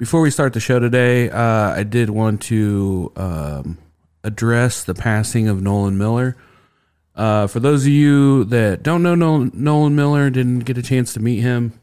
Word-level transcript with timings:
before 0.00 0.22
we 0.22 0.30
start 0.30 0.54
the 0.54 0.60
show 0.60 0.78
today, 0.78 1.28
uh, 1.28 1.74
I 1.74 1.82
did 1.82 2.08
want 2.08 2.40
to 2.44 3.12
um, 3.16 3.76
address 4.24 4.82
the 4.82 4.94
passing 4.94 5.46
of 5.46 5.60
Nolan 5.60 5.98
Miller. 5.98 6.38
Uh, 7.14 7.46
for 7.46 7.60
those 7.60 7.82
of 7.82 7.92
you 7.92 8.44
that 8.44 8.82
don't 8.82 9.02
know 9.02 9.14
Nolan, 9.14 9.50
Nolan 9.52 9.94
Miller, 9.94 10.30
didn't 10.30 10.60
get 10.60 10.78
a 10.78 10.82
chance 10.82 11.12
to 11.12 11.20
meet 11.20 11.40
him, 11.40 11.78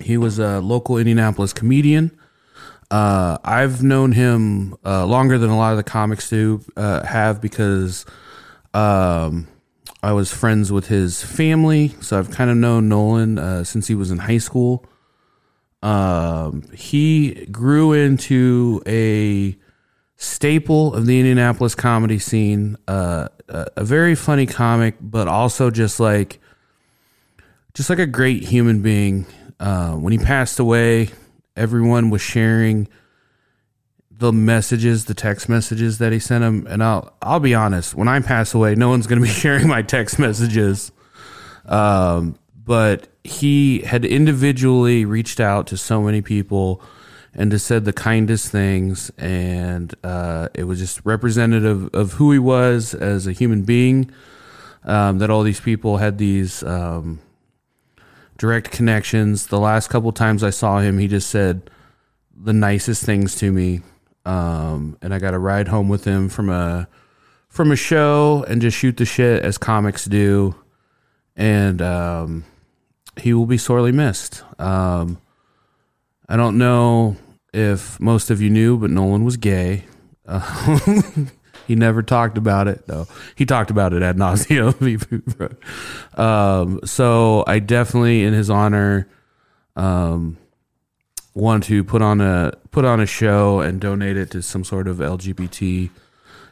he 0.00 0.16
was 0.16 0.38
a 0.38 0.60
local 0.60 0.96
Indianapolis 0.96 1.52
comedian. 1.52 2.18
Uh, 2.90 3.36
I've 3.44 3.82
known 3.82 4.12
him 4.12 4.74
uh, 4.82 5.04
longer 5.04 5.36
than 5.36 5.50
a 5.50 5.56
lot 5.58 5.72
of 5.72 5.76
the 5.76 5.84
comics 5.84 6.30
do 6.30 6.64
uh, 6.78 7.04
have 7.04 7.42
because 7.42 8.06
um, 8.72 9.48
I 10.02 10.12
was 10.12 10.32
friends 10.32 10.72
with 10.72 10.88
his 10.88 11.22
family, 11.22 11.94
so 12.00 12.18
I've 12.18 12.30
kind 12.30 12.48
of 12.48 12.56
known 12.56 12.88
Nolan 12.88 13.38
uh, 13.38 13.64
since 13.64 13.86
he 13.86 13.94
was 13.94 14.10
in 14.10 14.16
high 14.16 14.38
school. 14.38 14.86
Um, 15.84 16.62
he 16.72 17.44
grew 17.52 17.92
into 17.92 18.82
a 18.86 19.54
staple 20.16 20.94
of 20.94 21.04
the 21.04 21.20
Indianapolis 21.20 21.74
comedy 21.74 22.18
scene. 22.18 22.78
Uh, 22.88 23.28
a, 23.48 23.66
a 23.76 23.84
very 23.84 24.14
funny 24.14 24.46
comic, 24.46 24.96
but 24.98 25.28
also 25.28 25.70
just 25.70 26.00
like 26.00 26.40
just 27.74 27.90
like 27.90 27.98
a 27.98 28.06
great 28.06 28.44
human 28.44 28.80
being. 28.80 29.26
Uh, 29.60 29.92
when 29.92 30.12
he 30.12 30.18
passed 30.18 30.58
away, 30.58 31.10
everyone 31.54 32.08
was 32.08 32.22
sharing 32.22 32.88
the 34.10 34.32
messages, 34.32 35.04
the 35.04 35.14
text 35.14 35.48
messages 35.50 35.98
that 35.98 36.12
he 36.12 36.18
sent 36.18 36.42
him. 36.42 36.66
And 36.66 36.82
I'll 36.82 37.14
I'll 37.20 37.40
be 37.40 37.54
honest, 37.54 37.94
when 37.94 38.08
I 38.08 38.20
pass 38.20 38.54
away, 38.54 38.74
no 38.74 38.88
one's 38.88 39.06
going 39.06 39.20
to 39.20 39.26
be 39.26 39.32
sharing 39.32 39.68
my 39.68 39.82
text 39.82 40.18
messages. 40.18 40.92
Um, 41.66 42.38
but 42.56 43.08
he 43.24 43.80
had 43.80 44.04
individually 44.04 45.04
reached 45.04 45.40
out 45.40 45.66
to 45.66 45.76
so 45.76 46.02
many 46.02 46.22
people 46.22 46.80
and 47.32 47.50
just 47.50 47.66
said 47.66 47.84
the 47.84 47.92
kindest 47.92 48.50
things 48.50 49.10
and 49.18 49.94
uh, 50.04 50.48
it 50.54 50.64
was 50.64 50.78
just 50.78 51.00
representative 51.04 51.92
of 51.94 52.12
who 52.14 52.30
he 52.30 52.38
was 52.38 52.94
as 52.94 53.26
a 53.26 53.32
human 53.32 53.62
being 53.62 54.10
um, 54.84 55.18
that 55.18 55.30
all 55.30 55.42
these 55.42 55.60
people 55.60 55.96
had 55.96 56.18
these 56.18 56.62
um, 56.62 57.18
direct 58.36 58.70
connections. 58.70 59.46
The 59.46 59.58
last 59.58 59.88
couple 59.88 60.12
times 60.12 60.44
i 60.44 60.50
saw 60.50 60.78
him 60.78 60.98
he 60.98 61.08
just 61.08 61.30
said 61.30 61.70
the 62.36 62.52
nicest 62.52 63.04
things 63.04 63.34
to 63.36 63.50
me 63.50 63.80
um, 64.24 64.96
and 65.02 65.14
i 65.14 65.18
got 65.18 65.34
a 65.34 65.38
ride 65.38 65.68
home 65.68 65.88
with 65.88 66.04
him 66.04 66.28
from 66.28 66.50
a 66.50 66.88
from 67.54 67.70
a 67.70 67.76
show 67.76 68.44
and 68.48 68.60
just 68.60 68.76
shoot 68.76 68.96
the 68.96 69.04
shit 69.04 69.44
as 69.44 69.58
comics 69.58 70.06
do. 70.06 70.56
And 71.36 71.80
um, 71.80 72.44
he 73.18 73.32
will 73.32 73.46
be 73.46 73.58
sorely 73.58 73.92
missed. 73.92 74.42
Um, 74.58 75.18
I 76.28 76.36
don't 76.36 76.58
know 76.58 77.16
if 77.52 77.98
most 78.00 78.30
of 78.30 78.40
you 78.40 78.50
knew, 78.50 78.76
but 78.78 78.90
Nolan 78.90 79.24
was 79.24 79.36
gay. 79.36 79.84
Uh, 80.26 80.78
he 81.66 81.74
never 81.74 82.02
talked 82.02 82.38
about 82.38 82.68
it. 82.68 82.86
No, 82.88 83.06
he 83.34 83.46
talked 83.46 83.70
about 83.70 83.92
it 83.92 84.02
ad 84.02 84.16
nauseum. 84.16 84.78
um, 86.18 86.80
so 86.84 87.44
I 87.46 87.58
definitely, 87.58 88.24
in 88.24 88.32
his 88.32 88.50
honor, 88.50 89.08
um, 89.76 90.38
want 91.34 91.64
to 91.64 91.84
put 91.84 92.00
on 92.00 92.20
a 92.20 92.52
put 92.70 92.84
on 92.84 93.00
a 93.00 93.06
show 93.06 93.60
and 93.60 93.80
donate 93.80 94.16
it 94.16 94.30
to 94.30 94.42
some 94.42 94.64
sort 94.64 94.88
of 94.88 94.98
LGBT 94.98 95.90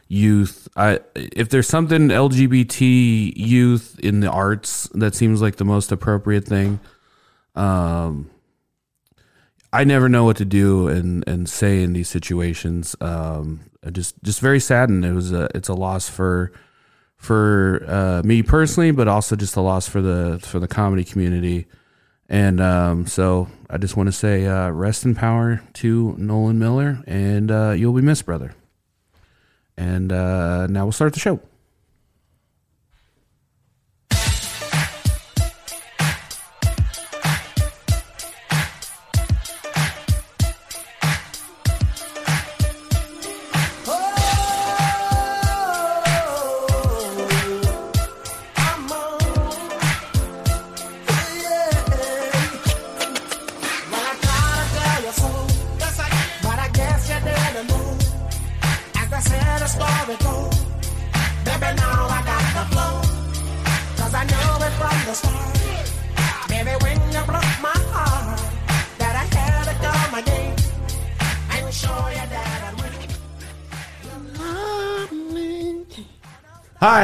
youth. 0.07 0.67
I 0.75 0.99
if 1.15 1.49
there's 1.49 1.67
something 1.67 2.09
LGBT 2.09 3.33
youth 3.35 3.99
in 3.99 4.19
the 4.19 4.29
arts 4.29 4.89
that 4.93 5.15
seems 5.15 5.41
like 5.41 5.57
the 5.57 5.65
most 5.65 5.91
appropriate 5.91 6.45
thing. 6.45 6.79
Um, 7.55 8.29
I 9.71 9.83
never 9.83 10.07
know 10.07 10.23
what 10.23 10.37
to 10.37 10.45
do 10.45 10.87
and 10.87 11.23
and 11.27 11.49
say 11.49 11.81
in 11.81 11.93
these 11.93 12.09
situations. 12.09 12.95
Um, 13.01 13.61
just 13.91 14.21
just 14.23 14.39
very 14.39 14.59
saddened. 14.59 15.03
It 15.05 15.13
was 15.13 15.31
a 15.31 15.49
it's 15.55 15.69
a 15.69 15.73
loss 15.73 16.07
for 16.09 16.51
for 17.17 17.83
uh, 17.87 18.21
me 18.23 18.43
personally, 18.43 18.91
but 18.91 19.07
also 19.07 19.35
just 19.35 19.55
a 19.55 19.61
loss 19.61 19.87
for 19.87 20.01
the 20.01 20.39
for 20.43 20.59
the 20.59 20.67
comedy 20.67 21.03
community. 21.03 21.67
And 22.29 22.61
um, 22.61 23.07
so 23.07 23.47
I 23.69 23.77
just 23.77 23.97
want 23.97 24.07
to 24.07 24.13
say 24.13 24.45
uh, 24.45 24.69
rest 24.69 25.05
in 25.05 25.15
power 25.15 25.61
to 25.73 26.15
Nolan 26.17 26.59
Miller, 26.59 27.03
and 27.05 27.51
uh, 27.51 27.71
you'll 27.71 27.93
be 27.93 28.01
missed, 28.01 28.25
brother. 28.25 28.53
And 29.77 30.11
uh, 30.11 30.67
now 30.67 30.85
we'll 30.85 30.91
start 30.91 31.13
the 31.13 31.19
show. 31.19 31.39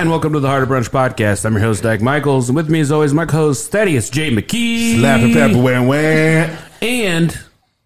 And 0.09 0.13
welcome 0.13 0.33
to 0.33 0.39
the 0.39 0.47
Heart 0.47 0.63
of 0.63 0.69
Brunch 0.69 0.89
podcast. 0.89 1.45
I'm 1.45 1.53
your 1.53 1.61
host, 1.61 1.83
Dak 1.83 2.01
Michaels, 2.01 2.49
and 2.49 2.55
with 2.55 2.67
me, 2.67 2.79
as 2.79 2.91
always, 2.91 3.13
my 3.13 3.27
co-host, 3.27 3.71
Thaddeus 3.71 4.09
J. 4.09 4.31
McKee. 4.31 4.97
Slap 4.97 5.21
and 5.21 5.33
pepper, 5.33 5.61
wham 5.61 5.85
wham. 5.85 6.57
And 6.81 7.39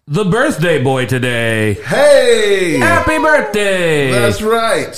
the 0.06 0.24
birthday 0.24 0.82
boy 0.82 1.04
today. 1.04 1.74
Hey! 1.74 2.78
Happy 2.78 3.18
birthday! 3.18 4.10
That's 4.10 4.40
right. 4.40 4.96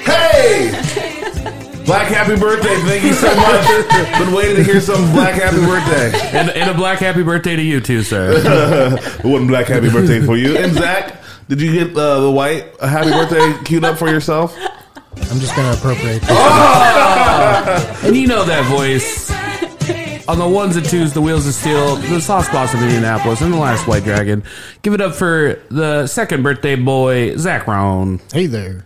Hey! 0.00 0.72
Black 1.86 2.08
happy 2.08 2.34
birthday. 2.34 2.74
Thank 2.80 3.04
you 3.04 3.12
so 3.12 3.32
much. 3.36 4.18
Been 4.18 4.34
waiting 4.34 4.56
to 4.56 4.64
hear 4.64 4.80
some 4.80 5.12
black 5.12 5.40
happy 5.40 5.60
birthday. 5.64 6.36
and, 6.36 6.50
and 6.50 6.68
a 6.68 6.74
black 6.74 6.98
happy 6.98 7.22
birthday 7.22 7.54
to 7.54 7.62
you, 7.62 7.80
too, 7.80 8.02
sir. 8.02 8.98
One 9.22 9.46
black 9.46 9.68
happy 9.68 9.88
birthday 9.88 10.20
for 10.20 10.36
you. 10.36 10.56
And 10.56 10.72
Zach, 10.72 11.22
did 11.48 11.60
you 11.60 11.72
get 11.72 11.96
uh, 11.96 12.22
the 12.22 12.30
white 12.30 12.64
happy 12.80 13.10
birthday 13.10 13.62
queued 13.64 13.84
up 13.84 13.98
for 13.98 14.08
yourself? 14.08 14.58
I'm 15.32 15.40
just 15.40 15.56
going 15.56 15.72
to 15.72 15.78
appropriate 15.78 16.20
this. 16.20 16.30
and 18.04 18.14
you 18.14 18.26
know 18.26 18.44
that 18.44 18.66
voice. 18.66 19.30
On 20.28 20.38
the 20.38 20.46
ones 20.46 20.76
and 20.76 20.84
twos, 20.84 21.14
the 21.14 21.22
wheels 21.22 21.46
of 21.48 21.54
steel, 21.54 21.96
the 21.96 22.20
sauce 22.20 22.48
boss 22.50 22.74
of 22.74 22.82
Indianapolis, 22.82 23.40
and 23.40 23.50
the 23.52 23.56
last 23.56 23.88
white 23.88 24.04
dragon. 24.04 24.44
Give 24.82 24.92
it 24.92 25.00
up 25.00 25.14
for 25.14 25.58
the 25.70 26.06
second 26.06 26.42
birthday 26.42 26.76
boy, 26.76 27.34
Zach 27.38 27.66
Roan. 27.66 28.20
Hey 28.32 28.44
there. 28.46 28.84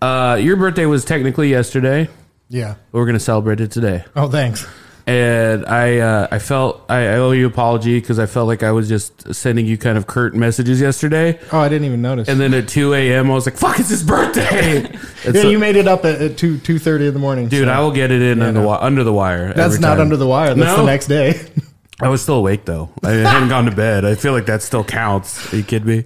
Uh, 0.00 0.38
your 0.40 0.56
birthday 0.56 0.86
was 0.86 1.04
technically 1.04 1.50
yesterday, 1.50 2.08
Yeah. 2.48 2.76
but 2.92 2.98
we're 2.98 3.06
gonna 3.06 3.18
celebrate 3.18 3.60
it 3.60 3.72
today. 3.72 4.04
Oh, 4.14 4.28
thanks. 4.28 4.64
And 5.10 5.66
I, 5.66 5.98
uh, 5.98 6.28
I 6.30 6.38
felt 6.38 6.84
I, 6.88 6.98
I 7.00 7.14
owe 7.16 7.32
you 7.32 7.46
an 7.46 7.52
apology 7.52 7.98
because 7.98 8.20
I 8.20 8.26
felt 8.26 8.46
like 8.46 8.62
I 8.62 8.70
was 8.70 8.88
just 8.88 9.34
sending 9.34 9.66
you 9.66 9.76
kind 9.76 9.98
of 9.98 10.06
curt 10.06 10.36
messages 10.36 10.80
yesterday. 10.80 11.36
Oh, 11.50 11.58
I 11.58 11.68
didn't 11.68 11.86
even 11.86 12.00
notice. 12.00 12.28
And 12.28 12.38
then 12.38 12.54
at 12.54 12.68
two 12.68 12.94
a.m., 12.94 13.28
I 13.28 13.34
was 13.34 13.44
like, 13.44 13.56
"Fuck, 13.56 13.80
it's 13.80 13.88
his 13.88 14.04
birthday!" 14.04 14.82
Yeah, 15.24 15.32
so- 15.42 15.50
you 15.50 15.58
made 15.58 15.74
it 15.76 15.88
up 15.88 16.04
at, 16.04 16.22
at 16.22 16.38
two 16.38 16.58
two 16.58 16.78
thirty 16.78 17.08
in 17.08 17.12
the 17.12 17.18
morning, 17.20 17.48
dude, 17.48 17.66
so- 17.66 17.72
I 17.72 17.80
will 17.80 17.90
get 17.90 18.12
it 18.12 18.22
in 18.22 18.40
under, 18.40 18.60
no. 18.62 18.70
under 18.72 19.02
the 19.02 19.12
wire. 19.12 19.52
That's 19.52 19.80
not 19.80 19.94
time. 19.96 20.02
under 20.02 20.16
the 20.16 20.26
wire. 20.28 20.54
That's 20.54 20.76
No? 20.76 20.76
the 20.76 20.86
next 20.86 21.08
day. 21.08 21.40
I 22.02 22.08
was 22.08 22.22
still 22.22 22.36
awake 22.36 22.64
though. 22.64 22.90
I 23.02 23.10
hadn't 23.10 23.48
gone 23.48 23.66
to 23.66 23.70
bed. 23.74 24.04
I 24.04 24.14
feel 24.14 24.32
like 24.32 24.46
that 24.46 24.62
still 24.62 24.84
counts. 24.84 25.52
Are 25.52 25.56
you 25.56 25.62
kidding 25.62 25.88
me? 25.88 26.04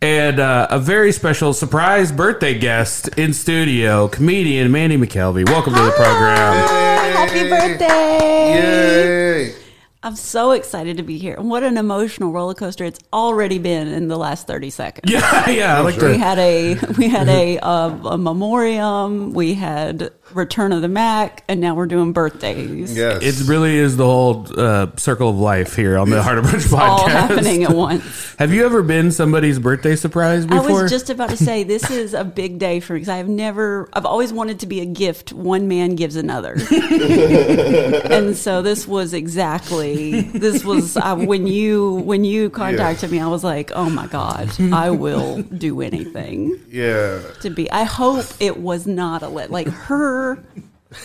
And 0.00 0.40
uh, 0.40 0.66
a 0.70 0.78
very 0.80 1.12
special 1.12 1.52
surprise 1.54 2.10
birthday 2.10 2.58
guest 2.58 3.08
in 3.16 3.32
studio, 3.32 4.08
comedian 4.08 4.70
Mandy 4.72 4.96
McKelvey. 4.96 5.48
Welcome 5.48 5.74
to 5.74 5.80
the 5.82 5.92
program. 5.92 6.68
Happy 7.14 7.48
birthday! 7.48 8.54
Yay! 8.54 9.54
I'm 10.04 10.16
so 10.16 10.50
excited 10.50 10.96
to 10.96 11.04
be 11.04 11.16
here. 11.16 11.36
And 11.36 11.48
what 11.48 11.62
an 11.62 11.76
emotional 11.78 12.32
roller 12.32 12.54
coaster 12.54 12.84
it's 12.84 12.98
already 13.12 13.58
been 13.58 13.86
in 13.86 14.08
the 14.08 14.16
last 14.18 14.48
30 14.48 14.70
seconds. 14.70 15.12
Yeah, 15.12 15.48
yeah. 15.48 15.78
I 15.78 15.80
like 15.82 15.94
We 15.94 16.00
to. 16.00 16.18
had 16.18 16.38
a 16.40 16.74
we 16.98 17.08
had 17.08 17.28
a 17.28 17.58
uh, 17.60 17.90
a 18.08 18.18
memoriam. 18.18 19.32
We 19.32 19.54
had 19.54 20.10
Return 20.34 20.72
of 20.72 20.82
the 20.82 20.88
Mack, 20.88 21.44
and 21.48 21.60
now 21.60 21.74
we're 21.74 21.86
doing 21.86 22.12
birthdays. 22.12 22.96
Yes. 22.96 23.22
It 23.22 23.48
really 23.48 23.76
is 23.76 23.96
the 23.96 24.04
whole 24.04 24.46
uh, 24.58 24.88
circle 24.96 25.30
of 25.30 25.36
life 25.36 25.76
here 25.76 25.98
on 25.98 26.10
the 26.10 26.22
Heart 26.22 26.38
of 26.38 26.44
Bridge 26.50 26.64
podcast. 26.64 26.88
All 26.88 27.08
happening 27.08 27.64
at 27.64 27.70
once. 27.74 28.34
Have 28.38 28.52
you 28.52 28.64
ever 28.64 28.82
been 28.82 29.10
somebody's 29.12 29.58
birthday 29.58 29.96
surprise 29.96 30.46
before? 30.46 30.70
I 30.70 30.82
was 30.82 30.90
just 30.90 31.10
about 31.10 31.30
to 31.30 31.36
say 31.36 31.62
this 31.64 31.90
is 31.90 32.14
a 32.14 32.24
big 32.24 32.58
day 32.58 32.80
for 32.80 32.94
me 32.94 33.00
because 33.00 33.08
I've 33.08 33.28
never, 33.28 33.88
I've 33.92 34.06
always 34.06 34.32
wanted 34.32 34.60
to 34.60 34.66
be 34.66 34.80
a 34.80 34.86
gift 34.86 35.32
one 35.32 35.68
man 35.68 35.96
gives 35.96 36.16
another, 36.16 36.54
and 36.70 38.36
so 38.36 38.62
this 38.62 38.86
was 38.86 39.14
exactly 39.14 40.22
this 40.22 40.64
was 40.64 40.96
uh, 40.96 41.16
when 41.16 41.46
you 41.46 41.94
when 42.04 42.24
you 42.24 42.50
contacted 42.50 43.10
me, 43.10 43.20
I 43.20 43.26
was 43.26 43.44
like, 43.44 43.70
oh 43.74 43.90
my 43.90 44.06
god, 44.06 44.50
I 44.72 44.90
will 44.90 45.42
do 45.42 45.80
anything 45.80 46.60
yeah. 46.68 47.20
to 47.40 47.50
be. 47.50 47.70
I 47.70 47.84
hope 47.84 48.26
it 48.40 48.58
was 48.58 48.86
not 48.86 49.22
a 49.22 49.28
let 49.28 49.50
like 49.50 49.68
her. 49.68 50.21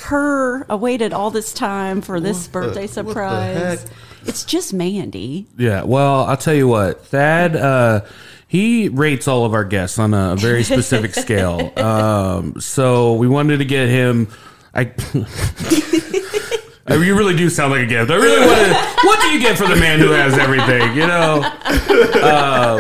Her 0.08 0.66
I 0.69 0.75
waited 0.75 1.14
all 1.14 1.31
this 1.31 1.54
time 1.54 2.02
for 2.02 2.19
this 2.19 2.48
birthday 2.48 2.81
what 2.81 2.88
the 2.90 2.94
surprise. 3.12 3.84
heck? 3.84 3.92
It's 4.25 4.44
just 4.44 4.74
Mandy. 4.74 5.48
Yeah, 5.58 5.84
well, 5.84 6.25
I'll 6.25 6.36
tell 6.36 6.54
you 6.54 6.68
what, 6.68 7.06
Thad, 7.06 7.56
uh, 7.56 8.02
he 8.50 8.90
rates 8.90 9.28
all 9.30 9.46
of 9.46 9.54
our 9.54 9.64
guests 9.64 9.98
on 10.00 10.14
a 10.14 10.36
very 10.36 10.64
specific 10.64 11.14
scale. 11.24 11.72
Um, 11.80 12.60
so 12.60 13.14
we 13.14 13.28
wanted 13.30 13.58
to 13.60 13.66
get 13.66 13.88
him. 13.90 14.28
I. 14.74 14.92
I- 16.90 16.96
You 16.96 17.18
really 17.18 17.36
do 17.36 17.50
sound 17.50 17.72
like 17.74 17.81
a 17.81 17.86
gift. 17.86 18.10
I 18.12 18.16
really 18.16 18.46
want 18.48 18.60
to. 18.60 19.08
What 19.08 19.19
do 19.22 19.28
you 19.28 19.40
get 19.42 19.58
for 19.58 19.68
the 19.68 19.75
man 19.75 20.00
who 20.00 20.10
has 20.12 20.38
everything? 20.38 20.96
You 20.96 21.08
know. 21.08 21.44
Um, 22.18 22.80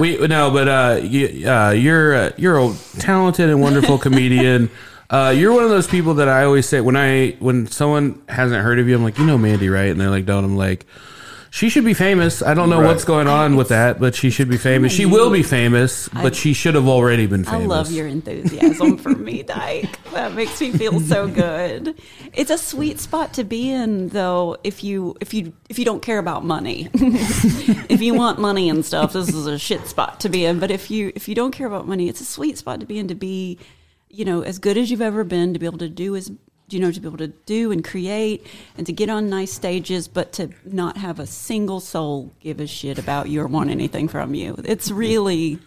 we 0.00 0.18
no, 0.26 0.50
but 0.50 0.68
uh, 0.68 1.00
you, 1.02 1.48
uh, 1.48 1.70
you're 1.70 2.14
uh, 2.14 2.32
you're 2.36 2.58
a 2.58 2.74
talented 2.98 3.50
and 3.50 3.60
wonderful 3.60 3.98
comedian. 3.98 4.70
Uh, 5.10 5.30
you're 5.30 5.52
one 5.52 5.62
of 5.62 5.68
those 5.68 5.86
people 5.86 6.14
that 6.14 6.28
I 6.28 6.44
always 6.44 6.66
say 6.66 6.80
when 6.80 6.96
I 6.96 7.32
when 7.38 7.66
someone 7.66 8.22
hasn't 8.26 8.64
heard 8.64 8.78
of 8.78 8.88
you, 8.88 8.96
I'm 8.96 9.04
like, 9.04 9.18
you 9.18 9.26
know 9.26 9.36
Mandy, 9.36 9.68
right? 9.68 9.90
And 9.90 10.00
they're 10.00 10.10
like, 10.10 10.24
don't. 10.24 10.44
I'm 10.44 10.56
like, 10.56 10.86
she 11.54 11.68
should 11.68 11.84
be 11.84 11.94
famous. 11.94 12.42
I 12.42 12.52
don't 12.52 12.68
know 12.68 12.80
Right. 12.80 12.88
what's 12.88 13.04
going 13.04 13.28
on 13.28 13.54
with 13.54 13.68
that, 13.68 14.00
but 14.00 14.16
she 14.16 14.28
should 14.28 14.48
be 14.48 14.56
famous. 14.56 14.92
She 14.92 15.06
will 15.06 15.30
be 15.30 15.44
famous, 15.44 16.08
but 16.08 16.34
she 16.34 16.52
should 16.52 16.74
have 16.74 16.88
already 16.88 17.26
been 17.28 17.44
famous. 17.44 17.62
I 17.62 17.66
love 17.66 17.92
your 17.92 18.08
enthusiasm 18.08 18.96
for 18.98 19.10
me, 19.10 19.42
Dyke. 19.54 19.96
That 20.14 20.34
makes 20.34 20.60
me 20.60 20.72
feel 20.72 20.98
so 20.98 21.28
good. 21.28 21.94
It's 22.32 22.50
a 22.50 22.58
sweet 22.58 22.98
spot 22.98 23.34
to 23.34 23.44
be 23.44 23.70
in, 23.70 24.08
though. 24.08 24.56
If 24.64 24.82
you 24.82 25.14
if 25.20 25.32
you 25.32 25.52
if 25.68 25.78
you 25.78 25.84
don't 25.84 26.02
care 26.02 26.18
about 26.18 26.44
money, 26.44 26.88
if 27.88 28.02
you 28.02 28.14
want 28.14 28.40
money 28.40 28.68
and 28.68 28.84
stuff, 28.84 29.12
this 29.12 29.28
is 29.28 29.46
a 29.46 29.56
shit 29.56 29.86
spot 29.86 30.18
to 30.20 30.28
be 30.28 30.44
in. 30.44 30.58
But 30.58 30.72
if 30.72 30.90
you 30.90 31.12
if 31.14 31.28
you 31.28 31.36
don't 31.36 31.52
care 31.52 31.68
about 31.68 31.86
money, 31.86 32.08
it's 32.08 32.20
a 32.20 32.24
sweet 32.24 32.58
spot 32.58 32.80
to 32.80 32.86
be 32.86 32.98
in. 32.98 33.06
To 33.06 33.14
be, 33.14 33.60
you 34.10 34.24
know, 34.24 34.42
as 34.42 34.58
good 34.58 34.76
as 34.76 34.90
you've 34.90 35.00
ever 35.00 35.22
been, 35.22 35.52
to 35.52 35.60
be 35.60 35.66
able 35.66 35.78
to 35.78 35.88
do 35.88 36.16
as 36.16 36.32
you 36.68 36.80
know, 36.80 36.90
to 36.90 37.00
be 37.00 37.06
able 37.06 37.18
to 37.18 37.28
do 37.28 37.70
and 37.70 37.84
create, 37.84 38.46
and 38.76 38.86
to 38.86 38.92
get 38.92 39.08
on 39.08 39.28
nice 39.28 39.52
stages, 39.52 40.08
but 40.08 40.32
to 40.32 40.50
not 40.64 40.96
have 40.96 41.18
a 41.18 41.26
single 41.26 41.80
soul 41.80 42.32
give 42.40 42.60
a 42.60 42.66
shit 42.66 42.98
about 42.98 43.28
you 43.28 43.42
or 43.42 43.46
want 43.46 43.70
anything 43.70 44.08
from 44.08 44.34
you. 44.34 44.56
It's 44.64 44.90
really 44.90 45.58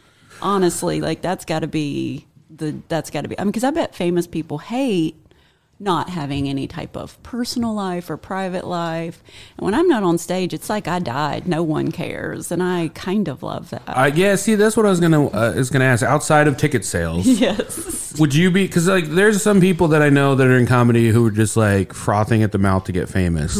honestly 0.41 1.01
like 1.01 1.21
that's 1.21 1.45
got 1.45 1.59
to 1.59 1.67
be 1.67 2.25
the 2.49 2.75
that's 2.87 3.09
got 3.09 3.21
to 3.21 3.27
be 3.27 3.37
i 3.39 3.43
mean 3.43 3.49
because 3.49 3.63
i 3.63 3.71
bet 3.71 3.95
famous 3.95 4.27
people 4.27 4.57
hate 4.57 5.15
not 5.79 6.09
having 6.09 6.49
any 6.49 6.67
type 6.67 6.95
of 6.97 7.21
personal 7.21 7.73
life 7.73 8.09
or 8.09 8.17
private 8.17 8.65
life 8.65 9.21
and 9.57 9.63
when 9.65 9.73
i'm 9.75 9.87
not 9.87 10.01
on 10.03 10.17
stage 10.17 10.51
it's 10.53 10.69
like 10.69 10.87
i 10.87 10.97
died 10.97 11.47
no 11.47 11.61
one 11.61 11.91
cares 11.91 12.51
and 12.51 12.63
i 12.63 12.89
kind 12.95 13.27
of 13.27 13.43
love 13.43 13.69
that 13.69 13.83
Uh, 13.87 14.09
yeah, 14.15 14.35
see, 14.35 14.55
that's 14.55 14.75
what 14.75 14.85
I 14.85 14.89
was 14.89 14.99
gonna 14.99 15.27
uh, 15.27 15.53
is 15.55 15.69
gonna 15.69 15.85
ask. 15.85 16.03
Outside 16.03 16.47
of 16.47 16.57
ticket 16.57 16.83
sales, 16.83 17.27
yes 17.47 18.17
would 18.19 18.33
you 18.33 18.49
be? 18.49 18.65
Because 18.65 18.87
like, 18.87 19.05
there's 19.05 19.43
some 19.43 19.59
people 19.61 19.89
that 19.89 20.01
I 20.01 20.09
know 20.09 20.33
that 20.35 20.47
are 20.47 20.57
in 20.57 20.65
comedy 20.65 21.09
who 21.09 21.25
are 21.27 21.31
just 21.31 21.55
like 21.55 21.93
frothing 21.93 22.41
at 22.41 22.51
the 22.51 22.57
mouth 22.57 22.85
to 22.85 22.91
get 22.91 23.07
famous. 23.09 23.55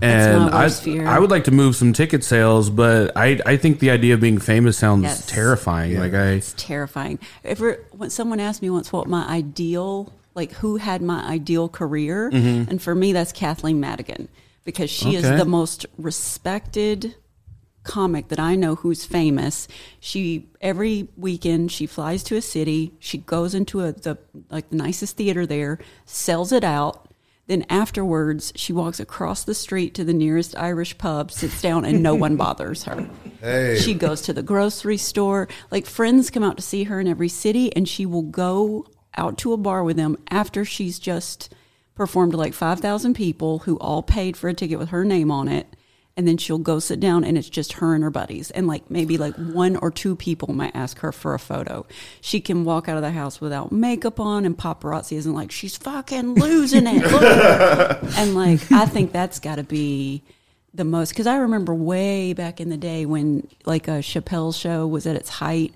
And 0.00 0.50
I, 0.50 0.68
fear. 0.68 1.06
I 1.06 1.18
would 1.18 1.30
like 1.30 1.44
to 1.44 1.50
move 1.50 1.76
some 1.76 1.92
ticket 1.92 2.24
sales, 2.24 2.70
but 2.70 3.16
I, 3.16 3.38
I 3.44 3.56
think 3.56 3.78
the 3.78 3.90
idea 3.90 4.14
of 4.14 4.20
being 4.20 4.38
famous 4.38 4.78
sounds 4.78 5.02
Yes. 5.04 5.26
terrifying. 5.26 5.98
Like 5.98 6.14
I, 6.14 6.26
it's 6.32 6.54
terrifying 6.56 7.18
If 7.44 7.60
when 7.92 8.10
someone 8.10 8.40
asked 8.40 8.62
me 8.62 8.70
once 8.70 8.92
what 8.92 9.06
my 9.08 9.26
ideal 9.28 10.12
like 10.34 10.52
who 10.52 10.76
had 10.76 11.02
my 11.02 11.22
ideal 11.24 11.68
career 11.68 12.30
mm-hmm. 12.30 12.70
and 12.70 12.80
for 12.82 12.94
me 12.94 13.12
that's 13.12 13.32
kathleen 13.32 13.80
madigan 13.80 14.28
because 14.64 14.90
she 14.90 15.08
Okay. 15.08 15.16
is 15.18 15.28
the 15.38 15.44
most 15.44 15.86
respected 15.98 17.14
comic 17.84 18.28
that 18.28 18.38
I 18.38 18.54
know 18.54 18.76
who's 18.76 19.04
famous. 19.04 19.66
She 19.98 20.48
every 20.60 21.08
weekend 21.16 21.72
she 21.72 21.86
flies 21.86 22.22
to 22.24 22.36
a 22.36 22.40
city. 22.42 22.92
She 22.98 23.18
goes 23.18 23.54
into 23.54 23.80
a 23.80 23.92
the 23.92 24.18
like 24.50 24.70
the 24.70 24.76
nicest 24.76 25.16
theater 25.16 25.46
there, 25.46 25.78
sells 26.04 26.52
it 26.52 26.64
out. 26.64 27.08
Then 27.48 27.66
afterwards, 27.68 28.52
she 28.54 28.72
walks 28.72 29.00
across 29.00 29.42
the 29.42 29.54
street 29.54 29.94
to 29.94 30.04
the 30.04 30.12
nearest 30.14 30.56
Irish 30.56 30.96
pub, 30.96 31.32
sits 31.32 31.60
down, 31.60 31.84
and 31.84 32.00
no 32.00 32.14
one 32.14 32.36
bothers 32.44 32.84
her. 32.84 33.08
Hey. 33.40 33.76
She 33.80 33.94
goes 33.94 34.22
to 34.22 34.32
the 34.32 34.44
grocery 34.44 34.96
store. 34.96 35.48
Like 35.72 35.84
friends 35.86 36.30
come 36.30 36.44
out 36.44 36.56
to 36.56 36.62
see 36.62 36.84
her 36.84 37.00
in 37.00 37.08
every 37.08 37.28
city, 37.28 37.74
and 37.74 37.88
she 37.88 38.06
will 38.06 38.22
go 38.22 38.86
out 39.16 39.38
to 39.38 39.52
a 39.52 39.56
bar 39.56 39.84
with 39.84 39.96
them 39.96 40.16
after 40.30 40.64
she's 40.64 40.98
just 40.98 41.52
performed 41.94 42.32
to 42.32 42.38
like 42.38 42.54
5,000 42.54 43.14
people 43.14 43.60
who 43.60 43.76
all 43.78 44.02
paid 44.02 44.36
for 44.36 44.48
a 44.48 44.54
ticket 44.54 44.78
with 44.78 44.90
her 44.90 45.04
name 45.04 45.30
on 45.30 45.48
it. 45.48 45.66
And 46.14 46.28
then 46.28 46.36
she'll 46.36 46.58
go 46.58 46.78
sit 46.78 47.00
down 47.00 47.24
and 47.24 47.38
it's 47.38 47.48
just 47.48 47.74
her 47.74 47.94
and 47.94 48.04
her 48.04 48.10
buddies. 48.10 48.50
And 48.50 48.66
like 48.66 48.90
maybe 48.90 49.16
like 49.16 49.34
one 49.36 49.76
or 49.76 49.90
two 49.90 50.14
people 50.14 50.52
might 50.52 50.76
ask 50.76 50.98
her 50.98 51.10
for 51.10 51.32
a 51.32 51.38
photo. 51.38 51.86
She 52.20 52.38
can 52.40 52.64
walk 52.64 52.86
out 52.86 52.96
of 52.96 53.02
the 53.02 53.12
house 53.12 53.40
without 53.40 53.72
makeup 53.72 54.20
on 54.20 54.44
and 54.44 54.56
paparazzi 54.56 55.16
isn't 55.16 55.32
like, 55.32 55.50
she's 55.50 55.76
fucking 55.78 56.34
losing 56.34 56.86
it. 56.86 57.02
Look 57.10 57.22
at 57.22 58.02
her." 58.02 58.08
and 58.16 58.34
like, 58.34 58.70
I 58.70 58.84
think 58.84 59.12
that's 59.12 59.38
got 59.38 59.56
to 59.56 59.62
be 59.62 60.22
the 60.74 60.84
most 60.84 61.10
because 61.10 61.26
I 61.26 61.36
remember 61.36 61.74
way 61.74 62.32
back 62.32 62.60
in 62.60 62.68
the 62.68 62.76
day 62.76 63.04
when 63.06 63.46
like 63.64 63.88
a 63.88 64.00
Chappelle 64.00 64.54
show 64.58 64.86
was 64.86 65.06
at 65.06 65.16
its 65.16 65.28
height, 65.28 65.74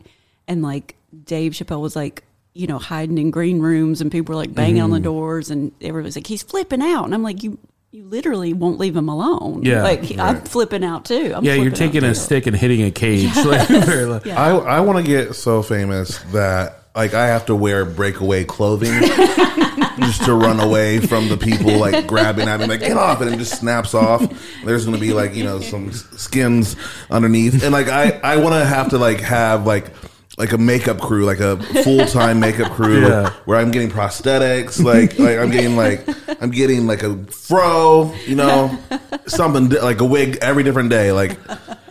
and 0.48 0.62
like 0.62 0.96
Dave 1.24 1.52
Chappelle 1.52 1.80
was 1.80 1.96
like 1.96 2.24
you 2.56 2.66
know 2.66 2.78
hiding 2.78 3.18
in 3.18 3.30
green 3.30 3.60
rooms, 3.60 4.00
and 4.00 4.10
people 4.10 4.34
were 4.34 4.40
like 4.40 4.54
banging 4.54 4.82
on 4.82 4.90
the 4.90 4.96
mm-hmm. 4.96 5.04
doors, 5.04 5.50
and 5.50 5.72
everybody's 5.80 6.16
like 6.16 6.26
he's 6.26 6.42
flipping 6.42 6.82
out, 6.82 7.04
and 7.04 7.14
I'm 7.14 7.22
like 7.22 7.42
you. 7.42 7.58
You 7.92 8.04
literally 8.04 8.52
won't 8.52 8.78
leave 8.78 8.94
him 8.94 9.08
alone. 9.08 9.62
Yeah, 9.62 9.82
like 9.82 10.18
I'm 10.18 10.42
flipping 10.42 10.84
out 10.84 11.06
too. 11.06 11.32
I'm 11.34 11.42
yeah, 11.44 11.54
you're 11.54 11.70
taking 11.70 12.04
a 12.04 12.08
too. 12.08 12.14
stick 12.14 12.46
and 12.46 12.54
hitting 12.54 12.82
a 12.82 12.90
cage. 12.90 13.34
Like, 13.36 13.70
like- 13.70 14.24
Yeah. 14.26 14.38
I 14.38 14.50
I 14.50 14.80
want 14.80 14.98
to 14.98 15.04
get 15.04 15.34
so 15.34 15.62
famous 15.62 16.18
that 16.32 16.86
like 16.94 17.14
I 17.14 17.28
have 17.28 17.46
to 17.46 17.54
wear 17.54 17.86
breakaway 17.86 18.44
clothing 18.44 19.00
just 19.98 20.24
to 20.24 20.34
run 20.34 20.60
away 20.60 20.98
from 20.98 21.28
the 21.28 21.38
people 21.38 21.78
like 21.78 22.06
grabbing 22.06 22.48
at 22.48 22.60
me 22.60 22.66
like 22.66 22.80
get 22.80 22.98
off 22.98 23.22
and 23.22 23.32
it 23.32 23.38
just 23.38 23.58
snaps 23.58 23.94
off. 23.94 24.26
There's 24.64 24.84
gonna 24.84 24.98
be 24.98 25.14
like 25.14 25.34
you 25.34 25.44
know 25.44 25.60
some 25.60 25.92
skins 25.92 26.76
underneath 27.10 27.62
and 27.62 27.72
like 27.72 27.88
I 27.88 28.20
I 28.22 28.36
want 28.38 28.56
to 28.56 28.64
have 28.64 28.90
to 28.90 28.98
like 28.98 29.20
have 29.20 29.64
like. 29.64 29.90
Like 30.38 30.52
a 30.52 30.58
makeup 30.58 31.00
crew, 31.00 31.24
like 31.24 31.40
a 31.40 31.56
full 31.82 32.04
time 32.06 32.40
makeup 32.40 32.70
crew, 32.72 33.00
Yeah. 33.08 33.30
where 33.46 33.58
I'm 33.58 33.70
getting 33.70 33.90
prosthetics, 33.90 34.82
like 34.82 35.18
like 35.18 35.38
I'm 35.38 35.50
getting 35.50 35.76
like 35.76 36.06
I'm 36.42 36.50
getting 36.50 36.86
like 36.86 37.02
a 37.02 37.16
fro, 37.32 38.12
you 38.26 38.34
know, 38.34 38.78
something 39.26 39.70
like 39.70 40.00
a 40.00 40.04
wig 40.04 40.36
every 40.42 40.62
different 40.62 40.90
day, 40.90 41.10
like, 41.12 41.38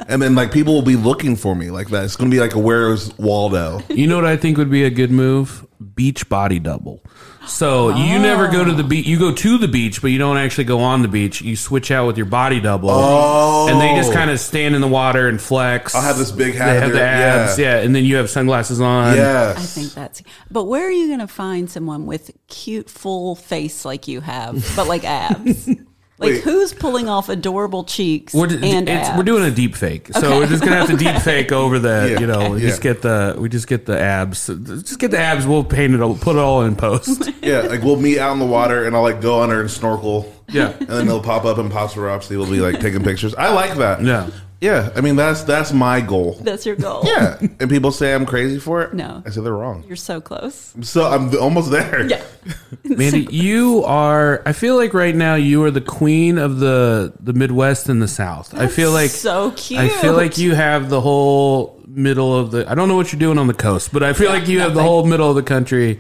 and 0.08 0.22
then 0.22 0.36
like 0.36 0.52
people 0.52 0.76
will 0.76 0.84
be 0.84 0.96
looking 0.96 1.36
for 1.36 1.56
me 1.56 1.72
like 1.72 1.90
that. 1.90 2.04
It's 2.06 2.16
gonna 2.16 2.30
be 2.30 2.40
like 2.40 2.54
a 2.54 2.60
Where's 2.60 3.18
Waldo? 3.18 3.82
You 3.90 4.06
know 4.06 4.16
what 4.16 4.26
I 4.28 4.38
think 4.38 4.58
would 4.58 4.70
be 4.70 4.84
a 4.84 4.92
good 4.92 5.10
move? 5.10 5.66
Beach 5.96 6.28
body 6.28 6.60
double. 6.60 7.02
So 7.48 7.90
you 7.90 8.20
never 8.20 8.48
go 8.48 8.66
to 8.66 8.74
the 8.74 8.84
beach. 8.84 9.06
You 9.06 9.18
go 9.20 9.34
to 9.34 9.58
the 9.58 9.68
beach, 9.68 10.02
but 10.02 10.12
you 10.12 10.18
don't 10.18 10.38
actually 10.38 10.64
go 10.66 10.80
on 10.80 11.04
the 11.04 11.08
beach. 11.08 11.42
You 11.42 11.56
switch 11.56 11.92
out 11.92 12.08
with 12.08 12.18
your 12.18 12.26
body 12.26 12.60
double, 12.60 12.90
Oh. 12.92 13.68
and 13.70 13.80
they 13.80 13.96
just 13.96 14.12
oh. 14.12 14.14
kind 14.14 14.30
of 14.32 14.40
stand 14.40 14.76
in 14.76 14.82
the 14.82 14.88
water 14.88 15.28
and 15.28 15.40
flex. 15.40 15.94
I'll 15.96 16.02
have 16.02 16.18
this 16.18 16.32
big 16.32 16.54
They 16.54 16.60
hat 16.60 16.84
have 16.84 16.92
the 16.92 17.02
abs, 17.02 17.60
yeah. 17.60 17.78
yeah. 17.78 17.84
and 17.84 17.96
then 17.96 18.04
you 18.04 18.16
have 18.18 18.30
sunglasses 18.30 18.82
on. 18.82 19.16
Yes, 19.16 19.58
I 19.58 19.62
think 19.62 19.94
that's. 19.94 20.22
But 20.52 20.66
where 20.66 20.86
are 20.88 20.92
you 20.92 21.08
going 21.08 21.20
to 21.20 21.28
find 21.28 21.70
someone 21.70 22.06
with 22.06 22.32
cute 22.48 22.90
full 22.90 23.36
face 23.36 23.86
like 23.86 24.08
you 24.08 24.22
have, 24.22 24.74
but 24.76 24.88
like 24.88 25.04
abs? 25.04 25.70
Like 26.18 26.30
Wait. 26.32 26.44
who's 26.44 26.74
pulling 26.74 27.10
off 27.10 27.28
adorable 27.28 27.84
cheeks 27.84 28.34
We're, 28.34 28.48
d- 28.48 28.56
and 28.72 28.88
it's, 28.88 29.10
abs? 29.10 29.18
we're 29.18 29.24
doing 29.26 29.44
a 29.44 29.52
deep 29.52 29.76
fake, 29.76 30.08
so 30.14 30.20
Okay. 30.20 30.38
we're 30.40 30.48
just 30.48 30.64
gonna 30.64 30.78
have 30.78 30.88
to 30.88 30.96
deep 31.04 31.18
fake 31.22 31.52
over 31.52 31.78
the, 31.78 32.12
Yeah, 32.14 32.20
you 32.22 32.28
know, 32.28 32.52
we 32.52 32.62
yeah. 32.62 32.70
just 32.70 32.82
get 32.82 33.02
the, 33.02 33.36
we 33.38 33.50
just 33.50 33.68
get 33.68 33.86
the 33.86 34.00
abs, 34.00 34.48
just 34.48 34.98
get 34.98 35.12
the 35.12 35.20
abs. 35.20 35.46
We'll 35.46 35.66
paint 35.66 35.94
it, 35.94 36.00
all, 36.02 36.16
put 36.16 36.38
it 36.38 36.40
all 36.40 36.62
in 36.62 36.78
post. 36.78 37.30
yeah. 37.42 37.60
Like 37.64 37.82
we'll 37.84 37.98
meet 38.00 38.18
out 38.18 38.32
in 38.32 38.40
the 38.40 38.46
water, 38.46 38.86
and 38.86 38.96
I'll 38.96 39.02
like 39.02 39.20
go 39.20 39.42
under 39.42 39.60
and 39.60 39.70
snorkel. 39.70 40.32
Yeah. 40.48 40.70
and 40.80 40.88
then 40.88 41.08
they'll 41.08 41.22
pop 41.24 41.44
up 41.44 41.58
and 41.58 41.70
paparazzi 41.72 42.38
will 42.38 42.46
be 42.50 42.62
like 42.62 42.80
taking 42.80 43.04
pictures. 43.04 43.36
I 43.36 43.52
like 43.52 43.76
that. 43.80 44.02
Yeah. 44.02 44.30
Yeah. 44.62 44.92
I 44.96 45.02
mean 45.02 45.16
that's 45.16 45.44
that's 45.44 45.72
my 45.72 46.02
goal. 46.02 46.38
That's 46.42 46.66
your 46.66 46.76
goal. 46.76 47.04
Yeah, 47.16 47.38
and 47.60 47.70
people 47.70 47.92
say 47.92 48.14
I'm 48.14 48.26
crazy 48.26 48.60
for 48.60 48.82
it. 48.82 48.94
No. 48.94 49.22
I 49.26 49.30
say 49.30 49.42
they're 49.42 49.54
wrong. 49.54 49.84
You're 49.88 49.96
so 49.96 50.20
close. 50.20 50.74
So 50.82 51.06
I'm 51.06 51.38
almost 51.38 51.72
there. 51.72 52.08
Yeah. 52.08 52.24
Mandy, 52.84 53.28
you 53.30 53.84
are. 53.86 54.42
I 54.46 54.54
feel 54.54 54.76
like 54.76 54.94
right 54.94 55.16
now 55.16 55.36
you 55.36 55.64
are 55.64 55.72
the 55.72 55.82
queen 55.82 56.38
of 56.38 56.60
the 56.60 57.14
the 57.20 57.34
Midwest 57.34 57.90
and 57.90 58.02
the 58.02 58.08
South. 58.08 58.54
I 58.54 58.68
feel 58.68 58.92
like 58.92 59.10
so 59.12 59.52
cute. 59.52 59.80
I 59.80 59.90
feel 59.90 60.14
like 60.14 60.38
you 60.38 60.56
have 60.56 60.90
the 60.90 61.02
whole 61.02 61.82
middle 61.88 62.38
of 62.38 62.52
the. 62.52 62.70
I 62.70 62.76
don't 62.76 62.88
know 62.88 62.96
what 62.96 63.12
you're 63.12 63.20
doing 63.20 63.38
on 63.38 63.48
the 63.48 63.54
coast, 63.54 63.94
but 63.94 64.04
I 64.04 64.14
feel 64.14 64.30
like 64.30 64.48
you 64.48 64.60
have 64.60 64.74
the 64.74 64.84
whole 64.84 65.06
middle 65.06 65.30
of 65.30 65.36
the 65.36 65.44
country 65.44 66.00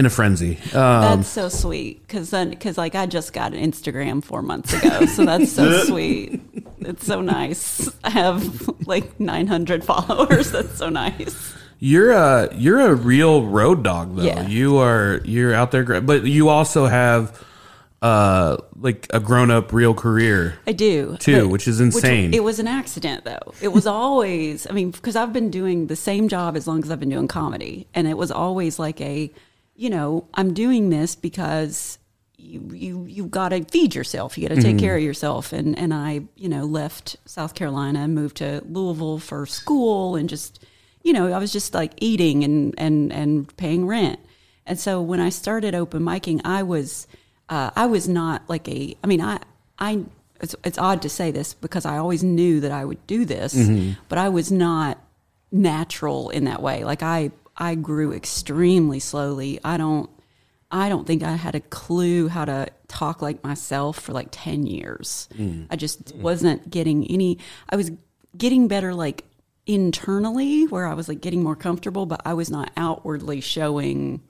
in 0.00 0.06
a 0.06 0.10
frenzy. 0.10 0.56
Um, 0.74 1.02
That's 1.20 1.28
so 1.28 1.48
sweet 1.48 2.00
because 2.06 2.30
then 2.30 2.50
because 2.50 2.76
like 2.78 2.94
I 2.96 3.06
just 3.06 3.32
got 3.32 3.52
an 3.54 3.62
Instagram 3.62 4.24
four 4.24 4.42
months 4.42 4.72
ago, 4.72 5.04
so 5.06 5.24
that's 5.24 5.52
so 5.52 5.84
sweet. 5.84 6.40
It's 6.80 7.06
so 7.06 7.20
nice. 7.20 7.88
I 8.02 8.10
have 8.10 8.68
like 8.86 9.20
900 9.20 9.84
followers. 9.84 10.50
That's 10.56 10.76
so 10.78 10.88
nice. 10.88 11.54
You're 11.78 12.12
a 12.12 12.48
you're 12.56 12.80
a 12.80 12.94
real 12.94 13.44
road 13.46 13.84
dog 13.84 14.16
though. 14.16 14.22
Yeah. 14.22 14.46
You 14.48 14.78
are 14.78 15.20
you're 15.24 15.54
out 15.54 15.70
there, 15.70 16.00
but 16.00 16.24
you 16.24 16.48
also 16.48 16.86
have 16.86 17.38
uh 18.02 18.56
like 18.80 19.06
a 19.10 19.20
grown 19.20 19.50
up 19.50 19.72
real 19.74 19.92
career. 19.92 20.54
I 20.66 20.72
do 20.72 21.16
Too, 21.20 21.42
but- 21.42 21.48
which 21.50 21.68
is 21.68 21.80
insane. 21.80 22.32
it 22.32 22.42
was 22.42 22.58
an 22.58 22.66
accident, 22.66 23.24
though. 23.24 23.52
It 23.60 23.68
was 23.68 23.86
always, 23.86 24.66
I 24.66 24.72
mean, 24.72 24.90
because 24.90 25.16
I've 25.16 25.34
been 25.34 25.50
doing 25.50 25.86
the 25.88 25.96
same 25.96 26.28
job 26.28 26.56
as 26.56 26.66
long 26.66 26.82
as 26.82 26.90
I've 26.90 27.00
been 27.00 27.10
doing 27.10 27.28
comedy, 27.28 27.86
and 27.92 28.08
it 28.08 28.16
was 28.16 28.30
always 28.30 28.78
like 28.78 28.98
a, 29.02 29.30
you 29.80 29.88
know, 29.88 30.26
I'm 30.34 30.52
doing 30.52 30.90
this 30.90 31.14
because 31.14 31.98
you 32.36 32.60
you 32.74 33.06
you 33.06 33.24
got 33.24 33.48
to 33.48 33.64
feed 33.64 33.94
yourself. 33.94 34.36
You 34.36 34.46
got 34.46 34.54
to 34.56 34.60
take 34.60 34.78
care 34.78 34.94
of 34.94 35.02
yourself, 35.02 35.54
and 35.54 35.78
and 35.78 35.94
I, 35.94 36.20
you 36.36 36.50
know, 36.50 36.64
left 36.64 37.16
South 37.24 37.54
Carolina 37.54 38.00
and 38.00 38.14
moved 38.14 38.36
to 38.36 38.62
Louisville 38.68 39.18
for 39.18 39.46
school, 39.46 40.16
and 40.16 40.28
just, 40.28 40.62
you 41.02 41.14
know, 41.14 41.32
I 41.32 41.38
was 41.38 41.50
just 41.50 41.72
like 41.72 41.92
eating 41.96 42.44
and 42.44 42.74
and 42.76 43.10
and 43.10 43.56
paying 43.56 43.86
rent, 43.86 44.20
and 44.66 44.78
so 44.78 45.00
when 45.00 45.18
I 45.18 45.30
started 45.30 45.74
open 45.74 46.02
micing, 46.02 46.42
I 46.44 46.62
was. 46.62 47.06
Uh, 47.48 47.70
I 47.74 47.86
was 47.86 48.06
not 48.08 48.48
like 48.48 48.68
a. 48.68 48.96
I 49.02 49.06
mean, 49.08 49.20
I 49.20 49.40
I 49.78 50.04
it's, 50.42 50.54
it's 50.62 50.78
odd 50.78 51.02
to 51.02 51.08
say 51.08 51.30
this 51.30 51.54
because 51.54 51.84
I 51.86 51.96
always 51.96 52.22
knew 52.22 52.60
that 52.60 52.70
I 52.70 52.84
would 52.84 53.04
do 53.06 53.24
this, 53.24 53.54
but 54.08 54.18
I 54.18 54.28
was 54.28 54.52
not 54.52 54.98
natural 55.50 56.30
in 56.30 56.44
that 56.44 56.62
way. 56.62 56.84
Like 56.84 57.02
I, 57.02 57.32
I 57.60 57.74
grew 57.74 58.12
extremely 58.12 58.98
slowly. 58.98 59.60
I 59.62 59.76
don't, 59.76 60.08
I 60.70 60.88
don't 60.88 61.06
think 61.06 61.22
I 61.22 61.32
had 61.32 61.54
a 61.54 61.60
clue 61.60 62.28
how 62.28 62.46
to 62.46 62.68
talk 62.88 63.20
like 63.20 63.44
myself 63.44 63.98
for 63.98 64.12
like 64.12 64.28
10 64.30 64.66
years. 64.66 65.28
Mm. 65.34 65.66
I 65.70 65.76
just 65.76 66.14
wasn't 66.16 66.70
getting 66.70 67.06
any, 67.08 67.38
I 67.68 67.76
was 67.76 67.92
getting 68.36 68.66
better 68.66 68.94
like 68.94 69.24
internally 69.66 70.66
where 70.66 70.86
I 70.86 70.94
was 70.94 71.08
like 71.08 71.20
getting 71.20 71.42
more 71.42 71.56
comfortable, 71.56 72.06
but 72.06 72.22
I 72.24 72.34
was 72.34 72.50
not 72.50 72.70
outwardly 72.76 73.40
showing 73.40 74.22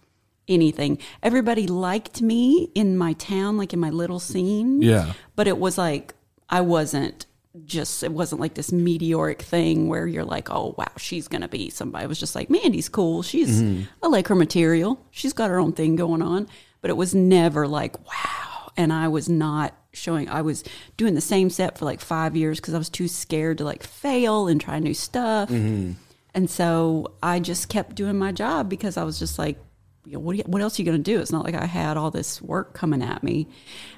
anything. 0.49 0.99
Everybody 1.23 1.67
liked 1.67 2.21
me 2.21 2.71
in 2.75 2.99
my 2.99 3.13
town, 3.15 3.57
like 3.57 3.73
in 3.73 3.81
my 3.81 3.91
little 3.91 4.19
scene. 4.19 4.83
Yeah. 4.83 5.13
But 5.37 5.47
it 5.47 5.59
was 5.59 5.79
like 5.79 6.15
I 6.49 6.61
wasn't 6.63 7.27
just 7.65 8.03
it 8.03 8.13
wasn't 8.13 8.41
like 8.41 8.55
this 8.55 8.71
meteoric 8.71 9.43
thing 9.43 9.89
where 9.89 10.07
you're 10.07 10.25
like, 10.25 10.51
oh 10.51 10.75
wow, 10.79 10.93
she's 10.97 11.29
gonna 11.29 11.49
be 11.49 11.71
somebody. 11.71 12.05
It 12.05 12.09
was 12.09 12.21
just 12.21 12.35
like, 12.35 12.49
Mandy's 12.51 12.89
cool. 12.89 13.23
She's 13.23 13.61
mm-hmm. 13.61 13.83
I 14.03 14.09
like 14.09 14.29
her 14.29 14.35
material. 14.35 15.05
She's 15.11 15.33
got 15.33 15.51
her 15.51 15.59
own 15.59 15.73
thing 15.73 15.97
going 15.97 16.23
on. 16.23 16.49
But 16.81 16.91
it 16.91 16.97
was 16.97 17.15
never 17.15 17.69
like, 17.69 17.99
wow. 18.07 18.71
And 18.77 18.93
I 18.93 19.09
was 19.09 19.29
not 19.29 19.75
showing 19.93 20.29
I 20.29 20.43
was 20.43 20.65
doing 20.97 21.15
the 21.15 21.21
same 21.21 21.51
set 21.51 21.77
for 21.77 21.85
like 21.85 22.01
five 22.01 22.37
years 22.37 22.61
because 22.61 22.75
I 22.75 22.79
was 22.79 22.89
too 22.89 23.09
scared 23.09 23.59
to 23.59 23.65
like 23.65 23.83
fail 23.83 24.47
and 24.49 24.61
try 24.61 24.79
new 24.79 24.95
stuff. 24.95 25.51
Mm-hmm. 25.51 25.93
And 26.35 26.49
so 26.49 27.13
I 27.23 27.41
just 27.41 27.69
kept 27.69 27.97
doing 27.97 28.17
my 28.17 28.33
job 28.33 28.69
because 28.69 28.97
I 28.97 29.03
was 29.03 29.19
just 29.19 29.39
like, 29.39 29.59
you 30.07 30.13
know, 30.13 30.21
what, 30.21 30.37
you- 30.37 30.45
what 30.47 30.63
else 30.63 30.79
are 30.79 30.83
you 30.83 30.87
going 30.87 31.03
to 31.03 31.03
do? 31.03 31.21
It's 31.21 31.33
not 31.33 31.45
like 31.45 31.55
I 31.57 31.67
had 31.67 31.97
all 31.97 32.11
this 32.11 32.41
work 32.41 32.73
coming 32.73 33.03
at 33.03 33.23
me. 33.23 33.49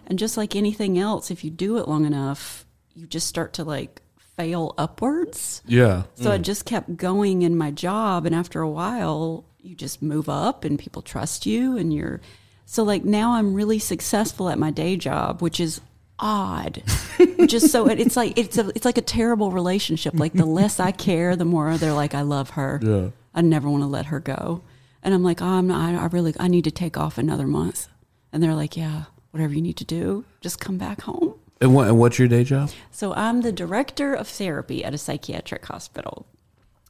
And 0.07 0.19
just 0.19 0.37
like 0.37 0.57
anything 0.57 0.99
else, 0.99 1.31
if 1.31 1.45
you 1.45 1.51
do 1.51 1.77
it 1.79 1.87
long 1.87 2.07
enough, 2.07 2.65
you 2.95 3.07
just 3.07 3.27
start 3.27 3.55
to 3.55 3.65
like 3.65 4.03
fail 4.37 4.75
upwards. 4.79 5.63
Yeah. 5.67 6.05
So 6.15 6.31
I 6.31 6.39
mm. 6.39 6.43
just 6.43 6.65
kept 6.65 6.97
going 6.97 7.43
in 7.43 7.57
my 7.57 7.71
job. 7.71 8.27
And 8.27 8.35
after 8.35 8.61
a 8.61 8.69
while, 8.69 9.45
you 9.61 9.75
just 9.75 10.03
move 10.03 10.29
up 10.29 10.65
and 10.65 10.79
people 10.79 11.03
trust 11.03 11.47
you. 11.47 11.77
And 11.77 11.93
you're 11.93 12.21
so 12.65 12.83
like 12.83 13.05
now 13.05 13.33
I'm 13.33 13.55
really 13.55 13.79
successful 13.79 14.49
at 14.49 14.59
my 14.59 14.71
day 14.71 14.97
job, 14.97 15.43
which 15.43 15.61
is 15.61 15.81
odd. 16.19 16.83
just 17.47 17.71
so 17.71 17.89
it, 17.89 18.01
it's 18.01 18.17
like 18.17 18.39
it's 18.39 18.57
a 18.59 18.69
it's 18.71 18.85
like 18.85 18.99
a 18.99 19.03
terrible 19.03 19.51
relationship. 19.51 20.15
Like 20.15 20.33
the 20.33 20.47
less 20.47 20.81
I 20.81 20.93
care, 20.93 21.37
the 21.37 21.45
more 21.45 21.77
they're 21.77 21.93
like 21.93 22.15
I 22.15 22.23
love 22.23 22.51
her. 22.51 22.81
Yeah. 22.83 23.09
I 23.35 23.41
never 23.41 23.69
want 23.69 23.83
to 23.83 23.89
let 23.89 24.07
her 24.07 24.21
go. 24.21 24.63
And 25.03 25.15
I'm 25.15 25.23
like, 25.23 25.43
oh, 25.43 25.47
I'm 25.47 25.67
not. 25.67 25.95
I, 25.95 26.03
I 26.03 26.07
really 26.07 26.35
I 26.39 26.49
need 26.49 26.65
to 26.65 26.71
take 26.71 26.97
off 26.97 27.19
another 27.19 27.47
month. 27.47 27.89
And 28.33 28.43
they're 28.43 28.55
like, 28.55 28.77
yeah, 28.77 29.05
whatever 29.31 29.53
you 29.53 29.61
need 29.61 29.77
to 29.79 29.85
do, 29.85 30.25
just 30.41 30.61
come 30.61 30.79
back 30.79 31.03
home. 31.03 31.32
And 31.63 31.75
what 31.75 31.87
and 31.87 31.99
what's 31.99 32.19
your 32.19 32.27
day 32.29 32.43
job? 32.43 32.71
So 32.91 33.15
I'm 33.15 33.43
the 33.43 33.53
director 33.53 34.15
of 34.15 34.27
therapy 34.27 34.85
at 34.85 34.95
a 34.95 34.99
psychiatric 34.99 35.65
hospital. 35.65 36.27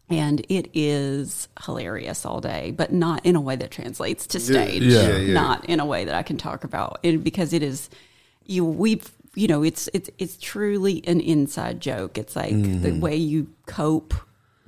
And 0.09 0.45
it 0.49 0.69
is 0.75 1.49
hilarious 1.65 2.27
all 2.27 2.41
day, 2.41 2.73
but 2.77 2.93
not 2.93 3.25
in 3.25 3.37
a 3.37 3.41
way 3.41 3.57
that 3.57 3.71
translates 3.71 4.27
to 4.29 4.41
stage. 4.41 4.83
yeah, 4.83 5.17
yeah. 5.17 5.33
Not 5.33 5.65
in 5.67 5.79
a 5.79 5.87
way 5.87 6.05
that 6.05 6.15
I 6.15 6.23
can 6.23 6.37
talk 6.37 6.65
about. 6.65 6.99
It, 7.03 7.23
because 7.23 7.53
it 7.53 7.63
is 7.63 7.91
you 8.45 8.65
we've 8.65 9.11
you 9.35 9.47
know, 9.47 9.63
it's 9.63 9.89
it's 9.93 10.11
it's 10.19 10.37
truly 10.39 11.03
an 11.07 11.21
inside 11.21 11.81
joke. 11.81 12.19
It's 12.19 12.37
like 12.37 12.53
mm-hmm. 12.53 12.83
the 12.83 12.93
way 12.99 13.17
you 13.17 13.49
cope 13.67 14.15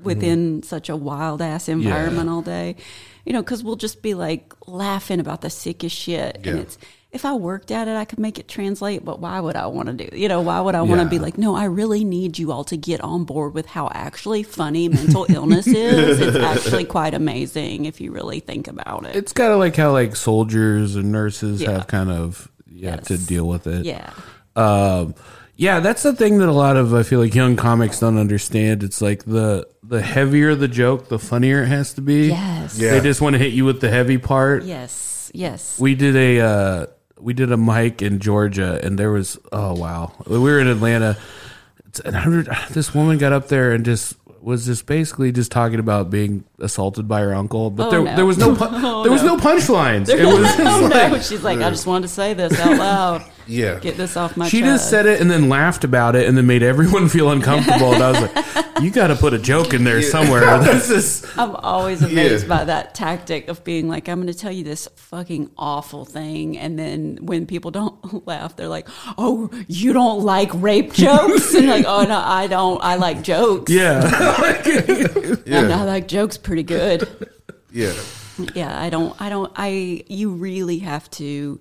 within 0.02 0.60
mm-hmm. 0.60 0.66
such 0.66 0.88
a 0.88 0.96
wild 0.96 1.40
ass 1.40 1.68
environment 1.68 2.28
all 2.28 2.42
day. 2.42 2.76
You 3.24 3.32
know, 3.32 3.42
because 3.42 3.64
we'll 3.64 3.76
just 3.76 4.02
be 4.02 4.14
like 4.14 4.54
laughing 4.66 5.20
about 5.20 5.40
the 5.40 5.50
sickest 5.50 5.96
shit. 5.96 6.46
And 6.46 6.58
it's 6.58 6.78
if 7.14 7.24
I 7.24 7.32
worked 7.34 7.70
at 7.70 7.88
it, 7.88 7.96
I 7.96 8.04
could 8.04 8.18
make 8.18 8.38
it 8.38 8.48
translate, 8.48 9.04
but 9.04 9.20
why 9.20 9.38
would 9.40 9.56
I 9.56 9.66
want 9.68 9.86
to 9.86 9.94
do? 10.06 10.14
You 10.16 10.28
know, 10.28 10.40
why 10.42 10.60
would 10.60 10.74
I 10.74 10.82
want 10.82 10.98
to 11.00 11.04
Yeah. 11.04 11.10
be 11.10 11.18
like, 11.20 11.38
no, 11.38 11.54
I 11.54 11.64
really 11.64 12.04
need 12.04 12.38
you 12.38 12.52
all 12.52 12.64
to 12.64 12.76
get 12.76 13.00
on 13.00 13.24
board 13.24 13.54
with 13.54 13.66
how 13.66 13.88
actually 13.94 14.42
funny 14.42 14.88
mental 14.88 15.24
illness 15.28 15.66
is. 15.66 16.20
It's 16.20 16.36
actually 16.36 16.84
quite 16.98 17.14
amazing 17.14 17.84
if 17.86 18.00
you 18.00 18.10
really 18.12 18.40
think 18.40 18.68
about 18.68 19.06
it. 19.06 19.14
It's 19.16 19.32
kind 19.32 19.52
of 19.52 19.58
like 19.60 19.76
how 19.76 19.92
like 19.92 20.16
soldiers 20.16 20.96
and 20.96 21.12
nurses 21.12 21.62
Yeah. 21.62 21.70
have 21.72 21.86
kind 21.86 22.10
of 22.10 22.50
yeah 22.68 22.96
Yes. 22.96 23.06
to 23.06 23.18
deal 23.18 23.46
with 23.46 23.66
it. 23.66 23.86
yeah. 23.86 24.10
Um, 24.56 25.14
yeah, 25.56 25.78
that's 25.80 26.02
the 26.02 26.12
thing 26.12 26.38
that 26.38 26.48
a 26.48 26.52
lot 26.52 26.76
of 26.76 26.92
I 26.94 27.04
feel 27.04 27.20
like 27.20 27.34
young 27.34 27.54
comics 27.54 28.00
don't 28.00 28.18
understand. 28.18 28.82
It's 28.82 29.00
like 29.00 29.24
the 29.24 29.68
the 29.84 30.02
heavier 30.02 30.54
the 30.56 30.66
joke, 30.68 31.08
the 31.08 31.18
funnier 31.18 31.62
it 31.62 31.68
has 31.68 31.94
to 31.94 32.00
be. 32.00 32.28
Yes. 32.28 32.76
Yeah. 32.78 32.90
They 32.92 33.00
just 33.00 33.20
want 33.20 33.34
to 33.34 33.38
hit 33.38 33.52
you 33.52 33.64
with 33.64 33.80
the 33.80 33.88
heavy 33.90 34.18
part. 34.18 34.64
Yes. 34.64 35.30
Yes. 35.32 35.78
We 35.78 35.94
did 35.94 36.16
a 36.16 36.40
uh, 36.40 36.86
we 37.18 37.32
did 37.34 37.52
a 37.52 37.56
mic 37.56 38.02
in 38.02 38.18
Georgia, 38.20 38.80
and 38.82 38.98
there 38.98 39.10
was 39.10 39.38
oh 39.52 39.74
wow, 39.74 40.12
we 40.26 40.38
were 40.38 40.58
in 40.60 40.66
Atlanta. 40.68 41.16
It's- 41.88 42.00
And 42.04 42.16
I 42.16 42.20
heard 42.20 42.48
this 42.70 42.94
woman 42.94 43.18
got 43.18 43.32
up 43.32 43.48
there 43.48 43.72
and 43.72 43.84
just 43.84 44.16
was 44.40 44.66
just 44.66 44.84
basically 44.84 45.32
just 45.32 45.50
talking 45.50 45.78
about 45.78 46.10
being 46.10 46.44
assaulted 46.58 47.08
by 47.08 47.20
her 47.22 47.32
uncle, 47.34 47.70
but 47.70 47.86
Oh, 47.86 47.90
there 47.90 48.02
no. 48.02 48.16
there 48.16 48.26
was 48.26 48.36
no 48.36 48.54
pu- 48.54 48.66
oh, 48.70 49.02
there 49.02 49.12
was 49.12 49.22
no 49.22 49.36
punchlines. 49.36 50.08
It 50.10 50.24
was 50.26 50.44
oh, 50.60 50.88
like. 50.92 51.22
She's 51.22 51.42
like, 51.42 51.60
I 51.60 51.70
just 51.70 51.86
wanted 51.86 52.08
to 52.08 52.12
say 52.12 52.34
this 52.34 52.58
out 52.60 52.76
loud. 52.78 53.24
Yeah. 53.46 53.78
Get 53.80 53.96
this 53.96 54.16
off 54.16 54.36
my 54.36 54.48
she 54.48 54.60
chest. 54.60 54.72
just 54.72 54.90
said 54.90 55.06
it 55.06 55.20
and 55.20 55.30
then 55.30 55.48
laughed 55.48 55.84
about 55.84 56.16
it 56.16 56.26
and 56.28 56.36
then 56.36 56.46
made 56.46 56.62
everyone 56.62 57.08
feel 57.16 57.30
uncomfortable. 57.30 57.94
And 57.94 58.02
I 58.02 58.10
was 58.10 58.20
like, 58.34 58.64
you 58.82 58.90
got 58.90 59.08
to 59.08 59.16
put 59.16 59.32
a 59.34 59.38
joke 59.38 59.74
in 59.74 59.84
there 59.84 60.02
somewhere. 60.02 60.42
This 60.64 60.90
is 60.90 61.26
I'm 61.38 61.54
always 61.56 62.02
amazed 62.02 62.44
Yeah. 62.44 62.58
by 62.58 62.64
that 62.64 62.94
tactic 62.94 63.48
of 63.48 63.62
being 63.64 63.88
like, 63.88 64.08
I'm 64.08 64.20
going 64.20 64.32
to 64.32 64.38
tell 64.38 64.50
you 64.52 64.64
this 64.64 64.88
fucking 64.96 65.50
awful 65.58 66.04
thing. 66.04 66.58
And 66.58 66.78
then 66.78 67.18
when 67.22 67.46
people 67.46 67.70
don't 67.70 68.26
laugh, 68.26 68.56
they're 68.56 68.68
like, 68.68 68.88
oh, 69.18 69.50
you 69.68 69.92
don't 69.92 70.20
like 70.24 70.50
rape 70.54 70.92
jokes? 70.92 71.54
and 71.54 71.66
like, 71.68 71.84
oh, 71.86 72.04
no, 72.04 72.18
I 72.18 72.46
don't. 72.46 72.82
I 72.82 72.96
like 72.96 73.22
jokes. 73.22 73.70
yeah. 73.70 74.02
And 75.46 75.72
I 75.72 75.84
like 75.84 76.08
jokes 76.08 76.36
pretty 76.36 76.62
good. 76.62 77.08
Yeah. 77.72 77.92
yeah 78.54 78.80
i 78.80 78.88
don't 78.90 79.20
i 79.20 79.28
don't 79.28 79.52
i 79.56 80.02
you 80.08 80.30
really 80.30 80.78
have 80.78 81.08
to 81.10 81.60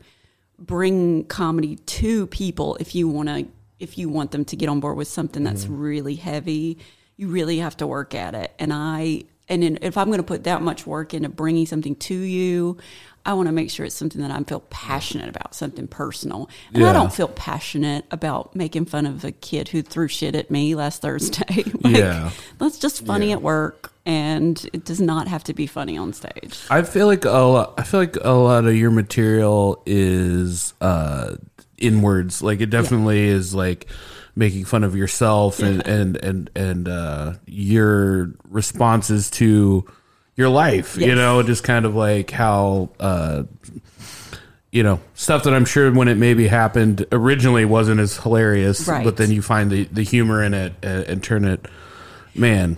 bring 0.65 1.25
comedy 1.25 1.75
to 1.75 2.27
people 2.27 2.77
if 2.79 2.95
you 2.95 3.07
want 3.07 3.29
to 3.29 3.45
if 3.79 3.97
you 3.97 4.07
want 4.07 4.31
them 4.31 4.45
to 4.45 4.55
get 4.55 4.69
on 4.69 4.79
board 4.79 4.95
with 4.95 5.07
something 5.07 5.43
that's 5.43 5.65
mm-hmm. 5.65 5.79
really 5.79 6.15
heavy 6.15 6.77
you 7.17 7.27
really 7.27 7.57
have 7.57 7.75
to 7.75 7.85
work 7.85 8.15
at 8.15 8.33
it 8.33 8.53
and 8.59 8.71
i 8.71 9.23
and 9.49 9.63
in, 9.63 9.77
if 9.81 9.97
i'm 9.97 10.07
going 10.07 10.19
to 10.19 10.23
put 10.23 10.45
that 10.45 10.61
much 10.61 10.87
work 10.87 11.13
into 11.13 11.27
bringing 11.27 11.65
something 11.65 11.95
to 11.95 12.15
you 12.15 12.77
i 13.25 13.33
want 13.33 13.47
to 13.47 13.51
make 13.51 13.69
sure 13.69 13.85
it's 13.85 13.95
something 13.95 14.21
that 14.21 14.31
i 14.31 14.43
feel 14.43 14.61
passionate 14.69 15.27
about 15.27 15.53
something 15.53 15.87
personal 15.87 16.49
and 16.73 16.83
Yeah. 16.83 16.91
i 16.91 16.93
don't 16.93 17.11
feel 17.11 17.27
passionate 17.27 18.05
about 18.09 18.55
making 18.55 18.85
fun 18.85 19.05
of 19.05 19.25
a 19.25 19.31
kid 19.31 19.69
who 19.69 19.81
threw 19.81 20.07
shit 20.07 20.33
at 20.33 20.49
me 20.49 20.75
last 20.75 21.01
thursday 21.01 21.63
like, 21.81 21.97
Yeah. 21.97 22.29
that's 22.57 22.79
just 22.79 23.05
funny 23.05 23.27
Yeah. 23.27 23.33
at 23.33 23.41
work 23.41 23.92
and 24.05 24.69
it 24.73 24.83
does 24.85 24.99
not 24.99 25.27
have 25.27 25.43
to 25.45 25.53
be 25.53 25.65
funny 25.65 25.97
on 25.97 26.11
stage 26.13 26.59
I 26.69 26.81
feel 26.83 27.07
like 27.07 27.25
a 27.25 27.29
lot, 27.29 27.73
I 27.77 27.83
feel 27.83 27.99
like 28.01 28.17
a 28.21 28.31
lot 28.31 28.65
of 28.65 28.75
your 28.75 28.91
material 28.91 29.81
is 29.85 30.73
uh, 30.81 31.35
inwards. 31.77 32.41
Like 32.41 32.61
it 32.61 32.69
definitely 32.69 33.23
is 33.27 33.53
like 33.55 33.87
making 34.35 34.65
fun 34.65 34.83
of 34.83 34.95
yourself 34.95 35.59
and 35.59 35.85
and 35.87 36.17
and 36.17 36.49
and 36.55 36.87
uh, 36.87 37.33
your 37.45 38.31
responses 38.49 39.29
to 39.31 39.85
your 40.35 40.49
life. 40.49 40.97
You 40.97 41.13
know, 41.15 41.43
just 41.43 41.63
kind 41.63 41.85
of 41.85 41.95
like 41.95 42.31
how. 42.31 42.89
Uh, 42.99 43.43
you 44.71 44.81
know 44.81 44.99
stuff 45.13 45.43
that 45.43 45.53
I'm 45.53 45.65
sure 45.65 45.91
when 45.91 46.07
it 46.07 46.17
maybe 46.17 46.47
happened 46.47 47.05
originally 47.11 47.63
wasn't 47.63 47.99
as 47.99 48.17
hilarious, 48.17 48.87
Right. 48.87 49.03
but 49.05 49.17
then 49.17 49.29
you 49.29 49.43
find 49.43 49.69
the, 49.69 49.83
the 49.83 50.01
humor 50.01 50.41
in 50.43 50.55
it 50.55 50.73
and, 50.81 51.03
and 51.03 51.23
turn 51.23 51.45
it, 51.45 51.67
man. 52.33 52.77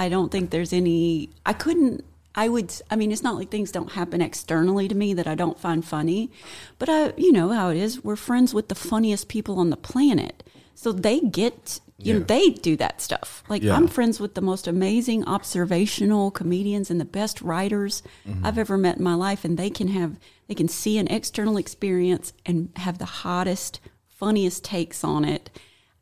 Yeah. 0.00 0.06
I 0.06 0.08
don't 0.08 0.30
think 0.30 0.50
there's 0.50 0.72
any. 0.72 1.30
I 1.44 1.52
couldn't. 1.52 2.04
I 2.34 2.48
would. 2.48 2.72
I 2.90 2.96
mean, 2.96 3.12
it's 3.12 3.22
not 3.22 3.36
like 3.36 3.50
things 3.50 3.72
don't 3.72 3.92
happen 3.92 4.20
externally 4.20 4.88
to 4.88 4.94
me 4.94 5.14
that 5.14 5.26
I 5.26 5.34
don't 5.34 5.58
find 5.58 5.84
funny, 5.84 6.30
but 6.78 6.88
I, 6.88 7.12
you 7.16 7.32
know 7.32 7.50
how 7.50 7.70
it 7.70 7.76
is. 7.76 8.02
We're 8.02 8.16
friends 8.16 8.54
with 8.54 8.68
the 8.68 8.74
funniest 8.74 9.28
people 9.28 9.58
on 9.58 9.70
the 9.70 9.76
planet, 9.76 10.42
so 10.74 10.92
they 10.92 11.20
get. 11.20 11.80
You 12.02 12.14
know, 12.14 12.20
they 12.20 12.48
do 12.48 12.78
that 12.78 13.02
stuff. 13.02 13.44
Like 13.50 13.62
Yeah. 13.62 13.76
I'm 13.76 13.86
friends 13.86 14.20
with 14.20 14.34
the 14.34 14.40
most 14.40 14.66
amazing 14.66 15.22
observational 15.26 16.30
comedians 16.30 16.90
and 16.90 16.98
the 16.98 17.04
best 17.04 17.42
writers 17.42 18.02
mm-hmm. 18.26 18.46
I've 18.46 18.56
ever 18.56 18.78
met 18.78 18.96
in 18.96 19.04
my 19.04 19.12
life, 19.12 19.44
and 19.44 19.58
they 19.58 19.68
can 19.68 19.88
have 19.88 20.16
they 20.48 20.54
can 20.54 20.66
see 20.66 20.96
an 20.96 21.08
external 21.08 21.58
experience 21.58 22.32
and 22.46 22.70
have 22.76 22.96
the 22.96 23.04
hottest, 23.04 23.80
funniest 24.08 24.64
takes 24.64 25.04
on 25.04 25.26
it. 25.26 25.50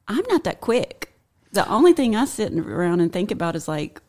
I'm 0.06 0.24
not 0.28 0.44
that 0.44 0.60
quick. 0.60 1.12
The 1.52 1.66
only 1.68 1.92
thing 1.92 2.14
I 2.14 2.24
sit 2.24 2.52
around 2.52 3.00
and 3.00 3.12
think 3.12 3.30
about 3.30 3.56
is 3.56 3.68
like 3.68 4.00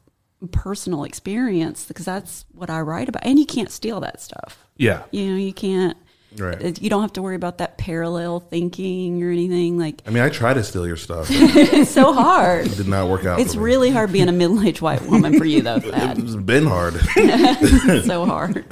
personal 0.51 1.03
experience 1.03 1.85
because 1.85 2.05
that's 2.05 2.45
what 2.53 2.69
I 2.69 2.81
write 2.81 3.09
about, 3.09 3.25
and 3.25 3.39
you 3.39 3.45
can't 3.45 3.71
steal 3.71 3.99
that 4.01 4.21
stuff. 4.21 4.65
Yeah. 4.77 5.03
You 5.11 5.31
know, 5.31 5.37
you 5.37 5.53
can't. 5.53 5.97
Right. 6.37 6.79
You 6.79 6.91
don't 6.91 7.01
have 7.01 7.13
to 7.13 7.23
worry 7.23 7.35
about 7.35 7.57
that 7.57 7.79
parallel 7.79 8.39
thinking 8.39 9.23
or 9.23 9.31
anything. 9.31 9.79
Like 9.79 10.03
I 10.05 10.11
mean, 10.11 10.21
I 10.21 10.29
try 10.29 10.53
to 10.53 10.63
steal 10.63 10.85
your 10.85 10.95
stuff. 10.95 11.27
It's 11.31 11.89
so 11.89 12.13
hard. 12.13 12.67
It 12.67 12.77
did 12.77 12.87
not 12.87 13.07
work 13.09 13.25
out. 13.25 13.39
It's 13.39 13.55
really 13.55 13.89
hard 13.89 14.11
being 14.11 14.29
a 14.29 14.31
middle-aged 14.31 14.79
white 14.81 15.01
woman 15.07 15.39
for 15.39 15.45
you, 15.45 15.63
though. 15.63 15.79
Thad. 15.79 16.19
It's 16.19 16.35
been 16.35 16.67
hard. 16.67 17.01
So 18.05 18.25
hard. 18.25 18.65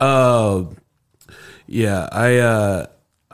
Uh, 0.00 0.64
yeah, 1.66 2.08
I, 2.12 2.36
uh, 2.38 2.86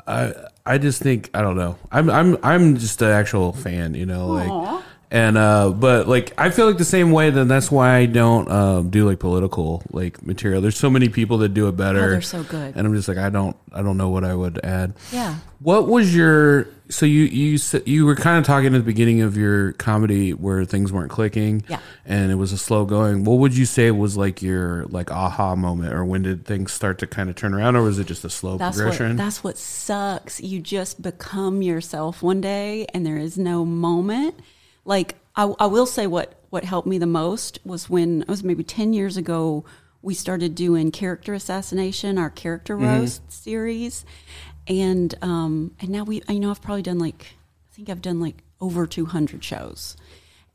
I, 0.06 0.32
I 0.64 0.78
just 0.78 1.02
think 1.02 1.30
I 1.34 1.42
don't 1.42 1.56
know. 1.56 1.76
I'm, 1.90 2.08
I'm, 2.08 2.38
I'm 2.42 2.76
just 2.76 3.02
an 3.02 3.10
actual 3.10 3.52
fan, 3.52 3.94
you 3.94 4.06
know, 4.06 4.28
like, 4.28 4.48
Aw. 4.50 4.82
And 5.12 5.36
uh, 5.36 5.68
but 5.70 6.08
like 6.08 6.32
I 6.38 6.48
feel 6.50 6.66
like 6.66 6.78
the 6.78 6.84
same 6.86 7.10
way. 7.12 7.28
Then 7.30 7.46
that's 7.46 7.70
why 7.70 7.96
I 7.96 8.06
don't 8.06 8.50
um, 8.50 8.88
do 8.90 9.06
like 9.06 9.18
political 9.20 9.82
like 9.90 10.22
material. 10.24 10.60
There's 10.62 10.76
so 10.78 10.88
many 10.90 11.08
people 11.10 11.38
that 11.38 11.50
do 11.50 11.68
it 11.68 11.76
better. 11.76 11.98
Oh, 12.04 12.10
they're 12.10 12.22
so 12.22 12.42
good. 12.42 12.74
and 12.74 12.86
I'm 12.86 12.94
just 12.94 13.08
like 13.08 13.18
I 13.18 13.28
don't, 13.28 13.54
I 13.72 13.82
don't 13.82 13.98
know 13.98 14.08
what 14.08 14.24
I 14.24 14.34
would 14.34 14.58
add. 14.64 14.94
Yeah. 15.12 15.36
What 15.60 15.86
was 15.86 16.16
your 16.16 16.66
so 16.88 17.04
you 17.06 17.24
you 17.24 17.58
you 17.84 18.06
were 18.06 18.16
kind 18.16 18.38
of 18.38 18.44
talking 18.44 18.68
at 18.74 18.78
the 18.78 18.80
beginning 18.84 19.20
of 19.20 19.36
your 19.36 19.72
comedy 19.74 20.32
where 20.32 20.64
things 20.64 20.90
weren't 20.92 21.10
clicking, 21.10 21.62
Yeah. 21.68 21.78
and 22.06 22.32
it 22.32 22.36
was 22.36 22.52
a 22.52 22.58
slow 22.58 22.84
going. 22.86 23.24
What 23.24 23.34
would 23.38 23.56
you 23.56 23.66
say 23.66 23.90
was 23.90 24.16
like 24.16 24.40
your 24.42 24.86
like 24.86 25.10
aha 25.12 25.54
moment, 25.56 25.92
or 25.92 26.04
when 26.06 26.22
did 26.22 26.44
things 26.46 26.72
start 26.72 26.98
to 27.00 27.06
kind 27.06 27.28
of 27.30 27.36
turn 27.36 27.52
around, 27.54 27.76
or 27.76 27.82
was 27.82 27.98
it 27.98 28.06
just 28.06 28.24
a 28.24 28.30
slow 28.30 28.56
That's 28.56 28.76
progression? 28.78 29.08
what 29.10 29.16
that's 29.18 29.44
what 29.44 29.56
sucks. 29.58 30.40
You 30.40 30.58
just 30.60 31.00
become 31.02 31.60
yourself 31.62 32.22
one 32.22 32.40
day, 32.40 32.86
and 32.94 33.04
there 33.06 33.18
is 33.18 33.36
no 33.38 33.64
moment. 33.64 34.34
Like 34.84 35.16
I, 35.36 35.52
I 35.58 35.66
will 35.66 35.86
say, 35.86 36.06
what 36.06 36.40
what 36.50 36.64
helped 36.64 36.88
me 36.88 36.98
the 36.98 37.06
most 37.06 37.58
was 37.64 37.88
when 37.88 38.22
it 38.22 38.28
was 38.28 38.42
maybe 38.42 38.64
ten 38.64 38.92
years 38.92 39.16
ago. 39.16 39.64
We 40.04 40.14
started 40.14 40.56
doing 40.56 40.90
character 40.90 41.32
assassination, 41.32 42.18
our 42.18 42.28
character 42.28 42.76
roast 42.76 43.30
series, 43.30 44.04
and 44.66 45.14
um, 45.22 45.76
and 45.78 45.90
now 45.90 46.02
we, 46.02 46.22
you 46.28 46.40
know, 46.40 46.50
I've 46.50 46.60
probably 46.60 46.82
done 46.82 46.98
like 46.98 47.36
I 47.70 47.76
think 47.76 47.88
I've 47.88 48.02
done 48.02 48.18
like 48.18 48.42
over 48.60 48.84
two 48.84 49.06
hundred 49.06 49.44
shows 49.44 49.96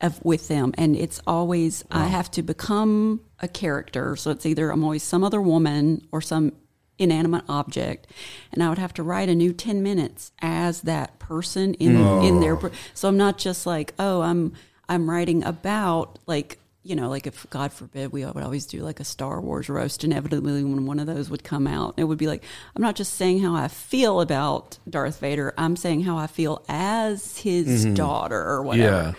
of 0.02 0.24
with 0.24 0.50
them. 0.50 0.74
And 0.78 0.98
it's 0.98 1.22
always 1.26 1.86
I 1.90 2.08
have 2.08 2.30
to 2.32 2.44
become 2.44 3.22
a 3.40 3.48
character. 3.48 4.18
So 4.18 4.32
it's 4.32 4.46
either 4.46 4.70
I'm 4.70 4.84
always 4.84 5.04
some 5.04 5.24
other 5.24 5.42
woman 5.42 6.06
or 6.12 6.22
some 6.22 6.52
inanimate 7.00 7.44
object 7.48 8.08
and 8.52 8.64
I 8.64 8.70
would 8.70 8.78
have 8.78 8.94
to 8.96 9.04
write 9.04 9.30
a 9.30 9.36
new 9.36 9.54
10 9.54 9.84
minutes 9.84 10.32
as 10.42 10.82
that 10.82 11.20
person 11.20 11.74
in 11.76 11.96
mm. 11.96 12.28
in 12.28 12.40
their 12.40 12.56
oh. 12.56 12.72
so 12.94 13.08
I'm 13.08 13.18
not 13.18 13.38
just 13.38 13.66
like 13.66 13.94
oh 14.00 14.22
I'm 14.22 14.54
I'm 14.90 15.10
writing 15.10 15.44
about 15.44 16.18
like 16.26 16.60
you 16.84 16.96
know 16.96 17.10
like 17.10 17.28
if 17.28 17.46
god 17.50 17.72
forbid 17.72 18.12
we 18.12 18.26
would 18.26 18.44
always 18.44 18.66
do 18.66 18.82
like 18.82 19.00
a 19.00 19.04
Star 19.04 19.40
Wars 19.40 19.70
roast 19.70 20.04
inevitably 20.04 20.64
when 20.64 20.86
one 20.86 21.00
of 21.00 21.06
those 21.06 21.30
would 21.30 21.44
come 21.44 21.68
out 21.68 21.94
it 21.98 22.06
would 22.06 22.18
be 22.18 22.28
like 22.28 22.44
I'm 22.76 22.82
not 22.82 22.96
just 22.96 23.14
saying 23.14 23.40
how 23.40 23.56
I 23.56 23.68
feel 23.68 24.22
about 24.22 24.80
Darth 24.90 25.20
Vader 25.20 25.54
I'm 25.58 25.76
saying 25.76 26.02
how 26.02 26.18
I 26.18 26.28
feel 26.28 26.64
as 26.68 27.38
his 27.38 27.86
mm-hmm. 27.86 27.94
daughter 27.94 28.42
or 28.42 28.64
whatever. 28.64 29.10
Yeah. 29.10 29.14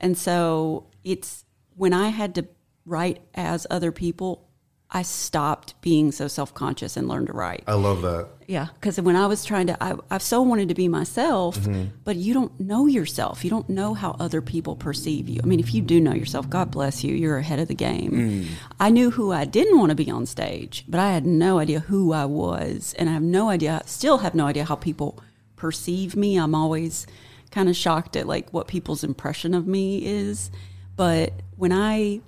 and 0.00 0.16
so 0.16 0.86
it's 1.04 1.44
when 1.76 1.92
I 1.92 2.08
had 2.08 2.34
to 2.34 2.46
write 2.88 3.20
as 3.34 3.66
other 3.70 3.92
people, 3.92 4.47
I 4.90 5.02
stopped 5.02 5.78
being 5.82 6.12
so 6.12 6.28
self 6.28 6.54
conscious 6.54 6.96
and 6.96 7.08
learned 7.08 7.26
to 7.26 7.34
write. 7.34 7.64
I 7.66 7.74
love 7.74 8.00
that. 8.02 8.28
Yeah, 8.46 8.68
because 8.74 8.98
when 8.98 9.16
I 9.16 9.26
was 9.26 9.44
trying 9.44 9.66
to, 9.66 9.82
I, 9.82 9.94
I 10.10 10.16
so 10.16 10.40
wanted 10.40 10.70
to 10.70 10.74
be 10.74 10.88
myself, 10.88 11.58
mm-hmm. 11.58 11.94
but 12.04 12.16
you 12.16 12.32
don't 12.32 12.58
know 12.58 12.86
yourself. 12.86 13.44
You 13.44 13.50
don't 13.50 13.68
know 13.68 13.92
how 13.92 14.16
other 14.18 14.40
people 14.40 14.74
perceive 14.74 15.28
you. 15.28 15.40
I 15.42 15.46
mean, 15.46 15.60
if 15.60 15.74
you 15.74 15.82
do 15.82 16.00
know 16.00 16.14
yourself, 16.14 16.48
God 16.48 16.70
bless 16.70 17.04
you, 17.04 17.14
you're 17.14 17.36
ahead 17.36 17.58
of 17.58 17.68
the 17.68 17.74
game. 17.74 18.12
Mm. 18.12 18.46
I 18.80 18.88
knew 18.88 19.10
who 19.10 19.30
I 19.30 19.44
didn't 19.44 19.78
want 19.78 19.90
to 19.90 19.94
be 19.94 20.10
on 20.10 20.24
stage, 20.24 20.86
but 20.88 20.98
I 20.98 21.12
had 21.12 21.26
no 21.26 21.58
idea 21.58 21.80
who 21.80 22.14
I 22.14 22.24
was. 22.24 22.94
And 22.98 23.10
I 23.10 23.12
have 23.12 23.22
no 23.22 23.50
idea, 23.50 23.82
still 23.84 24.18
have 24.18 24.34
no 24.34 24.46
idea 24.46 24.64
how 24.64 24.76
people 24.76 25.22
perceive 25.56 26.16
me. 26.16 26.38
I'm 26.38 26.54
always 26.54 27.06
kind 27.50 27.68
of 27.68 27.76
shocked 27.76 28.16
at 28.16 28.26
like 28.26 28.50
what 28.54 28.66
people's 28.66 29.04
impression 29.04 29.52
of 29.52 29.66
me 29.66 30.06
is. 30.06 30.50
But 30.96 31.34
when 31.56 31.72
I 31.72 32.22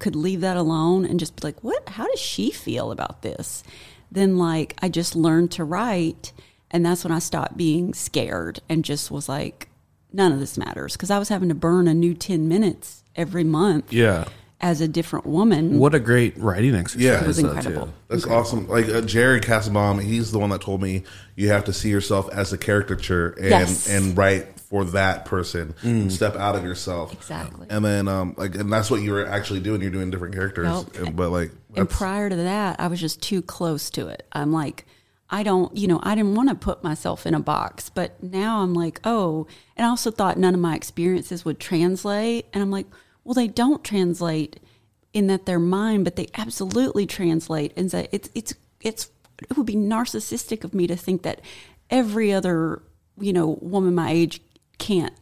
could 0.00 0.16
leave 0.16 0.40
that 0.40 0.56
alone 0.56 1.04
and 1.04 1.20
just 1.20 1.36
be 1.36 1.46
like, 1.46 1.62
what, 1.62 1.88
how 1.90 2.08
does 2.08 2.18
she 2.18 2.50
feel 2.50 2.90
about 2.90 3.22
this? 3.22 3.62
Then 4.10 4.36
like 4.36 4.74
I 4.82 4.88
just 4.88 5.14
learned 5.14 5.52
to 5.52 5.64
write. 5.64 6.32
And 6.72 6.84
that's 6.84 7.04
when 7.04 7.12
I 7.12 7.20
stopped 7.20 7.56
being 7.56 7.94
scared 7.94 8.60
and 8.68 8.84
just 8.84 9.10
was 9.10 9.28
like, 9.28 9.68
none 10.12 10.32
of 10.32 10.40
this 10.40 10.58
matters. 10.58 10.96
Cause 10.96 11.10
I 11.10 11.18
was 11.18 11.28
having 11.28 11.48
to 11.48 11.54
burn 11.54 11.86
a 11.86 11.94
new 11.94 12.14
10 12.14 12.48
minutes 12.48 13.04
every 13.14 13.44
month 13.44 13.92
yeah. 13.92 14.24
As 14.60 14.80
a 14.80 14.88
different 14.88 15.26
woman. 15.26 15.78
What 15.78 15.94
a 15.94 16.00
great 16.00 16.36
writing 16.38 16.74
exercise. 16.74 17.02
Yeah. 17.02 17.20
It 17.22 17.26
was 17.26 17.38
incredible. 17.38 17.86
too. 17.86 17.92
That's 18.08 18.26
awesome. 18.26 18.68
Like 18.68 18.88
uh, 18.88 19.00
Jerry 19.02 19.40
Kassebaum, 19.40 20.02
he's 20.02 20.32
the 20.32 20.38
one 20.38 20.50
that 20.50 20.60
told 20.60 20.82
me 20.82 21.02
you 21.36 21.48
have 21.48 21.64
to 21.64 21.72
see 21.72 21.88
yourself 21.88 22.28
as 22.32 22.52
a 22.52 22.58
caricature 22.58 23.30
and 23.30 23.48
Yes. 23.50 23.88
and 23.88 24.16
write 24.16 24.60
for 24.60 24.84
that 24.84 25.24
person. 25.24 25.74
And 25.82 26.12
step 26.12 26.36
out 26.36 26.56
of 26.56 26.62
yourself. 26.64 27.12
Exactly. 27.12 27.66
And 27.70 27.84
then 27.84 28.06
um 28.08 28.34
like 28.36 28.54
and 28.54 28.72
that's 28.72 28.90
what 28.90 29.00
you 29.02 29.12
were 29.12 29.26
actually 29.26 29.60
doing. 29.60 29.80
You're 29.80 29.90
doing 29.90 30.10
different 30.10 30.34
characters. 30.34 30.66
Yep. 30.94 31.06
And- 31.06 31.16
But 31.16 31.30
like 31.30 31.50
And 31.74 31.88
prior 31.88 32.28
to 32.28 32.36
that, 32.36 32.78
I 32.80 32.86
was 32.88 33.00
just 33.00 33.22
too 33.22 33.42
close 33.42 33.88
to 33.90 34.08
it. 34.08 34.26
I'm 34.32 34.52
like, 34.52 34.86
I 35.32 35.42
don't, 35.44 35.74
you 35.76 35.86
know, 35.86 36.00
I 36.02 36.16
didn't 36.16 36.34
want 36.34 36.48
to 36.48 36.54
put 36.56 36.82
myself 36.82 37.24
in 37.24 37.34
a 37.34 37.40
box, 37.40 37.88
but 37.88 38.20
now 38.22 38.62
I'm 38.62 38.74
like, 38.74 39.00
oh, 39.04 39.46
and 39.76 39.86
I 39.86 39.88
also 39.88 40.10
thought 40.10 40.36
none 40.36 40.54
of 40.54 40.60
my 40.60 40.74
experiences 40.74 41.44
would 41.44 41.60
translate. 41.60 42.46
And 42.52 42.62
I'm 42.62 42.70
like, 42.72 42.86
well, 43.24 43.34
they 43.34 43.48
don't 43.48 43.84
translate 43.84 44.60
in 45.12 45.26
that 45.26 45.46
they're 45.46 45.58
mine, 45.58 46.04
but 46.04 46.16
they 46.16 46.28
absolutely 46.34 47.06
translate. 47.06 47.72
And 47.76 47.90
that 47.90 48.08
it's, 48.12 48.30
it's, 48.34 48.54
it's, 48.80 49.10
it 49.38 49.56
would 49.56 49.66
be 49.66 49.76
narcissistic 49.76 50.64
of 50.64 50.74
me 50.74 50.86
to 50.86 50.96
think 50.96 51.22
that 51.22 51.40
every 51.90 52.32
other, 52.32 52.82
you 53.18 53.32
know, 53.32 53.58
woman 53.60 53.94
my 53.94 54.10
age 54.10 54.40
can't 54.78 55.14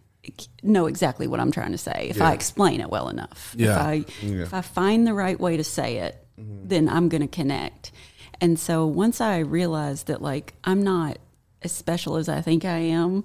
know 0.62 0.86
exactly 0.86 1.26
what 1.26 1.40
I'm 1.40 1.50
trying 1.50 1.72
to 1.72 1.78
say 1.78 2.08
if 2.10 2.20
I 2.20 2.32
explain 2.32 2.80
it 2.80 2.90
well 2.90 3.08
enough. 3.08 3.54
Yeah. 3.56 3.72
If 3.72 3.78
I 3.78 4.04
if 4.22 4.54
I 4.54 4.60
find 4.60 5.06
the 5.06 5.14
right 5.14 5.38
way 5.38 5.56
to 5.56 5.64
say 5.64 5.98
it, 5.98 6.24
mm-hmm. 6.38 6.68
then 6.68 6.88
I'm 6.88 7.08
going 7.08 7.22
to 7.22 7.28
connect. 7.28 7.92
And 8.40 8.58
so 8.58 8.86
once 8.86 9.20
I 9.20 9.38
realized 9.38 10.06
that 10.08 10.22
like 10.22 10.54
I'm 10.64 10.82
not 10.82 11.18
as 11.62 11.72
special 11.72 12.16
as 12.16 12.28
I 12.28 12.40
think 12.40 12.64
I 12.64 12.78
am, 12.78 13.24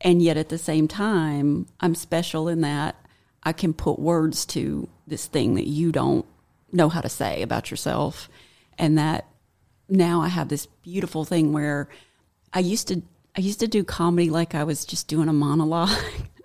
and 0.00 0.22
yet 0.22 0.36
at 0.36 0.48
the 0.48 0.58
same 0.58 0.88
time 0.88 1.66
I'm 1.80 1.94
special 1.94 2.48
in 2.48 2.62
that 2.62 2.96
I 3.42 3.52
can 3.52 3.72
put 3.72 3.98
words 3.98 4.44
to 4.46 4.88
this 5.06 5.26
thing 5.26 5.54
that 5.54 5.66
you 5.66 5.92
don't 5.92 6.26
know 6.72 6.88
how 6.88 7.00
to 7.00 7.08
say 7.08 7.42
about 7.42 7.70
yourself, 7.70 8.28
and 8.78 8.98
that 8.98 9.26
now 9.88 10.20
I 10.20 10.28
have 10.28 10.48
this 10.48 10.66
beautiful 10.82 11.24
thing 11.24 11.52
where 11.52 11.88
I 12.52 12.60
used 12.60 12.88
to 12.88 13.02
I 13.36 13.40
used 13.40 13.60
to 13.60 13.68
do 13.68 13.84
comedy 13.84 14.28
like 14.30 14.54
I 14.54 14.64
was 14.64 14.84
just 14.84 15.08
doing 15.08 15.28
a 15.28 15.32
monologue. 15.32 15.90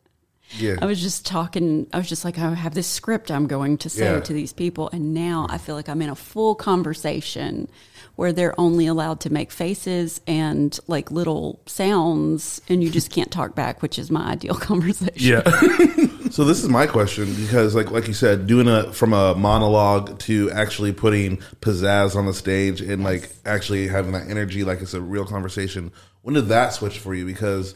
yeah. 0.58 0.75
I 0.81 0.86
was 0.86 1.01
just 1.01 1.25
talking. 1.25 1.88
I 1.91 1.97
was 1.97 2.08
just 2.08 2.23
like, 2.23 2.38
I 2.39 2.53
have 2.53 2.73
this 2.75 2.88
script 2.88 3.29
I'm 3.31 3.47
going 3.47 3.77
to 3.79 3.89
say 3.89 4.05
Yeah. 4.13 4.19
to 4.21 4.34
these 4.34 4.53
people, 4.53 4.89
and 4.93 5.13
now 5.13 5.47
I 5.49 5.58
feel 5.58 5.75
like 5.75 5.89
I'm 5.89 6.01
in 6.01 6.10
a 6.10 6.15
full 6.15 6.55
conversation 6.55 7.67
where 8.15 8.31
they're 8.31 8.58
only 8.60 8.88
allowed 8.88 9.19
to 9.19 9.29
make 9.29 9.51
faces 9.51 10.21
and 10.25 10.79
like 10.88 11.12
little 11.12 11.60
sounds, 11.65 12.62
and 12.69 12.81
you 12.84 12.89
just 12.89 13.10
can't 13.12 13.31
talk 13.31 13.55
back, 13.55 13.81
which 13.81 13.99
is 13.99 14.10
my 14.10 14.31
ideal 14.31 14.53
conversation. 14.69 15.12
Yeah. 15.17 15.41
So 16.31 16.43
this 16.43 16.63
is 16.63 16.69
my 16.69 16.88
question 16.88 17.33
because, 17.35 17.75
like, 17.75 17.91
like 17.91 18.07
you 18.07 18.13
said, 18.13 18.47
doing 18.47 18.67
a 18.67 18.91
from 18.93 19.13
a 19.13 19.35
monologue 19.35 20.19
to 20.19 20.49
actually 20.51 20.91
putting 20.91 21.38
pizzazz 21.61 22.15
on 22.15 22.25
the 22.25 22.33
stage 22.33 22.81
and 22.81 23.03
like 23.03 23.29
actually 23.45 23.88
having 23.88 24.13
that 24.13 24.29
energy, 24.29 24.63
like 24.63 24.81
it's 24.81 24.93
a 24.93 25.01
real 25.01 25.25
conversation. 25.25 25.91
When 26.23 26.35
did 26.35 26.47
that 26.47 26.73
switch 26.73 26.99
for 26.99 27.13
you? 27.13 27.25
Because 27.25 27.75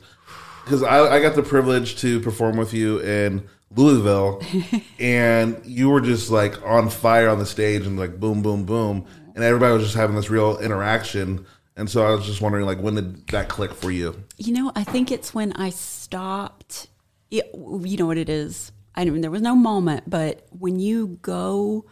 because 0.63 0.83
I, 0.83 1.15
I 1.15 1.21
got 1.21 1.35
the 1.35 1.43
privilege 1.43 1.97
to 2.01 2.19
perform 2.19 2.57
with 2.57 2.73
you 2.73 2.99
in 2.99 3.47
Louisville, 3.75 4.41
and 4.99 5.59
you 5.65 5.89
were 5.89 6.01
just 6.01 6.29
like 6.29 6.61
on 6.65 6.89
fire 6.89 7.29
on 7.29 7.39
the 7.39 7.45
stage 7.45 7.85
and 7.85 7.99
like 7.99 8.19
boom, 8.19 8.41
boom, 8.41 8.65
boom, 8.65 9.05
and 9.35 9.43
everybody 9.43 9.73
was 9.73 9.83
just 9.83 9.95
having 9.95 10.15
this 10.15 10.29
real 10.29 10.57
interaction. 10.59 11.45
And 11.75 11.89
so 11.89 12.05
I 12.05 12.11
was 12.11 12.25
just 12.25 12.41
wondering, 12.41 12.65
like, 12.65 12.79
when 12.79 12.95
did 12.95 13.27
that 13.27 13.47
click 13.47 13.71
for 13.73 13.89
you? 13.89 14.21
You 14.37 14.51
know, 14.51 14.71
I 14.75 14.83
think 14.83 15.13
it's 15.13 15.33
when 15.33 15.53
I 15.53 15.69
stopped 15.69 16.87
Yeah, 17.29 17.43
you 17.53 17.97
know 17.97 18.05
what 18.05 18.17
it 18.17 18.29
is. 18.29 18.71
I 18.95 19.01
didn't 19.01 19.13
mean, 19.13 19.21
there 19.21 19.31
was 19.31 19.41
no 19.41 19.55
moment, 19.55 20.09
but 20.09 20.47
when 20.49 20.79
you 20.79 21.19
go 21.21 21.85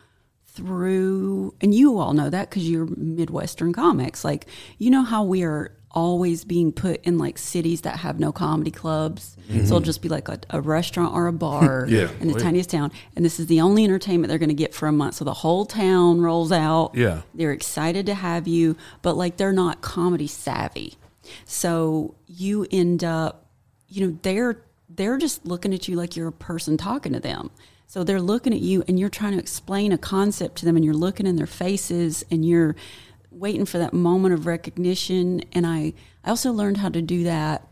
through, 0.45 1.53
and 1.61 1.73
you 1.73 1.99
all 1.99 2.13
know 2.13 2.29
that 2.29 2.49
because 2.49 2.69
you're 2.69 2.87
Midwestern 2.87 3.73
comics, 3.73 4.25
like 4.25 4.47
you 4.77 4.89
know 4.89 5.03
how 5.03 5.23
we 5.23 5.43
are 5.43 5.77
always 5.91 6.43
being 6.43 6.71
put 6.71 7.03
in 7.05 7.17
like 7.17 7.37
cities 7.37 7.81
that 7.81 7.97
have 7.97 8.19
no 8.19 8.31
comedy 8.31 8.71
clubs. 8.71 9.35
So 9.47 9.53
it'll 9.53 9.77
mm-hmm. 9.77 9.85
just 9.85 10.01
be 10.01 10.09
like 10.09 10.27
a, 10.27 10.39
a 10.49 10.61
restaurant 10.61 11.15
or 11.15 11.27
a 11.27 11.33
bar 11.33 11.85
Yeah. 11.89 12.09
in 12.19 12.27
the 12.27 12.35
oh, 12.35 12.37
tiniest 12.37 12.69
town, 12.69 12.91
and 13.15 13.23
this 13.23 13.39
is 13.39 13.47
the 13.47 13.61
only 13.61 13.83
entertainment 13.83 14.29
they're 14.29 14.37
going 14.37 14.49
to 14.49 14.55
get 14.55 14.73
for 14.73 14.87
a 14.87 14.91
month. 14.91 15.15
So 15.15 15.25
the 15.25 15.33
whole 15.33 15.65
town 15.65 16.21
rolls 16.21 16.51
out. 16.51 16.91
Yeah. 16.93 17.21
they're 17.33 17.51
excited 17.51 18.05
to 18.07 18.13
have 18.13 18.47
you, 18.47 18.75
but 19.01 19.15
like 19.15 19.37
they're 19.37 19.53
not 19.53 19.81
comedy 19.81 20.27
savvy. 20.27 20.97
So 21.45 22.15
you 22.27 22.67
end 22.71 23.03
up, 23.03 23.49
you 23.87 24.05
know, 24.05 24.17
they're 24.21 24.61
they're 24.97 25.17
just 25.17 25.45
looking 25.45 25.73
at 25.73 25.87
you 25.87 25.95
like 25.95 26.15
you're 26.15 26.27
a 26.27 26.33
person 26.33 26.75
talking 26.75 27.13
to 27.13 27.19
them. 27.19 27.49
So 27.87 28.03
they're 28.03 28.21
looking 28.21 28.53
at 28.53 28.59
you 28.59 28.83
and 28.87 28.99
you're 28.99 29.09
trying 29.09 29.31
to 29.31 29.39
explain 29.39 29.93
a 29.93 29.97
concept 29.97 30.57
to 30.57 30.65
them 30.65 30.75
and 30.75 30.83
you're 30.83 30.93
looking 30.93 31.25
in 31.25 31.37
their 31.37 31.47
faces 31.47 32.25
and 32.29 32.43
you're 32.43 32.75
waiting 33.31 33.65
for 33.65 33.77
that 33.77 33.93
moment 33.93 34.33
of 34.33 34.45
recognition. 34.45 35.41
And 35.53 35.65
I, 35.65 35.93
I 36.25 36.31
also 36.31 36.51
learned 36.51 36.77
how 36.77 36.89
to 36.89 37.01
do 37.01 37.23
that. 37.23 37.65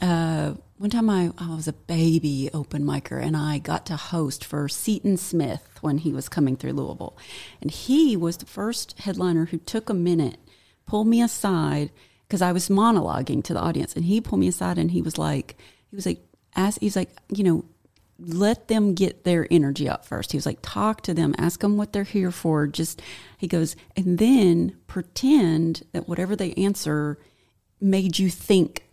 Uh, 0.00 0.54
one 0.76 0.90
time 0.90 1.08
I, 1.08 1.30
I 1.38 1.54
was 1.54 1.66
a 1.66 1.72
baby 1.72 2.50
open 2.52 2.84
micer 2.84 3.22
and 3.22 3.34
I 3.34 3.56
got 3.58 3.86
to 3.86 3.96
host 3.96 4.44
for 4.44 4.68
Seaton 4.68 5.16
Smith 5.16 5.78
when 5.80 5.98
he 5.98 6.12
was 6.12 6.28
coming 6.28 6.56
through 6.56 6.74
Louisville. 6.74 7.16
And 7.62 7.70
he 7.70 8.14
was 8.14 8.36
the 8.36 8.46
first 8.46 8.98
headliner 8.98 9.46
who 9.46 9.58
took 9.58 9.88
a 9.88 9.94
minute, 9.94 10.36
pulled 10.84 11.06
me 11.06 11.22
aside 11.22 11.90
because 12.28 12.42
I 12.42 12.52
was 12.52 12.68
monologuing 12.68 13.42
to 13.44 13.54
the 13.54 13.60
audience. 13.60 13.96
And 13.96 14.04
he 14.04 14.20
pulled 14.20 14.40
me 14.40 14.48
aside 14.48 14.76
and 14.76 14.90
he 14.90 15.00
was 15.00 15.16
like, 15.16 15.56
he 15.88 15.96
was 15.96 16.04
like, 16.04 16.20
ask, 16.56 16.80
he's 16.80 16.96
like, 16.96 17.10
you 17.28 17.44
know, 17.44 17.64
let 18.18 18.68
them 18.68 18.94
get 18.94 19.24
their 19.24 19.46
energy 19.50 19.88
up 19.88 20.06
first. 20.06 20.32
He 20.32 20.38
was 20.38 20.46
like, 20.46 20.58
talk 20.62 21.02
to 21.02 21.12
them, 21.12 21.34
ask 21.36 21.60
them 21.60 21.76
what 21.76 21.92
they're 21.92 22.02
here 22.02 22.30
for. 22.30 22.66
Just, 22.66 23.02
he 23.36 23.46
goes, 23.46 23.76
and 23.96 24.18
then 24.18 24.76
pretend 24.86 25.84
that 25.92 26.08
whatever 26.08 26.34
they 26.34 26.54
answer 26.54 27.18
made 27.80 28.18
you 28.18 28.30
think 28.30 28.84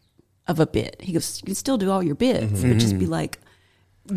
of 0.46 0.60
a 0.60 0.68
bit. 0.68 0.98
He 1.00 1.14
goes, 1.14 1.40
you 1.42 1.46
can 1.46 1.56
still 1.56 1.78
do 1.78 1.90
all 1.90 2.04
your 2.04 2.16
bits, 2.16 2.62
but 2.62 2.78
just 2.78 3.00
be 3.00 3.06
mm-hmm. 3.06 3.14
like, 3.14 3.40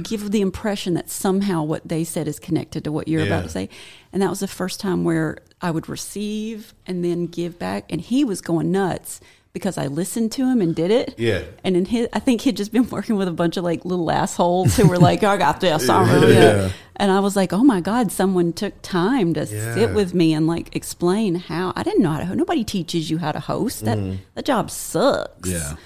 give 0.02 0.32
the 0.32 0.40
impression 0.40 0.94
that 0.94 1.09
somehow 1.09 1.62
what 1.62 1.87
they 1.87 2.02
said 2.02 2.26
is 2.26 2.40
connected 2.40 2.82
to 2.82 2.90
what 2.90 3.06
you're 3.06 3.20
Yeah. 3.20 3.28
about 3.28 3.44
to 3.44 3.48
say. 3.48 3.68
And 4.12 4.20
that 4.20 4.30
was 4.30 4.40
the 4.40 4.48
first 4.48 4.80
time 4.80 5.04
where 5.04 5.38
I 5.61 5.70
would 5.70 5.88
receive 5.88 6.74
and 6.85 7.04
then 7.04 7.26
give 7.26 7.61
back. 7.61 7.85
And 7.90 8.00
he 8.00 8.24
was 8.24 8.40
going 8.40 8.72
nuts 8.72 9.20
because 9.57 9.79
I 9.79 9.87
listened 9.87 10.33
to 10.33 10.47
him 10.47 10.61
and 10.61 10.75
did 10.75 10.90
it. 10.90 11.14
Yeah. 11.16 11.45
And 11.64 11.79
in 11.79 11.87
his, 11.87 12.09
I 12.12 12.19
think 12.19 12.42
he'd 12.42 12.59
just 12.59 12.73
been 12.73 12.87
working 12.90 13.16
with 13.16 13.27
a 13.27 13.33
bunch 13.33 13.57
of 13.57 13.64
like 13.64 13.87
little 13.87 14.11
assholes 14.11 14.77
who 14.77 14.87
were 14.87 14.99
like, 14.99 15.23
oh, 15.23 15.31
I 15.31 15.38
got 15.38 15.62
this. 15.62 15.88
I 15.88 16.12
really 16.12 16.35
Yeah. 16.35 16.73
And 16.97 17.11
I 17.11 17.21
was 17.21 17.37
like, 17.37 17.55
oh 17.55 17.64
my 17.64 17.81
God, 17.81 18.12
someone 18.12 18.53
took 18.53 18.75
time 18.83 19.33
to 19.33 19.47
Yeah. 19.47 19.75
sit 19.75 19.95
with 19.95 20.12
me 20.12 20.35
and 20.35 20.47
like 20.47 20.77
explain 20.77 21.37
how 21.37 21.73
I 21.75 21.83
didn't 21.83 22.03
know 22.03 22.11
how 22.11 22.19
to, 22.19 22.37
nobody 22.37 22.64
teaches 22.64 23.11
you 23.11 23.16
how 23.16 23.33
to 23.33 23.40
host. 23.40 23.87
That, 23.87 23.97
mm-hmm. 23.97 24.16
that 24.35 24.45
job 24.45 24.71
sucks. 24.71 25.49
Yeah. 25.49 25.77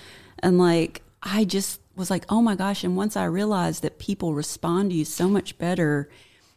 And 0.41 0.59
like, 0.59 1.03
I 1.23 1.45
just 1.45 1.81
was 1.95 2.11
like, 2.11 2.25
oh 2.29 2.43
my 2.43 2.57
gosh. 2.57 2.83
And 2.83 2.97
once 2.97 3.17
I 3.17 3.25
realized 3.27 3.85
that 3.85 4.01
people 4.01 4.35
respond 4.35 4.91
to 4.91 4.97
you 4.97 5.05
so 5.05 5.29
much 5.29 5.57
better 5.59 6.11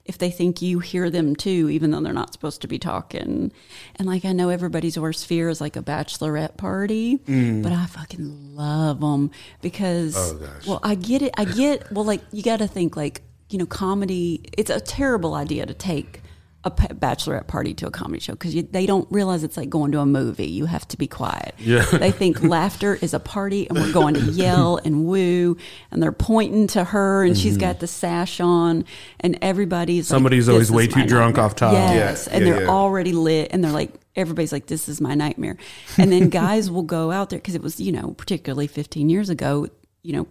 if 0.06 0.18
they 0.18 0.30
think 0.30 0.62
you 0.62 0.80
hear 0.80 1.10
them 1.10 1.36
too, 1.36 1.70
even 1.70 1.92
though 1.92 2.02
they're 2.02 2.14
not 2.14 2.34
supposed 2.34 2.62
to 2.62 2.68
be 2.68 2.78
talking. 2.78 3.52
And 3.96 4.08
like, 4.08 4.26
I 4.26 4.34
know 4.34 4.50
everybody's 4.50 5.00
worst 5.00 5.26
fear 5.28 5.48
is 5.48 5.62
like 5.62 5.76
a 5.78 5.82
bachelorette 5.82 6.58
party, 6.58 7.20
mm. 7.20 7.64
but 7.64 7.72
I 7.72 7.86
fucking 7.86 8.56
love 8.56 9.00
them 9.00 9.32
because, 9.62 10.16
Oh, 10.18 10.50
well, 10.68 10.80
I 10.84 10.96
get 10.96 11.22
it. 11.22 11.34
I 11.38 11.46
get, 11.46 11.90
well, 11.92 12.04
like, 12.04 12.22
you 12.32 12.44
got 12.44 12.58
to 12.58 12.68
think 12.68 12.98
like, 12.98 13.22
you 13.50 13.58
know, 13.58 13.66
comedy, 13.66 14.44
it's 14.58 14.70
a 14.70 14.82
terrible 14.82 15.36
idea 15.36 15.66
to 15.66 15.74
take 15.74 16.22
a 16.66 16.72
bachelorette 16.72 17.48
party 17.48 17.74
to 17.74 17.88
a 17.88 17.92
comedy 17.92 18.22
show 18.22 18.34
because 18.34 18.54
they 18.54 18.86
don't 18.86 19.06
realize 19.12 19.44
it's 19.44 19.58
like 19.58 19.70
going 19.70 19.92
to 19.92 20.00
a 20.00 20.06
movie. 20.06 20.48
You 20.48 20.66
have 20.66 20.88
to 20.90 20.98
be 20.98 21.08
quiet. 21.08 21.56
Yeah. 21.58 21.86
They 22.04 22.12
think 22.12 22.44
laughter 22.44 22.96
is 22.96 23.14
a 23.14 23.20
party 23.20 23.68
and 23.70 23.78
we're 23.78 23.94
going 23.94 24.16
to 24.16 24.22
yell 24.32 24.78
and 24.84 25.06
woo 25.06 25.56
and 25.90 26.04
they're 26.04 26.12
pointing 26.12 26.68
to 26.68 26.84
her 26.84 27.24
and 27.24 27.38
she's 27.38 27.54
mm-hmm. 27.54 27.62
got 27.62 27.80
the 27.80 27.88
sash 27.88 28.42
on 28.42 28.84
and 29.22 29.38
everybody's 29.42 30.08
Somebody's 30.08 30.48
"This 30.48 30.54
always 30.54 30.72
way 30.72 30.88
too 30.88 31.06
drunk 31.06 31.36
nightmare." 31.36 31.46
off 31.46 31.56
top. 31.56 31.74
Yes. 31.74 32.28
Yeah, 32.28 32.36
and 32.36 32.46
yeah, 32.46 32.54
they're 32.54 32.64
yeah. 32.64 32.70
already 32.70 33.14
lit 33.14 33.50
and 33.52 33.64
they're 33.64 33.72
like, 33.72 33.94
everybody's 34.16 34.52
like, 34.52 34.68
this 34.68 34.90
is 34.90 35.00
my 35.00 35.16
nightmare. 35.16 35.58
And 35.98 36.12
then 36.12 36.30
guys 36.44 36.70
will 36.70 36.84
go 36.84 37.12
out 37.12 37.30
there 37.30 37.40
because 37.40 37.56
it 37.56 37.62
was, 37.62 37.80
you 37.80 37.92
know, 37.92 38.12
particularly 38.18 38.68
15 38.68 39.10
years 39.10 39.30
ago, 39.30 39.68
you 40.02 40.14
know, 40.14 40.28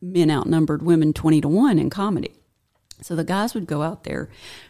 men 0.00 0.30
outnumbered 0.30 0.82
women 0.82 1.12
20 1.12 1.42
to 1.42 1.48
1 1.48 1.78
in 1.78 1.90
comedy. 1.90 2.32
So 3.02 3.16
the 3.16 3.24
guys 3.24 3.54
would 3.54 3.66
go 3.66 3.82
out 3.82 4.04
there, 4.04 4.22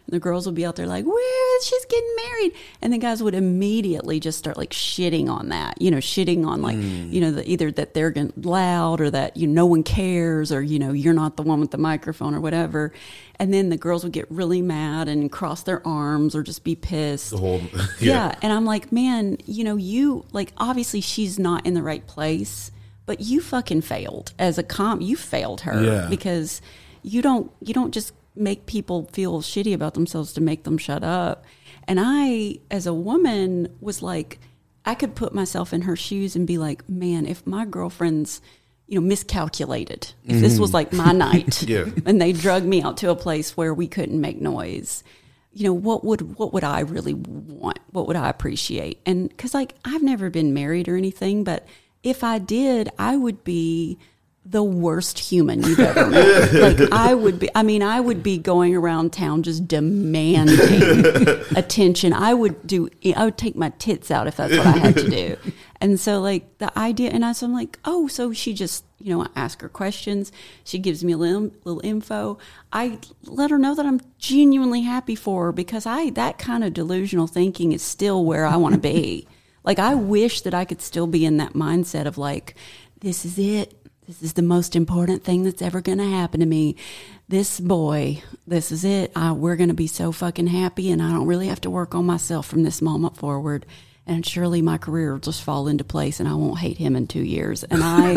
and 0.07 0.14
the 0.14 0.18
girls 0.18 0.47
would 0.47 0.55
be 0.55 0.64
out 0.64 0.77
there 0.77 0.87
like, 0.87 1.05
"Where 1.05 1.61
she's 1.62 1.85
getting 1.87 2.16
married," 2.16 2.53
and 2.81 2.92
the 2.92 2.99
guys 2.99 3.23
would 3.23 3.35
immediately 3.35 4.21
just 4.21 4.38
start 4.38 4.57
like 4.57 4.71
shitting 4.71 5.29
on 5.29 5.51
that, 5.51 5.81
you 5.81 5.90
know, 5.90 5.99
shitting 5.99 6.47
on 6.47 6.62
like, 6.62 6.77
mm. 6.77 7.12
you 7.12 7.21
know, 7.21 7.31
the, 7.31 7.49
either 7.49 7.71
that 7.73 7.95
they're 7.95 8.11
getting 8.11 8.33
loud 8.37 9.01
or 9.01 9.11
that 9.11 9.37
you 9.37 9.47
know, 9.47 9.62
no 9.62 9.66
one 9.66 9.83
cares 9.83 10.51
or 10.51 10.62
you 10.62 10.79
know 10.79 10.92
you're 10.92 11.14
not 11.14 11.37
the 11.37 11.42
one 11.42 11.61
with 11.61 11.71
the 11.71 11.79
microphone 11.79 12.35
or 12.35 12.40
whatever, 12.40 12.92
and 13.37 13.53
then 13.53 13.68
the 13.68 13.77
girls 13.77 14.05
would 14.05 14.12
get 14.12 14.31
really 14.31 14.62
mad 14.62 15.09
and 15.09 15.31
cross 15.31 15.62
their 15.62 15.87
arms 15.87 16.35
or 16.35 16.42
just 16.42 16.64
be 16.64 16.75
pissed. 16.75 17.31
The 17.31 17.38
whole 17.38 17.61
Yeah. 18.01 18.35
And 18.42 18.53
I'm 18.53 18.64
like, 18.64 18.92
man, 18.92 19.37
you 19.45 19.64
know, 19.64 19.77
you 19.77 20.25
like 20.33 20.53
obviously 20.57 21.01
she's 21.01 21.38
not 21.38 21.66
in 21.66 21.75
the 21.75 21.83
right 21.83 22.07
place, 22.07 22.71
but 23.05 23.21
you 23.21 23.40
fucking 23.40 23.83
failed 23.83 24.33
as 24.38 24.59
a 24.59 24.62
comp. 24.62 25.03
You 25.03 25.16
failed 25.16 25.62
her 25.62 25.83
Yeah. 25.83 26.07
because 26.09 26.61
you 27.03 27.21
don't 27.21 27.51
you 27.61 27.75
don't 27.75 27.92
just 27.92 28.12
make 28.35 28.66
people 28.66 29.09
feel 29.12 29.42
shitty 29.42 29.75
about 29.75 29.95
themselves 29.95 30.33
to 30.35 30.40
make 30.40 30.64
them 30.64 30.79
shut 30.79 31.05
up. 31.05 31.45
And 31.87 31.99
I, 32.01 32.59
as 32.71 32.87
a 32.87 32.95
woman, 32.95 33.75
was 33.81 34.03
like, 34.03 34.38
I 34.85 34.95
could 34.95 35.14
put 35.14 35.35
myself 35.35 35.73
in 35.73 35.83
her 35.83 35.97
shoes 35.97 36.35
and 36.35 36.47
be 36.47 36.59
like, 36.59 36.88
man, 36.88 37.27
if 37.27 37.47
my 37.47 37.64
girlfriend's 37.64 38.40
you 38.88 39.01
know 39.01 39.07
miscalculated 39.07 40.12
if 40.27 40.38
this 40.40 40.59
was 40.59 40.75
like 40.75 40.92
my 40.92 41.07
mm-hmm. 41.07 41.18
night 41.33 41.62
Yeah. 41.62 41.87
and 42.05 42.21
they 42.21 42.33
drug 42.33 42.62
me 42.64 42.83
out 42.83 42.99
to 42.99 43.09
a 43.11 43.16
place 43.16 43.57
where 43.57 43.73
we 43.73 43.88
couldn't 43.88 44.21
make 44.21 44.38
noise 44.38 45.03
you 45.55 45.64
know 45.64 45.73
what 45.73 46.05
would 46.05 46.37
what 46.37 46.53
would 46.53 46.62
i 46.62 46.81
really 46.81 47.14
want 47.14 47.79
what 47.90 48.07
would 48.07 48.16
i 48.16 48.29
appreciate 48.29 49.01
and 49.07 49.31
because 49.31 49.55
like 49.55 49.75
i've 49.87 50.03
never 50.03 50.29
been 50.29 50.53
married 50.53 50.88
or 50.88 50.97
anything 50.97 51.42
but 51.42 51.66
if 52.03 52.23
i 52.23 52.38
did 52.38 52.90
i 52.99 53.16
would 53.16 53.45
be 53.45 53.99
the 54.44 54.62
worst 54.62 55.20
human 55.20 55.62
you've 55.62 55.78
ever 55.78 56.07
met. 56.09 56.52
Like 56.62 56.92
i 56.92 57.14
would 57.14 57.38
be 57.38 57.48
i 57.55 57.62
mean 57.62 57.83
i 57.83 58.00
would 58.00 58.22
be 58.22 58.38
going 58.38 58.74
around 58.74 59.12
town 59.12 59.42
just 59.42 59.68
demanding 59.68 61.07
attention. 61.57 62.12
I 62.12 62.35
would 62.35 62.66
do 62.66 62.88
i 63.16 63.24
would 63.24 63.38
take 63.38 63.55
my 63.55 63.70
tits 63.78 64.11
out 64.11 64.26
if 64.26 64.37
that's 64.37 64.57
what 64.57 64.66
i 64.66 64.78
had 64.78 64.96
to 64.96 65.09
do. 65.09 65.37
And 65.81 65.98
so 65.98 66.20
like 66.20 66.59
the 66.59 66.76
idea 66.78 67.11
and 67.11 67.24
I, 67.24 67.33
so 67.33 67.46
i'm 67.46 67.52
like 67.52 67.78
oh 67.85 68.09
so 68.09 68.33
she 68.33 68.52
just 68.52 68.85
you 68.98 69.14
know 69.14 69.22
i 69.22 69.28
ask 69.37 69.61
her 69.61 69.68
questions. 69.68 70.33
She 70.64 70.78
gives 70.78 71.05
me 71.05 71.12
a 71.12 71.16
little, 71.16 71.52
little 71.64 71.81
info. 71.85 72.38
I 72.72 72.98
let 73.24 73.50
her 73.50 73.59
know 73.59 73.76
that 73.76 73.87
i'm 73.87 74.00
genuinely 74.18 74.83
happy 74.83 75.14
for 75.14 75.46
her 75.46 75.52
because 75.52 75.87
i 75.87 76.11
that 76.11 76.38
kind 76.38 76.64
of 76.64 76.74
delusional 76.74 77.28
thinking 77.28 77.72
is 77.72 77.83
still 77.83 78.24
where 78.24 78.46
i 78.46 78.57
want 78.57 78.74
to 78.74 78.81
be. 78.81 79.28
Like 79.64 79.78
i 79.78 79.94
wish 79.94 80.40
that 80.40 80.55
i 80.55 80.64
could 80.64 80.83
still 80.83 81.07
be 81.07 81.24
in 81.24 81.37
that 81.37 81.52
mindset 81.52 82.07
of 82.07 82.18
like 82.18 82.57
this 83.00 83.24
is 83.24 83.38
it 83.38 83.82
this 84.07 84.23
is 84.23 84.33
the 84.33 84.43
most 84.43 84.75
important 84.75 85.23
thing 85.23 85.45
that's 85.45 85.62
ever 85.62 85.81
going 85.81 85.99
to 85.99 86.05
happen 86.05 86.41
to 86.41 86.47
me. 86.47 86.77
This 87.29 87.61
boy, 87.61 88.23
this 88.47 88.73
is 88.73 88.85
it. 88.85 89.12
I, 89.15 89.33
we're 89.33 89.57
going 89.57 89.69
to 89.69 89.75
be 89.75 89.87
so 89.87 90.11
fucking 90.11 90.49
happy, 90.49 90.91
and 90.91 91.01
I 91.01 91.11
don't 91.11 91.27
really 91.27 91.47
have 91.47 91.61
to 91.62 91.71
work 91.71 91.95
on 91.95 92.05
myself 92.05 92.47
from 92.47 92.65
this 92.65 92.83
moment 92.83 93.17
forward. 93.17 93.65
And 94.05 94.27
surely 94.27 94.61
my 94.61 94.79
career 94.79 95.12
will 95.12 95.21
just 95.21 95.45
fall 95.45 95.69
into 95.69 95.85
place, 95.85 96.19
and 96.19 96.29
I 96.29 96.35
won't 96.35 96.59
hate 96.59 96.79
him 96.79 96.97
in 96.97 97.07
two 97.07 97.23
years. 97.23 97.62
And 97.62 97.85
I, 97.85 98.17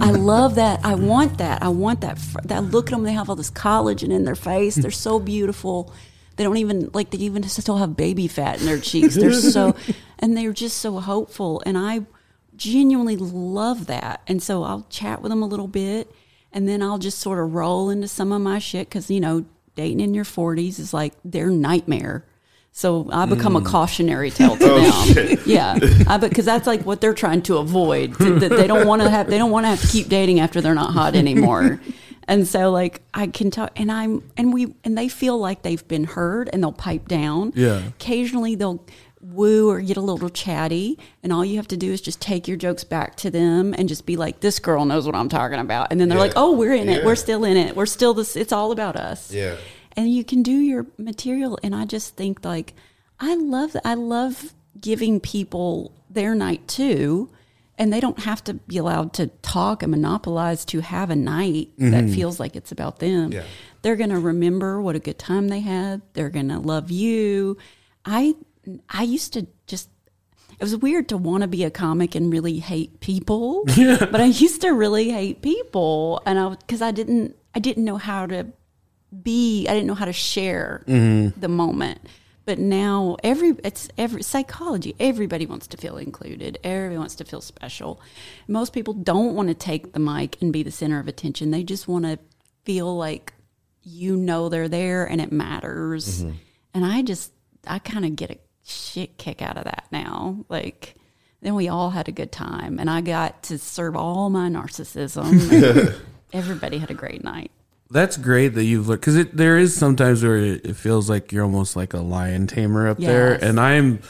I 0.00 0.10
love 0.10 0.56
that. 0.56 0.84
I 0.84 0.94
want 0.94 1.38
that. 1.38 1.62
I 1.62 1.68
want 1.68 2.02
that. 2.02 2.18
That 2.44 2.64
look 2.64 2.88
at 2.88 2.90
them. 2.90 3.02
They 3.02 3.14
have 3.14 3.30
all 3.30 3.36
this 3.36 3.50
collagen 3.50 4.12
in 4.12 4.24
their 4.24 4.34
face. 4.34 4.74
They're 4.74 4.90
so 4.90 5.18
beautiful. 5.18 5.90
They 6.36 6.44
don't 6.44 6.58
even 6.58 6.90
like. 6.92 7.10
They 7.10 7.18
even 7.18 7.42
still 7.44 7.78
have 7.78 7.96
baby 7.96 8.28
fat 8.28 8.60
in 8.60 8.66
their 8.66 8.78
cheeks. 8.78 9.14
They're 9.14 9.32
so, 9.32 9.74
and 10.18 10.36
they're 10.36 10.52
just 10.52 10.78
so 10.78 11.00
hopeful. 11.00 11.62
And 11.64 11.78
I 11.78 12.02
genuinely 12.56 13.16
love 13.16 13.86
that. 13.86 14.22
And 14.26 14.42
so 14.42 14.62
I'll 14.62 14.86
chat 14.90 15.22
with 15.22 15.30
them 15.30 15.42
a 15.42 15.46
little 15.46 15.68
bit 15.68 16.12
and 16.52 16.68
then 16.68 16.82
I'll 16.82 16.98
just 16.98 17.18
sort 17.18 17.38
of 17.38 17.54
roll 17.54 17.90
into 17.90 18.08
some 18.08 18.32
of 18.32 18.42
my 18.42 18.58
shit 18.58 18.88
because, 18.88 19.10
you 19.10 19.20
know, 19.20 19.44
dating 19.74 20.00
in 20.00 20.14
your 20.14 20.24
40s 20.24 20.78
is 20.78 20.92
like 20.92 21.14
their 21.24 21.48
nightmare. 21.48 22.26
So 22.74 23.08
I 23.12 23.26
become 23.26 23.54
a 23.54 23.60
mm. 23.60 23.66
cautionary 23.66 24.30
tale 24.30 24.56
to 24.56 24.64
oh, 24.64 25.12
them. 25.12 25.38
Yeah, 25.44 25.78
because 26.18 26.46
that's 26.46 26.66
like 26.66 26.82
what 26.82 27.02
they're 27.02 27.12
trying 27.12 27.42
to 27.42 27.58
avoid. 27.58 28.16
To- 28.16 28.38
that 28.38 28.48
they 28.48 28.66
don't 28.66 28.86
want 28.86 29.02
to 29.02 29.10
have. 29.10 29.28
They 29.28 29.36
don't 29.36 29.50
want 29.50 29.64
to 29.64 29.68
have 29.68 29.80
to 29.82 29.88
keep 29.88 30.08
dating 30.08 30.40
after 30.40 30.62
they're 30.62 30.74
not 30.74 30.92
hot 30.92 31.14
anymore. 31.14 31.80
And 32.28 32.46
so, 32.46 32.70
like, 32.70 33.02
I 33.12 33.26
can 33.26 33.50
talk, 33.50 33.72
and 33.74 33.90
I'm, 33.90 34.22
and 34.36 34.54
we, 34.54 34.74
and 34.84 34.96
they 34.96 35.08
feel 35.08 35.38
like 35.38 35.62
they've 35.62 35.86
been 35.88 36.04
heard, 36.04 36.48
and 36.52 36.62
they'll 36.62 36.70
pipe 36.70 37.08
down. 37.08 37.52
Yeah. 37.56 37.84
Occasionally, 37.88 38.54
they'll 38.54 38.82
woo 39.22 39.70
or 39.70 39.80
get 39.80 39.96
a 39.96 40.00
little 40.00 40.28
chatty, 40.28 40.98
and 41.22 41.32
all 41.32 41.44
you 41.44 41.56
have 41.56 41.68
to 41.68 41.76
do 41.76 41.92
is 41.92 42.00
just 42.00 42.20
take 42.20 42.48
your 42.48 42.56
jokes 42.56 42.84
back 42.84 43.14
to 43.16 43.30
them 43.30 43.74
and 43.78 43.88
just 43.88 44.04
be 44.04 44.16
like, 44.16 44.40
"This 44.40 44.58
girl 44.58 44.84
knows 44.84 45.06
what 45.06 45.14
I'm 45.14 45.28
talking 45.28 45.58
about," 45.60 45.88
and 45.90 46.00
then 46.00 46.08
they're 46.08 46.18
Yeah. 46.18 46.24
like, 46.24 46.32
"Oh, 46.36 46.52
we're 46.56 46.74
in 46.74 46.88
it. 46.88 46.98
Yeah. 47.00 47.06
We're 47.06 47.14
still 47.16 47.44
in 47.44 47.56
it. 47.56 47.76
We're 47.76 47.86
still 47.86 48.14
this. 48.14 48.34
It's 48.36 48.52
all 48.52 48.72
about 48.72 48.96
us." 48.96 49.32
Yeah. 49.32 49.56
and 49.94 50.10
you 50.12 50.24
can 50.24 50.42
do 50.42 50.52
your 50.52 50.86
material 50.96 51.58
and 51.62 51.74
i 51.74 51.84
just 51.84 52.16
think 52.16 52.42
like 52.46 52.72
i 53.20 53.34
love 53.34 53.76
i 53.84 53.92
love 53.92 54.54
giving 54.80 55.20
people 55.20 55.92
their 56.08 56.34
night 56.34 56.66
too 56.66 57.28
and 57.76 57.92
they 57.92 58.00
don't 58.00 58.20
have 58.20 58.42
to 58.42 58.54
be 58.54 58.78
allowed 58.78 59.12
to 59.12 59.26
talk 59.42 59.82
and 59.82 59.90
monopolize 59.90 60.64
to 60.64 60.80
have 60.80 61.10
a 61.10 61.14
night 61.16 61.68
that 61.76 62.04
mm-hmm. 62.04 62.14
feels 62.14 62.40
like 62.40 62.56
it's 62.56 62.72
about 62.72 63.00
them 63.00 63.32
Yeah. 63.32 63.42
they're 63.82 63.96
going 63.96 64.08
to 64.08 64.18
remember 64.18 64.80
what 64.80 64.96
a 64.96 64.98
good 64.98 65.18
time 65.18 65.48
they 65.48 65.60
had 65.60 66.00
they're 66.14 66.30
going 66.30 66.48
to 66.48 66.58
love 66.58 66.90
you 66.90 67.58
i 68.06 68.34
i 68.88 69.02
used 69.02 69.32
to 69.32 69.46
just 69.66 69.88
it 70.50 70.64
was 70.64 70.76
weird 70.76 71.08
to 71.08 71.16
want 71.16 71.42
to 71.42 71.48
be 71.48 71.64
a 71.64 71.70
comic 71.70 72.14
and 72.14 72.32
really 72.32 72.58
hate 72.58 73.00
people 73.00 73.64
but 73.76 74.20
i 74.20 74.24
used 74.24 74.60
to 74.60 74.70
really 74.70 75.10
hate 75.10 75.42
people 75.42 76.22
and 76.26 76.38
i 76.38 76.48
because 76.50 76.82
i 76.82 76.90
didn't 76.90 77.36
i 77.54 77.58
didn't 77.58 77.84
know 77.84 77.96
how 77.96 78.26
to 78.26 78.46
be 79.22 79.66
i 79.68 79.74
didn't 79.74 79.86
know 79.86 79.94
how 79.94 80.04
to 80.04 80.12
share 80.12 80.82
mm-hmm. 80.86 81.38
the 81.38 81.48
moment. 81.48 82.00
But 82.44 82.58
now 82.58 83.16
every 83.22 83.54
it's 83.62 83.88
every 83.96 84.22
psychology 84.22 84.96
everybody 84.98 85.46
wants 85.46 85.68
to 85.68 85.76
feel 85.76 85.96
included 85.96 86.58
everybody 86.64 86.98
wants 86.98 87.14
to 87.16 87.24
feel 87.24 87.40
special. 87.40 88.00
Most 88.48 88.72
people 88.72 88.94
don't 88.94 89.34
want 89.34 89.48
to 89.48 89.54
take 89.54 89.92
the 89.92 90.00
mic 90.00 90.40
and 90.40 90.52
be 90.52 90.62
the 90.62 90.72
center 90.72 90.98
of 90.98 91.06
attention 91.06 91.50
they 91.50 91.62
just 91.62 91.86
want 91.86 92.04
to 92.04 92.18
feel 92.64 92.96
like 92.96 93.32
you 93.82 94.16
know 94.16 94.48
they're 94.48 94.68
there 94.68 95.04
and 95.04 95.20
it 95.20 95.30
matters. 95.30 96.22
Mm-hmm. 96.22 96.36
And 96.74 96.84
i 96.84 97.02
just 97.02 97.32
i 97.66 97.78
kind 97.78 98.04
of 98.04 98.16
get 98.16 98.30
a 98.30 98.38
shit 98.72 99.16
kick 99.18 99.42
out 99.42 99.56
of 99.56 99.64
that 99.64 99.84
now 99.92 100.44
like 100.48 100.94
then 101.40 101.54
we 101.54 101.68
all 101.68 101.90
had 101.90 102.08
a 102.08 102.12
good 102.12 102.30
time 102.32 102.78
and 102.78 102.88
i 102.88 103.00
got 103.00 103.42
to 103.42 103.58
serve 103.58 103.94
all 103.96 104.30
my 104.30 104.48
narcissism 104.48 105.98
everybody 106.32 106.78
had 106.78 106.90
a 106.90 106.94
great 106.94 107.22
night 107.24 107.50
That's 107.90 108.16
great 108.16 108.48
that 108.54 108.64
you've 108.64 108.88
looked 108.88 109.04
because 109.04 109.26
there 109.32 109.58
is 109.58 109.74
sometimes 109.76 110.22
where 110.22 110.36
it 110.38 110.64
it 110.64 110.76
feels 110.76 111.10
like 111.10 111.30
you're 111.32 111.44
almost 111.44 111.76
like 111.76 111.92
a 111.94 112.00
lion 112.00 112.46
tamer 112.46 112.88
up 112.88 112.96
there, 112.98 113.34
and 113.34 113.60
I'm 113.60 114.00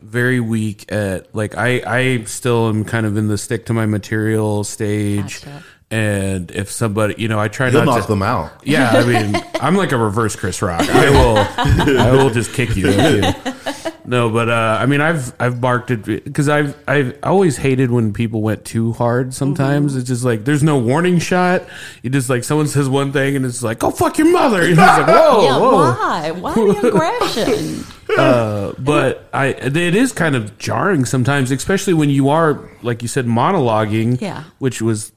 very 0.00 0.40
weak 0.40 0.90
at 0.90 1.32
like 1.34 1.56
I 1.56 1.82
I 1.86 2.24
still 2.24 2.68
am 2.68 2.84
kind 2.84 3.06
of 3.06 3.16
in 3.16 3.28
the 3.28 3.38
stick 3.38 3.66
to 3.66 3.72
my 3.72 3.86
material 3.86 4.64
stage, 4.64 5.44
Gotcha. 5.44 5.62
and 5.90 6.50
if 6.50 6.68
somebody 6.70 7.14
you 7.18 7.28
know 7.28 7.38
I 7.38 7.46
try 7.48 7.68
You'll 7.68 7.84
not 7.84 7.94
knock 7.94 8.02
to 8.06 8.08
them 8.08 8.22
out. 8.22 8.50
Yeah, 8.64 8.90
I 8.90 9.04
mean, 9.06 9.40
I'm 9.60 9.76
like 9.76 9.92
a 9.92 9.96
reverse 9.98 10.34
Chris 10.34 10.60
Rock. 10.60 10.88
I 10.88 11.10
will, 11.18 11.38
I 12.00 12.10
will 12.12 12.30
just 12.30 12.52
kick 12.52 12.74
you. 12.76 12.90
No, 14.08 14.30
but 14.30 14.48
uh, 14.48 14.78
I 14.80 14.86
mean, 14.86 15.00
I've 15.02 15.34
I've 15.38 15.60
barked 15.60 15.90
at 15.90 16.02
because 16.04 16.48
I've 16.48 16.74
I've 16.88 17.18
always 17.22 17.58
hated 17.58 17.90
when 17.90 18.12
people 18.14 18.40
went 18.40 18.64
too 18.64 18.92
hard. 18.94 19.34
Sometimes 19.34 19.92
Mm-hmm. 19.92 20.00
it's 20.00 20.08
just 20.08 20.24
like 20.24 20.44
there's 20.44 20.62
no 20.62 20.78
warning 20.78 21.18
shot. 21.18 21.62
You 22.02 22.08
just 22.10 22.30
like 22.30 22.42
someone 22.42 22.68
says 22.68 22.88
one 22.88 23.12
thing 23.12 23.36
and 23.36 23.44
it's 23.44 23.62
like, 23.62 23.78
"Go 23.80 23.90
fuck 23.90 24.16
your 24.18 24.32
mother." 24.32 24.66
You 24.66 24.74
know, 24.76 24.82
it's 24.84 24.98
like, 24.98 25.06
whoa, 25.16 25.42
yeah, 25.44 25.58
whoa. 25.58 25.72
why? 25.76 26.30
Why 26.30 26.54
the 26.54 26.88
aggression? 26.88 27.84
Uh, 28.18 28.72
but 28.78 29.28
I 29.34 29.48
it 29.48 29.94
is 29.94 30.12
kind 30.12 30.34
of 30.34 30.56
jarring 30.58 31.04
sometimes, 31.04 31.50
especially 31.50 31.92
when 31.94 32.08
you 32.08 32.30
are 32.30 32.66
like 32.82 33.02
you 33.02 33.08
said 33.08 33.26
monologuing. 33.26 34.20
Yeah. 34.20 34.44
which 34.58 34.80
was 34.80 35.12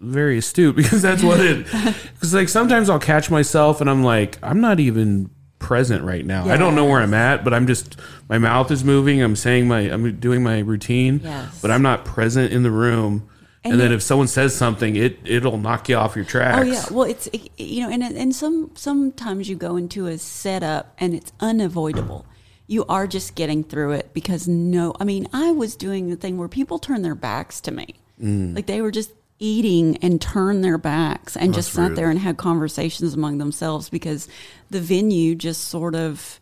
very 0.00 0.38
astute 0.38 0.76
because 0.82 1.02
that's 1.02 1.24
what 1.24 1.40
it. 1.40 1.66
Because 2.14 2.32
like 2.32 2.48
sometimes 2.48 2.88
I'll 2.88 3.00
catch 3.00 3.30
myself 3.32 3.80
and 3.80 3.90
I'm 3.90 4.04
like, 4.04 4.38
I'm 4.44 4.60
not 4.60 4.78
even 4.78 5.30
present 5.58 6.04
right 6.04 6.24
now. 6.24 6.48
I 6.48 6.56
don't 6.56 6.74
know 6.74 6.84
where 6.84 7.00
I'm 7.00 7.14
at, 7.14 7.44
but 7.44 7.52
I'm 7.52 7.66
just 7.66 7.96
my 8.28 8.38
mouth 8.38 8.70
is 8.70 8.84
moving. 8.84 9.22
I'm 9.22 9.36
saying 9.36 9.68
my 9.68 9.80
I'm 9.80 10.18
doing 10.18 10.42
my 10.42 10.60
routine, 10.60 11.20
Yes. 11.22 11.60
but 11.60 11.70
I'm 11.70 11.82
not 11.82 12.04
present 12.04 12.52
in 12.52 12.62
the 12.62 12.70
room. 12.70 13.28
And, 13.64 13.72
And 13.72 13.82
then 13.82 13.92
if 13.92 14.02
someone 14.02 14.28
says 14.28 14.54
something, 14.54 14.94
it 14.96 15.18
it'll 15.24 15.58
knock 15.58 15.88
you 15.88 15.96
off 15.96 16.14
your 16.14 16.24
tracks. 16.24 16.58
Oh 16.58 16.62
yeah, 16.62 16.84
well 16.90 17.04
it's 17.10 17.28
you 17.56 17.82
know, 17.82 17.90
and 17.90 18.02
and 18.02 18.34
some 18.34 18.70
sometimes 18.74 19.48
you 19.48 19.56
go 19.56 19.76
into 19.76 20.06
a 20.06 20.16
setup 20.16 20.94
and 20.98 21.14
it's 21.14 21.32
unavoidable. 21.40 22.24
You 22.66 22.84
are 22.86 23.06
just 23.06 23.34
getting 23.34 23.64
through 23.64 23.92
it 23.92 24.10
because 24.12 24.46
no, 24.46 24.94
I 25.00 25.04
mean, 25.04 25.26
I 25.32 25.50
was 25.52 25.74
doing 25.74 26.10
the 26.10 26.16
thing 26.16 26.36
where 26.36 26.48
people 26.48 26.78
turn 26.78 27.02
their 27.02 27.14
backs 27.14 27.60
to 27.62 27.72
me, 27.72 27.96
mm. 28.22 28.54
like 28.54 28.66
they 28.66 28.80
were 28.80 28.90
just 28.90 29.10
eating 29.38 29.96
and 29.98 30.20
turned 30.20 30.64
their 30.64 30.78
backs 30.78 31.36
and 31.36 31.54
just 31.54 31.72
sat 31.72 31.90
rude. 31.90 31.96
there 31.96 32.10
and 32.10 32.18
had 32.18 32.36
conversations 32.36 33.14
among 33.14 33.38
themselves 33.38 33.88
because 33.88 34.28
the 34.70 34.80
venue 34.80 35.34
just 35.34 35.68
sort 35.68 35.94
of 35.94 36.40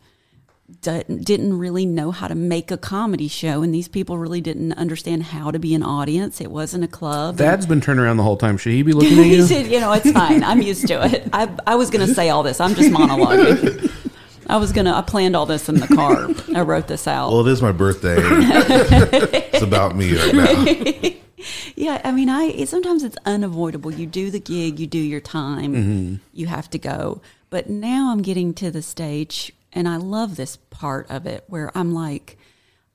di- 0.81 1.05
didn't 1.05 1.59
really 1.59 1.85
know 1.87 2.11
how 2.11 2.27
to 2.27 2.35
make 2.35 2.71
a 2.71 2.77
comedy 2.77 3.29
show 3.29 3.63
and 3.63 3.75
these 3.75 3.87
people 3.89 4.17
really 4.19 4.41
didn't 4.41 4.73
understand 4.73 5.23
how 5.23 5.51
to 5.51 5.59
be 5.59 5.75
an 5.75 5.83
audience 5.83 6.41
it 6.41 6.51
wasn't 6.51 6.83
a 6.83 6.89
club 6.89 7.37
Thad's 7.37 7.67
been 7.67 7.81
turning 7.81 8.03
around 8.03 8.17
the 8.17 8.23
whole 8.23 8.37
time. 8.37 8.57
Should 8.57 8.73
he 8.73 8.83
be 8.83 8.93
looking 8.95 9.19
at 9.19 9.27
you 9.27 9.37
he 9.37 9.43
said, 9.43 9.67
you 9.67 9.79
know, 9.79 9.93
it's 9.93 10.11
fine. 10.11 10.43
I'm 10.43 10.63
used 10.63 10.87
to 10.89 11.05
it. 11.05 11.29
I, 11.33 11.49
I 11.67 11.75
was 11.77 11.91
going 11.91 12.07
to 12.07 12.15
say 12.15 12.31
all 12.31 12.43
this. 12.43 12.61
I'm 12.61 12.75
just 12.75 12.91
monologuing. 12.91 13.93
I 14.49 14.57
was 14.59 14.73
going 14.73 14.85
to, 14.85 14.93
I 14.93 15.03
planned 15.03 15.35
all 15.35 15.47
this 15.47 15.69
in 15.69 15.77
the 15.77 15.89
car. 15.89 16.29
I 16.57 16.63
wrote 16.63 16.89
this 16.89 17.07
out. 17.07 17.33
Well, 17.33 17.47
it 17.47 17.51
is 17.51 17.63
my 17.63 17.73
birthday. 17.73 18.17
it's 18.19 19.63
about 19.63 19.97
me 19.97 20.17
right 20.17 20.35
now. 20.35 21.11
yeah. 21.77 22.01
I 22.05 22.13
mean, 22.13 22.29
I, 22.29 22.45
it, 22.45 22.69
sometimes 22.69 23.03
it's 23.03 23.17
unavoidable. 23.25 23.93
You 23.93 24.07
do 24.07 24.31
the 24.31 24.41
gig, 24.41 24.79
you 24.79 24.87
do 24.87 24.99
your 24.99 25.21
time, 25.21 25.75
mm-hmm. 25.75 26.15
you 26.33 26.47
have 26.47 26.71
to 26.71 26.79
go. 26.79 27.21
But 27.51 27.69
now 27.69 28.11
I'm 28.13 28.23
getting 28.23 28.55
to 28.55 28.71
the 28.71 28.83
stage 28.83 29.53
and 29.73 29.89
I 29.89 29.97
love 29.97 30.37
this 30.37 30.57
part 30.71 31.11
of 31.11 31.27
it 31.27 31.45
where 31.49 31.71
I'm 31.77 31.93
like, 31.93 32.39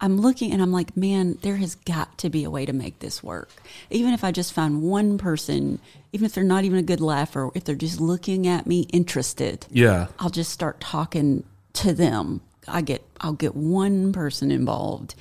I'm 0.01 0.19
looking 0.19 0.51
and 0.51 0.61
I'm 0.61 0.71
like, 0.71 0.97
man, 0.97 1.37
there 1.43 1.57
has 1.57 1.75
got 1.75 2.17
to 2.19 2.29
be 2.29 2.43
a 2.43 2.49
way 2.49 2.65
to 2.65 2.73
make 2.73 2.99
this 2.99 3.21
work. 3.21 3.49
Even 3.91 4.13
if 4.13 4.23
I 4.23 4.31
just 4.31 4.51
find 4.51 4.81
one 4.81 5.19
person, 5.19 5.79
even 6.11 6.25
if 6.25 6.33
they're 6.33 6.43
not 6.43 6.63
even 6.63 6.79
a 6.79 6.83
good 6.83 7.01
laugher, 7.01 7.51
if 7.53 7.63
they're 7.63 7.75
just 7.75 8.01
looking 8.01 8.47
at 8.47 8.65
me 8.65 8.87
interested, 8.91 9.67
Yeah. 9.69 10.07
I'll 10.17 10.31
just 10.31 10.51
start 10.51 10.81
talking 10.81 11.43
to 11.73 11.93
them. 11.93 12.41
I 12.67 12.81
get 12.81 13.03
I'll 13.21 13.33
get 13.33 13.55
one 13.55 14.11
person 14.11 14.51
involved. 14.51 15.13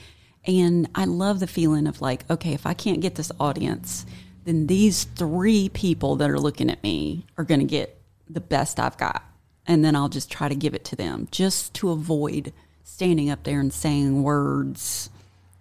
And 0.47 0.89
I 0.95 1.05
love 1.05 1.41
the 1.41 1.47
feeling 1.47 1.87
of 1.87 2.01
like, 2.01 2.29
okay, 2.31 2.55
if 2.55 2.65
I 2.67 2.73
can't 2.73 3.01
get 3.01 3.17
this 3.17 3.31
audience, 3.39 4.07
then 4.45 4.67
these 4.67 5.05
three 5.05 5.69
people 5.69 6.17
that 6.17 6.31
are 6.31 6.41
looking 6.41 6.71
at 6.71 6.83
me 6.83 7.27
are 7.37 7.45
going 7.45 7.61
to 7.61 7.67
get 7.67 8.01
the 8.29 8.41
best 8.41 8.81
I've 8.81 8.97
got. 8.97 9.23
And 9.67 9.85
then 9.85 9.95
I'll 9.95 10.09
just 10.09 10.31
try 10.31 10.49
to 10.49 10.55
give 10.55 10.73
it 10.75 10.87
to 10.87 10.97
them 10.97 11.29
just 11.31 11.75
to 11.75 11.91
avoid 11.91 12.55
standing 12.85 13.31
up 13.31 13.45
there 13.45 13.61
and 13.61 13.73
saying 13.73 14.23
words 14.23 15.11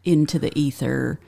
into 0.04 0.40
the 0.40 0.58
ether. 0.58 1.20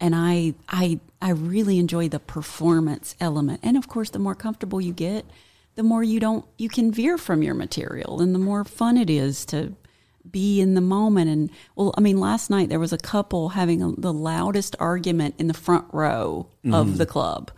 And 0.00 0.14
I 0.14 0.54
I 0.68 1.00
I 1.20 1.30
really 1.30 1.78
enjoy 1.78 2.08
the 2.08 2.20
performance 2.20 3.16
element. 3.20 3.60
And 3.62 3.76
of 3.76 3.88
course, 3.88 4.10
the 4.10 4.18
more 4.18 4.34
comfortable 4.34 4.80
you 4.80 4.92
get, 4.92 5.24
the 5.74 5.82
more 5.82 6.02
you 6.02 6.20
don't 6.20 6.44
you 6.56 6.68
can 6.68 6.92
veer 6.92 7.18
from 7.18 7.42
your 7.42 7.54
material 7.54 8.20
and 8.20 8.34
the 8.34 8.38
more 8.38 8.64
fun 8.64 8.96
it 8.96 9.10
is 9.10 9.44
to 9.46 9.74
be 10.30 10.60
in 10.60 10.74
the 10.74 10.80
moment. 10.80 11.30
And 11.30 11.50
well 11.74 11.94
i 11.96 12.00
mean 12.00 12.18
last 12.18 12.50
night 12.50 12.68
there 12.68 12.78
was 12.78 12.92
a 12.92 12.98
couple 12.98 13.50
having 13.50 13.82
a, 13.82 13.92
the 13.92 14.12
loudest 14.12 14.76
argument 14.78 15.34
in 15.38 15.46
the 15.48 15.54
front 15.54 15.86
row 15.92 16.48
of 16.64 16.86
mm-hmm. 16.86 16.96
the 16.96 17.06
club. 17.06 17.50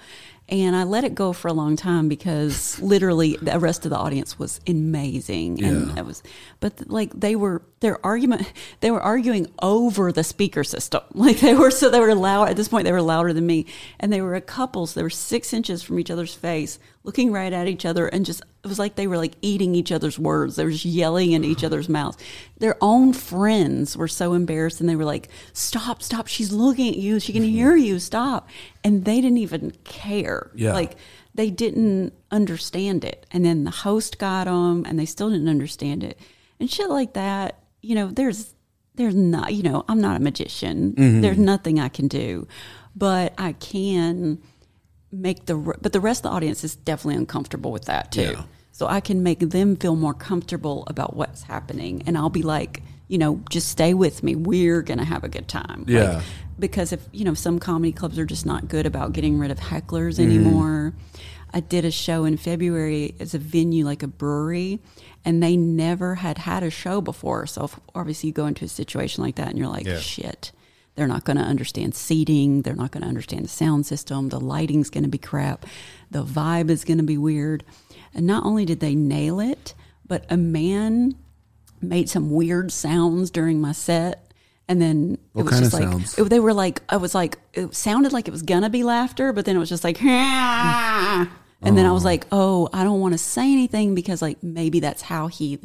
And 0.48 0.74
i 0.76 0.82
let 0.84 1.04
it 1.04 1.14
go 1.14 1.32
for 1.32 1.48
a 1.48 1.52
long 1.52 1.76
time 1.76 2.08
because 2.08 2.80
literally 2.80 3.36
the 3.42 3.58
rest 3.58 3.84
of 3.84 3.90
the 3.90 3.98
audience 3.98 4.38
was 4.38 4.60
amazing. 4.66 5.62
And 5.62 5.88
Yeah. 5.88 6.00
it 6.00 6.06
was 6.06 6.22
but 6.60 6.88
like 6.88 7.18
they 7.18 7.36
were 7.36 7.62
their 7.80 8.04
argument 8.04 8.52
they 8.80 8.90
were 8.90 9.00
arguing 9.00 9.46
over 9.60 10.12
the 10.12 10.24
speaker 10.24 10.64
system. 10.64 11.02
Like 11.14 11.40
they 11.40 11.54
were 11.54 11.70
so 11.70 11.90
they 11.90 12.00
were 12.00 12.14
loud 12.14 12.48
at 12.48 12.56
this 12.56 12.68
point 12.68 12.84
they 12.84 12.92
were 12.92 13.02
louder 13.02 13.32
than 13.32 13.46
me. 13.46 13.66
And 13.98 14.12
they 14.12 14.20
were 14.20 14.34
a 14.34 14.40
couple 14.40 14.86
so 14.86 14.98
they 14.98 15.02
were 15.02 15.10
six 15.10 15.52
inches 15.52 15.82
from 15.82 15.98
each 15.98 16.10
other's 16.10 16.34
face 16.34 16.78
looking 17.04 17.32
right 17.32 17.52
at 17.52 17.68
each 17.68 17.84
other 17.84 18.06
and 18.06 18.24
just 18.24 18.42
it 18.62 18.68
was 18.68 18.78
like 18.78 18.94
they 18.94 19.06
were 19.06 19.16
like 19.16 19.34
eating 19.42 19.74
each 19.74 19.92
other's 19.92 20.18
words. 20.18 20.56
They 20.56 20.64
were 20.64 20.70
just 20.70 20.84
yelling 20.84 21.32
in 21.32 21.44
each 21.44 21.64
other's 21.64 21.88
mouths. 21.88 22.18
Their 22.58 22.76
own 22.80 23.12
friends 23.12 23.96
were 23.96 24.08
so 24.08 24.34
embarrassed 24.34 24.80
and 24.80 24.88
they 24.88 24.96
were 24.96 25.04
like 25.04 25.28
stop 25.52 26.02
stop 26.02 26.26
she's 26.26 26.52
looking 26.52 26.88
at 26.88 26.96
you 26.96 27.20
she 27.20 27.32
can 27.32 27.42
mm-hmm. 27.42 27.52
hear 27.52 27.76
you 27.76 27.98
stop. 27.98 28.48
And 28.82 29.04
they 29.04 29.20
didn't 29.20 29.38
even 29.38 29.72
care. 29.84 30.50
Yeah. 30.54 30.72
like 30.72 30.96
they 31.34 31.50
didn't 31.50 32.12
understand 32.30 33.04
it. 33.04 33.26
And 33.30 33.44
then 33.44 33.64
the 33.64 33.70
host 33.70 34.18
got 34.18 34.44
them 34.44 34.84
and 34.86 34.98
they 34.98 35.06
still 35.06 35.30
didn't 35.30 35.48
understand 35.48 36.02
it. 36.02 36.18
And 36.58 36.70
shit 36.70 36.90
like 36.90 37.14
that 37.14 37.60
you 37.82 37.94
know 37.94 38.08
there's 38.08 38.54
there's 38.96 39.14
not 39.14 39.54
you 39.54 39.62
know 39.62 39.84
i'm 39.88 40.00
not 40.00 40.16
a 40.16 40.20
magician 40.20 40.94
there's 41.22 41.38
nothing 41.38 41.78
i 41.80 41.88
can 41.88 42.08
do 42.08 42.46
but 42.94 43.32
i 43.38 43.52
can 43.54 44.38
make 45.12 45.46
the 45.46 45.54
but 45.80 45.92
the 45.92 46.00
rest 46.00 46.20
of 46.24 46.30
the 46.30 46.36
audience 46.36 46.62
is 46.64 46.74
definitely 46.76 47.16
uncomfortable 47.16 47.72
with 47.72 47.86
that 47.86 48.12
too 48.12 48.20
Yeah. 48.36 48.42
so 48.72 48.86
i 48.86 49.00
can 49.00 49.22
make 49.22 49.40
them 49.40 49.76
feel 49.76 49.96
more 49.96 50.14
comfortable 50.14 50.84
about 50.86 51.16
what's 51.16 51.42
happening 51.44 52.02
and 52.06 52.16
i'll 52.18 52.30
be 52.30 52.42
like 52.42 52.82
you 53.08 53.18
know, 53.18 53.42
just 53.50 53.68
stay 53.68 53.92
with 53.92 54.22
me. 54.22 54.36
We're 54.36 54.82
gonna 54.82 55.04
have 55.04 55.24
a 55.24 55.28
good 55.28 55.48
time. 55.48 55.84
Yeah. 55.88 56.22
because 56.60 56.92
if 56.92 57.00
you 57.10 57.24
know 57.24 57.34
some 57.34 57.58
comedy 57.58 57.90
clubs 57.90 58.20
are 58.20 58.24
just 58.24 58.46
not 58.46 58.68
good 58.68 58.86
about 58.86 59.12
getting 59.14 59.36
rid 59.36 59.50
of 59.50 59.58
hecklers 59.58 60.20
Mm-hmm. 60.20 60.30
anymore. 60.30 60.94
I 61.52 61.60
did 61.60 61.84
a 61.84 61.90
show 61.90 62.24
in 62.24 62.36
February 62.36 63.14
as 63.18 63.34
a 63.34 63.38
venue 63.38 63.84
like 63.84 64.02
a 64.02 64.08
brewery, 64.08 64.80
and 65.24 65.42
they 65.42 65.56
never 65.56 66.16
had 66.16 66.38
had 66.38 66.62
a 66.62 66.70
show 66.70 67.00
before. 67.00 67.46
So 67.46 67.64
if, 67.64 67.80
obviously 67.94 68.28
you 68.28 68.32
go 68.32 68.46
into 68.46 68.64
a 68.64 68.68
situation 68.68 69.22
like 69.24 69.36
that, 69.36 69.48
and 69.48 69.58
you're 69.58 69.68
like, 69.68 69.86
Yeah. 69.86 69.98
shit. 69.98 70.52
They're 70.96 71.06
not 71.06 71.24
going 71.24 71.36
to 71.38 71.42
understand 71.42 71.94
seating. 71.94 72.62
They're 72.62 72.74
not 72.74 72.90
going 72.90 73.02
to 73.02 73.08
understand 73.08 73.44
the 73.44 73.48
sound 73.48 73.86
system. 73.86 74.28
The 74.28 74.40
lighting's 74.40 74.90
going 74.90 75.04
to 75.04 75.08
be 75.08 75.18
crap. 75.18 75.64
The 76.10 76.24
vibe 76.24 76.68
is 76.68 76.84
going 76.84 76.98
to 76.98 77.04
be 77.04 77.16
weird. 77.16 77.64
And 78.12 78.26
not 78.26 78.44
only 78.44 78.64
did 78.64 78.80
they 78.80 78.94
nail 78.94 79.40
it, 79.40 79.74
but 80.06 80.26
a 80.28 80.36
man 80.36 81.14
made 81.80 82.10
some 82.10 82.30
weird 82.30 82.70
sounds 82.72 83.30
during 83.30 83.60
my 83.60 83.72
set. 83.72 84.29
And 84.70 84.80
then 84.80 85.14
it 85.14 85.20
What 85.32 85.46
was 85.46 85.52
kind 85.52 85.64
just 85.64 85.74
like 85.74 86.18
it- 86.26 86.30
they 86.30 86.38
were 86.38 86.54
like 86.54 86.80
I 86.88 86.96
was 86.96 87.12
like 87.12 87.38
it 87.54 87.74
sounded 87.74 88.12
like 88.12 88.28
it 88.28 88.30
was 88.30 88.42
gonna 88.42 88.70
be 88.70 88.84
laughter, 88.84 89.32
but 89.32 89.44
then 89.44 89.56
it 89.56 89.58
was 89.58 89.68
just 89.68 89.82
like 89.82 90.00
and 90.02 91.28
then 91.60 91.86
I 91.86 91.90
was 91.90 92.04
oh. 92.04 92.08
like, 92.08 92.26
oh, 92.30 92.68
I 92.72 92.84
don't 92.84 93.00
want 93.00 93.12
to 93.14 93.18
say 93.18 93.52
anything 93.52 93.96
because 93.96 94.22
like 94.22 94.40
maybe 94.44 94.78
that's 94.78 95.02
how 95.02 95.26
he 95.26 95.58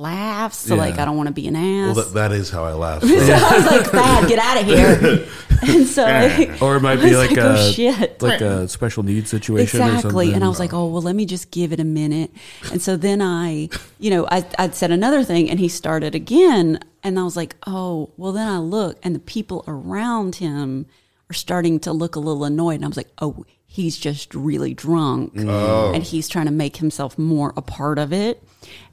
laughs. 0.00 0.58
So 0.58 0.74
like 0.74 0.98
I 0.98 1.04
don't 1.04 1.16
want 1.16 1.28
to 1.28 1.32
be 1.32 1.46
an 1.46 1.56
ass. 1.56 1.94
Well, 1.94 2.04
that, 2.04 2.14
that 2.14 2.32
is 2.32 2.50
how 2.50 2.64
I 2.64 2.72
laugh. 2.72 3.02
so 3.04 3.08
I 3.08 3.56
was 3.56 3.66
like, 3.66 3.86
Thad, 3.86 4.28
get 4.28 4.38
out 4.38 4.60
of 4.60 4.66
here. 4.66 5.26
And 5.62 5.86
so 5.86 6.04
like, 6.04 6.62
Or 6.62 6.76
it 6.76 6.80
might 6.80 6.96
be 6.96 7.14
was 7.14 7.18
like, 7.18 7.36
oh 7.36 7.52
a 7.52 7.72
shit. 7.72 8.22
like 8.22 8.40
a 8.40 8.66
special 8.66 9.02
needs 9.02 9.28
situation 9.28 9.82
or 9.82 9.84
Exactly. 9.84 10.00
something. 10.00 10.34
And 10.34 10.42
I 10.42 10.48
was 10.48 10.58
like, 10.58 10.72
oh, 10.72 10.86
well, 10.86 11.02
let 11.02 11.14
me 11.14 11.26
just 11.26 11.50
give 11.50 11.74
it 11.74 11.78
a 11.80 11.84
minute. 11.84 12.30
And 12.72 12.80
so 12.80 12.96
then 12.96 13.20
I, 13.20 13.68
you 13.98 14.08
know, 14.08 14.26
I, 14.30 14.42
I'd 14.58 14.74
said 14.74 14.90
another 14.90 15.22
thing 15.22 15.50
and 15.50 15.60
he 15.60 15.68
started 15.68 16.14
again. 16.14 16.80
And 17.02 17.18
I 17.18 17.24
was 17.24 17.36
like, 17.36 17.56
oh, 17.66 18.08
well, 18.16 18.32
then 18.32 18.48
I 18.48 18.56
look 18.56 18.98
and 19.02 19.14
the 19.14 19.18
people 19.20 19.62
around 19.68 20.36
him 20.36 20.86
are 21.28 21.34
starting 21.34 21.78
to 21.80 21.92
look 21.92 22.16
a 22.16 22.20
little 22.20 22.44
annoyed. 22.44 22.76
And 22.76 22.86
I 22.86 22.88
was 22.88 22.96
like, 22.96 23.12
oh, 23.20 23.44
he's 23.66 23.98
just 23.98 24.34
really 24.34 24.72
drunk. 24.72 25.34
Mm. 25.34 25.48
Oh. 25.50 25.92
And 25.94 26.02
he's 26.02 26.26
trying 26.26 26.46
to 26.46 26.52
make 26.52 26.78
himself 26.78 27.18
more 27.18 27.52
a 27.54 27.60
part 27.60 27.98
of 27.98 28.14
it. 28.14 28.42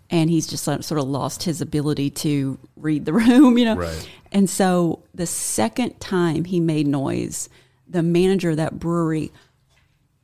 And 0.10 0.30
he's 0.30 0.48
just 0.48 0.63
sort 0.63 0.91
of 0.91 1.04
lost 1.04 1.43
his 1.43 1.60
ability 1.60 2.10
to 2.12 2.58
read 2.76 3.06
the 3.06 3.13
room, 3.13 3.58
you 3.58 3.65
know? 3.65 3.76
Right. 3.76 4.10
And 4.32 4.50
so 4.50 5.04
the 5.13 5.28
second 5.28 6.00
time 6.00 6.46
he 6.46 6.60
made 6.60 6.88
noise, 6.88 7.50
the 7.88 8.04
manager 8.04 8.52
of 8.52 8.58
that 8.58 8.80
brewery 8.80 9.32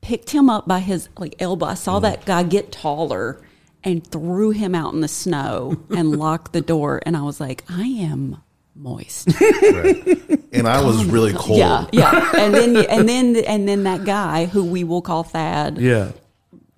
picked 0.02 0.32
him 0.32 0.50
up 0.50 0.68
by 0.68 0.80
his 0.80 1.10
like 1.18 1.36
elbow. 1.40 1.66
I 1.68 1.74
saw 1.74 1.96
mm-hmm. 1.96 2.04
that 2.04 2.26
guy 2.26 2.44
get 2.44 2.72
taller 2.72 3.42
and 3.84 4.06
threw 4.06 4.52
him 4.52 4.76
out 4.76 4.94
in 4.94 5.02
the 5.02 5.08
snow 5.08 5.82
and 5.90 6.16
locked 6.20 6.54
the 6.54 6.62
door. 6.62 7.02
And 7.06 7.18
I 7.18 7.24
was 7.24 7.40
like, 7.40 7.64
I 7.70 7.86
am 7.86 8.42
moist. 8.76 9.28
and 10.52 10.68
I 10.68 10.84
was 10.84 11.06
really 11.06 11.34
cold. 11.34 11.60
Yeah, 11.60 11.88
yeah. 11.92 12.32
And 12.38 12.54
then 12.54 12.78
and 12.78 13.10
then 13.10 13.36
and 13.48 13.68
then 13.68 13.84
that 13.84 14.04
guy 14.06 14.46
who 14.46 14.64
we 14.64 14.84
will 14.84 15.02
call 15.02 15.24
Thad. 15.24 15.78
yeah. 15.78 16.12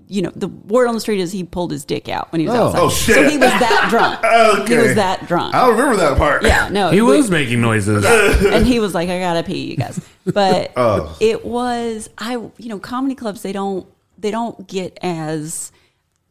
You 0.08 0.22
know, 0.24 0.32
the 0.36 0.48
word 0.48 0.88
on 0.88 0.94
the 0.94 1.00
street 1.02 1.20
is 1.20 1.32
he 1.32 1.44
pulled 1.44 1.72
his 1.72 1.84
dick 1.84 2.08
out 2.10 2.32
when 2.32 2.40
he 2.42 2.48
was 2.48 2.56
Oh. 2.56 2.64
outside. 2.68 2.80
Oh, 2.82 2.90
shit. 2.90 3.16
So 3.16 3.24
he 3.30 3.38
was 3.38 3.50
that 3.50 3.88
drunk. 3.90 4.68
He 4.70 4.78
was 4.78 4.96
that 4.96 5.28
drunk. 5.28 5.56
I 5.56 5.68
remember 5.70 5.96
that 5.98 6.18
part. 6.18 6.44
yeah, 6.44 6.70
no. 6.70 6.92
He 6.92 7.02
we- 7.02 7.18
was 7.18 7.32
making 7.32 7.60
noises. 7.62 8.06
and 8.46 8.68
he 8.68 8.80
was 8.80 8.94
like, 8.94 9.10
"I 9.10 9.18
gotta 9.20 9.42
pee, 9.44 9.72
you 9.72 9.78
guys." 9.78 10.00
But 10.26 10.74
Oh. 10.78 11.16
it 11.20 11.44
was 11.46 12.10
I, 12.18 12.34
you 12.34 12.70
know, 12.70 12.78
comedy 12.80 13.16
clubs 13.16 13.42
they 13.42 13.52
don't 13.52 13.88
they 14.18 14.32
don't 14.32 14.68
get 14.68 14.98
as, 15.02 15.72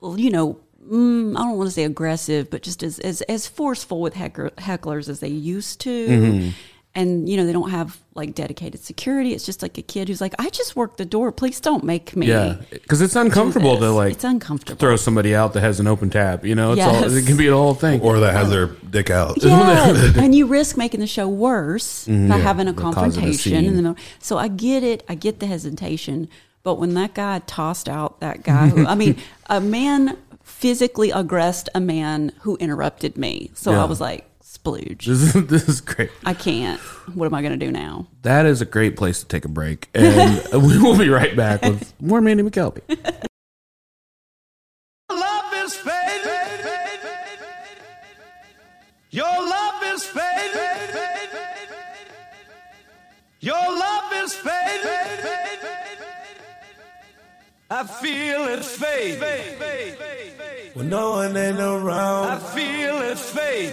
you 0.03 0.31
know, 0.31 0.59
mm, 0.89 1.37
I 1.37 1.41
don't 1.41 1.57
want 1.59 1.69
to 1.69 1.75
say 1.75 1.85
aggressive, 1.85 2.51
but 2.51 2.63
just 2.63 2.83
as 2.83 2.99
as, 3.01 3.23
as 3.23 3.47
forceful 3.49 4.01
with 4.01 4.15
heckler, 4.15 4.51
hecklers 4.59 5.09
as 5.09 5.21
they 5.21 5.29
used 5.29 5.81
to. 5.81 6.09
Mm-hmm. 6.09 6.49
And 6.97 7.29
you 7.29 7.37
know 7.37 7.45
they 7.45 7.53
don't 7.53 7.71
have 7.71 7.99
like 8.15 8.35
dedicated 8.37 8.81
security. 8.81 9.33
It's 9.33 9.45
just 9.45 9.63
like 9.63 9.77
a 9.79 9.83
kid 9.83 10.07
who's 10.07 10.21
like, 10.21 10.35
"I 10.39 10.49
just 10.51 10.77
worked 10.77 10.97
the 10.99 11.05
door. 11.05 11.33
Please 11.33 11.59
don't 11.59 11.83
make 11.83 12.15
me." 12.15 12.29
Yeah, 12.29 12.59
because 12.71 13.01
it's 13.01 13.17
uncomfortable 13.17 13.77
to 13.79 13.91
like 13.91 14.13
it's 14.13 14.23
uncomfortable. 14.23 14.79
throw 14.79 14.95
somebody 14.95 15.35
out 15.35 15.55
that 15.55 15.61
has 15.63 15.81
an 15.81 15.89
open 15.89 16.11
tab 16.11 16.47
You 16.47 16.55
know, 16.55 16.73
it's 16.73 16.83
all 16.83 17.03
it 17.03 17.27
can 17.27 17.37
be 17.37 17.49
the 17.49 17.57
whole 17.57 17.75
thing. 17.75 18.01
Or 18.01 18.21
that 18.21 18.33
has 18.33 18.49
their 18.51 18.67
dick 18.67 19.11
out. 19.11 19.39
Yes, 19.45 20.17
and 20.17 20.35
you 20.35 20.47
risk 20.47 20.77
making 20.77 21.01
the 21.01 21.07
show 21.07 21.29
worse 21.29 22.07
by 22.07 22.13
mm-hmm. 22.13 22.31
having 22.31 22.69
a 22.69 22.73
by 22.73 22.83
causing 22.83 23.01
a 23.01 23.03
confrontation 23.03 23.65
in 23.65 23.77
the 23.77 23.83
middle. 23.83 23.97
So 24.21 24.39
I 24.39 24.49
get 24.49 24.83
it. 24.83 25.05
I 25.09 25.15
get 25.15 25.41
the 25.41 25.47
hesitation. 25.47 26.29
But 26.63 26.77
when 26.77 26.95
that 26.95 27.15
guy 27.15 27.41
tossed 27.41 27.89
out 27.89 28.21
that 28.21 28.43
guy, 28.43 28.69
who, 28.69 28.87
I 28.87 28.95
mean, 28.95 29.17
a 29.47 29.61
man 29.61 30.17
physically 30.43 31.11
aggressed 31.11 31.69
a 31.75 31.81
man 31.81 32.33
who 32.41 32.57
interrupted 32.57 33.17
me. 33.17 33.51
So 33.55 33.73
Yeah. 33.73 33.83
I 33.83 33.85
was 33.85 34.01
like, 34.01 34.27
splooge. 34.65 35.05
this 35.05 35.35
is 35.35 35.47
this 35.47 35.69
is 35.69 35.81
great. 35.81 36.11
I 36.25 36.35
can't. 36.35 36.81
What 37.15 37.27
am 37.27 37.35
I 37.35 37.43
going 37.43 37.59
to 37.59 37.65
do 37.67 37.71
now? 37.71 38.07
That 38.23 38.47
is 38.47 38.61
a 38.61 38.65
great 38.65 38.97
place 38.97 39.21
to 39.21 39.27
take 39.27 39.45
a 39.45 39.49
break, 39.49 39.89
and 39.95 40.43
we 40.63 40.79
will 40.79 40.99
be 40.99 41.09
right 41.09 41.37
back 41.37 41.63
with 41.63 41.93
more 42.01 42.21
Mandy 42.21 42.43
McKelvey. 42.43 42.81
love 45.11 45.55
is 45.55 45.75
fading. 45.75 46.31
Your 49.11 49.25
love 49.27 49.83
is 49.85 50.05
fading. 50.05 51.01
Your 53.41 53.55
love 53.55 54.13
is 54.15 54.35
fading. 54.35 55.44
I 57.71 57.85
feel 57.85 58.45
it 58.49 58.65
fade. 58.65 59.21
When 60.75 60.89
no 60.91 61.11
one 61.13 61.37
ain't 61.37 61.59
around, 61.59 62.27
I 62.27 62.39
feel 62.39 63.01
it 63.03 63.19
fade. 63.19 63.73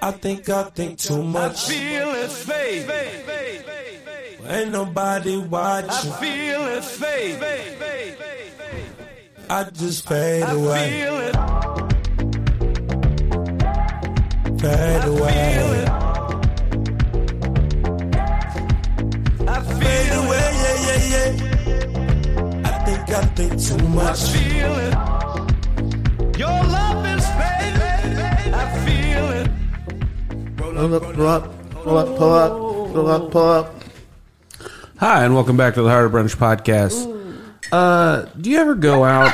I 0.00 0.10
think 0.12 0.48
I 0.48 0.64
think 0.64 0.98
too 0.98 1.22
much. 1.22 1.68
I 1.68 1.72
feel 1.72 2.10
it 2.14 2.30
fade. 2.30 2.90
Ain't 4.46 4.72
nobody 4.72 5.36
watching. 5.38 5.90
I 5.90 6.16
feel 6.20 6.66
it 6.68 6.84
fade. 6.84 7.42
I 9.50 9.64
just 9.64 10.08
fade 10.08 10.42
I 10.44 10.52
away, 10.52 10.90
feel 10.90 11.18
it. 11.18 11.34
fade 14.60 15.04
away. 15.04 15.86
I 19.46 19.60
fade 19.62 20.12
away. 20.12 20.50
Yeah, 20.64 20.78
yeah, 20.88 21.30
yeah. 21.44 21.53
I 23.14 23.20
think 23.26 23.52
I 23.52 23.56
think 23.56 23.62
too 23.62 23.76
I 23.76 23.88
much. 23.90 24.22
feel 24.30 24.74
it. 24.74 24.92
Your 26.36 26.48
love 26.48 27.06
is 27.06 27.24
fading. 27.28 28.52
I 28.52 28.64
feel 28.84 29.30
it. 29.30 29.50
Pull 30.56 30.78
up, 30.78 31.02
pull 31.14 31.26
up, 31.28 31.72
pull 31.72 31.96
up, 31.96 32.06
pull 32.16 32.32
up, 32.32 32.52
pull 32.92 33.08
up, 33.08 33.30
pull 33.30 33.48
up. 33.48 33.74
Hi, 34.96 35.24
and 35.24 35.32
welcome 35.32 35.56
back 35.56 35.74
to 35.74 35.82
the 35.82 35.88
Harder 35.88 36.10
Brunch 36.10 36.34
podcast. 36.34 37.06
Uh, 37.70 38.22
do 38.40 38.50
you 38.50 38.58
ever 38.58 38.74
go 38.74 39.04
out? 39.04 39.32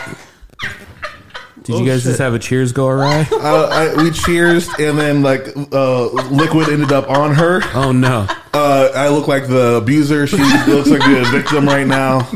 Did 1.63 1.79
you 1.79 1.87
guys 1.87 2.05
just 2.05 2.19
have 2.19 2.35
a 2.35 2.39
cheers 2.39 2.73
go 2.73 2.87
awry? 2.87 3.27
Uh, 3.33 3.95
I, 3.97 4.03
we 4.03 4.11
cheers, 4.11 4.69
and 4.79 4.99
then 4.99 5.23
like 5.23 5.57
uh, 5.73 6.07
liquid 6.29 6.69
ended 6.69 6.93
up 6.93 7.09
on 7.09 7.35
her. 7.35 7.63
Oh 7.73 7.93
no! 7.93 8.27
Uh, 8.53 8.91
I 8.95 9.09
look 9.09 9.27
like 9.27 9.49
the 9.49 9.77
abuser. 9.77 10.27
She 10.27 10.37
looks 10.37 10.91
like 10.91 11.01
the 11.01 11.27
victim 11.33 11.65
right 11.65 11.87
now. 11.87 12.31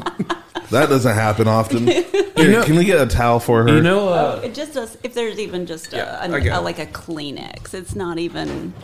That 0.71 0.89
doesn't 0.89 1.15
happen 1.15 1.47
often. 1.49 1.87
Here, 2.37 2.51
know- 2.53 2.65
can 2.65 2.77
we 2.77 2.85
get 2.85 3.01
a 3.01 3.07
towel 3.07 3.39
for 3.41 3.63
her? 3.63 3.69
You 3.77 3.83
know, 3.83 4.09
uh, 4.09 4.41
It 4.45 4.55
just 4.55 4.75
does. 4.75 4.97
If 5.03 5.15
there's 5.15 5.39
even 5.39 5.67
just 5.67 5.93
a, 5.93 5.97
Yeah, 5.99 6.27
a- 6.27 6.33
I 6.35 6.41
get 6.41 6.57
a- 6.57 6.61
like 6.61 6.79
a 6.79 6.87
Kleenex, 6.87 7.75
it's 7.75 7.95
not 7.95 8.19
even 8.19 8.75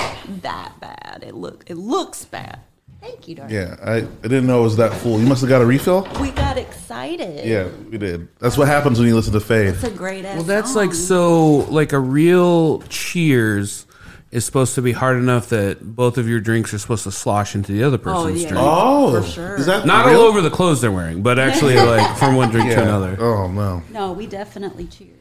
that 0.42 0.78
bad. 0.80 1.24
It 1.26 1.34
look 1.34 1.64
it 1.66 1.76
looks 1.76 2.24
bad. 2.24 2.60
Thank 3.00 3.28
you, 3.28 3.34
darling. 3.36 3.54
yeah, 3.54 3.76
I, 3.82 3.94
I 3.96 4.00
didn't 4.22 4.46
know 4.46 4.60
it 4.60 4.64
was 4.64 4.76
that 4.76 4.92
full. 4.92 5.18
You 5.18 5.26
must 5.26 5.40
have 5.40 5.48
got 5.48 5.62
a 5.62 5.66
refill. 5.66 6.06
We 6.20 6.32
got 6.32 6.58
excited. 6.58 7.46
Yeah, 7.46 7.68
we 7.90 7.96
did. 7.96 8.28
That's 8.40 8.58
what 8.58 8.68
happens 8.68 8.98
when 8.98 9.08
you 9.08 9.14
listen 9.14 9.32
to 9.32 9.40
Faith. 9.40 9.76
It's 9.82 9.84
a 9.84 9.90
great 9.96 10.26
ass. 10.26 10.34
well, 10.36 10.44
that's 10.44 10.74
like 10.76 10.92
so. 10.92 11.60
Like 11.70 11.94
a 11.94 11.98
real 11.98 12.80
cheers 12.90 13.86
is 14.30 14.44
supposed 14.44 14.74
to 14.76 14.82
be 14.82 14.92
hard 14.92 15.16
enough 15.16 15.48
that 15.48 15.94
both 15.96 16.16
of 16.16 16.28
your 16.28 16.38
drinks 16.40 16.72
are 16.72 16.78
supposed 16.78 17.02
to 17.04 17.10
slosh 17.10 17.54
into 17.54 17.72
the 17.72 17.82
other 17.82 17.96
Oh 17.96 18.24
person's 18.24 18.42
yeah, 18.42 18.48
drink. 18.50 18.64
Oh, 18.64 19.20
for 19.22 19.28
sure. 19.28 19.56
Is 19.56 19.66
that 19.66 19.84
Not 19.86 20.06
real? 20.06 20.20
all 20.20 20.26
over 20.26 20.40
the 20.40 20.50
clothes 20.50 20.80
they're 20.80 20.92
wearing, 20.92 21.22
but 21.22 21.38
actually 21.38 21.74
like 21.94 22.16
from 22.16 22.36
one 22.36 22.50
drink 22.50 22.70
to 22.70 22.82
another. 22.82 23.16
Oh 23.20 23.50
no. 23.50 23.82
No, 23.90 24.12
we 24.12 24.26
definitely 24.26 24.86
cheers. 24.86 25.16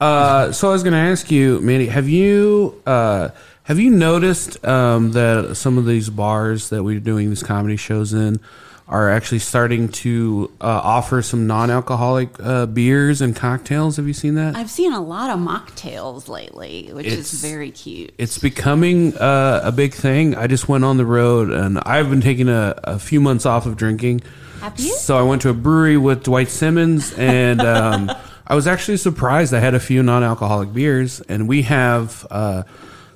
Uh, 0.00 0.52
so 0.52 0.68
I 0.68 0.72
was 0.72 0.82
going 0.82 0.92
to 0.92 0.98
ask 0.98 1.30
you, 1.30 1.58
Mandy, 1.62 1.86
have 1.86 2.06
you 2.08 2.82
uh, 2.86 3.30
have 3.62 3.78
you 3.78 3.90
noticed 3.90 4.62
um, 4.66 5.12
that 5.12 5.56
some 5.56 5.78
of 5.78 5.86
these 5.86 6.10
bars 6.10 6.68
that 6.68 6.82
we're 6.84 7.00
doing 7.00 7.30
these 7.30 7.42
comedy 7.42 7.76
shows 7.76 8.12
in 8.12 8.38
are 8.88 9.10
actually 9.10 9.40
starting 9.40 9.88
to 9.88 10.50
uh, 10.60 10.64
offer 10.66 11.20
some 11.20 11.46
non-alcoholic 11.48 12.28
uh, 12.38 12.66
beers 12.66 13.20
and 13.20 13.34
cocktails? 13.34 13.96
Have 13.96 14.06
you 14.06 14.12
seen 14.12 14.36
that? 14.36 14.54
I've 14.56 14.70
seen 14.70 14.92
a 14.92 15.02
lot 15.02 15.30
of 15.30 15.40
mocktails 15.40 16.28
lately, 16.28 16.90
which 16.92 17.06
It's- 17.06 17.32
is 17.32 17.40
very 17.40 17.70
cute. 17.72 18.14
it's 18.16 18.38
becoming 18.38 19.16
uh, 19.16 19.60
a 19.64 19.72
big 19.72 19.92
thing. 19.92 20.36
I 20.36 20.46
just 20.46 20.68
went 20.68 20.84
on 20.84 20.98
the 20.98 21.04
road 21.06 21.50
and 21.50 21.78
I've 21.80 22.08
been 22.10 22.20
taking 22.20 22.48
a, 22.48 22.78
a 22.84 22.98
few 22.98 23.20
months 23.20 23.44
off 23.44 23.66
of 23.66 23.76
drinking. 23.76 24.22
Have 24.60 24.78
you? 24.78 24.92
So 24.94 25.18
I 25.18 25.22
went 25.22 25.42
to 25.42 25.48
a 25.48 25.54
brewery 25.54 25.96
with 25.96 26.22
Dwight 26.22 26.48
Simmons 26.48 27.12
and 27.14 27.60
um, 27.60 28.10
I 28.46 28.54
was 28.54 28.68
actually 28.68 28.98
surprised. 28.98 29.52
I 29.52 29.58
had 29.58 29.74
a 29.74 29.80
few 29.80 30.04
non-alcoholic 30.04 30.72
beers, 30.72 31.20
and 31.22 31.48
we 31.48 31.62
have 31.62 32.24
uh, 32.30 32.62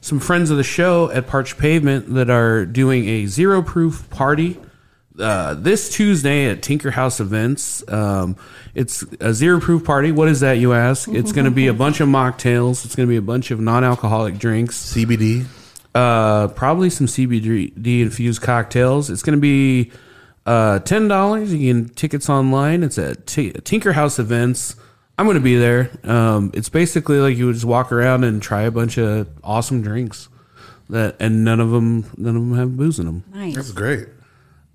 some 0.00 0.18
friends 0.18 0.50
of 0.50 0.56
the 0.56 0.64
show 0.64 1.08
at 1.12 1.28
Parch 1.28 1.56
Pavement 1.56 2.12
that 2.14 2.28
are 2.28 2.66
doing 2.66 3.08
a 3.08 3.26
zero 3.26 3.62
proof 3.62 4.10
party 4.10 4.58
uh, 5.18 5.54
this 5.54 5.90
Tuesday 5.90 6.46
at 6.50 6.62
Tinker 6.62 6.90
House 6.90 7.20
Events. 7.20 7.86
Um, 7.90 8.36
it's 8.74 9.02
a 9.20 9.32
zero 9.34 9.60
proof 9.60 9.84
party. 9.84 10.12
What 10.12 10.28
is 10.28 10.40
that, 10.40 10.54
you 10.54 10.72
ask? 10.72 11.08
It's 11.08 11.32
going 11.32 11.44
to 11.46 11.50
be 11.50 11.66
a 11.66 11.74
bunch 11.74 12.00
of 12.00 12.08
mocktails. 12.08 12.84
It's 12.84 12.94
going 12.94 13.08
to 13.08 13.10
be 13.10 13.16
a 13.16 13.22
bunch 13.22 13.50
of 13.50 13.60
non-alcoholic 13.60 14.38
drinks. 14.38 14.94
CBD. 14.94 15.46
Uh, 15.94 16.48
probably 16.48 16.88
some 16.90 17.06
CBD 17.06 18.02
infused 18.02 18.42
cocktails. 18.42 19.10
It's 19.10 19.22
going 19.22 19.36
to 19.36 19.40
be 19.40 19.90
uh, 20.46 20.78
ten 20.80 21.08
dollars. 21.08 21.52
You 21.52 21.72
can 21.72 21.88
tickets 21.88 22.30
online. 22.30 22.82
It's 22.84 22.96
at 22.98 23.26
T- 23.26 23.52
Tinker 23.52 23.92
House 23.92 24.18
Events. 24.18 24.76
I'm 25.18 25.26
going 25.26 25.34
to 25.36 25.42
be 25.42 25.56
there. 25.56 25.90
Um, 26.04 26.50
it's 26.54 26.68
basically 26.68 27.18
like 27.18 27.36
you 27.36 27.46
would 27.46 27.54
just 27.54 27.66
walk 27.66 27.92
around 27.92 28.24
and 28.24 28.40
try 28.40 28.62
a 28.62 28.70
bunch 28.70 28.98
of 28.98 29.28
awesome 29.44 29.82
drinks 29.82 30.28
that, 30.88 31.16
and 31.20 31.44
none 31.44 31.60
of 31.60 31.70
them, 31.70 32.06
none 32.16 32.36
of 32.36 32.42
them 32.42 32.54
have 32.54 32.76
booze 32.76 32.98
in 32.98 33.06
them. 33.06 33.24
Nice. 33.32 33.54
That's 33.54 33.72
great. 33.72 34.08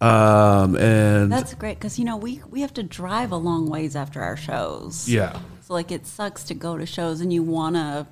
Um, 0.01 0.75
and 0.75 1.31
That's 1.31 1.53
great 1.53 1.77
because 1.79 1.97
you 1.97 2.05
know 2.05 2.17
we 2.17 2.41
we 2.49 2.61
have 2.61 2.73
to 2.75 2.83
drive 2.83 3.31
a 3.31 3.37
long 3.37 3.69
ways 3.69 3.95
after 3.95 4.21
our 4.21 4.35
shows. 4.37 5.07
yeah, 5.09 5.39
So 5.61 5.73
like 5.73 5.91
it 5.91 6.05
sucks 6.05 6.43
to 6.45 6.53
go 6.53 6.77
to 6.77 6.85
shows 6.85 7.21
and 7.21 7.31
you 7.31 7.41
want 7.43 7.75
to 7.75 8.05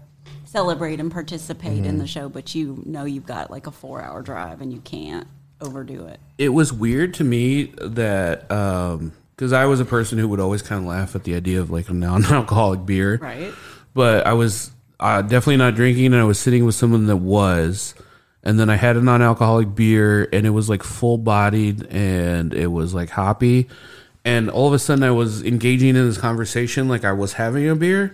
celebrate 0.45 0.99
and 0.99 1.11
participate 1.11 1.73
Mm-hmm. 1.79 1.85
in 1.85 1.97
the 1.97 2.07
show, 2.07 2.29
but 2.29 2.55
you 2.55 2.81
know 2.85 3.03
you've 3.05 3.25
got 3.25 3.51
like 3.51 3.67
a 3.67 3.71
four 3.71 4.01
hour 4.01 4.21
drive 4.21 4.61
and 4.61 4.71
you 4.71 4.79
can't 4.79 5.27
overdo 5.61 6.05
it. 6.07 6.19
it 6.37 6.49
was 6.49 6.71
weird 6.73 7.13
to 7.15 7.23
me 7.23 7.73
that 7.81 8.49
Um, 8.51 9.11
because 9.35 9.51
I 9.53 9.65
was 9.65 9.79
a 9.79 9.85
person 9.85 10.17
who 10.19 10.27
would 10.27 10.39
always 10.39 10.61
kind 10.61 10.79
of 10.81 10.87
laugh 10.87 11.15
at 11.15 11.23
the 11.23 11.35
idea 11.35 11.59
of 11.59 11.69
like 11.71 11.89
a 11.89 11.93
non-alcoholic 11.93 12.85
beer, 12.85 13.17
Right. 13.21 13.53
But 13.95 14.25
I 14.27 14.33
was 14.33 14.71
uh, 14.99 15.21
definitely 15.21 15.57
not 15.57 15.75
drinking, 15.75 16.07
and 16.07 16.15
I 16.15 16.23
was 16.23 16.39
sitting 16.39 16.65
with 16.65 16.75
someone 16.75 17.07
that 17.07 17.17
was, 17.17 17.93
and 18.43 18.59
then 18.59 18.69
I 18.69 18.75
had 18.75 18.97
a 18.97 19.01
non-alcoholic 19.01 19.73
beer, 19.75 20.27
and 20.33 20.45
it 20.45 20.51
was 20.51 20.69
like 20.69 20.83
full-bodied, 20.83 21.87
and 21.87 22.53
it 22.53 22.67
was 22.67 22.93
like 22.93 23.09
hoppy, 23.09 23.67
and 24.25 24.49
all 24.49 24.67
of 24.67 24.73
a 24.73 24.79
sudden 24.79 25.03
I 25.03 25.11
was 25.11 25.43
engaging 25.43 25.89
in 25.89 26.07
this 26.07 26.17
conversation 26.17 26.87
like 26.87 27.03
I 27.05 27.11
was 27.11 27.33
having 27.33 27.67
a 27.69 27.75
beer, 27.75 28.13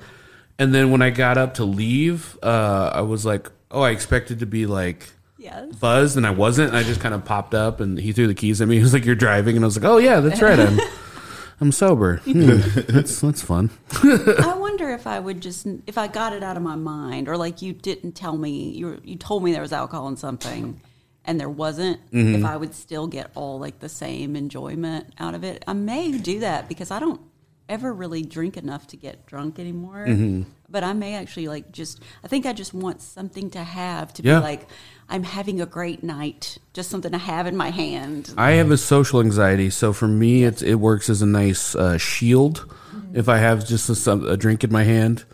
and 0.57 0.73
then 0.73 0.91
when 0.91 1.01
I 1.01 1.09
got 1.09 1.37
up 1.37 1.53
to 1.55 1.63
leave, 1.65 2.37
uh, 2.43 2.91
I 2.93 3.01
was 3.01 3.25
like, 3.25 3.49
oh, 3.71 3.81
I 3.81 3.91
expected 3.91 4.39
to 4.39 4.45
be 4.45 4.65
like 4.65 5.09
Yes. 5.37 5.73
buzzed 5.75 6.17
and 6.17 6.27
I 6.27 6.31
wasn't. 6.31 6.73
I 6.73 6.83
just 6.83 6.99
kind 6.99 7.15
of 7.15 7.23
popped 7.23 7.53
up 7.53 7.79
and 7.79 7.97
he 7.97 8.11
threw 8.11 8.27
the 8.27 8.33
keys 8.35 8.59
at 8.61 8.67
me. 8.67 8.75
He 8.77 8.81
was 8.81 8.93
like, 8.93 9.05
"You're 9.05 9.15
driving," 9.15 9.55
and 9.55 9.63
I 9.63 9.67
was 9.67 9.77
like, 9.81 9.89
"Oh 9.89 9.97
yeah, 9.97 10.19
that's 10.19 10.41
right. 10.41 10.59
I'm 10.59 10.77
I'm 11.61 11.71
sober. 11.71 12.17
Hmm, 12.23 12.59
that's 12.87 13.19
that's 13.21 13.41
fun." 13.41 13.69
I 14.03 14.55
wonder 14.57 14.89
if 14.91 15.05
I 15.07 15.19
would 15.19 15.41
just 15.41 15.67
if 15.87 15.97
I 15.97 16.07
got 16.07 16.33
it 16.33 16.43
out 16.43 16.57
of 16.57 16.63
my 16.63 16.75
mind, 16.75 17.27
or 17.27 17.37
like 17.37 17.61
you 17.61 17.73
didn't 17.73 18.13
tell 18.13 18.37
me 18.37 18.69
you 18.71 18.85
were, 18.87 18.99
you 19.03 19.15
told 19.17 19.43
me 19.43 19.51
there 19.51 19.61
was 19.61 19.73
alcohol 19.73 20.07
in 20.07 20.17
something, 20.17 20.79
and 21.25 21.39
there 21.39 21.49
wasn't. 21.49 21.99
Mm-hmm. 22.11 22.35
If 22.35 22.45
I 22.45 22.55
would 22.57 22.73
still 22.73 23.07
get 23.07 23.31
all 23.35 23.59
like 23.59 23.79
the 23.79 23.89
same 23.89 24.35
enjoyment 24.35 25.13
out 25.19 25.35
of 25.35 25.43
it, 25.43 25.63
I 25.67 25.73
may 25.73 26.11
do 26.17 26.39
that 26.41 26.69
because 26.69 26.91
I 26.91 26.99
don't 26.99 27.21
ever 27.67 27.93
really 27.93 28.23
drink 28.23 28.57
enough 28.57 28.87
to 28.87 28.97
get 28.97 29.25
drunk 29.27 29.59
anymore. 29.59 30.05
Mm-hmm. 30.07 30.43
But 30.69 30.83
I 30.83 30.93
may 30.93 31.15
actually 31.15 31.47
like 31.47 31.71
just 31.71 32.01
I 32.23 32.27
think 32.27 32.45
I 32.45 32.53
just 32.53 32.73
want 32.73 33.01
something 33.01 33.49
to 33.51 33.63
have 33.63 34.13
to 34.13 34.23
Yeah. 34.23 34.39
be 34.39 34.43
like 34.43 34.67
I'm 35.09 35.23
having 35.23 35.59
a 35.59 35.65
great 35.65 36.03
night, 36.03 36.57
just 36.73 36.89
something 36.89 37.11
to 37.11 37.17
have 37.17 37.47
in 37.47 37.57
my 37.57 37.69
hand. 37.71 38.33
I 38.37 38.51
have 38.51 38.69
a 38.71 38.77
social 38.77 39.19
anxiety, 39.21 39.69
so 39.69 39.91
for 39.93 40.07
me, 40.07 40.43
it's 40.43 40.61
it 40.61 40.75
works 40.75 41.09
as 41.09 41.21
a 41.21 41.25
nice 41.25 41.75
uh, 41.75 41.97
shield. 41.97 42.71
If 43.13 43.27
I 43.27 43.37
have 43.37 43.65
just 43.67 43.89
a, 44.07 44.11
a 44.11 44.37
drink 44.37 44.63
in 44.63 44.71
my 44.71 44.83
hand, 44.83 45.25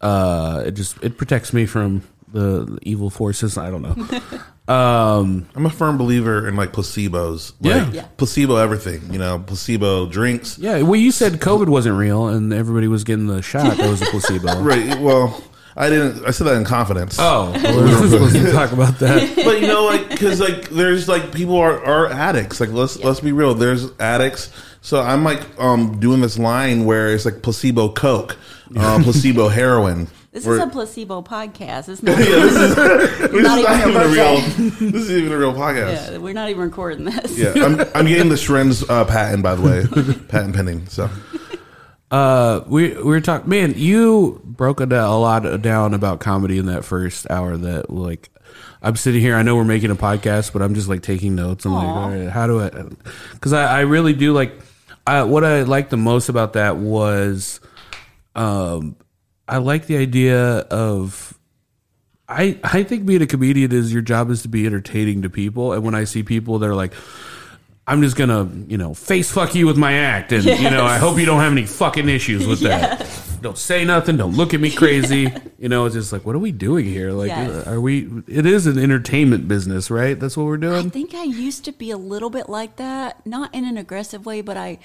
uh, 0.00 0.64
it 0.66 0.72
just 0.72 1.02
it 1.02 1.16
protects 1.16 1.52
me 1.54 1.64
from 1.66 2.02
the, 2.32 2.64
the 2.66 2.78
evil 2.82 3.08
forces. 3.08 3.56
I 3.56 3.70
don't 3.70 3.82
know. 3.82 4.20
um, 4.74 5.46
I'm 5.54 5.64
a 5.66 5.70
firm 5.70 5.96
believer 5.96 6.46
in 6.46 6.56
like 6.56 6.72
placebos. 6.72 7.52
Like, 7.60 7.74
Yeah. 7.74 7.90
Yeah. 7.92 8.06
Placebo 8.18 8.56
everything. 8.56 9.10
You 9.12 9.18
know, 9.18 9.38
placebo 9.38 10.06
drinks. 10.06 10.58
yeah, 10.58 10.82
well, 10.82 10.96
you 10.96 11.12
said 11.12 11.34
COVID 11.34 11.68
wasn't 11.68 11.96
real, 11.96 12.28
and 12.28 12.52
everybody 12.52 12.88
was 12.88 13.04
getting 13.04 13.26
the 13.26 13.40
shot. 13.40 13.76
That 13.78 13.88
was 13.88 14.02
a 14.02 14.06
placebo. 14.06 14.60
Right. 14.62 14.98
Well, 15.00 15.42
I 15.76 15.88
didn't. 15.90 16.24
I 16.24 16.30
said 16.30 16.46
that 16.46 16.56
in 16.56 16.64
confidence. 16.64 17.16
Oh, 17.18 17.50
we're 17.64 18.08
supposed 18.08 18.36
to 18.36 18.52
talk 18.52 18.72
about 18.72 18.98
that. 19.00 19.34
but 19.44 19.60
you 19.60 19.66
know, 19.66 19.84
like 19.84 20.08
because 20.08 20.40
like 20.40 20.68
there's 20.70 21.08
like 21.08 21.32
people 21.34 21.56
are, 21.58 21.84
are 21.84 22.06
addicts. 22.10 22.60
Like 22.60 22.70
let's 22.70 22.98
let's 23.02 23.20
be 23.20 23.32
real. 23.32 23.54
There's 23.54 23.90
addicts. 23.98 24.52
So 24.82 25.00
I'm 25.00 25.24
like 25.24 25.42
um 25.58 25.98
doing 25.98 26.20
this 26.20 26.38
line 26.38 26.84
where 26.84 27.12
it's 27.12 27.24
like 27.24 27.42
placebo 27.42 27.88
coke, 27.88 28.36
um, 28.76 29.02
placebo 29.02 29.48
heroin. 29.48 30.08
This 30.30 30.44
Where- 30.46 30.56
is 30.56 30.62
a 30.64 30.66
placebo 30.66 31.22
podcast. 31.22 31.88
It's 31.88 32.02
not. 32.02 32.18
yeah, 32.18 32.24
this 32.24 32.56
is, 32.56 32.74
this 32.74 33.30
is 33.30 33.42
not 33.42 33.62
not 33.62 33.80
even 33.80 33.90
even 33.90 34.02
a 34.02 34.08
real. 34.08 34.40
This 34.90 35.02
is 35.02 35.10
even 35.12 35.32
a 35.32 35.38
real 35.38 35.52
podcast. 35.52 36.10
yeah, 36.10 36.18
we're 36.18 36.34
not 36.34 36.50
even 36.50 36.62
recording 36.62 37.04
this. 37.04 37.38
Yeah, 37.38 37.52
I'm, 37.54 37.80
I'm 37.94 38.06
getting 38.06 38.28
the 38.30 38.36
Shrens 38.36 38.88
uh, 38.88 39.04
patent 39.04 39.44
by 39.44 39.54
the 39.54 39.62
way, 39.62 40.16
patent 40.28 40.56
pending. 40.56 40.86
So 40.88 41.08
Uh, 42.14 42.62
we 42.68 42.90
we 42.90 43.02
were 43.02 43.20
talking. 43.20 43.50
Man, 43.50 43.74
you 43.76 44.40
broke 44.44 44.80
a, 44.80 44.84
a 44.84 45.18
lot 45.18 45.40
down 45.62 45.94
about 45.94 46.20
comedy 46.20 46.58
in 46.58 46.66
that 46.66 46.84
first 46.84 47.28
hour. 47.28 47.56
That 47.56 47.90
like, 47.90 48.30
I'm 48.80 48.94
sitting 48.94 49.20
here. 49.20 49.34
I 49.34 49.42
know 49.42 49.56
we're 49.56 49.64
making 49.64 49.90
a 49.90 49.96
podcast, 49.96 50.52
but 50.52 50.62
I'm 50.62 50.76
just 50.76 50.86
like 50.86 51.02
taking 51.02 51.34
notes. 51.34 51.64
I'm 51.64 51.72
like, 51.72 51.88
all 51.88 52.10
right, 52.10 52.28
how 52.28 52.46
do 52.46 52.60
I? 52.60 52.70
Because 53.32 53.52
I, 53.52 53.78
I 53.78 53.80
really 53.80 54.12
do 54.12 54.32
like. 54.32 54.52
I, 55.04 55.24
what 55.24 55.42
I 55.42 55.62
liked 55.62 55.90
the 55.90 55.96
most 55.96 56.28
about 56.28 56.52
that 56.52 56.76
was, 56.76 57.58
um, 58.36 58.94
I 59.48 59.56
like 59.56 59.86
the 59.86 59.96
idea 59.96 60.58
of. 60.58 61.36
I 62.28 62.60
I 62.62 62.84
think 62.84 63.06
being 63.06 63.22
a 63.22 63.26
comedian 63.26 63.72
is 63.72 63.92
your 63.92 64.02
job 64.02 64.30
is 64.30 64.42
to 64.42 64.48
be 64.48 64.66
entertaining 64.66 65.22
to 65.22 65.30
people, 65.30 65.72
and 65.72 65.82
when 65.82 65.96
I 65.96 66.04
see 66.04 66.22
people 66.22 66.60
they're 66.60 66.76
like. 66.76 66.92
I'm 67.86 68.00
just 68.00 68.16
gonna, 68.16 68.48
you 68.66 68.78
know, 68.78 68.94
face 68.94 69.30
fuck 69.30 69.54
you 69.54 69.66
with 69.66 69.76
my 69.76 69.92
act, 69.92 70.32
and 70.32 70.44
you 70.44 70.70
know, 70.70 70.84
I 70.84 70.96
hope 70.96 71.18
you 71.18 71.26
don't 71.26 71.40
have 71.40 71.52
any 71.52 71.66
fucking 71.66 72.08
issues 72.08 72.46
with 72.46 72.60
that. 72.60 73.06
Don't 73.42 73.58
say 73.58 73.84
nothing. 73.84 74.16
Don't 74.16 74.34
look 74.34 74.54
at 74.54 74.60
me 74.60 74.70
crazy. 74.70 75.30
you 75.58 75.68
know, 75.68 75.84
it's 75.84 75.94
just 75.94 76.14
like, 76.14 76.24
what 76.24 76.34
are 76.34 76.38
we 76.38 76.50
doing 76.50 76.86
here? 76.86 77.12
Like, 77.12 77.28
Yes. 77.28 77.66
Uh, 77.66 77.72
are 77.72 77.80
we? 77.80 78.08
It 78.26 78.46
is 78.46 78.66
an 78.66 78.78
entertainment 78.78 79.48
business, 79.48 79.90
right? 79.90 80.18
That's 80.18 80.34
what 80.34 80.46
we're 80.46 80.56
doing. 80.56 80.86
I 80.86 80.88
think 80.88 81.14
I 81.14 81.24
used 81.24 81.62
to 81.66 81.72
be 81.72 81.90
a 81.90 81.98
little 81.98 82.30
bit 82.30 82.48
like 82.48 82.76
that, 82.76 83.26
not 83.26 83.54
in 83.54 83.66
an 83.66 83.76
aggressive 83.76 84.24
way, 84.24 84.40
but 84.40 84.56
I, 84.56 84.78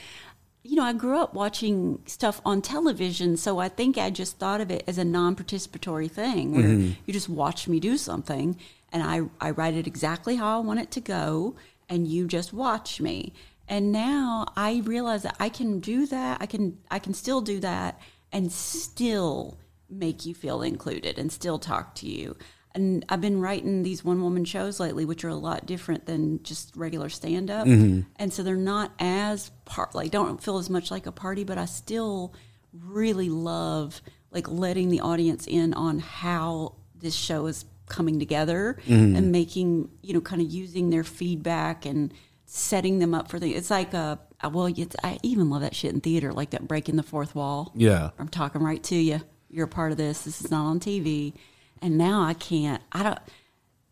you 0.61 0.75
know, 0.75 0.83
I 0.83 0.91
grew 0.91 1.19
up 1.19 1.33
watching 1.33 2.01
stuff 2.05 2.41
on 2.43 2.61
television, 2.61 3.37
so 3.37 3.59
I 3.59 3.69
think 3.69 3.97
I 3.97 4.09
just 4.09 4.37
thought 4.39 4.59
of 4.59 4.69
it 4.71 4.83
as 4.87 4.97
a 4.97 5.05
non-participatory 5.05 6.11
thing 6.11 6.53
where 6.53 6.63
mm-hmm. 6.63 6.91
you 7.05 7.13
just 7.13 7.29
watch 7.29 7.69
me 7.69 7.79
do 7.79 7.97
something, 7.97 8.57
and 8.91 9.03
I 9.03 9.21
I 9.39 9.51
write 9.51 9.75
it 9.75 9.87
exactly 9.87 10.35
how 10.35 10.57
I 10.57 10.61
want 10.61 10.81
it 10.81 10.91
to 10.91 10.99
go, 10.99 11.55
and 11.89 12.07
you 12.07 12.27
just 12.27 12.53
watch 12.53 13.01
me. 13.01 13.33
And 13.67 13.91
now 13.91 14.45
I 14.55 14.81
realize 14.85 15.23
that 15.23 15.35
I 15.39 15.49
can 15.49 15.79
do 15.79 16.05
that. 16.07 16.37
I 16.41 16.45
can 16.45 16.77
I 16.89 16.99
can 16.99 17.13
still 17.13 17.41
do 17.41 17.59
that 17.59 17.99
and 18.31 18.51
still 18.51 19.57
make 19.89 20.25
you 20.25 20.33
feel 20.33 20.61
included 20.61 21.17
and 21.17 21.31
still 21.31 21.59
talk 21.59 21.95
to 21.95 22.07
you. 22.07 22.35
And 22.75 23.03
I've 23.09 23.21
been 23.21 23.41
writing 23.41 23.81
these 23.81 24.05
one 24.05 24.21
woman 24.21 24.45
shows 24.45 24.79
lately, 24.79 25.03
which 25.03 25.23
are 25.23 25.29
a 25.29 25.35
lot 25.35 25.65
different 25.65 26.05
than 26.05 26.41
just 26.43 26.75
regular 26.75 27.09
stand 27.09 27.49
up. 27.49 27.67
Mm-hmm. 27.67 28.01
And 28.17 28.31
so 28.31 28.43
they're 28.43 28.55
not 28.55 28.91
as 28.99 29.51
part 29.65 29.95
like 29.95 30.11
don't 30.11 30.41
feel 30.41 30.57
as 30.57 30.69
much 30.69 30.91
like 30.91 31.05
a 31.05 31.11
party, 31.11 31.43
but 31.43 31.57
I 31.57 31.65
still 31.65 32.33
really 32.73 33.29
love 33.29 34.01
like 34.31 34.47
letting 34.47 34.89
the 34.89 34.99
audience 34.99 35.47
in 35.47 35.73
on 35.73 35.99
how 35.99 36.75
this 36.95 37.15
show 37.15 37.47
is 37.47 37.65
coming 37.89 38.19
together 38.19 38.77
mm-hmm. 38.85 39.15
and 39.15 39.31
making 39.31 39.89
you 40.01 40.13
know 40.13 40.21
kind 40.21 40.41
of 40.41 40.49
using 40.49 40.89
their 40.89 41.03
feedback 41.03 41.85
and 41.85 42.13
setting 42.45 42.99
them 42.99 43.13
up 43.13 43.29
for 43.29 43.39
the 43.39 43.53
it's 43.53 43.69
like 43.69 43.93
a 43.93 44.19
well 44.51 44.71
i 45.03 45.19
even 45.21 45.49
love 45.49 45.61
that 45.61 45.75
shit 45.75 45.93
in 45.93 45.99
theater 45.99 46.31
like 46.31 46.51
that 46.51 46.67
breaking 46.67 46.95
the 46.95 47.03
fourth 47.03 47.35
wall. 47.35 47.71
Yeah. 47.75 48.11
i'm 48.17 48.29
talking 48.29 48.63
right 48.63 48.81
to 48.83 48.95
you 48.95 49.21
you're 49.51 49.65
a 49.65 49.67
part 49.67 49.91
of 49.91 49.97
this. 49.97 50.21
This 50.21 50.41
is 50.41 50.51
not 50.51 50.65
on 50.65 50.79
tv 50.79 51.33
and 51.81 51.97
now 51.97 52.23
i 52.23 52.33
can't 52.33 52.81
i 52.91 53.03
don't 53.03 53.19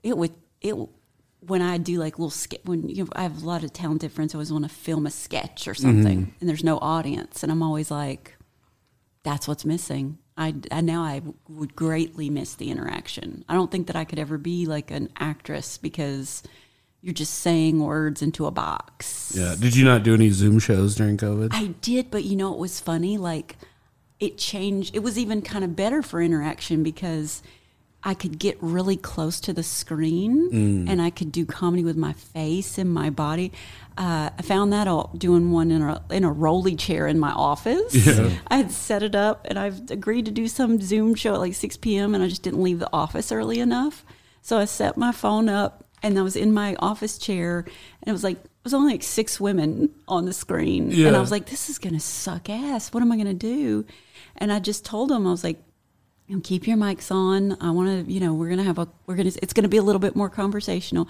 it 0.03 0.17
would 0.17 0.33
it 0.61 0.75
when 1.41 1.61
i 1.61 1.77
do 1.77 1.99
like 1.99 2.17
little 2.17 2.29
skit 2.29 2.61
when 2.65 2.87
you 2.87 3.03
know, 3.03 3.09
i 3.13 3.23
have 3.23 3.43
a 3.43 3.45
lot 3.45 3.63
of 3.63 3.73
talented 3.73 4.11
friends 4.11 4.31
who 4.33 4.37
always 4.37 4.51
want 4.51 4.63
to 4.63 4.69
film 4.69 5.05
a 5.05 5.11
sketch 5.11 5.67
or 5.67 5.73
something 5.73 6.21
mm-hmm. 6.21 6.31
and 6.39 6.49
there's 6.49 6.63
no 6.63 6.77
audience. 6.79 7.43
And 7.43 7.51
i'm 7.51 7.63
always 7.63 7.91
like 7.91 8.37
that's 9.27 9.47
what's 9.47 9.65
missing. 9.65 10.19
I, 10.37 10.55
I 10.71 10.81
now 10.81 11.01
I 11.01 11.21
would 11.49 11.75
greatly 11.75 12.29
miss 12.29 12.55
the 12.55 12.69
interaction. 12.69 13.43
I 13.49 13.55
don't 13.55 13.71
think 13.71 13.87
that 13.87 13.95
I 13.95 14.05
could 14.05 14.19
ever 14.19 14.37
be 14.37 14.65
like 14.65 14.91
an 14.91 15.09
actress 15.17 15.77
because 15.77 16.43
you're 17.01 17.13
just 17.13 17.35
saying 17.35 17.83
words 17.83 18.21
into 18.21 18.45
a 18.45 18.51
box. 18.51 19.33
Yeah. 19.35 19.55
Did 19.59 19.75
you 19.75 19.83
not 19.83 20.03
do 20.03 20.13
any 20.13 20.29
Zoom 20.29 20.59
shows 20.59 20.95
during 20.95 21.17
COVID? 21.17 21.49
I 21.51 21.67
did, 21.81 22.11
but 22.11 22.23
you 22.23 22.35
know 22.35 22.53
it 22.53 22.59
was 22.59 22.79
funny. 22.79 23.17
Like 23.17 23.57
it 24.19 24.37
changed. 24.37 24.95
It 24.95 24.99
was 24.99 25.17
even 25.17 25.41
kind 25.41 25.63
of 25.63 25.75
better 25.75 26.01
for 26.01 26.21
interaction 26.21 26.83
because 26.83 27.41
I 28.03 28.13
could 28.13 28.39
get 28.39 28.57
really 28.61 28.95
close 28.95 29.39
to 29.41 29.53
the 29.53 29.63
screen 29.63 30.51
mm. 30.51 30.89
and 30.89 31.01
I 31.01 31.09
could 31.09 31.31
do 31.31 31.45
comedy 31.45 31.83
with 31.83 31.97
my 31.97 32.13
face 32.13 32.77
and 32.77 32.93
my 32.93 33.09
body. 33.09 33.51
Uh, 33.97 34.29
I 34.37 34.41
found 34.43 34.71
that 34.73 34.87
out 34.87 35.17
doing 35.17 35.51
one 35.51 35.71
in 35.71 35.81
a 35.81 36.03
in 36.11 36.23
a 36.23 36.31
rolly 36.31 36.75
chair 36.75 37.07
in 37.07 37.17
my 37.17 37.31
office. 37.31 37.95
I 38.47 38.57
had 38.57 38.71
set 38.71 39.01
it 39.01 39.15
up 39.15 39.47
and 39.49 39.57
I've 39.57 39.89
agreed 39.89 40.25
to 40.25 40.31
do 40.31 40.47
some 40.47 40.79
Zoom 40.79 41.15
show 41.15 41.33
at 41.33 41.39
like 41.39 41.55
6 41.55 41.77
p.m. 41.77 42.13
and 42.13 42.23
I 42.23 42.27
just 42.27 42.43
didn't 42.43 42.61
leave 42.61 42.77
the 42.79 42.89
office 42.93 43.31
early 43.31 43.59
enough. 43.59 44.05
So 44.43 44.59
I 44.59 44.65
set 44.65 44.97
my 44.97 45.11
phone 45.11 45.49
up 45.49 45.85
and 46.03 46.17
I 46.19 46.21
was 46.21 46.35
in 46.35 46.53
my 46.53 46.75
office 46.77 47.17
chair 47.17 47.59
and 48.01 48.07
it 48.07 48.11
was 48.11 48.23
like 48.23 48.37
it 48.37 48.63
was 48.63 48.73
only 48.75 48.93
like 48.93 49.03
six 49.03 49.39
women 49.39 49.89
on 50.07 50.25
the 50.25 50.33
screen. 50.33 50.91
And 51.07 51.15
I 51.15 51.19
was 51.19 51.31
like, 51.31 51.47
this 51.47 51.69
is 51.69 51.79
gonna 51.79 51.99
suck 51.99 52.49
ass. 52.51 52.93
What 52.93 53.01
am 53.01 53.11
I 53.11 53.17
gonna 53.17 53.33
do? 53.33 53.83
And 54.35 54.51
I 54.53 54.59
just 54.59 54.85
told 54.85 55.09
them, 55.09 55.25
I 55.25 55.31
was 55.31 55.43
like, 55.43 55.57
keep 56.43 56.67
your 56.67 56.77
mics 56.77 57.09
on. 57.09 57.57
I 57.61 57.71
want 57.71 58.05
to, 58.05 58.11
you 58.11 58.19
know, 58.19 58.33
we're 58.35 58.49
gonna 58.49 58.63
have 58.63 58.77
a, 58.77 58.87
we're 59.07 59.15
gonna, 59.15 59.31
it's 59.41 59.53
gonna 59.53 59.69
be 59.69 59.77
a 59.77 59.81
little 59.81 59.99
bit 59.99 60.15
more 60.15 60.29
conversational. 60.29 61.07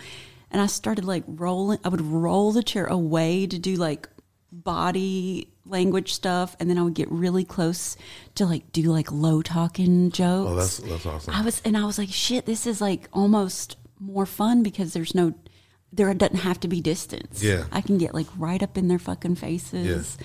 And 0.51 0.61
I 0.61 0.67
started 0.67 1.05
like 1.05 1.23
rolling. 1.27 1.79
I 1.83 1.89
would 1.89 2.01
roll 2.01 2.51
the 2.51 2.63
chair 2.63 2.85
away 2.85 3.47
to 3.47 3.59
do 3.59 3.75
like 3.75 4.07
body 4.51 5.49
language 5.65 6.13
stuff, 6.13 6.55
and 6.59 6.69
then 6.69 6.77
I 6.77 6.83
would 6.83 6.93
get 6.93 7.11
really 7.11 7.43
close 7.43 7.97
to 8.35 8.45
like 8.45 8.71
do 8.71 8.83
like 8.83 9.11
low 9.11 9.41
talking 9.41 10.09
jokes. 10.11 10.49
Oh, 10.49 10.55
that's 10.55 10.77
that's 10.77 11.05
awesome. 11.05 11.33
I 11.33 11.41
was, 11.41 11.61
and 11.65 11.77
I 11.77 11.85
was 11.85 11.97
like, 11.97 12.09
shit, 12.09 12.45
this 12.45 12.65
is 12.65 12.79
like 12.79 13.09
almost 13.11 13.75
more 13.99 14.25
fun 14.25 14.63
because 14.63 14.93
there's 14.93 15.13
no, 15.13 15.33
there 15.91 16.13
doesn't 16.13 16.37
have 16.37 16.59
to 16.61 16.67
be 16.67 16.79
distance. 16.81 17.43
Yeah. 17.43 17.65
I 17.71 17.81
can 17.81 17.97
get 17.97 18.13
like 18.13 18.27
right 18.37 18.61
up 18.63 18.77
in 18.77 18.87
their 18.87 18.99
fucking 18.99 19.35
faces 19.35 20.17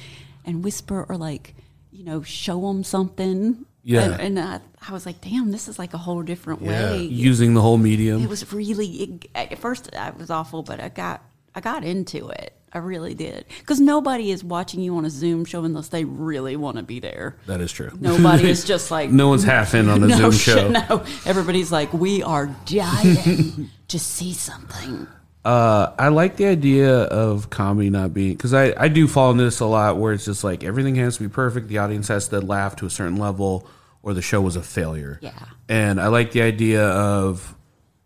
and 0.44 0.62
whisper 0.62 1.04
or 1.08 1.16
like, 1.16 1.54
you 1.90 2.04
know, 2.04 2.22
show 2.22 2.60
them 2.60 2.84
something. 2.84 3.66
Yeah. 3.84 4.02
And, 4.12 4.38
and 4.38 4.38
I, 4.40 4.60
I 4.88 4.92
was 4.92 5.06
like, 5.06 5.20
damn, 5.20 5.50
this 5.50 5.66
is 5.68 5.78
like 5.78 5.92
a 5.94 5.98
whole 5.98 6.22
different 6.22 6.62
Yeah. 6.62 6.92
way. 6.92 7.02
Using 7.02 7.54
the 7.54 7.60
whole 7.60 7.78
medium. 7.78 8.22
It 8.22 8.28
was 8.28 8.52
really, 8.52 8.86
it, 8.86 9.26
at 9.34 9.58
first 9.58 9.94
I 9.96 10.10
was 10.10 10.30
awful, 10.30 10.62
but 10.62 10.80
I 10.80 10.88
got, 10.88 11.22
I 11.54 11.60
got 11.60 11.84
into 11.84 12.28
it. 12.28 12.54
I 12.74 12.78
really 12.78 13.12
did. 13.12 13.44
Because 13.58 13.80
nobody 13.80 14.30
is 14.30 14.42
watching 14.42 14.80
you 14.80 14.96
on 14.96 15.04
a 15.04 15.10
Zoom 15.10 15.44
show 15.44 15.62
unless 15.64 15.88
they 15.88 16.04
really 16.04 16.56
want 16.56 16.78
to 16.78 16.82
be 16.82 17.00
there. 17.00 17.36
that 17.46 17.60
is 17.60 17.70
true. 17.70 17.90
Nobody 18.00 18.48
is 18.48 18.64
just 18.72 18.90
like, 18.90 19.10
no 19.10 19.28
one's 19.28 19.44
half 19.44 19.74
in 19.74 19.90
on 19.90 20.02
a 20.02 20.06
no 20.08 20.30
Zoom 20.30 20.32
show. 20.32 20.68
no. 20.68 21.04
Everybody's 21.26 21.70
like, 21.70 21.92
we 21.92 22.22
are 22.22 22.46
dying 22.64 23.68
to 23.88 23.98
see 23.98 24.32
something. 24.32 25.06
Uh, 25.44 25.92
I 25.98 26.08
like 26.08 26.36
the 26.36 26.46
idea 26.46 27.02
of 27.02 27.50
comedy 27.50 27.90
not 27.90 28.14
being 28.14 28.34
because 28.34 28.54
I, 28.54 28.74
I 28.76 28.86
do 28.88 29.08
fall 29.08 29.32
into 29.32 29.42
this 29.42 29.58
a 29.58 29.66
lot 29.66 29.96
where 29.96 30.12
it's 30.12 30.24
just 30.24 30.44
like 30.44 30.62
everything 30.62 30.94
has 30.96 31.16
to 31.16 31.22
be 31.24 31.28
perfect. 31.28 31.66
The 31.66 31.78
audience 31.78 32.08
has 32.08 32.28
to 32.28 32.40
laugh 32.40 32.76
to 32.76 32.86
a 32.86 32.90
certain 32.90 33.16
level, 33.16 33.66
or 34.04 34.14
the 34.14 34.22
show 34.22 34.40
was 34.40 34.54
a 34.54 34.62
failure. 34.62 35.18
Yeah. 35.20 35.32
And 35.68 36.00
I 36.00 36.08
like 36.08 36.30
the 36.30 36.42
idea 36.42 36.86
of, 36.86 37.56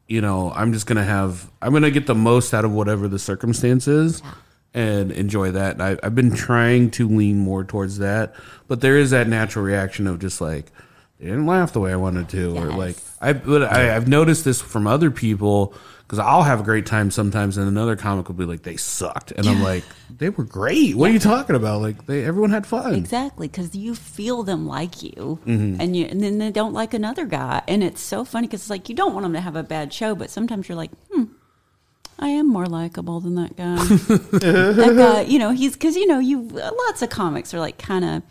you 0.07 0.23
know, 0.23 0.51
I'm 0.51 0.73
just 0.73 0.87
gonna 0.87 1.05
have 1.05 1.51
I'm 1.61 1.75
gonna 1.75 1.91
get 1.91 2.07
the 2.07 2.15
most 2.15 2.55
out 2.55 2.65
of 2.65 2.73
whatever 2.73 3.07
the 3.07 3.19
circumstance 3.19 3.87
is, 3.87 4.23
and 4.73 5.13
enjoy 5.13 5.51
that. 5.51 5.73
And 5.73 5.83
I, 5.83 5.99
I've 6.03 6.15
been 6.15 6.35
trying 6.35 6.91
to 6.93 7.07
lean 7.07 7.39
more 7.39 7.65
towards 7.65 7.99
that, 7.99 8.35
but 8.67 8.81
there 8.81 8.97
is 8.97 9.11
that 9.11 9.29
natural 9.29 9.63
reaction 9.63 10.07
of 10.07 10.21
just 10.21 10.41
like 10.41 10.73
they 11.19 11.27
didn't 11.27 11.47
laugh 11.47 11.75
the 11.75 11.81
way 11.81 11.93
I 11.93 11.97
wanted 11.97 12.31
to, 12.31 12.57
or 12.57 12.67
like 12.69 12.97
I 13.21 13.35
but 13.35 13.65
I, 13.65 13.95
I've 13.95 14.09
noticed 14.09 14.47
this 14.47 14.63
from 14.63 14.87
other 14.87 15.11
people 15.11 15.75
because 16.07 16.21
I'll 16.21 16.45
have 16.45 16.61
a 16.61 16.63
great 16.63 16.87
time 16.87 17.11
sometimes, 17.11 17.57
and 17.57 17.67
another 17.69 17.97
comic 17.97 18.29
will 18.29 18.37
be 18.37 18.45
like, 18.45 18.63
"They 18.63 18.77
sucked," 18.77 19.33
and 19.33 19.47
I'm 19.49 19.63
like, 19.63 19.83
"They 20.19 20.29
were 20.29 20.45
great. 20.45 20.95
What 20.97 21.11
are 21.11 21.13
you 21.13 21.19
talking 21.19 21.57
about? 21.57 21.83
Like, 21.83 22.07
they 22.07 22.25
everyone 22.25 22.51
had 22.51 22.67
fun." 22.67 22.95
Exactly, 22.95 23.49
because 23.49 23.75
you 23.75 23.95
feel 23.95 24.43
them 24.45 24.67
like 24.67 25.03
you, 25.03 25.41
Mm-hmm. 25.47 25.81
and 25.81 25.97
you, 25.97 26.07
and 26.07 26.23
then 26.23 26.39
they 26.39 26.51
don't 26.53 26.73
like 26.73 26.95
another 26.95 27.25
guy, 27.27 27.63
and 27.67 27.83
it's 27.83 28.01
so 28.01 28.25
funny 28.25 28.47
because 28.47 28.61
it's 28.63 28.71
like 28.71 28.89
you 28.89 28.95
don't 28.95 29.15
want 29.15 29.25
them 29.25 29.33
to 29.33 29.41
have 29.41 29.57
a 29.57 29.63
bad 29.65 29.93
show, 29.93 30.15
but 30.15 30.31
sometimes 30.31 30.69
you're 30.69 30.77
like, 30.77 30.93
hmm, 31.13 31.25
I 32.21 32.29
am 32.29 32.47
more 32.49 32.67
likable 32.67 33.19
than 33.21 33.35
that 33.35 33.57
guy. 33.57 33.77
that 34.39 34.95
guy, 34.97 35.21
you 35.23 35.39
know, 35.41 35.51
he's 35.51 35.73
because 35.73 35.97
you 35.97 36.07
know 36.07 36.19
you 36.21 36.43
lots 36.43 37.03
of 37.03 37.11
comics 37.11 37.53
are 37.53 37.59
like 37.61 37.79
kind 37.79 38.05
of 38.05 38.23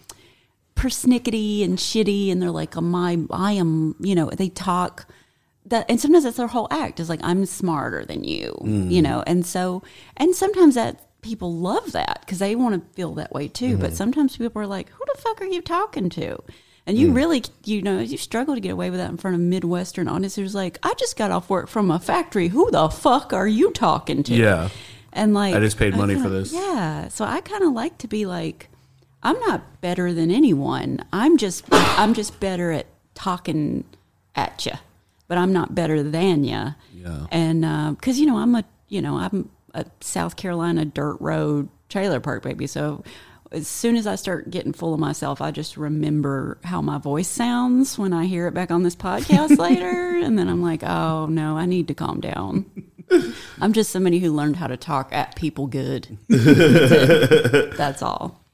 persnickety 0.75 1.63
and 1.63 1.77
shitty, 1.77 2.31
and 2.31 2.41
they're 2.41 2.51
like, 2.51 2.75
"Am 2.77 2.93
I? 2.95 3.17
I 3.31 3.53
am," 3.53 3.95
you 3.99 4.15
know, 4.15 4.29
they 4.29 4.49
talk 4.49 5.05
that, 5.65 5.85
and 5.89 5.99
sometimes 5.99 6.23
that's 6.23 6.37
their 6.37 6.47
whole 6.47 6.67
act 6.71 6.99
is 6.99 7.09
like, 7.09 7.21
"I'm 7.23 7.45
smarter 7.45 8.05
than 8.05 8.23
you," 8.23 8.57
mm. 8.61 8.91
you 8.91 9.01
know, 9.01 9.23
and 9.25 9.45
so, 9.45 9.83
and 10.17 10.35
sometimes 10.35 10.75
that 10.75 11.01
people 11.21 11.53
love 11.53 11.91
that 11.93 12.21
because 12.21 12.39
they 12.39 12.55
want 12.55 12.75
to 12.75 12.95
feel 12.95 13.13
that 13.15 13.33
way 13.33 13.47
too. 13.47 13.77
But 13.77 13.87
mm-hmm. 13.87 13.95
sometimes 13.95 14.37
people 14.37 14.61
are 14.61 14.67
like, 14.67 14.89
"Who 14.89 15.03
the 15.13 15.21
fuck 15.21 15.41
are 15.41 15.45
you 15.45 15.61
talking 15.61 16.09
to?" 16.09 16.37
And 16.87 16.97
you 16.97 17.09
mm. 17.09 17.15
really, 17.15 17.43
you 17.63 17.81
know, 17.81 17.99
you 17.99 18.17
struggle 18.17 18.53
to 18.53 18.61
get 18.61 18.69
away 18.69 18.91
with 18.91 18.99
that 18.99 19.09
in 19.09 19.17
front 19.17 19.33
of 19.33 19.41
Midwestern 19.41 20.07
audience 20.07 20.35
who's 20.35 20.53
like, 20.53 20.77
I 20.83 20.93
just 20.99 21.17
got 21.17 21.31
off 21.31 21.49
work 21.49 21.67
from 21.67 21.89
a 21.89 21.99
factory. 21.99 22.49
Who 22.49 22.69
the 22.69 22.89
fuck 22.89 23.33
are 23.33 23.47
you 23.47 23.71
talking 23.71 24.21
to? 24.23 24.35
Yeah. 24.35 24.69
And 25.11 25.33
like, 25.33 25.55
I 25.55 25.59
just 25.59 25.77
paid 25.77 25.95
money 25.95 26.13
kinda- 26.13 26.29
for 26.29 26.33
this. 26.33 26.53
Yeah. 26.53 27.07
So 27.07 27.25
I 27.25 27.41
kind 27.41 27.63
of 27.63 27.71
like 27.71 27.97
to 27.99 28.07
be 28.07 28.27
like, 28.27 28.69
I'm 29.23 29.39
not 29.39 29.81
better 29.81 30.13
than 30.13 30.29
anyone. 30.29 31.03
I'm 31.11 31.37
just, 31.37 31.65
I'm 31.71 32.13
just 32.13 32.39
better 32.39 32.71
at 32.71 32.85
talking 33.15 33.85
at 34.35 34.65
you, 34.67 34.73
but 35.27 35.37
I'm 35.37 35.53
not 35.53 35.75
better 35.75 36.03
than 36.03 36.43
you. 36.43 36.73
Yeah. 36.93 37.27
And 37.31 37.65
um, 37.65 37.95
because 37.95 38.19
you 38.19 38.25
know, 38.25 38.37
I'm 38.37 38.55
a, 38.55 38.63
you 38.87 39.01
know, 39.01 39.17
I'm 39.17 39.49
a 39.73 39.85
South 40.01 40.35
Carolina 40.35 40.85
dirt 40.85 41.17
road 41.19 41.69
trailer 41.89 42.19
park 42.19 42.43
baby. 42.43 42.67
So 42.67 43.03
as 43.51 43.67
soon 43.67 43.95
as 43.95 44.07
I 44.07 44.15
start 44.15 44.49
getting 44.49 44.73
full 44.73 44.93
of 44.93 44.99
myself, 44.99 45.41
I 45.41 45.51
just 45.51 45.77
remember 45.77 46.57
how 46.63 46.81
my 46.81 46.97
voice 46.97 47.27
sounds 47.27 47.97
when 47.97 48.11
I 48.13 48.25
hear 48.25 48.47
it 48.47 48.53
back 48.53 48.71
on 48.71 48.83
this 48.83 48.95
podcast 48.95 49.57
later, 49.59 50.17
and 50.17 50.37
then 50.37 50.49
I'm 50.49 50.61
like, 50.61 50.83
oh 50.83 51.27
no, 51.27 51.57
I 51.57 51.65
need 51.65 51.87
to 51.89 51.93
calm 51.93 52.19
down. 52.21 52.65
I'm 53.61 53.73
just 53.73 53.91
somebody 53.91 54.19
who 54.19 54.33
learned 54.33 54.55
how 54.55 54.67
to 54.67 54.77
talk 54.77 55.13
at 55.13 55.35
people 55.35 55.67
good. 55.67 56.17
That's. 56.27 57.77
That's 57.77 58.01
all. 58.01 58.44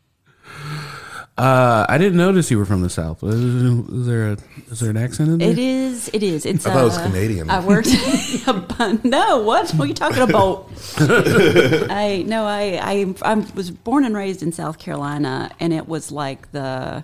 Uh, 1.37 1.85
I 1.87 1.97
didn't 1.97 2.17
notice 2.17 2.51
you 2.51 2.57
were 2.57 2.65
from 2.65 2.81
the 2.81 2.89
south. 2.89 3.23
Is, 3.23 3.33
is 3.33 4.05
there 4.05 4.33
a 4.33 4.37
is 4.69 4.81
there 4.81 4.89
an 4.89 4.97
accent 4.97 5.29
in 5.29 5.37
there? 5.37 5.49
It 5.49 5.57
is. 5.57 6.09
It 6.13 6.23
is. 6.23 6.45
It's. 6.45 6.65
I 6.65 6.73
thought 6.73 6.81
it 6.81 6.83
was 6.83 6.97
uh, 6.97 7.05
Canadian. 7.05 7.49
I 7.49 7.65
worked. 7.65 7.87
no, 9.05 9.41
what? 9.41 9.71
What 9.71 9.79
are 9.79 9.85
you 9.85 9.93
talking 9.93 10.21
about? 10.23 10.69
I 10.99 12.23
no. 12.27 12.45
I, 12.45 12.79
I 12.81 13.15
I 13.21 13.35
was 13.55 13.71
born 13.71 14.03
and 14.03 14.15
raised 14.15 14.43
in 14.43 14.51
South 14.51 14.77
Carolina, 14.77 15.51
and 15.59 15.73
it 15.73 15.87
was 15.87 16.11
like 16.11 16.51
the. 16.51 17.03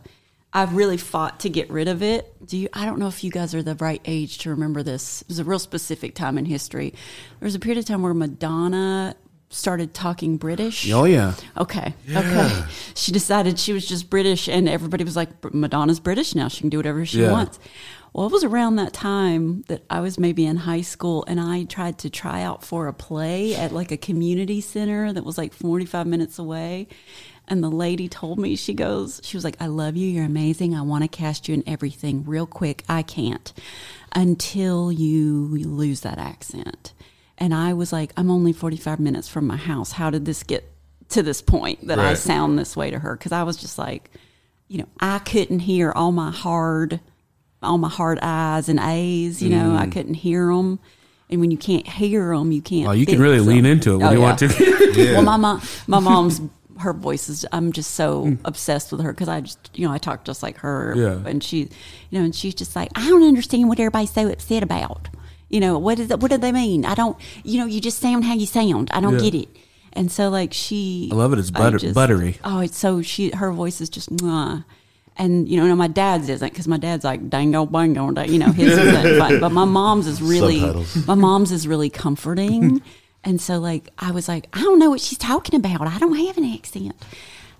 I've 0.53 0.75
really 0.75 0.97
fought 0.97 1.41
to 1.41 1.49
get 1.49 1.69
rid 1.69 1.87
of 1.87 2.03
it. 2.03 2.33
Do 2.45 2.57
you? 2.57 2.69
I 2.73 2.85
don't 2.85 2.99
know 2.99 3.07
if 3.07 3.23
you 3.23 3.31
guys 3.31 3.55
are 3.55 3.63
the 3.63 3.75
right 3.75 4.01
age 4.05 4.39
to 4.39 4.49
remember 4.49 4.83
this. 4.83 5.21
It 5.21 5.29
was 5.29 5.39
a 5.39 5.45
real 5.45 5.59
specific 5.59 6.15
time 6.15 6.37
in 6.37 6.45
history. 6.45 6.91
There 7.39 7.45
was 7.45 7.55
a 7.55 7.59
period 7.59 7.79
of 7.79 7.85
time 7.85 8.01
where 8.01 8.13
Madonna 8.13 9.15
started 9.49 9.93
talking 9.93 10.37
British. 10.37 10.91
Oh 10.91 11.05
yeah. 11.05 11.33
Okay. 11.57 11.93
Okay. 12.09 12.63
She 12.95 13.11
decided 13.11 13.57
she 13.59 13.73
was 13.73 13.87
just 13.87 14.09
British, 14.09 14.47
and 14.49 14.67
everybody 14.67 15.03
was 15.03 15.15
like, 15.15 15.29
Madonna's 15.53 15.99
British 15.99 16.35
now. 16.35 16.47
She 16.47 16.61
can 16.61 16.69
do 16.69 16.77
whatever 16.77 17.05
she 17.05 17.21
Yeah. 17.21 17.31
wants. 17.31 17.59
Well, 18.13 18.25
it 18.25 18.31
was 18.31 18.43
around 18.43 18.77
that 18.77 18.93
time 18.93 19.63
that 19.67 19.83
I 19.89 19.99
was 19.99 20.17
maybe 20.17 20.45
in 20.45 20.57
high 20.57 20.81
school, 20.81 21.23
and 21.27 21.39
I 21.39 21.65
tried 21.65 21.99
to 21.99 22.09
try 22.09 22.41
out 22.41 22.63
for 22.63 22.87
a 22.87 22.93
play 22.93 23.53
at 23.55 23.71
like 23.71 23.91
a 23.91 23.97
community 23.97 24.59
center 24.59 25.13
that 25.13 25.23
was 25.23 25.37
like 25.37 25.53
45 25.53 26.07
minutes 26.07 26.39
away. 26.39 26.87
And 27.49 27.63
the 27.63 27.69
lady 27.69 28.09
told 28.09 28.39
me, 28.39 28.57
she 28.57 28.73
goes, 28.73 29.21
she 29.23 29.37
was 29.37 29.43
like, 29.45 29.55
I 29.61 29.67
love 29.67 29.95
you. 29.95 30.07
You're 30.09 30.25
amazing. 30.25 30.75
I 30.75 30.81
want 30.81 31.03
to 31.03 31.07
cast 31.07 31.47
you 31.47 31.53
in 31.53 31.63
everything 31.65 32.25
real 32.25 32.45
quick. 32.45 32.83
I 32.89 33.03
can't 33.03 33.53
until 34.13 34.91
you 34.91 35.47
lose 35.47 36.01
that 36.01 36.17
accent. 36.17 36.91
And 37.37 37.53
I 37.53 37.73
was 37.73 37.93
like, 37.93 38.11
I'm 38.17 38.31
only 38.31 38.53
45 38.53 38.99
minutes 38.99 39.27
from 39.27 39.45
my 39.45 39.57
house. 39.57 39.91
How 39.91 40.09
did 40.09 40.25
this 40.25 40.43
get 40.43 40.69
to 41.09 41.21
this 41.21 41.41
point 41.41 41.87
that 41.87 41.99
I 41.99 42.15
sound 42.15 42.57
this 42.57 42.75
way 42.75 42.89
to 42.89 42.99
her? 42.99 43.15
Because 43.15 43.31
I 43.31 43.43
was 43.43 43.57
just 43.57 43.77
like, 43.77 44.09
you 44.67 44.79
know, 44.79 44.87
I 44.99 45.19
couldn't 45.19 45.59
hear 45.59 45.91
all 45.91 46.11
my 46.11 46.31
hard, 46.31 46.99
all 47.61 47.77
my 47.77 47.89
hard 47.89 48.19
I's 48.19 48.69
and 48.69 48.79
A's. 48.79 49.41
You 49.41 49.49
know, 49.49 49.75
I 49.75 49.85
mm. 49.85 49.91
couldn't 49.91 50.15
hear 50.15 50.47
them. 50.47 50.79
And 51.29 51.41
when 51.41 51.51
you 51.51 51.57
can't 51.57 51.87
hear 51.87 52.35
them, 52.35 52.51
you 52.51 52.61
can't. 52.61 52.85
Well, 52.85 52.95
you 52.95 53.05
can 53.05 53.19
really 53.19 53.35
really 53.39 53.57
'em. 53.57 53.63
lean 53.63 53.65
into 53.65 53.93
it 53.93 53.97
when 53.97 54.07
Oh, 54.07 54.11
you 54.11 54.19
yeah. 54.19 54.23
want 54.23 54.39
to. 54.39 54.77
Well, 55.13 55.21
my 55.21 55.37
mom, 55.37 55.61
my 55.85 55.99
mom's, 55.99 56.41
her 56.79 56.91
voice 56.93 57.29
is. 57.29 57.45
I'm 57.51 57.71
just 57.71 57.91
so 57.91 58.25
mm. 58.25 58.39
obsessed 58.45 58.91
with 58.91 59.01
her 59.01 59.11
because 59.13 59.27
I 59.29 59.41
just, 59.41 59.69
you 59.75 59.87
know, 59.87 59.93
I 59.93 59.99
talk 59.99 60.23
just 60.23 60.41
like 60.41 60.57
her. 60.59 60.93
Yeah. 60.95 61.29
And 61.29 61.43
she, 61.43 61.69
you 62.09 62.19
know, 62.19 62.21
and 62.21 62.33
she's 62.33 62.55
just 62.55 62.75
like, 62.75 62.89
I 62.95 63.07
don't 63.07 63.23
understand 63.23 63.69
what 63.69 63.79
everybody's 63.79 64.11
so 64.11 64.27
upset 64.27 64.63
about. 64.63 65.07
You 65.49 65.59
know, 65.59 65.77
what 65.77 65.99
is 65.99 66.11
it? 66.11 66.19
What 66.19 66.31
do 66.31 66.37
they 66.37 66.51
mean? 66.51 66.85
I 66.85 66.93
don't. 66.95 67.17
You 67.43 67.59
know, 67.59 67.65
you 67.65 67.79
just 67.79 67.99
sound 67.99 68.25
how 68.25 68.33
you 68.33 68.45
sound. 68.45 68.89
I 68.93 68.99
don't 68.99 69.13
Yeah. 69.15 69.29
get 69.29 69.35
it. 69.35 69.49
And 69.93 70.11
so, 70.11 70.29
like, 70.29 70.53
she. 70.53 71.09
I 71.11 71.15
love 71.15 71.33
it. 71.33 71.39
It's 71.39 71.51
butter- 71.51 71.93
buttery. 71.93 72.37
Oh, 72.43 72.59
it's 72.59 72.77
so 72.77 73.01
she. 73.01 73.29
Her 73.31 73.51
voice 73.51 73.79
is 73.81 73.89
just. 73.89 74.13
Mwah. 74.15 74.65
And 75.19 75.49
you 75.49 75.57
know, 75.57 75.75
my 75.75 75.87
dad's 75.87 76.29
isn't 76.29 76.47
because 76.51 76.67
my 76.67 76.77
dad's 76.77 77.03
like 77.03 77.27
dango 77.27 77.61
oh, 77.61 77.65
bango, 77.65 78.13
oh, 78.15 78.21
you 78.23 78.37
know, 78.37 78.51
his 78.51 78.77
isn't 78.77 79.17
fun. 79.19 79.39
But 79.39 79.51
my 79.51 79.65
mom's 79.65 80.05
is 80.05 80.21
really, 80.21 80.59
Subtitles. 80.59 81.07
my 81.07 81.15
mom's 81.15 81.51
is 81.51 81.67
really 81.67 81.89
comforting. 81.89 82.83
and 83.23 83.41
so, 83.41 83.57
like, 83.57 83.89
I 83.97 84.11
was 84.11 84.27
like, 84.27 84.47
I 84.53 84.61
don't 84.61 84.77
know 84.77 84.91
what 84.91 85.01
she's 85.01 85.17
talking 85.17 85.55
about. 85.59 85.81
I 85.87 85.97
don't 85.97 86.15
have 86.15 86.37
an 86.37 86.45
accent. 86.53 86.95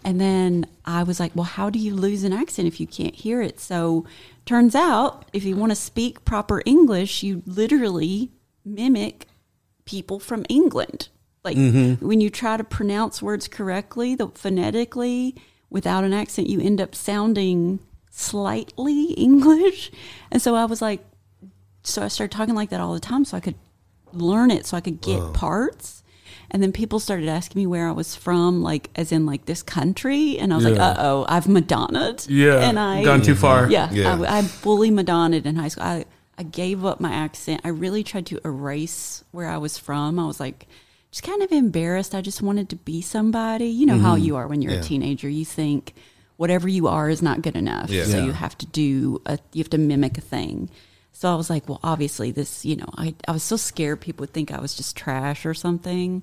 And 0.08 0.22
then 0.22 0.66
I 0.86 1.04
was 1.04 1.20
like, 1.20 1.36
well, 1.36 1.44
how 1.44 1.70
do 1.70 1.78
you 1.78 1.94
lose 1.94 2.24
an 2.24 2.32
accent 2.32 2.66
if 2.66 2.80
you 2.80 2.88
can't 2.88 3.14
hear 3.14 3.42
it? 3.42 3.60
So 3.60 4.06
turns 4.46 4.74
out 4.74 5.26
if 5.34 5.44
you 5.44 5.58
want 5.58 5.74
to 5.74 5.76
speak 5.76 6.24
proper 6.24 6.64
English, 6.66 7.24
you 7.24 7.44
literally 7.46 8.32
mimic 8.64 9.28
people 9.84 10.18
from 10.22 10.46
England. 10.48 11.10
Like 11.44 11.58
mm-hmm. 11.58 12.08
when 12.08 12.22
you 12.22 12.30
try 12.30 12.56
to 12.56 12.64
pronounce 12.64 13.22
words 13.22 13.50
correctly, 13.50 14.16
the 14.16 14.30
phonetically 14.30 15.36
without 15.70 16.06
an 16.06 16.14
accent, 16.14 16.48
you 16.48 16.62
end 16.62 16.80
up 16.80 16.96
sounding 16.96 17.80
slightly 18.10 19.12
English. 19.18 19.92
And 20.32 20.42
so 20.42 20.56
I 20.56 20.64
was 20.64 20.82
like, 20.82 21.06
so 21.84 22.02
I 22.02 22.08
started 22.08 22.32
talking 22.32 22.56
like 22.56 22.70
that 22.70 22.80
all 22.80 22.94
the 22.94 23.02
time 23.02 23.26
so 23.26 23.36
I 23.36 23.42
could 23.42 23.56
learn 24.14 24.52
it, 24.52 24.66
so 24.66 24.78
I 24.78 24.82
could 24.82 25.02
get 25.02 25.34
parts. 25.34 26.02
And 26.50 26.64
then 26.64 26.72
people 26.72 27.00
started 27.00 27.28
asking 27.28 27.60
me 27.62 27.68
where 27.68 27.88
I 27.88 27.92
was 27.92 28.16
from, 28.16 28.64
like 28.64 28.90
as 28.96 29.12
in 29.12 29.26
like 29.26 29.46
this 29.46 29.62
country, 29.62 30.38
and 30.40 30.54
I 30.54 30.56
was 30.56 30.66
like, 30.66 30.80
"Uh 30.80 30.96
oh, 30.98 31.26
I've 31.28 31.46
Madonna'd." 31.46 32.26
Yeah, 32.30 32.60
and 32.68 32.80
I 32.80 33.04
gone 33.04 33.22
too 33.22 33.36
far. 33.36 33.70
Yeah, 33.70 33.92
Yeah. 33.92 34.16
I, 34.22 34.38
I 34.38 34.42
fully 34.44 34.90
Madonna'd 34.90 35.46
in 35.46 35.56
high 35.58 35.68
school. 35.68 35.84
I 35.84 36.06
I 36.38 36.44
gave 36.44 36.86
up 36.86 37.00
my 37.02 37.12
accent. 37.12 37.62
I 37.66 37.70
really 37.70 38.04
tried 38.04 38.28
to 38.28 38.40
erase 38.46 39.24
where 39.32 39.48
I 39.50 39.58
was 39.58 39.78
from. 39.78 40.20
I 40.20 40.26
was 40.26 40.40
like, 40.40 40.68
just 41.12 41.24
kind 41.24 41.42
of 41.42 41.52
embarrassed. 41.52 42.14
I 42.16 42.22
just 42.22 42.42
wanted 42.42 42.70
to 42.70 42.76
be 42.78 43.02
somebody. 43.02 43.68
You 43.68 43.86
know 43.86 43.98
how 44.00 44.16
you 44.16 44.36
are 44.38 44.48
when 44.48 44.62
you're 44.62 44.74
Yeah. 44.74 44.80
a 44.80 44.84
teenager. 44.84 45.28
You 45.28 45.44
think 45.46 45.96
whatever 46.38 46.68
you 46.70 46.88
are 46.88 47.10
is 47.10 47.22
not 47.22 47.42
good 47.42 47.56
enough, 47.58 47.90
Yeah. 47.90 48.06
so 48.06 48.18
Yeah. 48.20 48.26
you 48.26 48.32
have 48.32 48.58
to 48.60 48.66
do 48.68 49.22
a 49.26 49.38
you 49.52 49.64
have 49.64 49.72
to 49.72 49.78
mimic 49.80 50.18
a 50.18 50.22
thing. 50.22 50.70
So 51.20 51.32
I 51.32 51.36
was 51.36 51.50
like, 51.50 51.68
well, 51.68 51.80
obviously 51.84 52.30
this, 52.30 52.64
you 52.64 52.76
know, 52.76 52.90
I 52.96 53.16
I 53.28 53.32
was 53.32 53.42
so 53.42 53.58
scared 53.58 54.02
people 54.02 54.22
would 54.22 54.34
think 54.34 54.52
I 54.52 54.62
was 54.62 54.76
just 54.76 54.96
trash 54.96 55.48
or 55.48 55.56
something. 55.56 56.22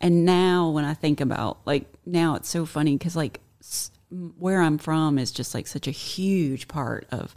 And 0.00 0.24
now 0.24 0.70
when 0.70 0.86
I 0.86 0.94
think 0.94 1.20
about 1.20 1.58
like 1.66 1.84
now 2.06 2.36
it's 2.36 2.48
so 2.48 2.64
funny 2.64 2.96
because 2.96 3.14
like 3.16 3.40
s- 3.60 3.90
where 4.38 4.62
I'm 4.62 4.78
from 4.78 5.18
is 5.18 5.30
just 5.30 5.54
like 5.54 5.66
such 5.66 5.86
a 5.86 5.90
huge 5.90 6.68
part 6.68 7.06
of 7.12 7.34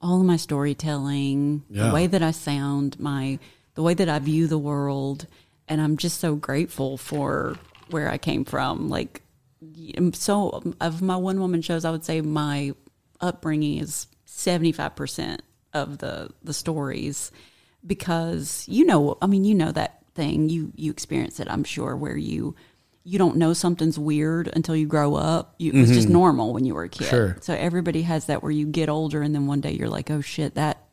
all 0.00 0.20
of 0.20 0.26
my 0.26 0.36
storytelling, 0.38 1.62
Yeah. 1.68 1.88
the 1.88 1.94
way 1.94 2.06
that 2.06 2.22
I 2.22 2.30
sound, 2.30 2.98
my 2.98 3.38
the 3.74 3.82
way 3.82 3.92
that 3.92 4.08
I 4.08 4.18
view 4.18 4.46
the 4.46 4.56
world, 4.56 5.26
and 5.68 5.78
I'm 5.82 5.98
just 5.98 6.20
so 6.20 6.36
grateful 6.36 6.96
for 6.96 7.58
where 7.90 8.08
I 8.08 8.16
came 8.16 8.46
from. 8.46 8.88
Like 8.88 9.20
so 10.14 10.62
of 10.80 11.02
my 11.02 11.16
one 11.16 11.38
woman 11.38 11.60
shows, 11.60 11.84
I 11.84 11.90
would 11.90 12.04
say 12.04 12.22
my 12.22 12.72
upbringing 13.20 13.78
is 13.78 14.06
75% 14.26 15.40
of 15.82 15.98
the 15.98 16.30
the 16.42 16.52
stories 16.52 17.30
because 17.86 18.64
you 18.68 18.84
know, 18.84 19.18
I 19.22 19.26
mean, 19.26 19.44
you 19.44 19.54
know 19.54 19.72
that 19.72 20.02
thing. 20.14 20.48
You 20.48 20.72
you 20.74 20.90
experience 20.90 21.40
it, 21.40 21.48
I'm 21.50 21.64
sure, 21.64 21.96
where 21.96 22.16
you 22.16 22.54
you 23.04 23.18
don't 23.18 23.36
know 23.36 23.52
something's 23.52 23.98
weird 23.98 24.50
until 24.54 24.74
you 24.74 24.86
grow 24.86 25.14
up. 25.14 25.54
You, 25.58 25.72
It 25.72 25.80
was 25.80 25.90
just 25.90 26.08
mm-hmm. 26.08 26.14
normal 26.14 26.52
when 26.52 26.64
you 26.64 26.74
were 26.74 26.82
a 26.82 26.88
kid. 26.88 27.06
Sure. 27.06 27.36
So 27.40 27.54
everybody 27.54 28.02
has 28.02 28.26
that 28.26 28.42
where 28.42 28.50
you 28.50 28.66
get 28.66 28.88
older 28.88 29.22
and 29.22 29.34
then 29.34 29.46
one 29.46 29.60
day 29.60 29.72
you're 29.72 29.88
like, 29.88 30.10
"Oh 30.10 30.20
shit, 30.20 30.54
that 30.56 30.86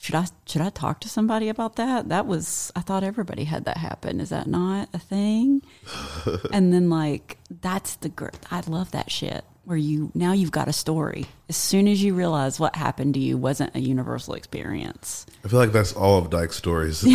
should 0.00 0.14
I 0.14 0.26
should 0.46 0.62
I 0.62 0.70
talk 0.70 1.00
to 1.00 1.10
somebody 1.10 1.50
about 1.50 1.76
that? 1.76 2.08
That 2.08 2.26
was 2.26 2.72
I 2.74 2.80
thought 2.80 3.04
everybody 3.04 3.44
had 3.44 3.66
that 3.66 3.76
happen. 3.76 4.18
Is 4.18 4.30
that 4.30 4.46
not 4.46 4.88
a 4.94 4.98
thing? 4.98 5.62
and 6.52 6.72
then 6.72 6.88
like 6.88 7.36
that's 7.60 7.96
the 7.96 8.08
gr- 8.08 8.28
I 8.50 8.62
love 8.66 8.92
that 8.92 9.10
shit 9.10 9.44
where 9.64 9.76
you 9.76 10.10
now 10.14 10.32
you've 10.32 10.52
got 10.52 10.68
a 10.68 10.72
story. 10.72 11.26
As 11.50 11.56
soon 11.56 11.88
as 11.88 12.00
you 12.00 12.14
realize 12.14 12.60
what 12.60 12.76
happened 12.76 13.14
to 13.14 13.20
you 13.20 13.36
wasn't 13.36 13.74
a 13.74 13.80
universal 13.80 14.34
experience. 14.34 15.26
I 15.44 15.48
feel 15.48 15.58
like 15.58 15.72
that's 15.72 15.92
all 15.92 16.16
of 16.18 16.30
Dyke's 16.30 16.54
stories. 16.54 17.00
That 17.00 17.10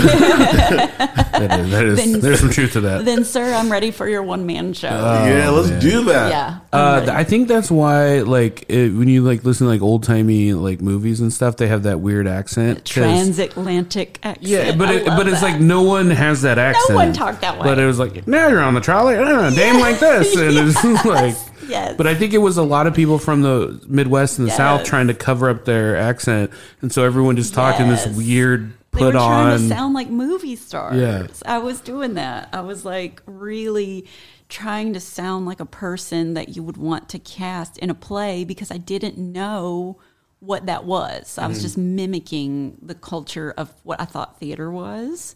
is, 1.62 1.72
that 1.72 1.86
is- 1.86 1.98
Then- 2.12 2.20
there's 2.20 2.42
some 2.42 2.50
truth 2.50 2.74
to 2.74 2.82
that. 2.82 3.06
Then 3.06 3.24
sir, 3.24 3.54
I'm 3.54 3.72
ready 3.72 3.92
for 3.92 4.10
your 4.10 4.24
one 4.24 4.46
man 4.46 4.74
show. 4.74 4.90
yeah, 4.90 5.50
let's 5.52 5.70
do 5.82 6.04
that. 6.06 6.30
yeah. 6.32 6.60
I'm 6.74 7.08
Uh. 7.10 7.14
I 7.14 7.24
think 7.24 7.48
that's 7.48 7.72
why, 7.72 8.20
like, 8.22 8.66
it, 8.70 8.90
when 8.90 9.08
you 9.08 9.22
like 9.24 9.46
listen 9.46 9.68
to 9.68 9.72
like 9.72 9.82
old 9.82 10.04
timey 10.04 10.52
like 10.54 10.82
movies 10.82 11.22
and 11.22 11.32
stuff, 11.32 11.56
they 11.56 11.68
have 11.68 11.84
that 11.84 12.02
weird 12.02 12.28
accent, 12.28 12.84
transatlantic 12.84 14.20
accent. 14.24 14.46
Yeah, 14.48 14.76
but 14.76 14.90
it, 14.94 15.06
but 15.06 15.28
it's 15.30 15.40
that. 15.42 15.54
like 15.54 15.62
no 15.62 15.82
one 15.84 16.10
has 16.10 16.42
that 16.42 16.58
accent. 16.58 16.90
No 16.90 16.96
one 16.96 17.14
talked 17.14 17.40
that 17.42 17.58
way. 17.58 17.64
But 17.64 17.80
it 17.80 17.86
was 17.86 18.00
like 18.00 18.28
now 18.28 18.48
you're 18.50 18.62
on 18.62 18.74
the 18.74 18.82
trolley, 18.82 19.16
uh, 19.16 19.50
dame 19.52 19.80
like 19.80 20.00
this, 20.00 20.36
and 20.38 20.58
it's 20.70 21.06
like. 21.06 21.36
yes. 21.68 21.96
But 21.98 22.08
I 22.08 22.16
think 22.16 22.34
it 22.34 22.38
was 22.40 22.58
a 22.58 22.64
lot 22.64 22.86
of 22.88 22.94
people 22.94 23.18
from 23.18 23.42
the 23.42 23.80
Midwest 23.88 24.25
and 24.38 24.48
the 24.48 24.52
South 24.52 24.84
trying 24.84 25.08
to 25.08 25.14
cover 25.14 25.50
up 25.50 25.66
their 25.66 25.96
accent, 25.96 26.52
and 26.82 26.92
so 26.92 27.04
everyone 27.04 27.36
just 27.36 27.54
talked 27.54 27.80
in 27.80 27.90
this 27.90 28.06
Yes. 28.06 28.16
weird 28.16 28.74
they 28.92 29.00
put 29.00 29.14
were 29.14 29.20
trying 29.20 29.54
on. 29.54 29.60
to 29.60 29.68
sound 29.68 29.94
like 29.94 30.10
movie 30.10 30.56
stars. 30.56 30.96
Yeah. 30.96 31.28
I 31.46 31.58
was 31.60 31.82
doing 31.82 32.14
that. 32.16 32.50
I 32.54 32.62
was 32.62 32.86
like 32.86 33.22
really 33.26 34.06
trying 34.48 34.94
to 34.94 35.00
sound 35.00 35.46
like 35.46 35.60
a 35.60 35.66
person 35.66 36.34
that 36.36 36.56
you 36.56 36.64
would 36.64 36.78
want 36.78 37.10
to 37.10 37.20
cast 37.20 37.78
in 37.80 37.90
a 37.90 37.96
play 37.96 38.44
because 38.44 38.72
I 38.72 38.78
didn't 38.78 39.18
know 39.18 39.98
what 40.40 40.68
that 40.68 40.86
was. 40.86 41.38
I 41.38 41.48
was 41.48 41.58
mm-hmm. 41.58 41.64
just 41.64 41.78
mimicking 41.78 42.78
the 42.82 42.96
culture 42.96 43.54
of 43.58 43.74
what 43.84 44.00
I 44.00 44.06
thought 44.06 44.40
theater 44.40 44.70
was. 44.72 45.36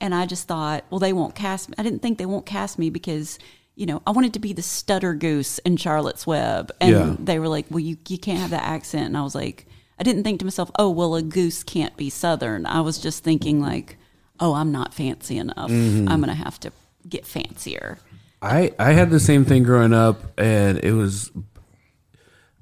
And 0.00 0.14
I 0.14 0.26
just 0.26 0.46
thought, 0.46 0.84
well, 0.90 0.98
they 0.98 1.12
won't 1.12 1.34
cast 1.34 1.68
me. 1.68 1.74
I 1.78 1.82
didn't 1.82 2.00
think 2.00 2.18
they 2.18 2.26
won't 2.26 2.46
cast 2.46 2.78
me 2.78 2.90
because, 2.90 3.38
you 3.80 3.86
know, 3.86 4.02
I 4.06 4.10
wanted 4.10 4.34
to 4.34 4.40
be 4.40 4.52
the 4.52 4.60
stutter 4.60 5.14
goose 5.14 5.58
in 5.60 5.78
Charlotte's 5.78 6.26
Web. 6.26 6.70
And 6.82 6.90
Yeah. 6.90 7.16
they 7.18 7.38
were 7.38 7.48
like, 7.48 7.64
well, 7.70 7.80
you, 7.80 7.96
you 8.08 8.18
can't 8.18 8.38
have 8.38 8.50
that 8.50 8.62
accent. 8.62 9.06
And 9.06 9.16
I 9.16 9.22
was 9.22 9.34
like, 9.34 9.66
I 9.98 10.02
didn't 10.02 10.22
think 10.22 10.40
to 10.40 10.44
myself, 10.44 10.70
oh, 10.78 10.90
well, 10.90 11.14
a 11.14 11.22
goose 11.22 11.62
can't 11.62 11.96
be 11.96 12.10
Southern. 12.10 12.66
I 12.66 12.82
was 12.82 12.98
just 12.98 13.24
thinking, 13.24 13.58
like, 13.62 13.96
oh, 14.38 14.52
I'm 14.52 14.70
not 14.70 14.92
fancy 14.92 15.38
enough. 15.38 15.70
Mm-hmm. 15.70 16.10
I'm 16.10 16.20
going 16.20 16.28
to 16.28 16.44
have 16.44 16.60
to 16.60 16.72
get 17.08 17.24
fancier. 17.26 17.96
I 18.42 18.72
I 18.78 18.92
had 18.92 19.08
the 19.08 19.20
same 19.20 19.46
thing 19.46 19.62
growing 19.62 19.94
up, 19.94 20.38
and 20.38 20.76
it 20.78 20.92
was 20.92 21.30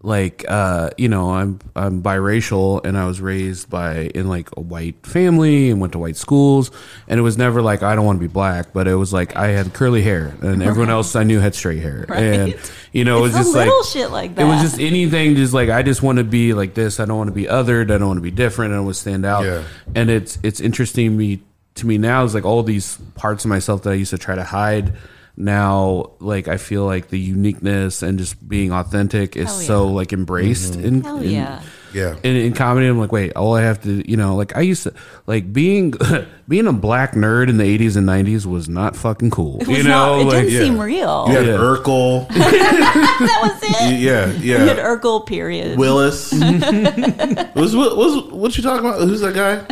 like 0.08 0.44
uh, 0.48 0.90
you 0.98 1.08
know 1.08 1.30
I'm 1.30 1.60
I'm 1.76 2.02
biracial, 2.02 2.84
and 2.84 2.98
I 2.98 3.06
was 3.06 3.20
raised 3.20 3.70
by 3.70 4.10
in 4.14 4.28
like 4.28 4.48
a 4.56 4.60
white 4.60 5.06
family 5.06 5.70
and 5.70 5.80
went 5.80 5.92
to 5.92 5.98
white 5.98 6.16
schools, 6.16 6.70
and 7.06 7.20
it 7.20 7.22
was 7.22 7.38
never 7.38 7.62
like 7.62 7.82
I 7.82 7.94
don't 7.94 8.04
want 8.04 8.16
to 8.16 8.20
be 8.20 8.32
black, 8.32 8.72
but 8.72 8.88
it 8.88 8.94
was 8.94 9.12
like 9.12 9.36
I 9.36 9.48
had 9.48 9.72
curly 9.74 10.02
hair, 10.02 10.36
and 10.42 10.62
everyone 10.62 10.90
else 10.90 11.14
I 11.14 11.22
knew 11.22 11.38
had 11.38 11.54
straight 11.54 11.80
hair, 11.80 12.06
and 12.12 12.58
you 12.92 13.04
know 13.04 13.24
It's 13.24 13.34
it 13.34 13.38
was 13.38 13.52
the 13.52 13.52
just 13.52 13.54
like 13.54 13.70
shit 13.92 14.10
like 14.10 14.34
that 14.34 14.42
It 14.42 14.44
was 14.46 14.62
just 14.62 14.80
anything, 14.80 15.36
just 15.36 15.54
like 15.54 15.68
I 15.68 15.82
just 15.82 16.02
want 16.02 16.18
to 16.18 16.24
be 16.24 16.54
like 16.54 16.74
this. 16.74 16.98
I 16.98 17.04
don't 17.04 17.18
want 17.18 17.28
to 17.28 17.34
be 17.34 17.44
othered. 17.44 17.92
I 17.92 17.98
don't 17.98 18.08
want 18.08 18.18
to 18.18 18.22
be 18.22 18.30
different. 18.30 18.72
I 18.72 18.76
don't 18.76 18.86
want 18.86 18.96
to 18.96 19.00
stand 19.00 19.24
out. 19.24 19.44
Yeah. 19.44 19.64
And 19.94 20.10
it's 20.10 20.38
it's 20.42 20.60
interesting 20.60 21.16
me 21.16 21.42
to 21.76 21.86
me 21.86 21.98
now 21.98 22.24
is 22.24 22.34
like 22.34 22.44
all 22.44 22.62
these 22.62 22.98
parts 23.14 23.44
of 23.44 23.48
myself 23.48 23.82
that 23.84 23.90
I 23.90 23.94
used 23.94 24.10
to 24.10 24.18
try 24.18 24.34
to 24.34 24.44
hide. 24.44 24.94
Now, 25.40 26.10
like 26.18 26.48
I 26.48 26.56
feel 26.56 26.84
like 26.84 27.08
the 27.08 27.18
uniqueness 27.18 28.02
and 28.02 28.18
just 28.18 28.46
being 28.48 28.72
authentic 28.72 29.36
is 29.36 29.44
yeah. 29.44 29.66
so 29.68 29.86
like 29.86 30.12
embraced 30.12 30.72
mm-hmm. 30.72 30.84
in, 30.84 31.00
Hell 31.02 31.18
in- 31.18 31.30
yeah. 31.30 31.62
Yeah. 31.94 32.16
in, 32.24 32.34
in 32.36 32.52
comedy. 32.54 32.88
I'm 32.88 32.98
like, 32.98 33.12
wait, 33.12 33.34
all 33.34 33.54
I 33.54 33.62
have 33.62 33.80
to, 33.84 34.10
you 34.10 34.16
know, 34.16 34.34
like 34.34 34.56
I 34.56 34.62
used 34.62 34.82
to, 34.82 34.92
like 35.28 35.52
being 35.52 35.94
being 36.48 36.66
a 36.66 36.72
black 36.72 37.12
nerd 37.12 37.48
in 37.48 37.56
the 37.56 37.78
80s 37.78 37.96
and 37.96 38.06
90s 38.06 38.46
was 38.46 38.68
not 38.68 38.96
fucking 38.96 39.30
cool. 39.30 39.60
It 39.60 39.68
was 39.68 39.78
you 39.78 39.84
know, 39.84 40.16
not, 40.16 40.20
it 40.20 40.24
like 40.24 40.34
didn't 40.42 40.52
yeah. 40.52 40.60
seem 40.60 40.80
real. 40.80 41.26
You 41.28 41.36
had 41.36 41.46
Yeah. 41.46 41.52
Urkel. 41.52 42.28
that 42.34 43.38
was 43.40 43.62
it. 43.62 44.00
yeah, 44.00 44.26
You 44.32 44.58
had 44.58 44.76
yeah. 44.76 44.82
Urkel, 44.82 45.24
period. 45.24 45.78
Willis. 45.78 46.32
was, 46.32 47.76
what 47.76 47.96
was 47.96 48.24
what 48.32 48.56
you 48.56 48.62
talking 48.64 48.84
about? 48.84 49.00
Who's 49.02 49.20
that 49.20 49.34
guy 49.34 49.64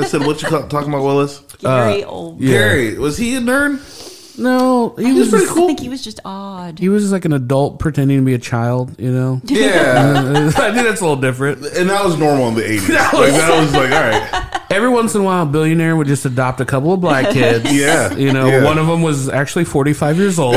i 0.00 0.04
said 0.04 0.22
what 0.26 0.42
you 0.42 0.48
talking 0.48 0.88
about? 0.88 1.04
Willis. 1.04 1.38
Gary 1.60 2.02
uh, 2.02 2.08
old. 2.08 2.40
yeah. 2.40 2.50
Gary. 2.50 2.98
Was 2.98 3.16
he 3.16 3.36
a 3.36 3.40
nerd? 3.40 4.01
No, 4.38 4.94
he 4.96 5.04
He 5.06 5.12
was 5.12 5.20
was 5.20 5.30
pretty 5.30 5.44
just, 5.46 5.58
I 5.58 5.66
think 5.66 5.80
he 5.80 5.88
was 5.88 6.02
just 6.02 6.20
odd. 6.24 6.78
he 6.78 6.88
was 6.88 7.02
just 7.02 7.12
like 7.12 7.24
an 7.24 7.32
adult 7.32 7.78
pretending 7.78 8.18
to 8.18 8.24
be 8.24 8.34
a 8.34 8.38
child. 8.38 8.94
You 8.98 9.12
know, 9.12 9.40
Yeah, 9.46 10.50
I 10.56 10.72
think 10.72 10.86
that's 10.86 11.00
a 11.00 11.04
little 11.04 11.20
different. 11.20 11.64
and 11.76 11.90
that 11.90 12.04
was 12.04 12.16
normal 12.18 12.48
in 12.48 12.54
the 12.54 12.64
eighties. 12.70 12.88
Like 12.88 13.10
that 13.12 13.60
was 13.60 13.72
like 13.72 13.90
all 13.92 14.00
right. 14.00 14.48
Every 14.70 14.88
once 14.88 15.14
in 15.14 15.20
a 15.20 15.24
while, 15.24 15.42
a 15.42 15.46
billionaire 15.46 15.94
would 15.96 16.06
just 16.06 16.24
adopt 16.24 16.60
a 16.60 16.64
couple 16.64 16.94
of 16.94 17.00
black 17.02 17.30
kids. 17.30 17.70
Yeah, 17.72 18.14
you 18.16 18.32
know, 18.32 18.46
yeah. 18.46 18.64
one 18.64 18.78
of 18.78 18.86
them 18.86 19.02
was 19.02 19.28
actually 19.28 19.64
45 19.66 20.16
years 20.16 20.38
old. 20.38 20.54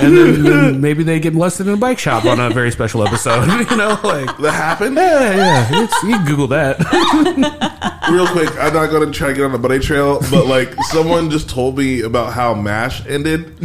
And 0.00 0.16
then, 0.16 0.42
then 0.42 0.80
maybe 0.86 1.02
they 1.02 1.18
get 1.20 1.34
molested 1.34 1.66
in 1.66 1.74
a 1.74 1.76
bike 1.76 1.98
shop 1.98 2.24
on 2.24 2.38
a 2.40 2.50
very 2.50 2.70
special 2.70 3.06
episode. 3.06 3.46
You 3.70 3.76
know, 3.76 3.98
like 4.04 4.36
That 4.38 4.52
happened. 4.52 4.96
yeah, 4.96 5.36
yeah. 5.36 5.82
It's, 5.84 6.02
you 6.04 6.10
can 6.16 6.24
Google 6.26 6.46
that. 6.48 6.78
Real 8.10 8.26
quick, 8.28 8.50
I'm 8.58 8.72
not 8.72 8.90
going 8.90 9.10
to 9.10 9.16
try 9.16 9.28
to 9.28 9.34
get 9.34 9.44
on 9.44 9.52
the 9.52 9.58
buddy 9.58 9.78
trail, 9.80 10.20
but 10.30 10.46
like 10.46 10.72
someone 10.84 11.30
just 11.30 11.48
told 11.50 11.76
me 11.78 12.02
about 12.02 12.32
how 12.32 12.54
Mash 12.54 13.04
ended. 13.06 13.60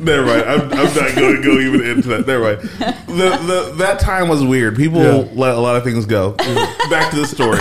Never 0.00 0.24
mind. 0.26 0.42
I'm, 0.42 0.60
I'm 0.72 0.94
not 0.94 1.14
going 1.16 1.36
to 1.36 1.42
go 1.42 1.58
even 1.58 1.84
into 1.86 2.08
that. 2.08 2.26
Never 2.26 2.56
mind. 2.56 2.60
The, 3.08 3.38
the, 3.68 3.74
that 3.78 3.98
time 4.00 4.28
was 4.28 4.42
weird. 4.44 4.76
People 4.76 5.02
Yeah. 5.02 5.28
let 5.34 5.54
a 5.56 5.60
lot 5.60 5.76
of 5.76 5.82
things 5.84 6.06
go. 6.06 6.32
Back 6.90 7.10
to 7.10 7.16
the 7.16 7.26
story. 7.26 7.58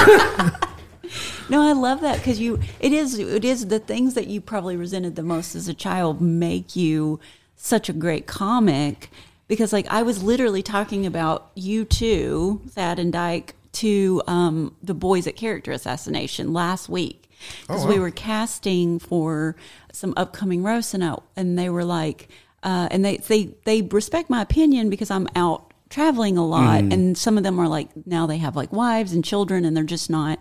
No, 1.50 1.62
I 1.62 1.74
love 1.74 2.02
that 2.02 2.18
because 2.20 2.40
you. 2.40 2.60
It 2.80 2.94
is. 2.94 3.18
It 3.20 3.44
is 3.44 3.68
the 3.68 3.80
things 3.80 4.14
that 4.14 4.28
you 4.28 4.40
probably 4.40 4.78
resented 4.78 5.16
the 5.18 5.24
most 5.24 5.54
as 5.56 5.68
a 5.68 5.74
child 5.74 6.22
make 6.22 6.76
you 6.78 7.20
such 7.64 7.90
a 7.90 7.94
great 7.94 8.28
comic. 8.28 9.10
Because 9.48 9.74
like 9.74 9.88
I 9.90 10.02
was 10.04 10.24
literally 10.24 10.64
talking 10.64 11.06
about 11.06 11.52
you 11.56 11.84
two, 11.86 12.62
Thad 12.70 13.00
and 13.00 13.12
Dyke, 13.12 13.56
to 13.74 14.22
um, 14.28 14.76
the 14.82 14.94
boys 14.94 15.28
at 15.28 15.36
Character 15.36 15.72
Assassination 15.72 16.54
last 16.54 16.90
week 16.90 17.30
because 17.62 17.86
we 17.86 18.00
were 18.00 18.12
casting 18.12 19.00
for 19.00 19.56
some 19.92 20.14
upcoming 20.16 20.62
roasts 20.64 20.94
and 20.94 21.04
I, 21.04 21.16
and 21.36 21.58
they 21.58 21.70
were 21.70 21.84
like. 21.86 22.30
uh, 22.64 22.88
and 22.92 23.04
they 23.04 23.18
they 23.18 23.50
they 23.66 23.82
respect 23.82 24.30
my 24.30 24.42
opinion 24.42 24.90
because 24.90 25.10
I'm 25.10 25.28
out 25.36 25.74
traveling 25.90 26.38
a 26.38 26.46
lot, 26.46 26.84
and 26.94 27.18
some 27.18 27.38
of 27.38 27.44
them 27.44 27.60
are 27.60 27.68
like 27.68 27.90
now 28.06 28.28
they 28.28 28.38
have 28.38 28.56
like 28.56 28.72
wives 28.72 29.12
and 29.14 29.26
children, 29.26 29.66
and 29.66 29.76
they're 29.76 29.84
just 29.84 30.10
not 30.10 30.38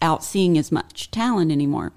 out 0.00 0.24
seeing 0.24 0.56
as 0.58 0.72
much 0.72 1.10
talent 1.10 1.52
anymore. 1.52 1.92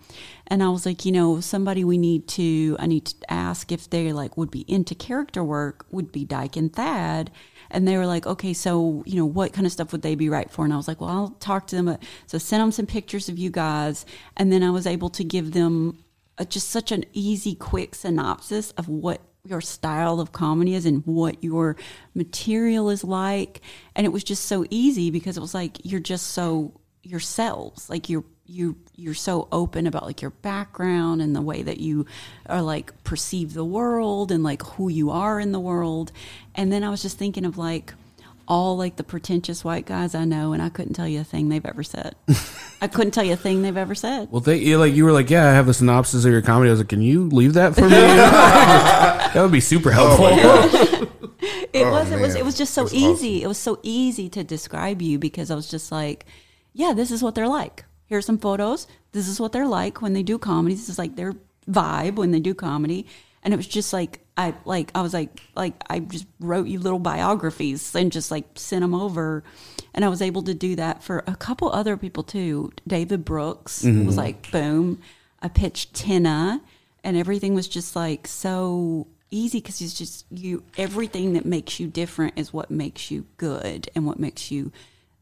And 0.48 0.62
I 0.62 0.70
was 0.70 0.86
like, 0.86 1.06
you 1.06 1.12
know, 1.12 1.39
somebody 1.39 1.84
we 1.84 1.98
need 1.98 2.28
to, 2.30 2.76
I 2.80 2.88
need 2.88 3.06
to 3.06 3.32
ask 3.32 3.72
if 3.72 3.89
they 3.89 4.14
like 4.14 4.38
would 4.38 4.52
be 4.52 4.62
into 4.68 4.93
character 4.93 5.43
work 5.43 5.86
would 5.91 6.12
be 6.12 6.24
Dyke 6.24 6.56
and 6.56 6.72
Thad. 6.72 7.32
And 7.72 7.88
they 7.88 7.98
were 7.98 8.06
like, 8.06 8.28
okay, 8.28 8.54
so, 8.54 9.04
you 9.08 9.16
know, 9.16 9.26
what 9.26 9.54
kind 9.54 9.66
of 9.66 9.74
stuff 9.74 9.91
would 9.91 10.04
they 10.04 10.16
be 10.16 10.30
right 10.30 10.50
for? 10.52 10.64
And 10.64 10.74
I 10.74 10.78
was 10.78 10.88
like, 10.88 11.02
well, 11.02 11.10
I'll 11.10 11.30
talk 11.39 11.68
to 11.68 11.76
them. 11.76 11.98
So 12.28 12.38
send 12.38 12.62
them 12.62 12.72
some 12.72 12.86
pictures 12.86 13.28
of 13.28 13.39
you 13.39 13.50
guys. 13.50 14.06
And 14.38 14.52
then 14.52 14.62
I 14.62 14.70
was 14.70 14.86
able 14.86 15.10
to 15.10 15.24
give 15.24 15.54
them 15.54 16.04
a, 16.38 16.46
just 16.46 16.70
such 16.70 16.91
an 16.91 17.06
easy, 17.14 17.56
quick 17.56 17.96
synopsis 17.96 18.72
of 18.72 18.88
what 18.88 19.22
your 19.48 19.62
style 19.62 20.20
of 20.20 20.32
comedy 20.32 20.76
is 20.76 20.86
and 20.86 21.06
what 21.06 21.43
your 21.43 21.76
material 22.14 22.89
is 22.89 23.04
like. 23.04 23.62
And 23.96 24.06
it 24.06 24.10
was 24.10 24.24
just 24.24 24.46
so 24.46 24.66
easy 24.70 25.10
because 25.10 25.38
it 25.38 25.41
was 25.41 25.54
like, 25.54 25.78
you're 25.84 26.00
just 26.00 26.28
so 26.28 26.80
yourselves. 27.04 27.89
Like 27.89 28.10
you're, 28.10 28.26
you 28.48 28.76
you're 28.96 29.14
so 29.16 29.48
open 29.52 29.88
about 29.88 30.04
like 30.06 30.22
your 30.22 30.32
background 30.32 31.22
and 31.22 31.36
the 31.36 31.41
way 31.41 31.62
that 31.64 31.80
you 31.80 32.06
are 32.48 32.62
like 32.62 33.04
perceive 33.04 33.54
the 33.54 33.66
world 33.66 34.32
and 34.32 34.43
like 34.43 34.62
who 34.64 34.88
you 34.89 35.10
are 35.10 35.39
in 35.39 35.52
the 35.52 35.60
world. 35.60 36.12
And 36.54 36.72
then 36.72 36.84
i 36.84 36.89
was 36.89 37.02
just 37.02 37.18
thinking 37.18 37.46
of 37.46 37.58
like 37.58 37.93
all 38.48 38.78
like 38.78 38.96
the 38.98 39.04
pretentious 39.04 39.64
white 39.64 39.88
guys 39.88 40.14
i 40.14 40.24
know 40.24 40.54
and 40.54 40.62
i 40.62 40.70
couldn't 40.70 40.93
tell 40.93 41.08
you 41.08 41.20
a 41.20 41.24
thing 41.24 41.50
they've 41.50 41.66
ever 41.66 41.82
said. 41.84 42.16
I 42.82 42.88
couldn't 42.88 43.12
tell 43.12 43.24
you 43.24 43.34
a 43.34 43.38
thing 43.38 43.62
they've 43.64 43.76
ever 43.78 43.96
said. 43.96 44.30
Well, 44.32 44.41
they 44.41 44.58
you 44.58 44.78
like 44.78 44.93
you 44.93 45.06
were 45.06 45.12
like, 45.14 45.30
yeah, 45.32 45.48
I 45.50 45.54
have 45.54 45.68
a 45.70 45.74
synopsis 45.74 46.24
of 46.26 46.32
your 46.32 46.41
comedy. 46.43 46.70
I 46.70 46.74
was 46.74 46.82
like, 46.82 46.89
can 46.89 47.02
you 47.02 47.30
leave 47.30 47.54
that 47.54 47.74
for 47.74 47.82
me? 47.82 47.88
that 47.89 49.34
would 49.41 49.52
be 49.52 49.62
super 49.62 49.91
helpful. 49.91 50.28
Oh, 50.30 51.10
it 51.74 51.86
Oh, 51.86 51.91
was 51.91 52.12
it 52.12 52.20
was 52.20 52.36
it 52.36 52.46
was 52.46 52.56
just 52.58 52.74
so 52.74 52.84
That's 52.84 52.93
easy. 52.93 53.41
it 53.43 53.48
was 53.48 53.58
so 53.58 53.80
easy 53.82 54.30
to 54.30 54.43
describe 54.43 55.02
you 55.02 55.18
because 55.20 55.50
i 55.52 55.56
was 55.56 55.70
just 55.70 55.91
like 55.91 56.26
yeah 56.74 56.93
this 56.93 57.12
is 57.12 57.22
what 57.22 57.36
they're 57.36 57.48
like 57.50 57.84
here's 58.06 58.26
some 58.26 58.38
photos. 58.38 58.88
This 59.12 59.28
is 59.28 59.39
what 59.39 59.51
they're 59.51 59.68
like 59.68 60.01
when 60.01 60.14
they 60.14 60.24
do 60.24 60.38
comedy. 60.38 60.76
This 60.76 60.89
is 60.89 60.99
like 60.99 61.16
their 61.16 61.34
vibe 61.70 62.16
when 62.16 62.32
they 62.32 62.39
do 62.39 62.53
comedy. 62.53 63.08
And 63.43 63.53
it 63.53 63.58
was 63.58 63.68
just 63.68 63.93
like 63.93 64.22
i 64.38 64.53
like 64.66 64.91
i 64.93 65.01
was 65.01 65.14
like 65.14 65.39
like 65.56 65.76
i 65.89 65.99
just 65.99 66.26
wrote 66.41 66.68
you 66.68 66.78
little 66.78 66.99
biographies 66.99 67.95
and 67.95 68.12
just 68.12 68.32
like 68.32 68.45
sent 68.56 68.82
them 68.82 68.95
over. 68.95 69.43
And 69.93 70.03
i 70.03 70.10
was 70.10 70.22
able 70.22 70.43
to 70.43 70.53
do 70.53 70.76
that 70.76 71.03
for 71.03 71.24
a 71.28 71.36
couple 71.36 71.70
other 71.70 71.95
people 71.95 72.24
too. 72.24 72.72
David 72.88 73.24
brooks 73.24 73.84
mm-hmm. 73.84 74.06
was 74.06 74.18
like 74.18 74.51
boom. 74.51 75.01
I 75.41 75.47
pitched 75.47 75.93
tina 75.93 76.62
and 77.03 77.16
everything 77.16 77.53
was 77.53 77.68
just 77.68 77.95
like 77.95 78.28
so 78.28 79.08
easy 79.32 79.60
because 79.60 79.82
it's 79.82 79.93
just 79.93 80.26
you 80.32 80.64
everything 80.78 81.34
that 81.34 81.45
makes 81.45 81.80
you 81.80 81.88
different 81.88 82.34
is 82.36 82.51
what 82.51 82.72
makes 82.72 83.12
you 83.12 83.26
good 83.38 83.89
and 83.95 84.06
what 84.06 84.20
makes 84.20 84.49
you 84.49 84.72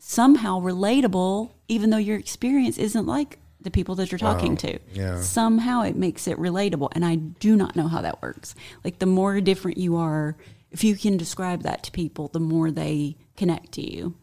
somehow 0.05 0.59
relatable 0.59 1.49
even 1.69 1.89
though 1.89 1.97
your 1.97 2.17
experience 2.17 2.77
isn't 2.77 3.07
like 3.07 3.39
the 3.61 3.71
people 3.71 3.95
that 3.95 4.11
you're 4.11 4.19
talking 4.19 4.57
to. 4.57 4.77
Yeah. 4.91 5.21
somehow 5.21 5.83
it 5.83 5.95
makes 5.95 6.27
it 6.27 6.37
relatable 6.37 6.89
and 6.91 7.05
i 7.05 7.15
do 7.15 7.55
not 7.55 7.77
know 7.77 7.87
how 7.87 8.01
that 8.01 8.21
works. 8.21 8.53
Like 8.83 8.99
the 8.99 9.05
more 9.05 9.39
different 9.39 9.77
you 9.77 9.95
are 9.95 10.35
if 10.71 10.83
you 10.83 10.97
can 10.97 11.15
describe 11.15 11.63
that 11.63 11.83
to 11.83 11.91
people 11.91 12.27
the 12.27 12.41
more 12.41 12.69
they 12.69 13.15
connect 13.37 13.71
to 13.73 13.81
you. 13.81 14.15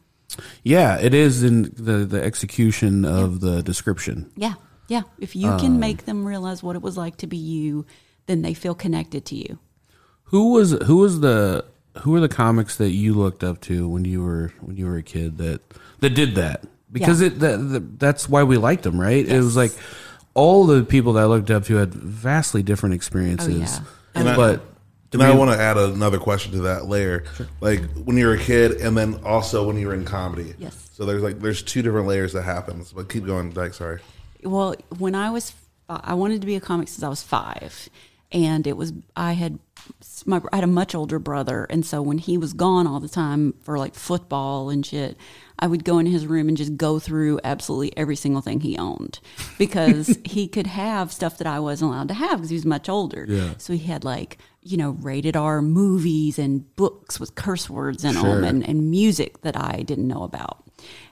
Yeah, 0.63 0.99
it 1.01 1.15
is 1.15 1.43
in 1.43 1.73
the 1.75 2.05
the 2.05 2.23
execution 2.23 3.07
of 3.07 3.41
the 3.41 3.63
description. 3.63 4.31
yeah 4.37 4.55
yeah. 4.89 5.03
If 5.19 5.35
you 5.35 5.49
can 5.57 5.75
um, 5.75 5.81
make 5.81 6.05
them 6.05 6.27
realize 6.27 6.63
what 6.63 6.77
it 6.77 6.83
was 6.83 6.97
like 6.97 7.17
to 7.19 7.27
be 7.27 7.39
you 7.39 7.87
then 8.27 8.43
they 8.43 8.53
feel 8.55 8.75
connected 8.75 9.25
to 9.27 9.35
you. 9.35 9.59
Who 10.25 10.53
was 10.53 10.73
who 10.73 10.99
was 10.99 11.21
the 11.21 11.65
who 11.99 12.13
were 12.13 12.21
the 12.21 12.29
comics 12.29 12.77
that 12.77 12.91
you 12.91 13.15
looked 13.15 13.43
up 13.45 13.61
to 13.63 13.89
when 13.89 14.05
you 14.05 14.23
were 14.23 14.53
when 14.61 14.77
you 14.77 14.87
were 14.87 14.97
a 14.97 15.03
kid 15.03 15.39
that 15.39 15.61
that 16.01 16.11
did 16.11 16.35
that? 16.37 16.65
Because 16.93 17.21
Yeah. 17.21 17.29
it 17.29 17.39
that, 17.41 17.57
that 17.71 17.99
that's 18.01 18.29
why 18.29 18.43
we 18.45 18.57
liked 18.57 18.83
them, 18.85 19.01
right? 19.01 19.27
It 19.27 19.39
was 19.41 19.57
like 19.57 19.73
all 20.35 20.67
the 20.67 20.83
people 20.85 21.15
that 21.15 21.23
I 21.23 21.27
looked 21.27 21.51
up 21.51 21.65
to 21.65 21.77
had 21.77 21.93
vastly 21.95 22.63
different 22.63 22.95
experiences. 22.95 23.81
Oh, 24.15 24.23
yeah. 24.23 24.33
I- 24.33 24.37
but 24.37 24.63
And 25.13 25.23
I 25.23 25.35
want 25.35 25.51
to 25.51 25.59
add 25.61 25.77
another 25.77 26.19
question 26.19 26.53
to 26.53 26.61
that 26.63 26.87
layer. 26.87 27.25
Like 27.61 27.83
when 28.05 28.17
you're 28.17 28.35
a 28.35 28.39
kid, 28.39 28.73
and 28.81 28.97
then 28.97 29.21
also 29.25 29.67
when 29.67 29.77
you're 29.77 29.95
in 29.95 30.05
comedy. 30.05 30.55
Yes. 30.59 30.91
So 30.93 31.05
there's 31.05 31.23
like 31.23 31.41
there's 31.41 31.63
two 31.63 31.83
different 31.83 32.07
layers 32.07 32.33
that 32.35 32.43
happens. 32.43 32.93
But 32.93 33.09
keep 33.09 33.27
going, 33.27 33.51
Dyke. 33.51 33.75
Sorry. 33.75 34.01
well 34.45 34.75
when 34.99 35.15
i 35.15 35.29
was 35.31 35.53
i 35.89 36.15
wanted 36.15 36.41
to 36.41 36.47
be 36.47 36.57
a 36.57 36.61
comic 36.61 36.89
since 36.89 37.03
i 37.03 37.09
was 37.11 37.23
five 37.23 37.91
and 38.33 38.67
it 38.67 38.75
was 38.75 38.93
i 39.17 39.33
had 39.35 39.59
my 40.27 40.41
i 40.53 40.57
had 40.57 40.65
a 40.65 40.69
much 40.69 40.95
older 40.95 41.19
brother 41.19 41.67
and 41.71 41.85
so 41.85 42.01
when 42.03 42.19
he 42.19 42.37
was 42.37 42.53
gone 42.53 42.87
all 42.87 43.01
the 43.01 43.09
time 43.09 43.55
for 43.63 43.79
like 43.79 43.95
football 43.95 44.71
and 44.71 44.85
shit 44.85 45.17
i 45.59 45.67
would 45.67 45.85
go 45.85 45.99
in 45.99 46.07
his 46.07 46.27
room 46.27 46.49
and 46.49 46.57
just 46.57 46.77
go 46.77 46.99
through 46.99 47.39
absolutely 47.45 47.97
every 47.97 48.17
single 48.17 48.43
thing 48.43 48.61
he 48.61 48.77
owned 48.79 49.21
because 49.59 50.19
he 50.25 50.49
could 50.49 50.67
have 50.67 51.13
stuff 51.13 51.39
that 51.39 51.47
i 51.47 51.59
wasn't 51.59 51.91
allowed 51.91 52.09
to 52.09 52.15
have 52.15 52.39
because 52.39 52.51
he 52.51 52.57
was 52.57 52.67
much 52.67 52.89
older. 52.89 53.25
Yeah. 53.29 53.55
so 53.59 53.73
he 53.73 53.87
had 53.87 54.05
like 54.05 54.39
you 54.63 54.77
know 54.77 54.91
rated 55.01 55.37
r 55.37 55.63
movies 55.63 56.39
and 56.39 56.75
books 56.77 57.19
with 57.19 57.35
curse 57.35 57.71
words 57.71 58.05
in 58.05 58.15
them 58.15 58.45
and, 58.45 58.69
and 58.69 58.91
music 58.91 59.41
that 59.43 59.57
i 59.57 59.83
didn't 59.83 60.09
know 60.09 60.23
about. 60.23 60.65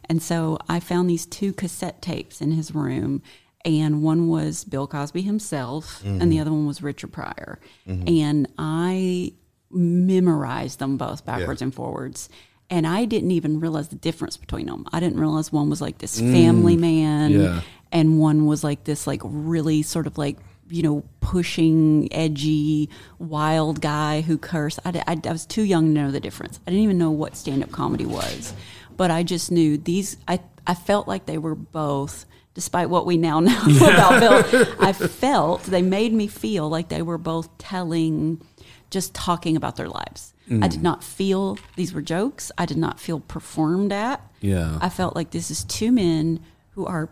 And 0.08 0.22
so 0.22 0.58
I 0.68 0.80
found 0.80 1.08
these 1.08 1.26
two 1.26 1.52
cassette 1.52 2.00
tapes 2.00 2.40
in 2.40 2.52
his 2.52 2.74
room, 2.74 3.22
and 3.64 4.02
one 4.02 4.28
was 4.28 4.64
Bill 4.64 4.86
Cosby 4.86 5.22
himself, 5.22 6.02
and 6.04 6.20
the 6.20 6.26
mm-hmm. 6.26 6.40
other 6.40 6.52
one 6.52 6.66
was 6.66 6.82
Richard 6.82 7.12
Pryor. 7.12 7.58
Mm-hmm. 7.86 8.08
And 8.08 8.48
I 8.58 9.32
memorized 9.70 10.78
them 10.78 10.96
both 10.96 11.24
backwards 11.24 11.60
Yeah. 11.60 11.66
and 11.66 11.74
forwards. 11.74 12.28
And 12.70 12.86
I 12.86 13.04
didn't 13.04 13.30
even 13.30 13.60
realize 13.60 13.88
the 13.88 13.96
difference 13.96 14.36
between 14.36 14.66
them. 14.66 14.86
I 14.92 15.00
didn't 15.00 15.18
realize 15.18 15.52
one 15.52 15.70
was 15.70 15.80
like 15.80 15.98
this 15.98 16.20
mm. 16.20 16.32
family 16.32 16.76
man, 16.76 17.32
Yeah. 17.32 17.60
and 17.90 18.18
one 18.18 18.46
was 18.46 18.62
like 18.62 18.84
this, 18.84 19.06
like 19.06 19.20
really 19.24 19.82
sort 19.82 20.06
of 20.06 20.18
like 20.18 20.38
you 20.70 20.82
know 20.82 21.02
pushing, 21.20 22.12
edgy, 22.12 22.90
wild 23.18 23.80
guy 23.80 24.20
who 24.20 24.38
cursed. 24.38 24.80
I, 24.84 25.02
I, 25.06 25.20
I 25.26 25.32
was 25.32 25.46
too 25.46 25.62
young 25.62 25.94
to 25.94 26.00
know 26.02 26.10
the 26.10 26.20
difference. 26.20 26.60
I 26.66 26.70
didn't 26.70 26.84
even 26.84 26.98
know 26.98 27.10
what 27.10 27.36
stand 27.36 27.62
up 27.62 27.72
comedy 27.72 28.06
was, 28.06 28.52
but 28.96 29.10
I 29.10 29.22
just 29.22 29.50
knew 29.50 29.78
these. 29.78 30.16
I 30.26 30.40
I 30.66 30.74
felt 30.74 31.08
like 31.08 31.26
they 31.26 31.38
were 31.38 31.54
both. 31.54 32.26
Despite 32.58 32.90
what 32.90 33.06
we 33.06 33.16
now 33.16 33.38
know 33.38 33.62
about 33.76 34.50
Bill, 34.50 34.66
I 34.80 34.92
felt 34.92 35.62
they 35.62 35.80
made 35.80 36.12
me 36.12 36.26
feel 36.26 36.68
like 36.68 36.88
they 36.88 37.02
were 37.02 37.16
both 37.16 37.56
telling, 37.56 38.42
just 38.90 39.14
talking 39.14 39.56
about 39.56 39.76
their 39.76 39.88
lives. 39.88 40.34
I 40.50 40.66
did 40.66 40.80
mm. 40.80 40.82
not 40.82 41.04
feel 41.04 41.56
these 41.76 41.94
were 41.94 42.02
jokes. 42.02 42.50
I 42.58 42.66
did 42.66 42.78
not 42.78 42.98
feel 42.98 43.20
performed 43.20 43.92
at. 43.92 44.20
Yeah. 44.40 44.76
I 44.80 44.88
felt 44.88 45.14
like 45.14 45.30
this 45.30 45.52
is 45.52 45.62
two 45.62 45.92
men 45.92 46.40
who 46.70 46.84
are 46.84 47.08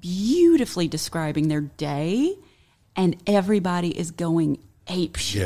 beautifully 0.00 0.86
describing 0.86 1.48
their 1.48 1.62
day, 1.62 2.36
and 2.94 3.16
everybody 3.26 3.98
is 3.98 4.12
going 4.12 4.58
ape 4.86 5.16
shit. 5.16 5.42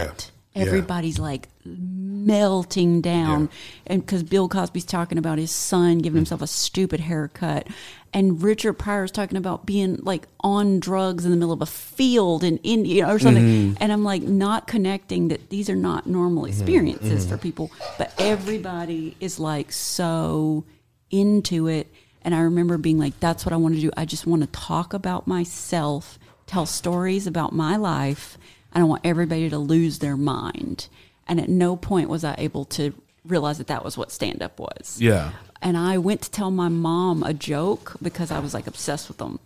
Yeah. 0.55 0.63
Yeah. 0.63 0.67
Everybody's 0.67 1.19
like 1.19 1.49
melting 1.77 3.01
down, 3.01 3.49
and 3.87 4.05
because 4.05 4.23
Bill 4.23 4.49
Cosby's 4.49 4.85
talking 4.85 5.19
about 5.19 5.39
his 5.39 5.51
son 5.51 5.99
giving 5.99 6.13
hmm. 6.13 6.19
himself 6.19 6.43
a 6.43 6.47
stupid 6.47 7.01
haircut, 7.01 7.67
and 8.13 8.43
Richard 8.43 8.75
Pryor's 8.75 9.11
talking 9.11 9.37
about 9.37 9.67
being 9.67 9.97
like 10.03 10.27
on 10.41 10.81
drugs 10.81 11.25
in 11.25 11.31
the 11.31 11.37
middle 11.37 11.53
of 11.53 11.61
a 11.61 11.67
field 11.67 12.43
in 12.43 12.59
India 12.59 13.07
or 13.07 13.19
something, 13.19 13.45
mm-hmm. 13.45 13.83
and 13.83 13.93
I'm 13.93 14.05
like 14.05 14.23
not 14.23 14.67
connecting 14.67 15.29
that 15.29 15.51
these 15.51 15.69
are 15.69 15.77
not 15.77 16.07
normal 16.07 16.45
mm-hmm. 16.45 16.53
experiences 16.53 17.25
for 17.25 17.35
mm-hmm. 17.35 17.43
people, 17.43 17.71
but 17.99 18.13
everybody 18.19 19.17
is 19.21 19.39
like 19.39 19.73
so 19.73 20.65
into 21.11 21.67
it. 21.69 21.89
And 22.23 22.35
I 22.35 22.41
remember 22.41 22.79
being 22.79 22.99
like, 22.99 23.19
that's 23.21 23.47
what 23.47 23.53
I 23.53 23.57
want 23.57 23.75
to 23.77 23.81
do. 23.81 23.91
I 23.97 24.05
just 24.05 24.27
want 24.27 24.43
to 24.43 24.49
talk 24.49 24.93
about 24.93 25.27
myself, 25.27 26.19
tell 26.47 26.67
stories 26.67 27.27
about 27.27 27.53
my 27.53 27.77
life. 27.77 28.37
I 28.73 28.81
don't 28.81 28.89
want 28.89 29.07
everybody 29.07 29.49
to 29.49 29.59
lose 29.59 29.99
their 29.99 30.17
mind. 30.17 30.89
And 31.29 31.41
at 31.41 31.49
no 31.49 31.77
point 31.77 32.09
was 32.09 32.25
I 32.25 32.35
able 32.39 32.65
to 32.67 32.95
realize 33.25 33.59
that 33.59 33.67
that 33.67 33.85
was 33.85 33.99
what 33.99 34.11
stand 34.11 34.43
up 34.43 34.59
was. 34.59 34.99
Yeah. 35.01 35.33
And 35.61 35.77
I 35.77 35.99
went 35.99 36.23
to 36.23 36.31
tell 36.31 36.51
my 36.51 36.69
mom 36.69 37.23
a 37.23 37.35
joke 37.35 37.97
because 38.01 38.31
I 38.31 38.39
was 38.39 38.55
like 38.55 38.67
obsessed 38.67 39.09
with 39.09 39.19
them. 39.19 39.39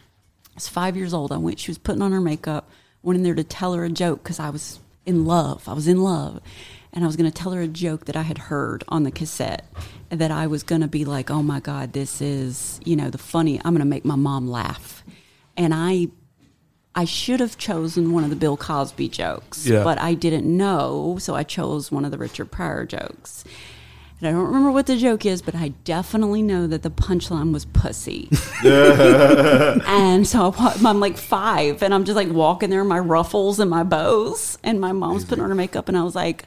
I 0.51 0.57
was 0.57 0.69
five 0.69 0.97
years 0.97 1.15
old. 1.15 1.33
I 1.33 1.39
went, 1.39 1.59
she 1.59 1.71
was 1.71 1.79
putting 1.79 2.03
on 2.03 2.13
her 2.13 2.21
makeup, 2.21 2.69
went 3.03 3.17
in 3.17 3.23
there 3.23 3.35
to 3.35 3.45
tell 3.45 3.73
her 3.73 3.85
a 3.85 3.91
joke 3.91 4.23
because 4.23 4.39
I 4.39 4.51
was 4.51 4.79
in 5.07 5.25
love. 5.25 5.69
I 5.69 5.73
was 5.73 5.89
in 5.89 6.03
love. 6.03 6.41
And 6.93 7.03
I 7.03 7.07
was 7.07 7.17
going 7.17 7.31
to 7.31 7.37
tell 7.37 7.53
her 7.53 7.63
a 7.63 7.69
joke 7.69 8.05
that 8.05 8.17
I 8.17 8.23
had 8.23 8.37
heard 8.37 8.85
on 8.89 9.05
the 9.05 9.11
cassette 9.11 9.67
and 10.11 10.21
that 10.21 10.31
I 10.31 10.47
was 10.47 10.63
going 10.63 10.83
to 10.83 10.89
be 10.89 11.07
like, 11.07 11.31
oh 11.31 11.43
my 11.43 11.59
God, 11.59 11.95
this 11.95 12.21
is, 12.21 12.79
you 12.85 12.97
know, 12.97 13.09
the 13.09 13.17
funny, 13.17 13.59
I'm 13.59 13.73
going 13.73 13.79
to 13.79 13.87
make 13.87 14.05
my 14.05 14.15
mom 14.15 14.47
laugh. 14.47 15.03
And 15.57 15.73
I 15.75 16.09
I 16.95 17.05
should 17.07 17.41
have 17.41 17.57
chosen 17.57 18.13
one 18.13 18.23
of 18.25 18.31
the 18.31 18.37
Bill 18.37 18.57
Cosby 18.57 19.09
jokes, 19.09 19.67
Yeah. 19.67 19.83
but 19.83 19.99
I 19.99 20.15
didn't 20.15 20.45
know, 20.45 21.17
so 21.21 21.35
I 21.35 21.43
chose 21.43 21.91
one 21.91 22.05
of 22.05 22.11
the 22.11 22.19
Richard 22.19 22.51
Pryor 22.51 22.85
jokes. 22.85 23.45
And 24.21 24.29
I 24.29 24.33
don't 24.33 24.45
remember 24.47 24.71
what 24.71 24.87
the 24.87 24.97
joke 24.97 25.27
is, 25.27 25.43
but 25.43 25.55
I 25.55 25.69
definitely 25.85 26.43
know 26.43 26.67
that 26.69 26.83
the 26.83 26.91
punchline 26.91 27.53
was 27.53 27.65
pussy. 27.65 28.29
and 28.65 30.27
so 30.27 30.55
I'm 30.57 31.01
like 31.01 31.17
five, 31.17 31.83
and 31.83 31.93
I'm 31.95 32.05
just 32.05 32.17
like 32.17 32.29
walking 32.29 32.71
there 32.71 32.83
in 32.83 32.89
my 32.89 32.99
ruffles 32.99 33.59
and 33.59 33.71
my 33.71 33.83
bows, 33.83 34.59
and 34.63 34.81
my 34.81 34.93
mom's 34.93 35.25
putting 35.25 35.43
on 35.43 35.49
her 35.51 35.57
makeup, 35.57 35.89
and 35.89 35.97
I 35.99 36.03
was 36.03 36.15
like, 36.15 36.45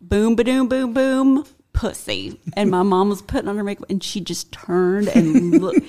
boom, 0.00 0.36
ba 0.36 0.44
doom, 0.44 0.68
boom, 0.68 0.92
boom, 0.94 1.44
pussy. 1.72 2.40
And 2.56 2.70
my 2.70 2.82
mom 2.82 3.08
was 3.08 3.22
putting 3.22 3.48
on 3.48 3.56
her 3.56 3.64
makeup, 3.64 3.90
and 3.90 4.02
she 4.02 4.20
just 4.20 4.52
turned 4.52 5.08
and 5.08 5.60
looked. 5.60 5.84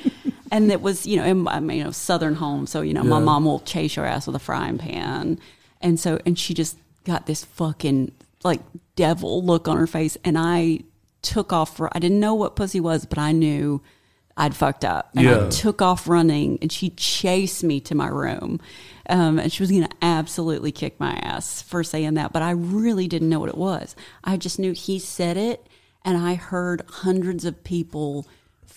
And 0.51 0.69
it 0.71 0.81
was, 0.81 1.07
you 1.07 1.15
know, 1.15 1.23
in, 1.23 1.47
I 1.47 1.59
mean, 1.61 1.77
you 1.77 1.83
know, 1.85 1.91
Southern 1.91 2.35
home, 2.35 2.67
so 2.67 2.81
you 2.81 2.93
know, 2.93 3.03
my 3.03 3.19
Yeah. 3.19 3.23
mom 3.25 3.45
will 3.45 3.61
chase 3.61 3.95
your 3.95 4.05
ass 4.05 4.27
with 4.27 4.35
a 4.35 4.39
frying 4.39 4.77
pan, 4.77 5.39
and 5.79 5.99
so, 5.99 6.19
and 6.25 6.37
she 6.37 6.53
just 6.53 6.77
got 7.05 7.25
this 7.25 7.43
fucking 7.45 8.11
like 8.43 8.59
devil 8.95 9.43
look 9.43 9.67
on 9.67 9.77
her 9.77 9.87
face, 9.87 10.17
and 10.25 10.37
I 10.37 10.79
took 11.21 11.53
off. 11.53 11.77
For, 11.77 11.89
I 11.95 11.99
didn't 11.99 12.19
know 12.19 12.33
what 12.33 12.55
pussy 12.55 12.79
was, 12.81 13.05
but 13.05 13.17
I 13.17 13.31
knew 13.31 13.81
I'd 14.35 14.55
fucked 14.55 14.83
up, 14.83 15.11
and 15.15 15.25
Yeah. 15.25 15.45
I 15.45 15.49
took 15.49 15.81
off 15.81 16.07
running, 16.07 16.57
and 16.61 16.71
she 16.71 16.89
chased 16.89 17.63
me 17.63 17.79
to 17.81 17.95
my 17.95 18.07
room, 18.07 18.59
um, 19.09 19.39
and 19.39 19.51
she 19.53 19.63
was 19.63 19.69
going 19.71 19.83
to 19.83 19.95
absolutely 20.01 20.71
kick 20.71 20.99
my 20.99 21.13
ass 21.13 21.61
for 21.61 21.83
saying 21.83 22.15
that, 22.15 22.33
but 22.33 22.41
I 22.41 22.51
really 22.51 23.07
didn't 23.07 23.29
know 23.29 23.39
what 23.39 23.49
it 23.49 23.57
was. 23.57 23.95
I 24.23 24.35
just 24.37 24.59
knew 24.59 24.71
he 24.73 24.99
said 24.99 25.37
it, 25.37 25.65
and 26.03 26.17
I 26.17 26.35
heard 26.35 26.81
hundreds 26.89 27.45
of 27.45 27.63
people 27.63 28.25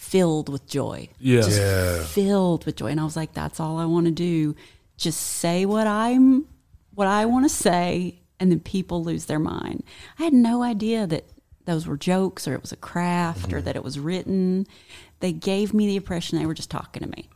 filled 0.05 0.49
with 0.49 0.67
joy. 0.67 1.09
Yeah. 1.19 1.41
Just 1.41 1.61
Yeah. 1.61 2.05
filled 2.05 2.67
with 2.67 2.77
joy. 2.77 2.89
And 2.89 3.01
I 3.01 3.05
was 3.05 3.17
like, 3.17 3.33
that's 3.33 3.59
all 3.59 3.79
I 3.79 3.87
want 3.87 4.07
to 4.07 4.13
do. 4.13 4.55
Just 4.97 5.21
say 5.21 5.67
what 5.67 5.87
I'm 5.87 6.47
what 6.95 7.09
I 7.09 7.25
want 7.25 7.45
to 7.45 7.49
say 7.49 8.21
and 8.39 8.53
then 8.53 8.61
people 8.61 9.03
lose 9.03 9.25
their 9.25 9.39
mind. 9.41 9.83
I 10.19 10.25
had 10.25 10.33
no 10.33 10.63
idea 10.63 11.07
that 11.09 11.25
those 11.65 11.87
were 11.87 11.97
jokes 11.97 12.47
or 12.47 12.55
it 12.55 12.63
was 12.63 12.73
a 12.73 12.77
craft 12.77 13.53
or 13.53 13.57
mm-hmm. 13.57 13.65
that 13.65 13.77
it 13.77 13.83
was 13.83 13.99
written. 13.99 14.67
They 15.21 15.33
gave 15.33 15.75
me 15.75 15.87
the 15.87 15.97
impression 15.97 16.39
they 16.39 16.47
were 16.47 16.55
just 16.55 16.71
talking 16.71 17.03
to 17.03 17.09
me. 17.09 17.29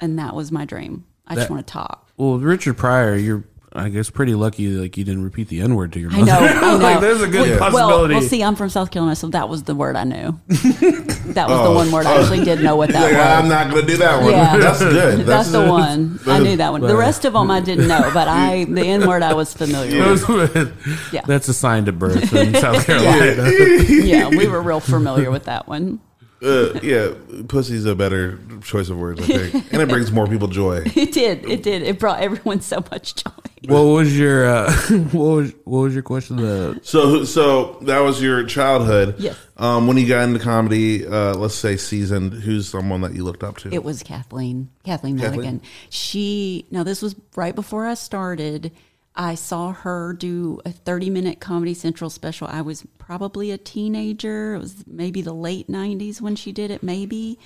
And 0.00 0.18
that 0.18 0.34
was 0.34 0.52
my 0.52 0.64
dream. 0.64 1.04
I 1.26 1.34
just 1.34 1.50
want 1.50 1.66
to 1.66 1.72
talk. 1.72 2.10
Well, 2.16 2.38
Richard 2.38 2.76
Pryor, 2.76 3.16
you're 3.16 3.44
I 3.72 3.88
guess 3.90 4.08
pretty 4.08 4.34
lucky 4.34 4.68
like 4.68 4.96
you 4.96 5.04
didn't 5.04 5.24
repeat 5.24 5.48
the 5.48 5.60
N 5.60 5.74
word 5.74 5.92
to 5.92 6.00
your 6.00 6.10
I 6.10 6.20
mother. 6.20 6.32
know. 6.32 6.36
I 6.38 6.60
know. 6.60 6.78
like 6.78 7.00
there's 7.00 7.20
a 7.20 7.26
good 7.26 7.50
well, 7.50 7.58
possibility. 7.58 8.14
Well, 8.14 8.20
well, 8.22 8.28
see, 8.28 8.42
I'm 8.42 8.56
from 8.56 8.70
South 8.70 8.90
Carolina, 8.90 9.16
so 9.16 9.28
that 9.28 9.48
was 9.48 9.64
the 9.64 9.74
word 9.74 9.96
I 9.96 10.04
knew. 10.04 10.40
that 10.48 11.48
was 11.48 11.58
the 11.58 11.68
oh. 11.68 11.74
one 11.74 11.92
word 11.92 12.06
I 12.06 12.20
actually 12.20 12.44
did 12.44 12.62
know 12.62 12.76
what 12.76 12.88
that 12.92 13.02
Like, 13.02 13.12
was. 13.12 13.20
I'm 13.20 13.48
not 13.48 13.70
going 13.70 13.84
to 13.84 13.92
do 13.92 13.98
that 13.98 14.22
one. 14.22 14.32
Yeah. 14.32 14.56
That's 14.56 14.78
good. 14.78 15.26
That's, 15.26 15.50
the 15.50 15.66
one. 15.66 16.18
I 16.26 16.38
knew 16.38 16.56
that 16.56 16.72
one. 16.72 16.80
The 16.80 16.96
rest 16.96 17.24
of 17.24 17.34
them 17.34 17.50
I 17.50 17.60
didn't 17.60 17.88
know, 17.88 18.10
but 18.14 18.28
I 18.28 18.64
the 18.64 18.82
N 18.82 19.06
word 19.06 19.22
I 19.22 19.34
was 19.34 19.52
familiar 19.52 20.10
with. 20.10 21.12
Yeah. 21.12 21.22
That's 21.26 21.48
assigned 21.48 21.88
at 21.88 21.98
birth 21.98 22.32
in 22.32 22.54
South 22.54 22.86
Carolina. 22.86 23.50
Yeah, 23.88 24.28
we 24.28 24.48
were 24.48 24.62
real 24.62 24.80
familiar 24.80 25.30
with 25.30 25.44
that 25.44 25.68
one. 25.68 26.00
Uh, 26.42 26.78
yeah, 26.82 27.12
pussy's 27.48 27.86
a 27.86 27.94
better 27.94 28.38
choice 28.62 28.90
of 28.90 28.98
words, 28.98 29.22
I 29.22 29.24
think, 29.24 29.54
and 29.72 29.80
it 29.80 29.88
brings 29.88 30.12
more 30.12 30.26
people 30.26 30.48
joy. 30.48 30.84
It 30.96 31.12
did. 31.12 31.48
It 31.48 31.62
did. 31.62 31.82
It 31.82 31.98
brought 31.98 32.20
everyone 32.20 32.60
so 32.60 32.84
much 32.90 33.14
joy. 33.14 33.30
what 33.66 33.82
was 33.82 34.18
your 34.18 34.46
uh, 34.46 34.72
what 35.12 35.24
was 35.24 35.54
what 35.64 35.78
was 35.80 35.94
your 35.94 36.02
question? 36.02 36.36
The 36.36 36.78
So, 36.82 37.24
so 37.24 37.78
that 37.82 38.00
was 38.00 38.20
your 38.20 38.44
childhood. 38.44 39.16
Yes. 39.18 39.36
Um, 39.56 39.86
when 39.86 39.96
you 39.96 40.06
got 40.06 40.24
into 40.24 40.38
comedy, 40.38 41.06
uh, 41.06 41.34
let's 41.34 41.54
say 41.54 41.76
seasoned, 41.78 42.34
who's 42.34 42.68
someone 42.68 43.00
that 43.00 43.14
you 43.14 43.24
looked 43.24 43.42
up 43.42 43.56
to? 43.58 43.72
It 43.72 43.82
was 43.82 44.02
Kathleen, 44.02 44.68
Kathleen 44.84 45.18
Kathleen? 45.18 45.62
She 45.88 46.66
now 46.70 46.82
this 46.82 47.00
was 47.00 47.16
right 47.34 47.54
before 47.54 47.86
I 47.86 47.94
started. 47.94 48.72
I 49.16 49.34
saw 49.34 49.72
her 49.72 50.12
do 50.12 50.60
a 50.64 50.72
30 50.72 51.10
minute 51.10 51.40
Comedy 51.40 51.74
Central 51.74 52.10
special. 52.10 52.48
I 52.48 52.60
was 52.60 52.84
probably 52.98 53.50
a 53.50 53.58
teenager. 53.58 54.54
It 54.54 54.58
was 54.58 54.84
maybe 54.86 55.22
the 55.22 55.32
late 55.32 55.68
90s 55.68 56.20
when 56.20 56.36
she 56.36 56.52
did 56.52 56.70
it, 56.70 56.82
maybe. 56.82 57.38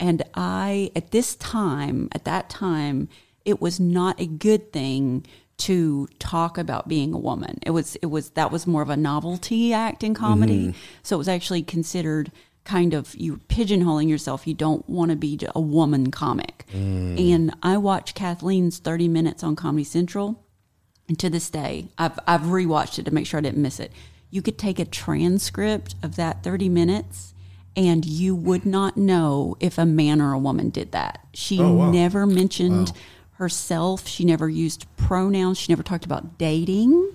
And 0.00 0.22
I, 0.34 0.90
at 0.96 1.12
this 1.12 1.36
time, 1.36 2.08
at 2.12 2.24
that 2.24 2.50
time, 2.50 3.08
it 3.44 3.60
was 3.60 3.78
not 3.78 4.20
a 4.20 4.26
good 4.26 4.72
thing 4.72 5.24
to 5.56 6.08
talk 6.18 6.58
about 6.58 6.88
being 6.88 7.14
a 7.14 7.18
woman. 7.18 7.58
It 7.62 7.70
was, 7.70 7.96
it 7.96 8.06
was, 8.06 8.30
that 8.30 8.50
was 8.50 8.66
more 8.66 8.82
of 8.82 8.90
a 8.90 8.96
novelty 8.96 9.72
act 9.72 10.02
in 10.02 10.14
comedy. 10.14 10.68
Mm-hmm. 10.68 10.78
So 11.04 11.16
it 11.16 11.18
was 11.18 11.28
actually 11.28 11.62
considered 11.62 12.32
kind 12.64 12.94
of 12.94 13.14
you 13.14 13.36
pigeonholing 13.48 14.08
yourself. 14.08 14.46
You 14.46 14.54
don't 14.54 14.88
want 14.88 15.10
to 15.10 15.16
be 15.16 15.38
a 15.54 15.60
woman 15.60 16.10
comic. 16.10 16.64
Mm. 16.72 17.32
And 17.34 17.54
I 17.62 17.76
watched 17.76 18.16
Kathleen's 18.16 18.78
30 18.78 19.08
minutes 19.08 19.44
on 19.44 19.54
Comedy 19.54 19.84
Central. 19.84 20.43
And 21.08 21.18
to 21.18 21.28
this 21.28 21.50
day, 21.50 21.88
I've 21.98 22.18
I've 22.26 22.42
rewatched 22.42 22.98
it 22.98 23.04
to 23.04 23.14
make 23.14 23.26
sure 23.26 23.38
I 23.38 23.42
didn't 23.42 23.62
miss 23.62 23.80
it. 23.80 23.92
You 24.30 24.42
could 24.42 24.58
take 24.58 24.78
a 24.78 24.84
transcript 24.84 25.94
of 26.02 26.16
that 26.16 26.42
30 26.42 26.68
minutes 26.68 27.34
and 27.76 28.04
you 28.04 28.34
would 28.34 28.64
not 28.64 28.96
know 28.96 29.56
if 29.60 29.78
a 29.78 29.86
man 29.86 30.20
or 30.20 30.32
a 30.32 30.38
woman 30.38 30.70
did 30.70 30.92
that. 30.92 31.26
She 31.34 31.60
oh, 31.60 31.90
never 31.90 32.26
mentioned 32.26 32.92
herself. 33.32 34.06
She 34.06 34.24
never 34.24 34.48
used 34.48 34.86
pronouns. 34.96 35.58
She 35.58 35.72
never 35.72 35.82
talked 35.82 36.04
about 36.04 36.38
dating. 36.38 37.12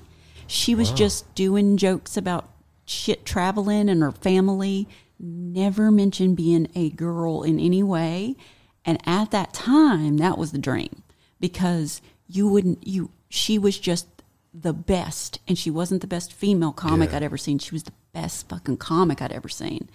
She 0.47 0.75
was 0.75 0.91
just 0.91 1.33
doing 1.35 1.77
jokes 1.77 2.17
about 2.17 2.49
shit 2.85 3.25
traveling 3.25 3.87
and 3.87 4.01
her 4.01 4.11
family. 4.11 4.87
Never 5.19 5.91
mentioned 5.91 6.35
being 6.35 6.67
a 6.75 6.89
girl 6.89 7.43
in 7.43 7.59
any 7.59 7.83
way. 7.83 8.35
And 8.83 8.99
at 9.05 9.31
that 9.31 9.53
time, 9.53 10.17
that 10.17 10.37
was 10.37 10.51
the 10.51 10.57
dream 10.57 11.03
because 11.39 12.01
you 12.27 12.47
wouldn't, 12.47 12.85
you, 12.85 13.11
she 13.29 13.57
was 13.57 13.77
just 13.79 14.07
the 14.53 14.73
best. 14.73 15.39
And 15.47 15.57
she 15.57 15.69
wasn't 15.71 16.01
the 16.01 16.07
best 16.07 16.33
female 16.33 16.71
comic 16.71 17.13
I'd 17.13 17.23
ever 17.23 17.37
seen. 17.37 17.59
She 17.59 17.73
was 17.75 17.83
the 17.83 17.93
best 18.13 18.49
fucking 18.49 18.77
comic 18.77 19.21
I'd 19.21 19.31
ever 19.31 19.49
seen. 19.49 19.89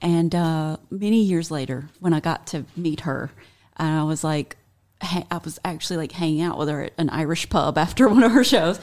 And 0.00 0.34
uh, 0.34 0.78
many 0.90 1.22
years 1.22 1.50
later, 1.50 1.90
when 2.00 2.12
I 2.12 2.20
got 2.20 2.46
to 2.48 2.64
meet 2.76 3.00
her, 3.00 3.30
I 3.76 4.02
was 4.02 4.24
like, 4.24 4.56
ha- 5.00 5.26
I 5.30 5.38
was 5.38 5.58
actually 5.64 5.98
like 5.98 6.12
hanging 6.12 6.42
out 6.42 6.58
with 6.58 6.68
her 6.68 6.84
at 6.84 6.92
an 6.98 7.10
Irish 7.10 7.48
pub 7.48 7.78
after 7.86 8.08
one 8.08 8.22
of 8.22 8.32
her 8.32 8.44
shows, 8.44 8.80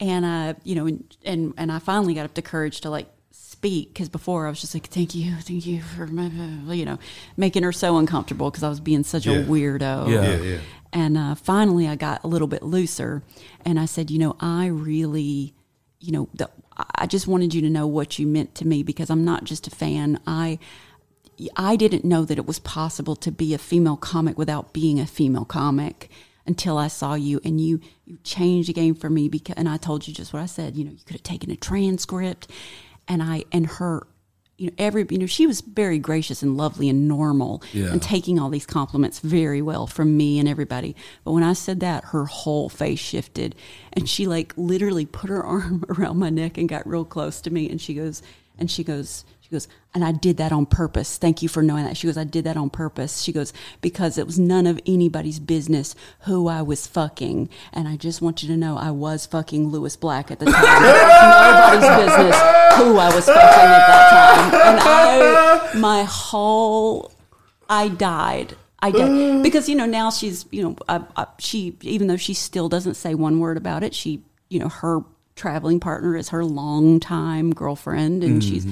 and 0.00 0.24
uh, 0.24 0.54
you 0.64 0.74
know, 0.74 0.86
and 0.86 1.16
and, 1.24 1.54
and 1.56 1.72
I 1.72 1.78
finally 1.78 2.14
got 2.14 2.24
up 2.24 2.34
the 2.34 2.42
courage 2.42 2.80
to 2.82 2.90
like 2.90 3.08
speak 3.58 3.92
because 3.92 4.08
before 4.08 4.46
I 4.46 4.50
was 4.50 4.60
just 4.60 4.72
like, 4.72 4.86
thank 4.86 5.16
you, 5.16 5.34
thank 5.40 5.66
you 5.66 5.82
for 5.82 6.06
my, 6.06 6.26
you 6.72 6.84
know, 6.84 6.98
making 7.36 7.64
her 7.64 7.72
so 7.72 7.98
uncomfortable 7.98 8.50
because 8.52 8.62
I 8.62 8.68
was 8.68 8.78
being 8.78 9.02
such 9.02 9.26
Yeah. 9.26 9.38
a 9.38 9.44
weirdo. 9.44 10.08
Yeah. 10.08 10.22
yeah, 10.22 10.36
yeah. 10.42 10.58
And 10.92 11.18
uh, 11.18 11.34
finally, 11.34 11.88
I 11.88 11.96
got 11.96 12.22
a 12.22 12.28
little 12.28 12.46
bit 12.46 12.62
looser, 12.62 13.22
and 13.64 13.78
I 13.80 13.84
said, 13.86 14.10
you 14.12 14.18
know, 14.20 14.36
I 14.40 14.66
really, 14.66 15.54
you 15.98 16.12
know, 16.12 16.28
the, 16.34 16.48
I 16.94 17.06
just 17.06 17.26
wanted 17.26 17.52
you 17.52 17.60
to 17.62 17.68
know 17.68 17.86
what 17.86 18.18
you 18.20 18.26
meant 18.28 18.54
to 18.56 18.66
me 18.66 18.84
because 18.84 19.10
I'm 19.10 19.24
not 19.24 19.42
just 19.42 19.66
a 19.66 19.70
fan. 19.70 20.20
I, 20.24 20.60
I 21.56 21.74
didn't 21.74 22.04
know 22.04 22.24
that 22.24 22.38
it 22.38 22.46
was 22.46 22.60
possible 22.60 23.16
to 23.16 23.32
be 23.32 23.52
a 23.54 23.58
female 23.58 23.96
comic 23.96 24.38
without 24.38 24.72
being 24.72 25.00
a 25.00 25.06
female 25.06 25.44
comic 25.44 26.08
until 26.46 26.78
I 26.78 26.86
saw 26.88 27.14
you, 27.14 27.40
and 27.44 27.60
you 27.60 27.80
you 28.06 28.18
changed 28.24 28.68
the 28.68 28.72
game 28.72 28.94
for 28.94 29.10
me. 29.10 29.28
Because, 29.28 29.56
and 29.56 29.68
I 29.68 29.76
told 29.78 30.06
you 30.06 30.14
just 30.14 30.32
what 30.32 30.42
I 30.42 30.46
said. 30.46 30.76
You 30.76 30.84
know, 30.84 30.92
you 30.92 31.04
could 31.04 31.16
have 31.16 31.22
taken 31.24 31.50
a 31.50 31.56
transcript, 31.56 32.48
and 33.08 33.22
I 33.22 33.44
and 33.52 33.66
her 33.66 34.06
you 34.56 34.66
know 34.66 34.72
every 34.78 35.06
you 35.10 35.18
know 35.18 35.26
she 35.26 35.46
was 35.46 35.60
very 35.60 35.98
gracious 35.98 36.42
and 36.42 36.56
lovely 36.56 36.88
and 36.88 37.06
normal 37.06 37.62
Yeah. 37.72 37.92
and 37.92 38.02
taking 38.02 38.38
all 38.40 38.50
these 38.50 38.66
compliments 38.66 39.20
very 39.20 39.62
well 39.62 39.86
from 39.86 40.16
me 40.16 40.38
and 40.40 40.48
everybody 40.48 40.96
but 41.22 41.30
when 41.30 41.44
i 41.44 41.52
said 41.52 41.78
that 41.78 42.06
her 42.06 42.24
whole 42.24 42.68
face 42.68 42.98
shifted 42.98 43.54
and 43.92 44.08
she 44.08 44.26
like 44.26 44.52
literally 44.56 45.06
put 45.06 45.30
her 45.30 45.44
arm 45.54 45.84
around 45.88 46.18
my 46.18 46.28
neck 46.28 46.58
and 46.58 46.68
got 46.68 46.84
real 46.88 47.04
close 47.04 47.40
to 47.42 47.50
me 47.52 47.70
and 47.70 47.80
she 47.80 47.94
goes 47.94 48.20
and 48.58 48.68
she 48.68 48.82
goes 48.82 49.24
she 49.48 49.52
goes 49.52 49.68
and 49.94 50.04
i 50.04 50.12
did 50.12 50.36
that 50.36 50.52
on 50.52 50.66
purpose 50.66 51.16
thank 51.16 51.42
you 51.42 51.48
for 51.48 51.62
knowing 51.62 51.84
that 51.84 51.96
she 51.96 52.06
goes 52.06 52.18
i 52.18 52.24
did 52.24 52.44
that 52.44 52.56
on 52.56 52.68
purpose 52.68 53.22
she 53.22 53.32
goes 53.32 53.52
because 53.80 54.18
it 54.18 54.26
was 54.26 54.38
none 54.38 54.66
of 54.66 54.80
anybody's 54.86 55.38
business 55.38 55.94
who 56.20 56.48
i 56.48 56.60
was 56.62 56.86
fucking 56.86 57.48
and 57.72 57.88
i 57.88 57.96
just 57.96 58.20
want 58.20 58.42
you 58.42 58.48
to 58.48 58.56
know 58.56 58.76
i 58.76 58.90
was 58.90 59.26
fucking 59.26 59.68
lewis 59.68 59.96
black 59.96 60.30
at 60.30 60.38
the 60.38 60.46
time 60.46 60.82
nobody's 60.82 61.88
business 62.06 62.58
who 62.78 62.96
I 62.96 63.14
was 63.14 63.26
fucking 63.26 63.40
at 63.40 63.86
that 63.86 64.50
time. 64.50 64.60
And 64.68 64.80
I, 64.80 65.78
my 65.78 66.04
whole, 66.04 67.12
I 67.68 67.88
died. 67.88 68.56
I 68.80 68.90
died. 68.90 69.42
Because, 69.42 69.68
you 69.68 69.76
know, 69.76 69.86
now 69.86 70.10
she's, 70.10 70.46
you 70.50 70.62
know, 70.62 70.76
I, 70.88 71.02
I, 71.16 71.26
she, 71.38 71.76
even 71.82 72.06
though 72.06 72.16
she 72.16 72.34
still 72.34 72.68
doesn't 72.68 72.94
say 72.94 73.14
one 73.14 73.40
word 73.40 73.56
about 73.56 73.82
it, 73.82 73.94
she, 73.94 74.22
you 74.48 74.58
know, 74.58 74.68
her 74.68 75.00
traveling 75.36 75.80
partner 75.80 76.16
is 76.16 76.30
her 76.30 76.44
longtime 76.44 77.52
girlfriend. 77.52 78.22
And 78.22 78.40
mm-hmm. 78.40 78.48
she's, 78.48 78.66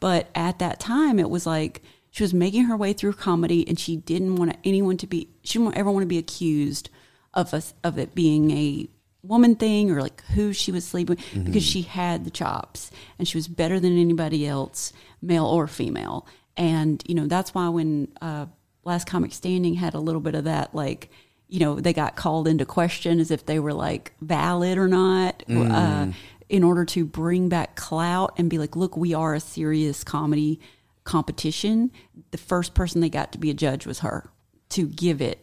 but 0.00 0.28
at 0.34 0.58
that 0.58 0.80
time, 0.80 1.18
it 1.18 1.30
was 1.30 1.46
like, 1.46 1.82
she 2.10 2.24
was 2.24 2.34
making 2.34 2.64
her 2.64 2.76
way 2.76 2.92
through 2.92 3.12
comedy 3.12 3.66
and 3.68 3.78
she 3.78 3.96
didn't 3.96 4.36
want 4.36 4.56
anyone 4.64 4.96
to 4.96 5.06
be, 5.06 5.28
she 5.44 5.58
didn't 5.58 5.76
ever 5.76 5.90
want 5.90 6.02
to 6.02 6.08
be 6.08 6.18
accused 6.18 6.90
of 7.34 7.54
us, 7.54 7.72
of 7.84 7.98
it 7.98 8.14
being 8.14 8.50
a 8.50 8.88
woman 9.22 9.54
thing 9.54 9.90
or 9.90 10.00
like 10.00 10.24
who 10.34 10.52
she 10.52 10.72
was 10.72 10.84
sleeping 10.84 11.16
with 11.16 11.44
because 11.44 11.62
she 11.62 11.82
had 11.82 12.24
the 12.24 12.30
chops 12.30 12.90
and 13.18 13.28
she 13.28 13.36
was 13.36 13.46
better 13.46 13.78
than 13.78 13.96
anybody 13.96 14.46
else, 14.46 14.92
male 15.22 15.46
or 15.46 15.68
female. 15.68 16.26
And, 16.56 17.02
you 17.06 17.14
know, 17.14 17.26
that's 17.26 17.54
why 17.54 17.68
when 17.68 18.08
uh, 18.20 18.46
Last 18.84 19.06
Comic 19.06 19.32
Standing 19.32 19.74
had 19.74 19.94
a 19.94 20.00
little 20.00 20.20
bit 20.20 20.34
of 20.34 20.44
that, 20.44 20.74
like, 20.74 21.10
you 21.48 21.60
know, 21.60 21.78
they 21.80 21.92
got 21.92 22.16
called 22.16 22.48
into 22.48 22.64
question 22.64 23.20
as 23.20 23.30
if 23.30 23.46
they 23.46 23.58
were 23.58 23.72
like 23.72 24.12
valid 24.20 24.78
or 24.78 24.88
not. 24.88 25.44
Uh, 25.48 26.06
in 26.50 26.64
order 26.64 26.84
to 26.84 27.04
bring 27.04 27.48
back 27.48 27.76
clout 27.76 28.34
and 28.36 28.50
be 28.50 28.58
like, 28.58 28.74
look, 28.74 28.96
we 28.96 29.14
are 29.14 29.34
a 29.34 29.40
serious 29.40 30.02
comedy 30.02 30.60
competition. 31.04 31.92
The 32.32 32.38
first 32.38 32.74
person 32.74 33.00
they 33.00 33.08
got 33.08 33.30
to 33.32 33.38
be 33.38 33.50
a 33.50 33.54
judge 33.54 33.86
was 33.86 34.00
her 34.00 34.28
to 34.70 34.86
give 34.86 35.22
it 35.22 35.38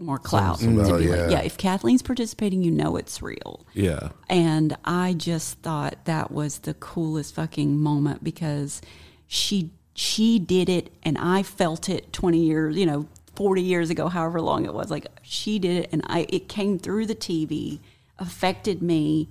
more 0.00 0.18
clout. 0.18 0.58
To 0.58 0.68
about- 0.68 0.98
be 0.98 1.08
like, 1.08 1.20
yeah. 1.20 1.28
yeah, 1.30 1.40
if 1.42 1.56
Kathleen's 1.56 2.02
participating, 2.02 2.64
you 2.64 2.72
know 2.72 2.96
it's 2.96 3.22
real. 3.22 3.66
Yeah. 3.72 4.10
And 4.28 4.76
I 4.84 5.14
just 5.14 5.58
thought 5.60 6.04
that 6.06 6.32
was 6.32 6.58
the 6.58 6.74
coolest 6.74 7.36
fucking 7.36 7.78
moment 7.78 8.24
because 8.24 8.82
she 9.28 9.70
she 9.94 10.38
did 10.38 10.68
it 10.68 10.92
and 11.04 11.18
I 11.18 11.42
felt 11.42 11.88
it 11.88 12.12
20 12.12 12.38
years, 12.38 12.76
you 12.76 12.86
know, 12.86 13.08
40 13.34 13.62
years 13.62 13.90
ago, 13.90 14.08
however 14.08 14.40
long 14.40 14.64
it 14.64 14.74
was. 14.74 14.90
Like 14.90 15.06
she 15.22 15.60
did 15.60 15.84
it 15.84 15.88
and 15.92 16.02
I 16.06 16.26
it 16.28 16.48
came 16.48 16.80
through 16.80 17.06
the 17.06 17.14
TV, 17.14 17.78
affected 18.18 18.82
me, 18.82 19.28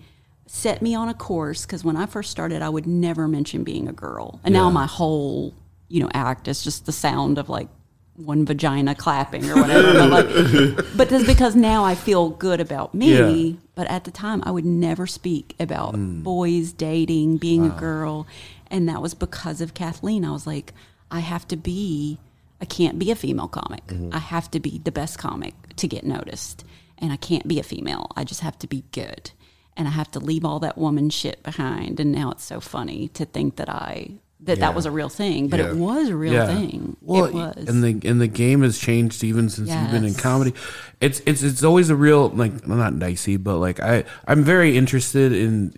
set 0.48 0.82
me 0.82 0.96
on 0.96 1.10
a 1.10 1.14
course 1.14 1.66
cuz 1.66 1.84
when 1.84 1.98
I 1.98 2.06
first 2.06 2.32
started 2.32 2.62
I 2.62 2.70
would 2.70 2.88
never 2.88 3.28
mention 3.28 3.64
being 3.64 3.88
a 3.88 3.94
girl. 3.94 4.40
And 4.44 4.54
now 4.54 4.70
my 4.70 4.86
whole, 4.86 5.54
you 5.90 6.02
know, 6.02 6.10
act 6.14 6.48
is 6.48 6.64
just 6.64 6.86
the 6.86 6.92
sound 6.92 7.38
of 7.38 7.50
like 7.50 7.70
one 8.18 8.46
vagina 8.46 8.96
clapping 8.96 9.50
or 9.50 9.56
whatever. 9.56 9.94
but, 9.94 10.10
like, 10.10 10.86
but 10.98 11.10
that's 11.10 11.26
because 11.26 11.56
now 11.56 11.84
I 11.86 11.96
feel 11.96 12.30
good 12.30 12.60
about 12.60 12.94
me. 12.94 13.50
Yeah. 13.50 13.56
But 13.76 13.88
at 13.88 14.04
the 14.04 14.12
time, 14.12 14.42
I 14.44 14.52
would 14.52 14.66
never 14.66 15.06
speak 15.06 15.56
about 15.60 15.96
hmm. 15.96 16.24
boys 16.24 16.74
dating, 16.74 17.38
being 17.38 17.66
a 17.66 17.70
girl. 17.70 18.28
And 18.70 18.90
that 18.90 19.02
was 19.02 19.14
because 19.14 19.62
of 19.62 19.74
Kathleen. 19.74 20.26
I 20.26 20.32
was 20.32 20.48
like, 20.48 20.74
I 21.12 21.20
have 21.20 21.48
to 21.50 21.56
be, 21.56 22.18
I 22.60 22.66
can't 22.66 23.00
be 23.00 23.12
a 23.12 23.16
female 23.16 23.48
comic. 23.48 23.86
Mm-hmm. 23.88 24.14
I 24.14 24.20
have 24.20 24.52
to 24.52 24.60
be 24.60 24.82
the 24.84 24.92
best 24.92 25.18
comic 25.20 25.54
to 25.78 25.88
get 25.88 26.04
noticed. 26.04 26.66
And 26.98 27.14
I 27.14 27.18
can't 27.18 27.48
be 27.48 27.60
a 27.60 27.64
female. 27.64 28.12
I 28.16 28.24
just 28.24 28.42
have 28.42 28.58
to 28.60 28.68
be 28.68 28.84
good. 28.92 29.32
And 29.78 29.88
I 29.88 29.92
have 29.92 30.10
to 30.12 30.20
leave 30.20 30.44
all 30.44 30.60
that 30.60 30.78
woman 30.78 31.10
shit 31.10 31.42
behind. 31.44 32.00
And 32.00 32.12
now 32.12 32.32
it's 32.32 32.44
so 32.44 32.60
funny 32.60 33.10
to 33.10 33.26
think 33.26 33.58
that 33.58 33.70
I, 33.70 34.12
that 34.42 34.60
that 34.60 34.74
was 34.76 34.86
a 34.88 34.92
real 34.92 35.08
thing. 35.10 35.48
But 35.50 35.60
Yeah. 35.60 35.68
it 35.70 35.76
was 35.76 36.10
a 36.10 36.16
real 36.16 36.34
Yeah. 36.34 36.48
thing. 36.48 36.98
Well, 37.02 37.26
it 37.26 37.34
was. 37.34 37.56
and 37.68 37.84
the 37.84 38.08
and 38.10 38.20
the 38.20 38.28
game 38.28 38.62
has 38.64 38.78
changed 38.80 39.24
even 39.24 39.50
since 39.50 39.70
you've 39.70 39.92
been 39.92 40.04
in 40.06 40.16
comedy. 40.16 40.54
It's 41.00 41.22
it's 41.26 41.44
it's 41.44 41.64
always 41.64 41.90
a 41.90 41.96
real 41.96 42.30
like 42.30 42.68
not 42.68 42.98
dicey, 43.00 43.38
but 43.38 43.58
like 43.60 43.80
I 43.80 44.04
I'm 44.28 44.44
very 44.44 44.76
interested 44.78 45.32
in 45.32 45.74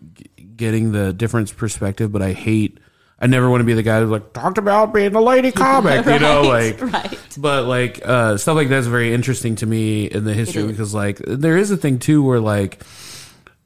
getting 0.56 0.92
the 0.94 1.14
different 1.14 1.56
perspective, 1.58 2.12
but 2.12 2.22
I 2.22 2.32
hate. 2.34 2.80
I 3.22 3.28
never 3.28 3.50
want 3.50 3.60
to 3.60 3.66
be 3.66 3.74
the 3.74 3.84
guy 3.84 4.00
who 4.00 4.06
like 4.06 4.32
talked 4.32 4.58
about 4.58 4.94
being 4.94 5.14
a 5.14 5.20
lady 5.22 5.52
comic, 5.66 6.06
you 6.06 6.20
know, 6.20 6.42
like 6.44 6.80
right. 6.82 7.20
But 7.38 7.66
like 7.66 8.02
uh, 8.06 8.38
stuff 8.38 8.56
like 8.56 8.70
that's 8.70 8.88
very 8.88 9.14
interesting 9.14 9.56
to 9.58 9.66
me 9.66 10.06
in 10.06 10.24
the 10.24 10.34
history 10.34 10.66
because 10.68 10.94
like 10.94 11.18
there 11.28 11.58
is 11.58 11.70
a 11.70 11.76
thing 11.78 12.00
too 12.00 12.24
where 12.24 12.40
like 12.40 12.82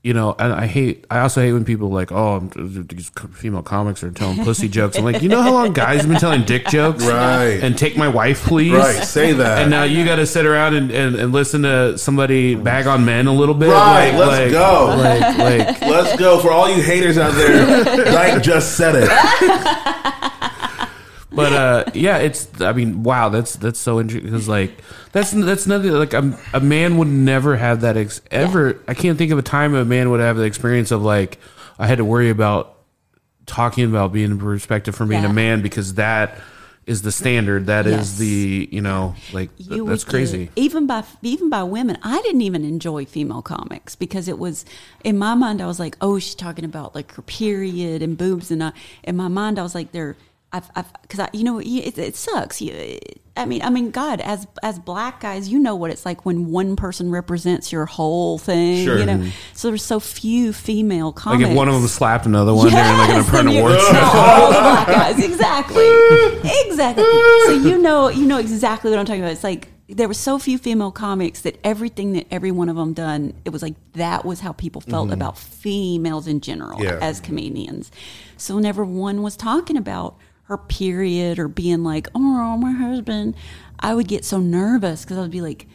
you 0.03 0.13
know, 0.13 0.35
and 0.37 0.51
I 0.51 0.67
hate. 0.67 1.05
I 1.09 1.19
also 1.21 1.39
hate 1.41 1.53
when 1.53 1.63
people 1.63 1.87
are 1.87 1.93
like, 1.93 2.11
oh, 2.11 2.39
these 2.57 3.09
female 3.31 3.63
comics 3.63 4.03
are 4.03 4.11
telling 4.11 4.43
pussy 4.43 4.67
jokes. 4.67 4.97
I'm 4.97 5.05
like, 5.05 5.21
you 5.21 5.29
know 5.29 5.41
how 5.41 5.53
long 5.53 5.71
guys 5.71 6.01
have 6.01 6.09
been 6.09 6.19
telling 6.19 6.43
dick 6.43 6.67
jokes, 6.67 7.05
Right. 7.05 7.59
And 7.63 7.77
take 7.77 7.95
my 7.95 8.09
wife, 8.09 8.43
please, 8.43 8.73
Right, 8.73 9.01
say 9.01 9.31
that. 9.31 9.61
And 9.61 9.71
now 9.71 9.83
you 9.83 10.03
got 10.03 10.17
to 10.17 10.25
sit 10.25 10.45
around 10.45 10.75
and, 10.75 10.91
and, 10.91 11.15
and 11.15 11.31
listen 11.31 11.61
to 11.61 11.97
somebody 11.97 12.53
bag 12.55 12.85
on 12.85 13.05
men 13.05 13.27
a 13.27 13.33
little 13.33 13.55
bit. 13.55 13.69
Right, 13.69 14.09
Like- 14.09 14.19
let's 14.27 14.41
like- 14.41 14.51
go. 14.51 14.95
Like, 14.97 15.37
like, 15.37 15.81
Let's 15.81 16.19
go 16.19 16.39
for 16.41 16.51
all 16.51 16.69
you 16.69 16.83
haters 16.83 17.17
out 17.17 17.33
there. 17.33 17.83
Dyke 18.05 18.43
just 18.43 18.75
said 18.75 18.95
it. 18.97 19.09
but 21.35 21.53
uh, 21.53 21.83
yeah, 21.93 22.17
it's. 22.17 22.61
I 22.61 22.73
mean, 22.73 23.03
wow, 23.03 23.29
that's 23.29 23.55
that's 23.55 23.79
so 23.79 23.99
interesting 23.99 24.29
because 24.31 24.47
like 24.47 24.71
that's 25.11 25.31
that's 25.31 25.67
nothing. 25.67 25.91
Like 25.91 26.13
a, 26.13 26.37
a 26.53 26.59
man 26.59 26.97
would 26.97 27.07
never 27.07 27.55
have 27.55 27.81
that 27.81 27.97
ex- 27.97 28.21
ever. 28.31 28.79
I 28.87 28.93
can't 28.93 29.17
think 29.17 29.31
of 29.31 29.37
a 29.39 29.43
time 29.43 29.73
a 29.75 29.85
man 29.85 30.09
would 30.11 30.19
have 30.19 30.37
the 30.37 30.43
experience 30.43 30.91
of 30.91 31.01
like 31.01 31.37
I 31.79 31.87
had 31.87 31.97
to 31.97 32.05
worry 32.05 32.29
about 32.29 32.77
talking 33.45 33.85
about 33.89 34.13
being 34.13 34.37
perspective 34.39 34.95
from 34.95 35.09
being 35.09 35.23
Yeah. 35.23 35.29
a 35.29 35.33
man 35.33 35.61
because 35.61 35.95
that 35.95 36.37
is 36.85 37.01
the 37.01 37.11
standard. 37.11 37.67
That 37.67 37.85
is 37.87 37.93
Yes. 38.11 38.17
the 38.17 38.69
you 38.71 38.81
know 38.81 39.15
like 39.31 39.55
th- 39.57 39.69
You 39.69 39.85
that's 39.85 40.05
would 40.05 40.11
crazy. 40.11 40.49
even 40.55 40.85
by 40.85 41.03
even 41.21 41.49
by 41.49 41.63
women, 41.63 41.97
I 42.03 42.21
didn't 42.21 42.41
even 42.41 42.63
enjoy 42.65 43.05
female 43.05 43.41
comics 43.41 43.95
because 43.95 44.27
it 44.27 44.37
was 44.37 44.65
in 45.03 45.17
my 45.17 45.33
mind. 45.33 45.61
I 45.61 45.65
was 45.65 45.79
like, 45.79 45.97
oh, 46.01 46.19
she's 46.19 46.35
talking 46.35 46.65
about 46.65 46.93
like 46.95 47.13
her 47.15 47.21
period 47.21 48.01
and 48.01 48.17
boobs, 48.17 48.51
and 48.51 48.63
I, 48.63 48.73
in 49.03 49.15
my 49.15 49.27
mind, 49.29 49.59
I 49.59 49.63
was 49.63 49.73
like, 49.75 49.91
they're. 49.93 50.15
I've, 50.53 50.69
I've, 50.75 50.93
cause 51.09 51.19
I, 51.19 51.29
you 51.33 51.43
know, 51.43 51.59
it, 51.59 51.97
it 51.97 52.15
sucks. 52.15 52.61
You, 52.61 52.99
I 53.35 53.45
mean, 53.45 53.63
I 53.63 53.71
mean, 53.71 53.89
God, 53.89 54.21
as 54.21 54.45
as 54.61 54.77
black 54.77 55.19
guys, 55.19 55.49
you 55.49 55.57
know 55.57 55.73
what 55.73 55.89
it's 55.89 56.05
like 56.05 56.25
when 56.25 56.51
one 56.51 56.75
person 56.75 57.09
represents 57.09 57.71
your 57.71 57.87
whole 57.87 58.37
thing. 58.37 58.85
Sure. 58.85 58.99
You 58.99 59.05
know, 59.05 59.29
so 59.53 59.69
there's 59.69 59.83
so 59.83 59.99
few 59.99 60.53
female 60.53 61.07
Like 61.07 61.15
comics. 61.15 61.49
if 61.49 61.55
one 61.55 61.67
of 61.67 61.73
them 61.73 61.87
slapped 61.87 62.27
another 62.27 62.53
one 62.53 62.65
like 62.67 62.73
Yes, 62.73 63.27
apprentice 63.27 63.39
and 63.39 63.51
you- 63.53 63.59
award 63.61 63.79
show. 63.79 63.99
all 64.13 64.51
the 64.51 64.59
black 64.59 64.87
guys, 64.87 65.23
exactly, 65.23 65.89
exactly. 66.67 67.03
So 67.03 67.51
you 67.63 67.79
know, 67.79 68.09
you 68.09 68.27
know 68.27 68.37
exactly 68.37 68.91
what 68.91 68.99
I'm 68.99 69.05
talking 69.05 69.23
about. 69.23 69.31
It's 69.33 69.43
like 69.43 69.69
there 69.89 70.07
were 70.07 70.13
so 70.13 70.37
few 70.37 70.59
female 70.59 70.91
comics 70.91 71.41
that 71.41 71.57
everything 71.63 72.13
that 72.13 72.27
every 72.29 72.51
one 72.51 72.69
of 72.69 72.75
them 72.75 72.93
done, 72.93 73.33
it 73.45 73.49
was 73.49 73.63
like 73.63 73.73
that 73.93 74.25
was 74.25 74.41
how 74.41 74.51
people 74.51 74.81
felt 74.81 75.05
mm-hmm. 75.05 75.13
about 75.13 75.39
females 75.39 76.27
in 76.27 76.39
general 76.39 76.81
Yeah. 76.83 76.99
as 77.01 77.19
comedians. 77.19 77.91
So 78.37 78.55
whenever 78.55 78.85
one 78.85 79.23
was 79.23 79.35
talking 79.35 79.75
about 79.77 80.17
her 80.53 80.57
period 80.57 81.39
or 81.39 81.47
being 81.47 81.83
like, 81.83 82.07
"Oh, 82.13 82.57
my 82.57 82.71
husband," 82.71 83.35
I 83.79 83.93
would 83.95 84.07
get 84.07 84.23
so 84.23 84.37
nervous 84.39 85.03
because 85.03 85.17
I 85.17 85.21
would 85.21 85.31
be 85.31 85.41
like, 85.41 85.67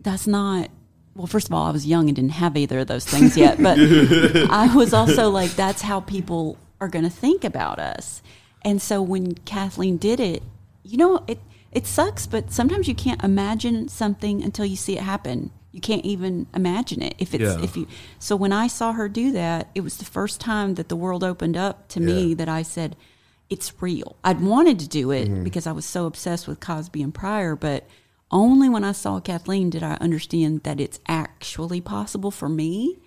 "That's 0.00 0.26
not." 0.26 0.70
Well, 1.14 1.28
first 1.28 1.46
of 1.46 1.54
all, 1.54 1.64
I 1.66 1.70
was 1.70 1.86
young 1.86 2.08
and 2.08 2.16
didn't 2.16 2.32
have 2.32 2.56
either 2.56 2.80
of 2.80 2.88
those 2.88 3.04
things 3.06 3.36
yet, 3.36 3.62
but 3.62 3.78
I 4.50 4.74
was 4.74 4.92
also 4.92 5.30
like, 5.30 5.52
that's 5.52 5.82
how 5.82 6.00
people 6.00 6.58
are 6.80 6.88
going 6.88 7.04
to 7.04 7.10
think 7.10 7.44
about 7.44 7.78
us. 7.78 8.20
And 8.62 8.82
so 8.82 9.00
when 9.00 9.34
Kathleen 9.44 9.96
did 9.96 10.18
it, 10.18 10.42
you 10.82 10.96
know, 10.96 11.22
it 11.28 11.38
it 11.70 11.86
sucks, 11.86 12.26
but 12.26 12.52
sometimes 12.52 12.88
you 12.88 12.94
can't 12.96 13.22
imagine 13.22 13.86
something 13.88 14.42
until 14.42 14.64
you 14.64 14.74
see 14.76 14.96
it 14.96 15.02
happen. 15.02 15.50
You 15.70 15.80
can't 15.80 16.04
even 16.04 16.46
imagine 16.54 17.00
it 17.02 17.14
if 17.18 17.32
it's 17.34 17.42
Yeah. 17.42 17.62
if 17.62 17.76
you. 17.76 17.86
So 18.18 18.34
when 18.34 18.52
I 18.52 18.66
saw 18.66 18.92
her 18.92 19.08
do 19.08 19.30
that, 19.32 19.68
it 19.74 19.82
was 19.82 19.96
the 19.98 20.04
first 20.04 20.40
time 20.40 20.74
that 20.74 20.88
the 20.88 20.96
world 20.96 21.22
opened 21.22 21.56
up 21.56 21.86
to 21.90 22.00
me 22.00 22.34
that 22.34 22.48
I 22.48 22.62
said, 22.62 22.96
it's 23.50 23.82
real. 23.82 24.16
I'd 24.24 24.40
wanted 24.40 24.78
to 24.80 24.88
do 24.88 25.10
it 25.10 25.28
mm-hmm. 25.28 25.44
because 25.44 25.66
I 25.66 25.72
was 25.72 25.84
so 25.84 26.06
obsessed 26.06 26.48
with 26.48 26.60
Cosby 26.60 27.02
and 27.02 27.14
Pryor, 27.14 27.56
but 27.56 27.86
only 28.30 28.68
when 28.68 28.84
I 28.84 28.92
saw 28.92 29.20
Kathleen 29.20 29.70
did 29.70 29.82
I 29.82 29.94
understand 30.00 30.62
that 30.62 30.80
it's 30.80 31.00
actually 31.06 31.80
possible 31.80 32.30
for 32.30 32.48
me 32.48 32.98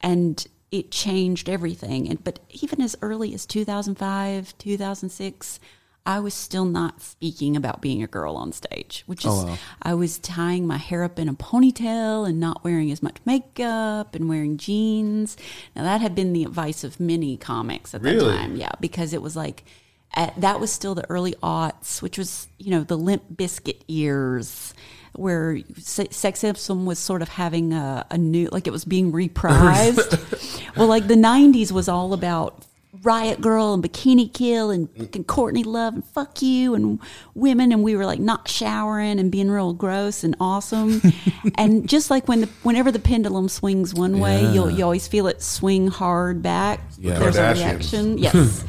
and 0.00 0.46
it 0.70 0.90
changed 0.90 1.48
everything. 1.48 2.08
And 2.08 2.22
but 2.22 2.40
even 2.50 2.80
as 2.80 2.96
early 3.02 3.34
as 3.34 3.46
2005, 3.46 4.56
2006, 4.58 5.60
I 6.06 6.20
was 6.20 6.34
still 6.34 6.66
not 6.66 7.00
speaking 7.00 7.56
about 7.56 7.80
being 7.80 8.02
a 8.02 8.06
girl 8.06 8.36
on 8.36 8.52
stage, 8.52 9.04
which 9.06 9.24
oh, 9.24 9.52
is 9.52 9.58
I 9.80 9.94
was 9.94 10.18
tying 10.18 10.66
my 10.66 10.76
hair 10.76 11.02
up 11.02 11.18
in 11.18 11.30
a 11.30 11.34
ponytail 11.34 12.28
and 12.28 12.38
not 12.38 12.62
wearing 12.62 12.90
as 12.90 13.02
much 13.02 13.16
makeup 13.24 14.14
and 14.14 14.28
wearing 14.28 14.58
jeans. 14.58 15.36
Now 15.74 15.82
that 15.84 16.02
had 16.02 16.14
been 16.14 16.34
the 16.34 16.44
advice 16.44 16.84
of 16.84 17.00
many 17.00 17.38
comics 17.38 17.94
at 17.94 18.02
that 18.02 18.20
time, 18.20 18.56
yeah, 18.56 18.72
because 18.80 19.14
it 19.14 19.22
was 19.22 19.34
like 19.34 19.64
at, 20.12 20.38
that 20.40 20.60
was 20.60 20.70
still 20.70 20.94
the 20.94 21.08
early 21.10 21.34
aughts, 21.42 22.02
which 22.02 22.18
was 22.18 22.48
you 22.58 22.70
know 22.70 22.84
the 22.84 22.98
Limp 22.98 23.22
Bizkit 23.34 23.82
years, 23.88 24.74
where 25.14 25.58
Se- 25.78 26.08
sexism 26.08 26.84
was 26.84 26.98
sort 26.98 27.22
of 27.22 27.30
having 27.30 27.72
a, 27.72 28.06
a 28.10 28.18
new 28.18 28.48
like 28.52 28.66
it 28.66 28.72
was 28.72 28.84
being 28.84 29.10
reprised. 29.10 30.70
well, 30.76 30.86
like 30.86 31.06
the 31.06 31.14
'90s 31.14 31.72
was 31.72 31.88
all 31.88 32.12
about 32.12 32.66
Riot 33.04 33.40
Grrrl 33.40 33.74
and 33.74 33.82
Bikini 33.82 34.32
Kill 34.32 34.70
and 34.70 34.88
fucking 34.96 35.24
Courtney 35.24 35.62
Love 35.62 35.94
and 35.94 36.04
fuck 36.04 36.40
you 36.40 36.74
and 36.74 36.98
women, 37.34 37.70
and 37.70 37.82
we 37.82 37.96
were 37.96 38.06
like 38.06 38.18
not 38.18 38.48
showering 38.48 39.18
and 39.18 39.30
being 39.30 39.50
real 39.50 39.74
gross 39.74 40.24
and 40.24 40.34
awesome. 40.40 41.02
and 41.56 41.88
just 41.88 42.10
like 42.10 42.26
when 42.26 42.40
the 42.40 42.48
whenever 42.62 42.90
the 42.90 42.98
pendulum 42.98 43.48
swings 43.48 43.94
one 43.94 44.18
way, 44.18 44.40
you'll 44.52 44.70
you 44.70 44.82
always 44.82 45.06
feel 45.06 45.26
it 45.26 45.42
swing 45.42 45.88
hard 45.88 46.42
back. 46.42 46.80
Yeah. 46.98 47.18
There's 47.18 47.36
a 47.36 47.52
reaction. 47.52 48.18
Yes. 48.24 48.64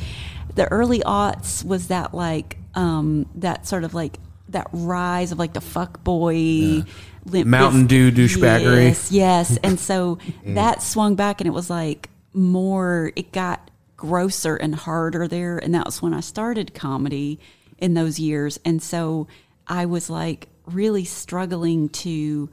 the 0.55 0.69
early 0.69 0.99
aughts 0.99 1.63
was 1.63 1.88
that 1.88 2.13
like 2.13 2.57
um 2.73 3.25
that 3.36 3.65
sort 3.65 3.83
of 3.86 3.93
like 3.93 4.19
that 4.49 4.67
rise 4.73 5.31
of 5.31 5.39
like 5.39 5.53
the 5.53 5.61
fuck 5.61 6.03
boy 6.03 6.83
Limp 7.25 7.47
Mountain 7.47 7.88
Dew 7.88 8.11
douchebaggery. 8.11 8.88
Yes, 8.88 9.11
yes. 9.11 9.57
And 9.63 9.79
so 9.79 10.19
that 10.45 10.83
swung 10.83 11.15
back 11.15 11.39
and 11.39 11.47
it 11.47 11.51
was 11.51 11.69
like 11.69 12.09
more 12.33 13.11
it 13.15 13.31
got 13.31 13.71
grosser 13.97 14.55
and 14.55 14.75
harder 14.75 15.27
there 15.27 15.57
and 15.57 15.73
that 15.73 15.85
was 15.85 16.01
when 16.01 16.13
I 16.13 16.19
started 16.19 16.73
comedy 16.73 17.39
in 17.77 17.93
those 17.93 18.19
years. 18.19 18.59
And 18.65 18.81
so 18.81 19.27
I 19.67 19.85
was 19.85 20.09
like 20.09 20.49
really 20.65 21.05
struggling 21.05 21.89
to 21.89 22.49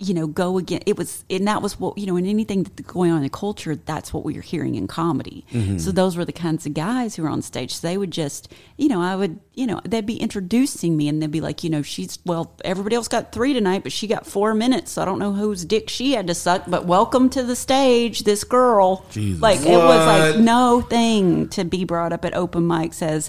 you 0.00 0.14
know, 0.14 0.26
go 0.26 0.56
again. 0.56 0.80
It 0.86 0.96
was, 0.96 1.26
and 1.28 1.46
that 1.46 1.60
was 1.60 1.78
what, 1.78 1.98
you 1.98 2.06
know, 2.06 2.16
in 2.16 2.24
anything 2.24 2.62
that's 2.62 2.90
going 2.90 3.10
on 3.10 3.18
in 3.18 3.22
the 3.22 3.28
culture, 3.28 3.76
that's 3.76 4.14
what 4.14 4.24
we 4.24 4.32
were 4.32 4.40
hearing 4.40 4.74
in 4.74 4.86
comedy. 4.86 5.44
Mm-hmm. 5.52 5.76
So 5.76 5.92
those 5.92 6.16
were 6.16 6.24
the 6.24 6.32
kinds 6.32 6.64
of 6.64 6.72
guys 6.72 7.14
who 7.14 7.22
were 7.22 7.28
on 7.28 7.42
stage. 7.42 7.74
So 7.74 7.86
they 7.86 7.98
would 7.98 8.10
just, 8.10 8.50
you 8.78 8.88
know, 8.88 9.02
I 9.02 9.14
would, 9.14 9.38
you 9.52 9.66
know, 9.66 9.78
they'd 9.84 10.06
be 10.06 10.16
introducing 10.16 10.96
me 10.96 11.06
and 11.06 11.20
they'd 11.20 11.30
be 11.30 11.42
like, 11.42 11.62
you 11.62 11.68
know, 11.68 11.82
she's, 11.82 12.18
well, 12.24 12.56
everybody 12.64 12.96
else 12.96 13.08
got 13.08 13.30
three 13.30 13.52
tonight, 13.52 13.82
but 13.82 13.92
she 13.92 14.06
got 14.06 14.26
four 14.26 14.54
minutes. 14.54 14.92
So 14.92 15.02
I 15.02 15.04
don't 15.04 15.18
know 15.18 15.34
whose 15.34 15.66
dick 15.66 15.90
she 15.90 16.12
had 16.12 16.26
to 16.28 16.34
suck, 16.34 16.64
but 16.66 16.86
welcome 16.86 17.28
to 17.30 17.42
the 17.42 17.54
stage, 17.54 18.20
this 18.20 18.42
girl. 18.42 19.04
Jesus. 19.10 19.42
Like, 19.42 19.60
it 19.60 19.76
was 19.76 20.06
like 20.06 20.42
no 20.42 20.80
thing 20.80 21.50
to 21.50 21.64
be 21.64 21.84
brought 21.84 22.14
up 22.14 22.24
at 22.24 22.34
open 22.34 22.66
mic 22.66 22.94
says, 22.94 23.28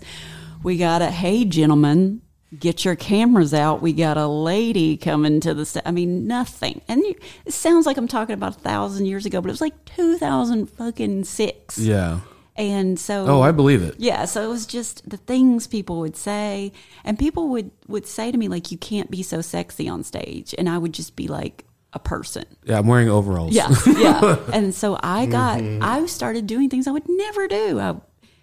we 0.63 0.77
got 0.77 1.01
a, 1.01 1.11
hey, 1.11 1.43
gentlemen, 1.43 2.21
get 2.57 2.83
your 2.83 2.95
cameras 2.95 3.53
out. 3.53 3.81
We 3.81 3.93
got 3.93 4.17
a 4.17 4.27
lady 4.27 4.97
coming 4.97 5.39
to 5.41 5.53
the 5.53 5.65
sta 5.65 5.81
I 5.85 5.91
mean, 5.91 6.27
nothing. 6.27 6.81
And 6.87 7.01
you, 7.01 7.15
it 7.45 7.53
sounds 7.53 7.85
like 7.85 7.97
I'm 7.97 8.07
talking 8.07 8.33
about 8.33 8.57
a 8.57 8.59
thousand 8.59 9.05
years 9.05 9.25
ago, 9.25 9.41
but 9.41 9.49
it 9.49 9.53
was 9.53 9.61
like 9.61 9.85
2000 9.85 10.67
fucking 10.69 11.23
six. 11.23 11.77
Yeah. 11.77 12.19
And 12.57 12.99
so, 12.99 13.25
Oh, 13.27 13.41
I 13.41 13.51
believe 13.51 13.81
it. 13.81 13.95
yeah, 13.97 14.25
so 14.25 14.43
it 14.43 14.47
was 14.49 14.65
just 14.65 15.09
the 15.09 15.15
things 15.17 15.67
people 15.67 15.99
would 16.01 16.17
say, 16.17 16.73
and 17.05 17.17
people 17.17 17.47
would 17.49 17.71
would 17.87 18.05
say 18.05 18.29
to 18.29 18.37
me 18.37 18.49
like, 18.49 18.71
"You 18.71 18.77
can't 18.77 19.09
be 19.09 19.23
so 19.23 19.39
sexy 19.41 19.87
on 19.87 20.03
stage," 20.03 20.53
and 20.57 20.67
I 20.67 20.77
would 20.77 20.93
just 20.93 21.15
be 21.15 21.29
like 21.29 21.63
a 21.93 21.99
person. 21.99 22.43
Yeah, 22.65 22.79
I'm 22.79 22.87
wearing 22.87 23.09
overalls. 23.09 23.53
Yeah, 23.53 23.73
yeah. 23.87 24.35
And 24.53 24.75
so 24.75 24.99
I 25.01 25.25
got, 25.27 25.59
mm-hmm. 25.59 25.81
I 25.81 26.05
started 26.07 26.45
doing 26.45 26.69
things 26.69 26.87
I 26.87 26.91
would 26.91 27.07
never 27.07 27.47
do. 27.47 27.79
I 27.79 27.95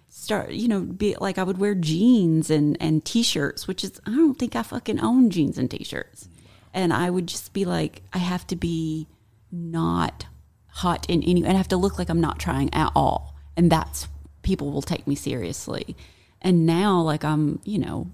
start, 0.09 0.51
you 0.51 0.67
know, 0.67 0.81
be 0.81 1.15
like 1.19 1.37
I 1.37 1.43
would 1.43 1.57
wear 1.57 1.75
jeans 1.75 2.49
and 2.49 2.75
and 2.81 3.05
t-shirts, 3.05 3.67
which 3.67 3.83
is 3.83 3.99
I 4.05 4.11
don't 4.11 4.37
think 4.37 4.55
I 4.55 4.63
fucking 4.63 4.99
own 4.99 5.29
jeans 5.29 5.57
and 5.57 5.69
t-shirts. 5.69 6.27
And 6.73 6.93
I 6.93 7.09
would 7.09 7.27
just 7.27 7.53
be 7.53 7.65
like, 7.65 8.03
I 8.13 8.19
have 8.19 8.45
to 8.47 8.55
be 8.55 9.07
not 9.51 10.25
hot 10.67 11.09
in 11.09 11.23
any, 11.23 11.43
and 11.43 11.53
I 11.53 11.57
have 11.57 11.67
to 11.69 11.77
look 11.77 11.97
like 11.97 12.09
I'm 12.09 12.21
not 12.21 12.39
trying 12.39 12.73
at 12.73 12.91
all, 12.95 13.35
and 13.55 13.71
that's 13.71 14.07
people 14.41 14.71
will 14.71 14.81
take 14.81 15.07
me 15.07 15.15
seriously. 15.15 15.95
And 16.41 16.65
now, 16.65 17.01
like 17.01 17.23
I'm, 17.23 17.59
you 17.63 17.79
know, 17.79 18.11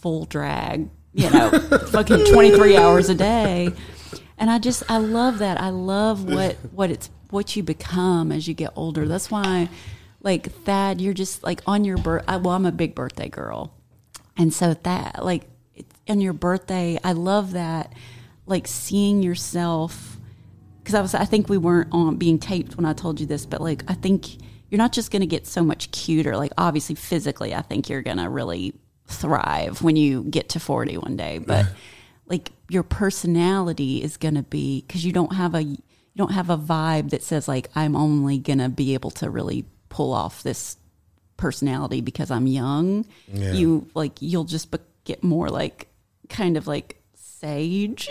full 0.00 0.24
drag, 0.24 0.88
you 1.12 1.30
know, 1.30 1.50
fucking 1.90 2.26
23 2.26 2.76
hours 2.76 3.08
a 3.08 3.14
day. 3.14 3.70
And 4.38 4.50
I 4.50 4.58
just 4.58 4.82
I 4.88 4.98
love 4.98 5.38
that. 5.38 5.60
I 5.60 5.70
love 5.70 6.24
what 6.32 6.56
what 6.72 6.90
it's 6.90 7.10
what 7.30 7.56
you 7.56 7.62
become 7.62 8.30
as 8.30 8.46
you 8.46 8.54
get 8.54 8.72
older. 8.76 9.06
That's 9.08 9.30
why 9.30 9.68
like 10.24 10.50
Thad, 10.64 11.00
you're 11.00 11.14
just 11.14 11.44
like 11.44 11.60
on 11.66 11.84
your 11.84 11.98
birth 11.98 12.24
well, 12.26 12.50
I'm 12.50 12.66
a 12.66 12.72
big 12.72 12.94
birthday 12.94 13.28
girl. 13.28 13.72
And 14.36 14.52
so 14.52 14.74
that 14.74 15.24
like 15.24 15.44
on 16.08 16.20
your 16.20 16.32
birthday, 16.32 16.98
I 17.04 17.12
love 17.12 17.52
that 17.52 17.92
like 18.46 18.66
seeing 18.66 19.22
yourself 19.22 20.16
because 20.82 20.94
I 20.94 21.00
was 21.00 21.14
I 21.14 21.26
think 21.26 21.48
we 21.48 21.58
weren't 21.58 21.88
on 21.92 22.16
being 22.16 22.38
taped 22.38 22.76
when 22.76 22.86
I 22.86 22.94
told 22.94 23.20
you 23.20 23.26
this, 23.26 23.46
but 23.46 23.60
like 23.60 23.84
I 23.86 23.94
think 23.94 24.38
you're 24.70 24.78
not 24.78 24.92
just 24.92 25.10
going 25.10 25.20
to 25.20 25.26
get 25.26 25.46
so 25.46 25.62
much 25.62 25.90
cuter. 25.92 26.36
Like 26.36 26.52
obviously 26.58 26.94
physically, 26.94 27.54
I 27.54 27.62
think 27.62 27.88
you're 27.88 28.02
going 28.02 28.16
to 28.16 28.28
really 28.28 28.74
thrive 29.06 29.82
when 29.82 29.96
you 29.96 30.24
get 30.24 30.48
to 30.50 30.60
40 30.60 30.98
one 30.98 31.16
day, 31.16 31.38
but 31.38 31.66
like 32.26 32.50
your 32.70 32.82
personality 32.82 34.02
is 34.02 34.16
going 34.16 34.34
to 34.34 34.42
be 34.42 34.86
cuz 34.88 35.04
you 35.04 35.12
don't 35.12 35.34
have 35.34 35.54
a 35.54 35.62
you 35.62 35.78
don't 36.16 36.32
have 36.32 36.48
a 36.48 36.56
vibe 36.56 37.10
that 37.10 37.22
says 37.22 37.46
like 37.46 37.68
I'm 37.76 37.94
only 37.94 38.38
going 38.38 38.60
to 38.60 38.70
be 38.70 38.94
able 38.94 39.10
to 39.12 39.28
really 39.28 39.66
pull 39.94 40.12
off 40.12 40.42
this 40.42 40.76
personality 41.36 42.00
because 42.00 42.28
I'm 42.28 42.48
young. 42.48 43.06
You 43.32 43.86
like 43.94 44.20
you'll 44.20 44.42
just 44.42 44.72
be- 44.72 44.78
get 45.04 45.22
more 45.22 45.48
like 45.48 45.86
kind 46.28 46.56
of 46.56 46.66
like 46.66 47.00
sage 47.14 48.10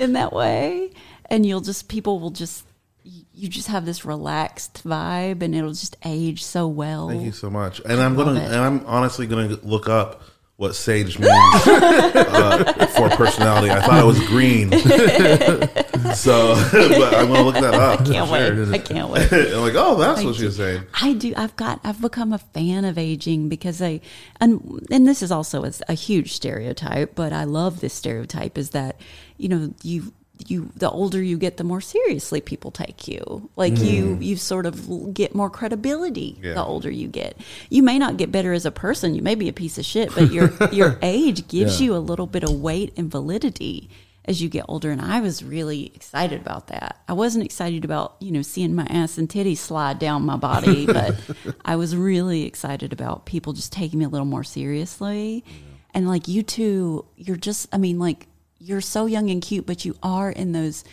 in 0.00 0.14
that 0.14 0.32
way 0.32 0.90
and 1.26 1.46
you'll 1.46 1.60
just 1.60 1.88
people 1.88 2.18
will 2.18 2.30
just 2.30 2.64
you 3.04 3.48
just 3.48 3.68
have 3.68 3.86
this 3.86 4.04
relaxed 4.04 4.82
vibe 4.84 5.42
and 5.42 5.54
it'll 5.54 5.70
just 5.70 5.96
age 6.04 6.42
so 6.42 6.66
well. 6.66 7.08
Thank 7.08 7.22
you 7.22 7.32
so 7.32 7.48
much. 7.48 7.80
And 7.84 8.00
I'm 8.00 8.16
gonna, 8.16 8.40
it. 8.40 8.46
and 8.46 8.56
I'm 8.56 8.84
honestly 8.86 9.28
gonna 9.28 9.58
look 9.62 9.88
up 9.88 10.22
what 10.62 10.76
sage 10.76 11.18
means 11.18 11.32
uh, 11.66 12.86
for 12.94 13.10
personality. 13.10 13.68
I 13.68 13.80
thought 13.80 14.00
it 14.00 14.06
was 14.06 14.20
green, 14.28 14.70
so 16.14 16.54
but 16.72 17.14
I'm 17.14 17.26
gonna 17.26 17.42
look 17.42 17.56
that 17.56 17.74
up. 17.74 18.06
Can't 18.06 18.30
wait. 18.30 18.72
I 18.72 18.78
can't 18.78 19.10
wait. 19.10 19.32
I'm 19.32 19.60
like, 19.60 19.74
oh, 19.74 19.96
that's 19.96 20.22
what 20.22 20.36
Thank 20.36 20.50
she 20.52 20.56
saying. 20.56 20.84
I 20.94 21.14
do. 21.14 21.34
I've 21.36 21.56
got. 21.56 21.80
I've 21.82 22.00
become 22.00 22.32
a 22.32 22.38
fan 22.38 22.84
of 22.84 22.96
aging 22.96 23.48
because 23.48 23.82
I, 23.82 24.00
and 24.40 24.86
and 24.92 25.06
this 25.06 25.20
is 25.20 25.32
also 25.32 25.64
a, 25.64 25.72
a 25.88 25.94
huge 25.94 26.32
stereotype, 26.32 27.16
but 27.16 27.32
I 27.32 27.42
love 27.42 27.80
this 27.80 27.92
stereotype. 27.92 28.56
Is 28.56 28.70
that 28.70 29.00
you 29.38 29.48
know 29.48 29.74
you 29.82 30.12
you 30.46 30.70
the 30.76 30.90
older 30.90 31.22
you 31.22 31.38
get, 31.38 31.56
the 31.56 31.64
more 31.64 31.80
seriously 31.80 32.40
people 32.40 32.70
take 32.70 33.06
you. 33.06 33.50
Like 33.56 33.78
you 33.78 34.16
mm. 34.16 34.24
you 34.24 34.36
sort 34.36 34.66
of 34.66 35.14
get 35.14 35.34
more 35.34 35.50
credibility 35.50 36.38
Yeah. 36.42 36.54
the 36.54 36.64
older 36.64 36.90
you 36.90 37.08
get. 37.08 37.36
You 37.70 37.82
may 37.82 37.98
not 37.98 38.16
get 38.16 38.32
better 38.32 38.52
as 38.52 38.66
a 38.66 38.70
person. 38.70 39.14
You 39.14 39.22
may 39.22 39.34
be 39.34 39.48
a 39.48 39.52
piece 39.52 39.78
of 39.78 39.84
shit, 39.84 40.14
but 40.14 40.32
your 40.32 40.52
your 40.72 40.98
age 41.02 41.46
gives 41.48 41.80
Yeah. 41.80 41.86
you 41.86 41.96
a 41.96 41.98
little 41.98 42.26
bit 42.26 42.44
of 42.44 42.60
weight 42.60 42.92
and 42.96 43.10
validity 43.10 43.90
as 44.24 44.40
you 44.40 44.48
get 44.48 44.64
older 44.68 44.92
and 44.92 45.00
I 45.00 45.18
was 45.20 45.42
really 45.42 45.86
excited 45.96 46.40
about 46.40 46.68
that. 46.68 47.00
I 47.08 47.12
wasn't 47.12 47.44
excited 47.44 47.84
about, 47.84 48.14
you 48.20 48.30
know, 48.30 48.42
seeing 48.42 48.72
my 48.72 48.86
ass 48.88 49.18
and 49.18 49.28
titties 49.28 49.56
slide 49.58 49.98
down 49.98 50.22
my 50.24 50.36
body, 50.36 50.86
but 50.98 51.16
I 51.64 51.74
was 51.74 51.96
really 51.96 52.44
excited 52.44 52.92
about 52.92 53.26
people 53.26 53.52
just 53.52 53.72
taking 53.72 53.98
me 53.98 54.04
a 54.04 54.08
little 54.08 54.24
more 54.26 54.44
seriously. 54.44 55.44
And 55.92 56.08
like 56.08 56.28
you 56.28 56.42
two, 56.42 57.04
you're 57.16 57.36
just 57.36 57.68
I 57.72 57.78
mean 57.78 57.98
like 57.98 58.28
you're 58.62 58.80
so 58.80 59.06
young 59.06 59.30
and 59.30 59.42
cute, 59.42 59.66
but 59.66 59.84
you 59.84 59.96
are 60.02 60.30
in 60.30 60.52
those 60.52 60.84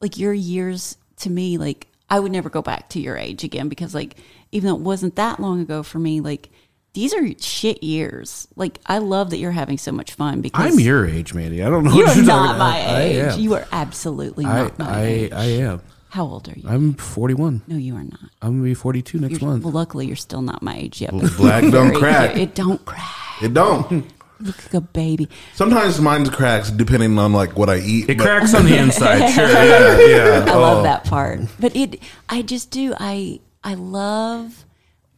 like 0.00 0.18
your 0.18 0.32
years 0.32 0.96
to 1.16 1.30
me 1.30 1.58
like 1.58 1.88
I 2.08 2.20
would 2.20 2.32
never 2.32 2.48
go 2.48 2.62
back 2.62 2.88
to 2.90 3.00
your 3.00 3.16
age 3.16 3.44
again 3.44 3.68
because 3.68 3.94
like 3.94 4.16
even 4.52 4.68
though 4.68 4.76
it 4.76 4.82
wasn't 4.82 5.16
that 5.16 5.40
long 5.40 5.60
ago 5.60 5.82
for 5.82 5.98
me 5.98 6.20
like 6.20 6.50
these 6.94 7.12
are 7.14 7.26
shit 7.38 7.82
years. 7.82 8.48
Like 8.56 8.80
I 8.86 8.98
love 8.98 9.30
that 9.30 9.38
you're 9.38 9.50
having 9.52 9.78
so 9.78 9.92
much 9.92 10.14
fun 10.14 10.40
because 10.40 10.72
I'm 10.72 10.80
your 10.80 11.06
age, 11.06 11.34
Mandy. 11.34 11.62
I 11.62 11.70
don't 11.70 11.84
know. 11.84 11.92
you 11.92 12.04
what 12.04 12.10
are 12.10 12.16
you're 12.16 12.24
not 12.24 12.46
talking 12.46 12.58
my 12.58 12.78
about. 12.78 13.00
Age. 13.32 13.36
You 13.38 13.54
are 13.54 13.66
absolutely 13.72 14.46
I, 14.46 14.62
not 14.62 14.78
my 14.78 14.88
I, 14.88 15.02
age. 15.04 15.32
I 15.32 15.44
am. 15.44 15.82
How 16.10 16.24
old 16.24 16.48
are 16.48 16.58
you? 16.58 16.66
I'm 16.66 16.94
41. 16.94 17.62
no, 17.66 17.76
you 17.76 17.94
are 17.94 18.02
not. 18.02 18.18
I'm 18.40 18.52
gonna 18.52 18.62
be 18.62 18.74
42 18.74 19.18
next 19.18 19.40
You're, 19.40 19.50
month. 19.50 19.62
well, 19.64 19.72
luckily, 19.72 20.06
you're 20.06 20.16
still 20.16 20.40
not 20.40 20.62
my 20.62 20.74
age 20.74 21.02
yet. 21.02 21.10
Black 21.36 21.70
don't 21.70 21.94
crack. 21.98 22.36
It 22.36 22.54
don't 22.54 22.82
crack. 22.84 23.42
It 23.42 23.52
don't. 23.52 24.06
Look 24.40 24.56
like 24.64 24.74
a 24.74 24.80
baby. 24.80 25.28
Sometimes 25.54 26.00
mine 26.00 26.26
cracks 26.30 26.70
depending 26.70 27.18
on 27.18 27.32
like 27.32 27.56
what 27.56 27.68
I 27.68 27.78
eat. 27.78 28.08
It 28.08 28.18
but- 28.18 28.24
cracks 28.24 28.54
on 28.54 28.64
the 28.66 28.76
inside. 28.76 29.28
Sure. 29.34 29.48
Yeah. 29.48 29.98
Yeah. 29.98 30.44
I 30.46 30.54
Oh. 30.54 30.60
love 30.60 30.82
that 30.84 31.04
part. 31.04 31.40
But 31.58 31.74
it, 31.74 32.00
I 32.28 32.42
just 32.42 32.70
do. 32.70 32.94
I, 32.98 33.40
I 33.64 33.74
love 33.74 34.64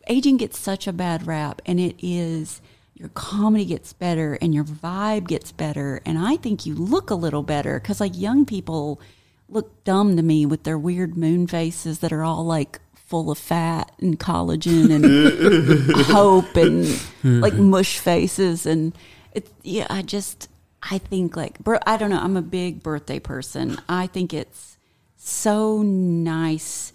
aging 0.09 0.39
gets 0.39 0.59
such 0.59 0.87
a 0.87 0.93
bad 0.93 1.27
rap, 1.27 1.61
and 1.67 1.79
it 1.79 1.97
is 2.03 2.61
your 2.95 3.09
comedy 3.11 3.65
gets 3.65 3.93
better 3.95 4.37
and 4.43 4.55
your 4.55 4.65
vibe 4.65 5.27
gets 5.29 5.53
better, 5.53 6.01
and 6.05 6.19
I 6.19 6.37
think 6.37 6.67
you 6.67 6.75
look 6.75 7.11
a 7.11 7.15
little 7.15 7.43
better 7.43 7.79
because 7.81 8.01
like 8.01 8.17
young 8.19 8.45
people 8.45 9.01
look 9.49 9.85
dumb 9.85 10.17
to 10.17 10.23
me 10.23 10.47
with 10.47 10.65
their 10.65 10.79
weird 10.79 11.17
moon 11.17 11.47
faces 11.47 11.99
that 12.01 12.13
are 12.13 12.23
all 12.23 12.45
like 12.45 12.79
full 13.11 13.31
of 13.31 13.37
fat 13.37 13.91
and 14.01 14.19
collagen 14.19 14.95
and 14.95 16.07
hope 16.07 16.57
and 16.57 16.87
like 17.43 17.55
mush 17.55 17.99
faces. 17.99 18.65
And 18.65 18.95
it 19.33 19.49
yeah 19.63 19.87
i 19.91 20.03
just 20.03 20.49
i 20.83 20.99
think 20.99 21.37
like 21.37 21.57
i 21.87 21.97
don't 21.97 22.11
know 22.11 22.19
i'm 22.19 22.37
a 22.37 22.43
big 22.43 22.83
birthday 22.83 23.19
person. 23.19 23.81
I 23.89 24.07
think 24.07 24.33
it's 24.33 24.79
so 25.17 25.83
nice. 25.83 26.93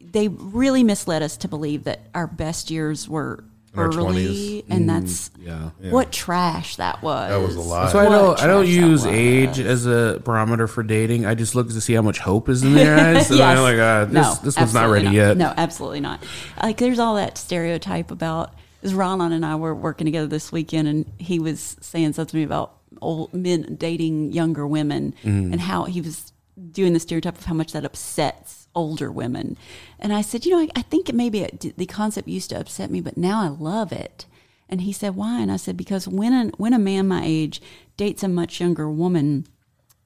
They 0.00 0.28
really 0.28 0.84
misled 0.84 1.22
us 1.22 1.36
to 1.38 1.48
believe 1.48 1.84
that 1.84 2.06
our 2.14 2.26
best 2.26 2.70
years 2.70 3.08
were 3.08 3.42
In 3.76 3.82
our 3.82 3.88
early 3.88 4.62
20s. 4.62 4.64
and 4.70 4.88
that's 4.88 5.30
yeah. 5.38 5.70
what 5.80 6.12
trash 6.12 6.76
that 6.76 7.02
was 7.02 7.30
That 7.30 7.40
was 7.40 7.56
a 7.56 7.60
lot. 7.60 7.90
So 7.92 7.98
I 7.98 8.04
don't. 8.04 8.42
I 8.42 8.46
don't 8.46 8.66
use 8.66 9.04
age 9.06 9.58
as 9.58 9.86
a 9.86 10.20
barometer 10.24 10.66
for 10.66 10.82
dating. 10.82 11.26
I 11.26 11.34
just 11.34 11.54
look 11.54 11.68
to 11.68 11.80
see 11.80 11.92
how 11.94 12.02
much 12.02 12.18
hope 12.18 12.48
is 12.48 12.62
in 12.62 12.74
their 12.74 12.96
eyes. 13.16 13.30
And 13.30 13.40
I'm 13.40 13.58
like, 13.62 13.78
ah, 13.78 14.04
this, 14.06 14.12
No, 14.14 14.34
this 14.42 14.56
one's 14.56 14.74
not 14.74 14.84
absolutely 14.84 15.04
ready 15.04 15.16
yet. 15.16 15.36
No, 15.36 15.52
absolutely 15.56 16.00
not. 16.00 16.22
Like 16.62 16.78
there's 16.78 16.98
all 16.98 17.16
that 17.16 17.38
stereotype 17.38 18.10
about. 18.10 18.54
Because 18.80 18.94
Ron 18.94 19.20
and 19.32 19.44
I 19.44 19.56
were 19.56 19.74
working 19.74 20.04
together 20.04 20.26
this 20.26 20.52
weekend, 20.52 20.86
and 20.86 21.12
he 21.18 21.38
was 21.38 21.76
saying 21.80 22.12
something 22.12 22.30
to 22.32 22.36
me 22.36 22.42
about 22.44 22.74
old 23.00 23.32
men 23.34 23.76
dating 23.76 24.32
younger 24.32 24.66
women, 24.66 25.14
Mm-hmm. 25.24 25.52
and 25.52 25.60
how 25.60 25.84
he 25.84 26.00
was 26.00 26.32
doing 26.72 26.92
the 26.92 27.00
stereotype 27.00 27.36
of 27.38 27.44
how 27.44 27.54
much 27.54 27.72
that 27.72 27.84
upsets 27.84 28.65
older 28.76 29.10
women. 29.10 29.56
And 29.98 30.12
I 30.12 30.20
said, 30.20 30.46
you 30.46 30.52
know, 30.52 30.60
I, 30.60 30.68
I 30.76 30.82
think 30.82 31.08
it 31.08 31.14
maybe 31.14 31.40
it, 31.40 31.76
the 31.76 31.86
concept 31.86 32.28
used 32.28 32.50
to 32.50 32.60
upset 32.60 32.90
me, 32.90 33.00
but 33.00 33.16
now 33.16 33.42
I 33.42 33.48
love 33.48 33.90
it. 33.90 34.26
And 34.68 34.82
he 34.82 34.92
said, 34.92 35.16
why? 35.16 35.40
And 35.40 35.50
I 35.50 35.56
said, 35.56 35.76
because 35.76 36.06
when 36.06 36.32
a, 36.32 36.46
when 36.56 36.72
a 36.72 36.78
man 36.78 37.08
my 37.08 37.22
age 37.24 37.60
dates 37.96 38.22
a 38.22 38.28
much 38.28 38.60
younger 38.60 38.88
woman, 38.88 39.46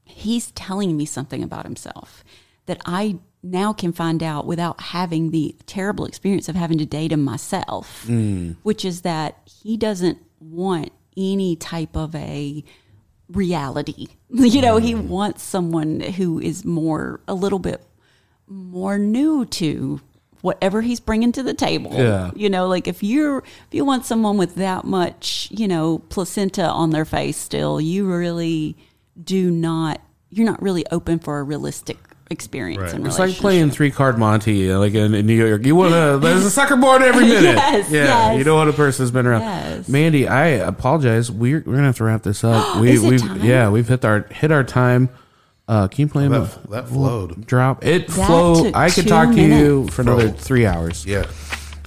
he's 0.04 0.50
telling 0.52 0.96
me 0.96 1.04
something 1.04 1.42
about 1.42 1.64
himself 1.64 2.24
that 2.66 2.80
I 2.86 3.18
now 3.42 3.72
can 3.72 3.92
find 3.92 4.22
out 4.22 4.46
without 4.46 4.80
having 4.80 5.30
the 5.30 5.56
terrible 5.66 6.04
experience 6.04 6.48
of 6.48 6.56
having 6.56 6.78
to 6.78 6.86
date 6.86 7.12
him 7.12 7.24
myself, 7.24 8.05
mm. 8.06 8.56
which 8.62 8.84
is 8.84 9.01
that 9.01 9.38
he 9.62 9.76
doesn't 9.76 10.18
want 10.40 10.92
any 11.16 11.56
type 11.56 11.97
of 11.97 12.14
a 12.14 12.64
reality. 13.28 14.09
You 14.32 14.62
know, 14.62 14.76
he 14.76 14.94
mm. 14.94 15.09
wants 15.09 15.42
someone 15.42 15.98
who 15.98 16.38
is 16.38 16.64
more, 16.64 17.20
a 17.26 17.34
little 17.34 17.59
bit 17.59 17.82
more 18.51 18.98
new 18.98 19.47
to 19.47 20.01
whatever 20.43 20.82
he's 20.82 21.01
bringing 21.01 21.32
to 21.32 21.43
the 21.43 21.55
table. 21.55 21.93
Yeah. 21.94 22.31
You 22.35 22.51
know, 22.51 22.66
like 22.66 22.89
if 22.89 23.02
you're, 23.02 23.39
if 23.39 23.68
you 23.72 23.85
want 23.85 24.05
someone 24.05 24.36
with 24.36 24.56
that 24.56 24.85
much, 24.85 25.48
you 25.51 25.68
know, 25.68 25.98
placenta 26.09 26.64
on 26.64 26.90
their 26.90 27.05
face 27.05 27.36
still, 27.36 27.81
you 27.81 28.10
really 28.10 28.77
do 29.22 29.51
not, 29.51 30.01
you're 30.31 30.47
not 30.47 30.60
really 30.62 30.85
open 30.90 31.18
for 31.18 31.39
a 31.39 31.43
realistic 31.43 31.98
experience 32.31 32.93
Right. 32.93 33.06
It's 33.06 33.18
like 33.18 33.35
playing 33.35 33.70
three 33.70 33.90
card 33.90 34.16
Monte, 34.16 34.72
like 34.74 34.94
in, 34.94 35.14
in 35.14 35.27
New 35.27 35.35
York. 35.35 35.64
You 35.66 35.74
want 35.74 35.93
to? 35.93 36.18
There's 36.22 36.44
a 36.44 36.51
sucker 36.51 36.77
board 36.77 37.02
every 37.02 37.24
minute. 37.24 37.56
Yes, 37.56 37.90
yeah. 37.90 38.05
yes. 38.05 38.39
You 38.39 38.44
know 38.44 38.55
what 38.55 38.68
a 38.68 38.72
person's 38.72 39.10
been 39.10 39.27
around. 39.27 39.43
Yes. 39.43 39.89
Mandy, 39.89 40.28
I 40.28 40.47
apologize. 40.47 41.31
We're 41.31 41.59
we're 41.66 41.74
gonna 41.74 41.86
have 41.86 41.97
to 41.97 42.05
wrap 42.05 42.22
this 42.22 42.44
up. 42.44 42.77
we 42.81 42.93
Is 42.93 43.02
it 43.02 43.10
we've 43.10 43.20
time? 43.20 43.44
yeah 43.44 43.68
we've 43.68 43.89
hit 43.89 44.05
our 44.05 44.20
hit 44.31 44.52
our 44.52 44.64
time. 44.64 45.10
Uh, 45.70 45.86
can 45.86 46.01
you 46.02 46.09
play 46.09 46.24
him 46.24 46.32
That, 46.32 46.42
a 46.64 46.68
that 46.70 46.88
flowed. 46.88 47.47
drop? 47.47 47.84
It 47.84 48.09
That 48.09 48.26
flowed. 48.26 48.64
took 48.64 48.76
I 48.76 48.90
could 48.90 49.05
two 49.05 49.09
talk 49.10 49.28
to 49.30 49.40
you 49.40 49.48
minutes. 49.82 49.94
for 49.94 50.02
another 50.02 50.28
Bro. 50.30 50.38
three 50.38 50.66
hours. 50.66 51.06
Yeah. 51.06 51.26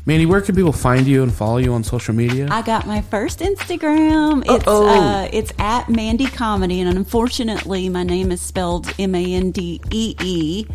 Mandy, 0.06 0.26
where 0.26 0.40
can 0.42 0.56
people 0.56 0.72
find 0.72 1.06
you 1.06 1.22
and 1.24 1.34
follow 1.34 1.58
you 1.58 1.74
on 1.74 1.84
social 1.84 2.14
media? 2.16 2.48
I 2.50 2.62
got 2.62 2.88
my 2.88 3.02
first 3.02 3.40
Instagram. 3.40 4.42
It's 4.46 4.66
Uh-oh. 4.68 4.88
uh, 4.88 5.30
it's 5.34 5.52
at 5.60 5.90
Mandy 5.90 6.28
Comedy, 6.28 6.80
and 6.82 6.98
unfortunately, 6.98 7.90
my 7.90 8.04
name 8.04 8.32
is 8.32 8.40
spelled 8.42 8.88
M 9.00 9.16
A 9.16 9.34
N 9.34 9.52
D 9.52 9.82
E 9.92 10.16
E, 10.22 10.66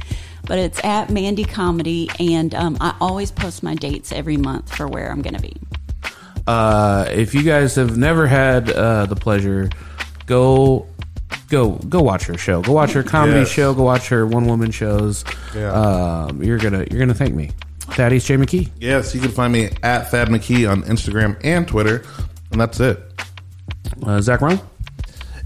but 0.47 0.59
it's 0.59 0.83
at 0.85 1.09
Mandy 1.11 1.45
Comedy, 1.45 2.11
and 2.21 2.55
um, 2.55 2.77
I 2.81 2.95
always 3.01 3.31
post 3.31 3.63
my 3.63 3.75
dates 3.75 4.13
every 4.13 4.37
month 4.39 4.75
for 4.75 4.87
where 4.87 5.11
I'm 5.11 5.21
going 5.23 5.35
to 5.37 5.43
be. 5.43 5.57
uh, 6.47 7.07
if 7.11 7.35
you 7.35 7.43
guys 7.43 7.75
have 7.77 7.97
never 7.99 8.27
had 8.27 8.71
uh, 8.71 9.05
the 9.07 9.17
pleasure, 9.17 9.69
go 10.27 10.87
go 11.49 11.73
go 11.73 12.01
watch 12.03 12.25
her 12.27 12.37
show. 12.39 12.63
Go 12.63 12.73
watch 12.73 12.93
her 12.93 13.03
comedy 13.03 13.41
Yes. 13.41 13.49
show. 13.49 13.75
Go 13.75 13.83
watch 13.85 14.09
her 14.09 14.27
one 14.27 14.47
woman 14.47 14.71
shows. 14.71 15.25
Yeah. 15.55 15.73
Um, 15.73 16.43
you're 16.43 16.59
gonna 16.59 16.87
you're 16.91 17.01
gonna 17.01 17.15
thank 17.15 17.35
me. 17.35 17.51
Daddy's 17.97 18.25
Jay 18.25 18.37
McKee. 18.37 18.69
Yes, 18.81 19.15
you 19.15 19.21
can 19.21 19.31
find 19.31 19.53
me 19.53 19.71
at 19.83 20.11
Thad 20.11 20.29
McKee 20.29 20.71
on 20.71 20.83
Instagram 20.85 21.39
and 21.43 21.67
Twitter, 21.67 22.05
and 22.53 22.61
that's 22.61 22.79
it. 22.81 23.01
Uh, 24.05 24.21
Zach 24.21 24.41
Ron. 24.43 24.61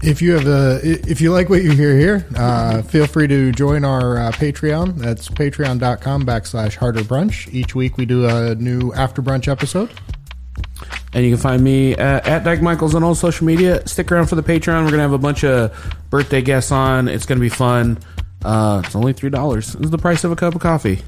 If 0.05 0.21
you 0.21 0.33
have 0.33 0.45
a, 0.47 0.81
if 0.83 1.21
you 1.21 1.31
like 1.31 1.49
what 1.49 1.63
you 1.63 1.71
hear 1.71 1.97
here, 1.97 2.25
uh, 2.35 2.81
feel 2.81 3.07
free 3.07 3.25
to 3.27 3.53
join 3.53 3.85
our 3.85 4.17
uh, 4.17 4.31
Patreon. 4.33 4.97
That's 4.97 5.29
patreon.com 5.29 6.25
backslash 6.25 6.75
harder 6.75 7.03
brunch. 7.03 7.51
Each 7.53 7.73
week 7.73 7.95
we 7.97 8.05
do 8.05 8.27
a 8.27 8.53
new 8.55 8.91
after 8.93 9.21
brunch 9.21 9.47
episode. 9.47 9.89
And 11.13 11.23
you 11.23 11.31
can 11.31 11.39
find 11.39 11.63
me 11.63 11.93
at, 11.93 12.27
at 12.27 12.43
Dyke 12.43 12.61
Michaels 12.61 12.95
on 12.95 13.03
all 13.03 13.13
social 13.15 13.45
media. 13.45 13.87
Stick 13.87 14.11
around 14.11 14.27
for 14.27 14.35
the 14.35 14.43
Patreon. 14.43 14.83
We're 14.83 14.91
gonna 14.91 15.03
have 15.03 15.13
a 15.13 15.17
bunch 15.19 15.43
of 15.43 15.71
birthday 16.09 16.41
guests 16.41 16.71
on. 16.71 17.07
It's 17.07 17.25
gonna 17.25 17.39
be 17.39 17.49
fun. 17.49 17.99
Uh, 18.43 18.81
it's 18.83 18.95
only 18.95 19.13
three 19.13 19.29
dollars. 19.29 19.75
It's 19.75 19.89
the 19.89 19.97
price 19.97 20.23
of 20.23 20.31
a 20.31 20.35
cup 20.35 20.55
of 20.55 20.61
coffee. 20.61 21.01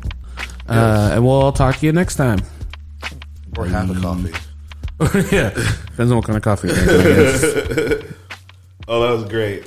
Uh, 0.68 1.12
and 1.14 1.26
we'll 1.26 1.52
talk 1.52 1.78
to 1.78 1.86
you 1.86 1.92
next 1.92 2.16
time. 2.16 2.40
Or 3.58 3.66
half 3.66 3.90
a 3.90 3.94
coffee. 4.00 4.34
yeah, 5.36 5.50
depends 5.50 6.12
on 6.12 6.18
what 6.18 6.26
kind 6.26 6.38
of 6.38 6.44
coffee. 6.44 6.70
I 6.70 6.86
guess. 6.86 8.04
Oh, 8.88 9.02
that 9.02 9.20
was 9.20 9.24
great. 9.32 9.66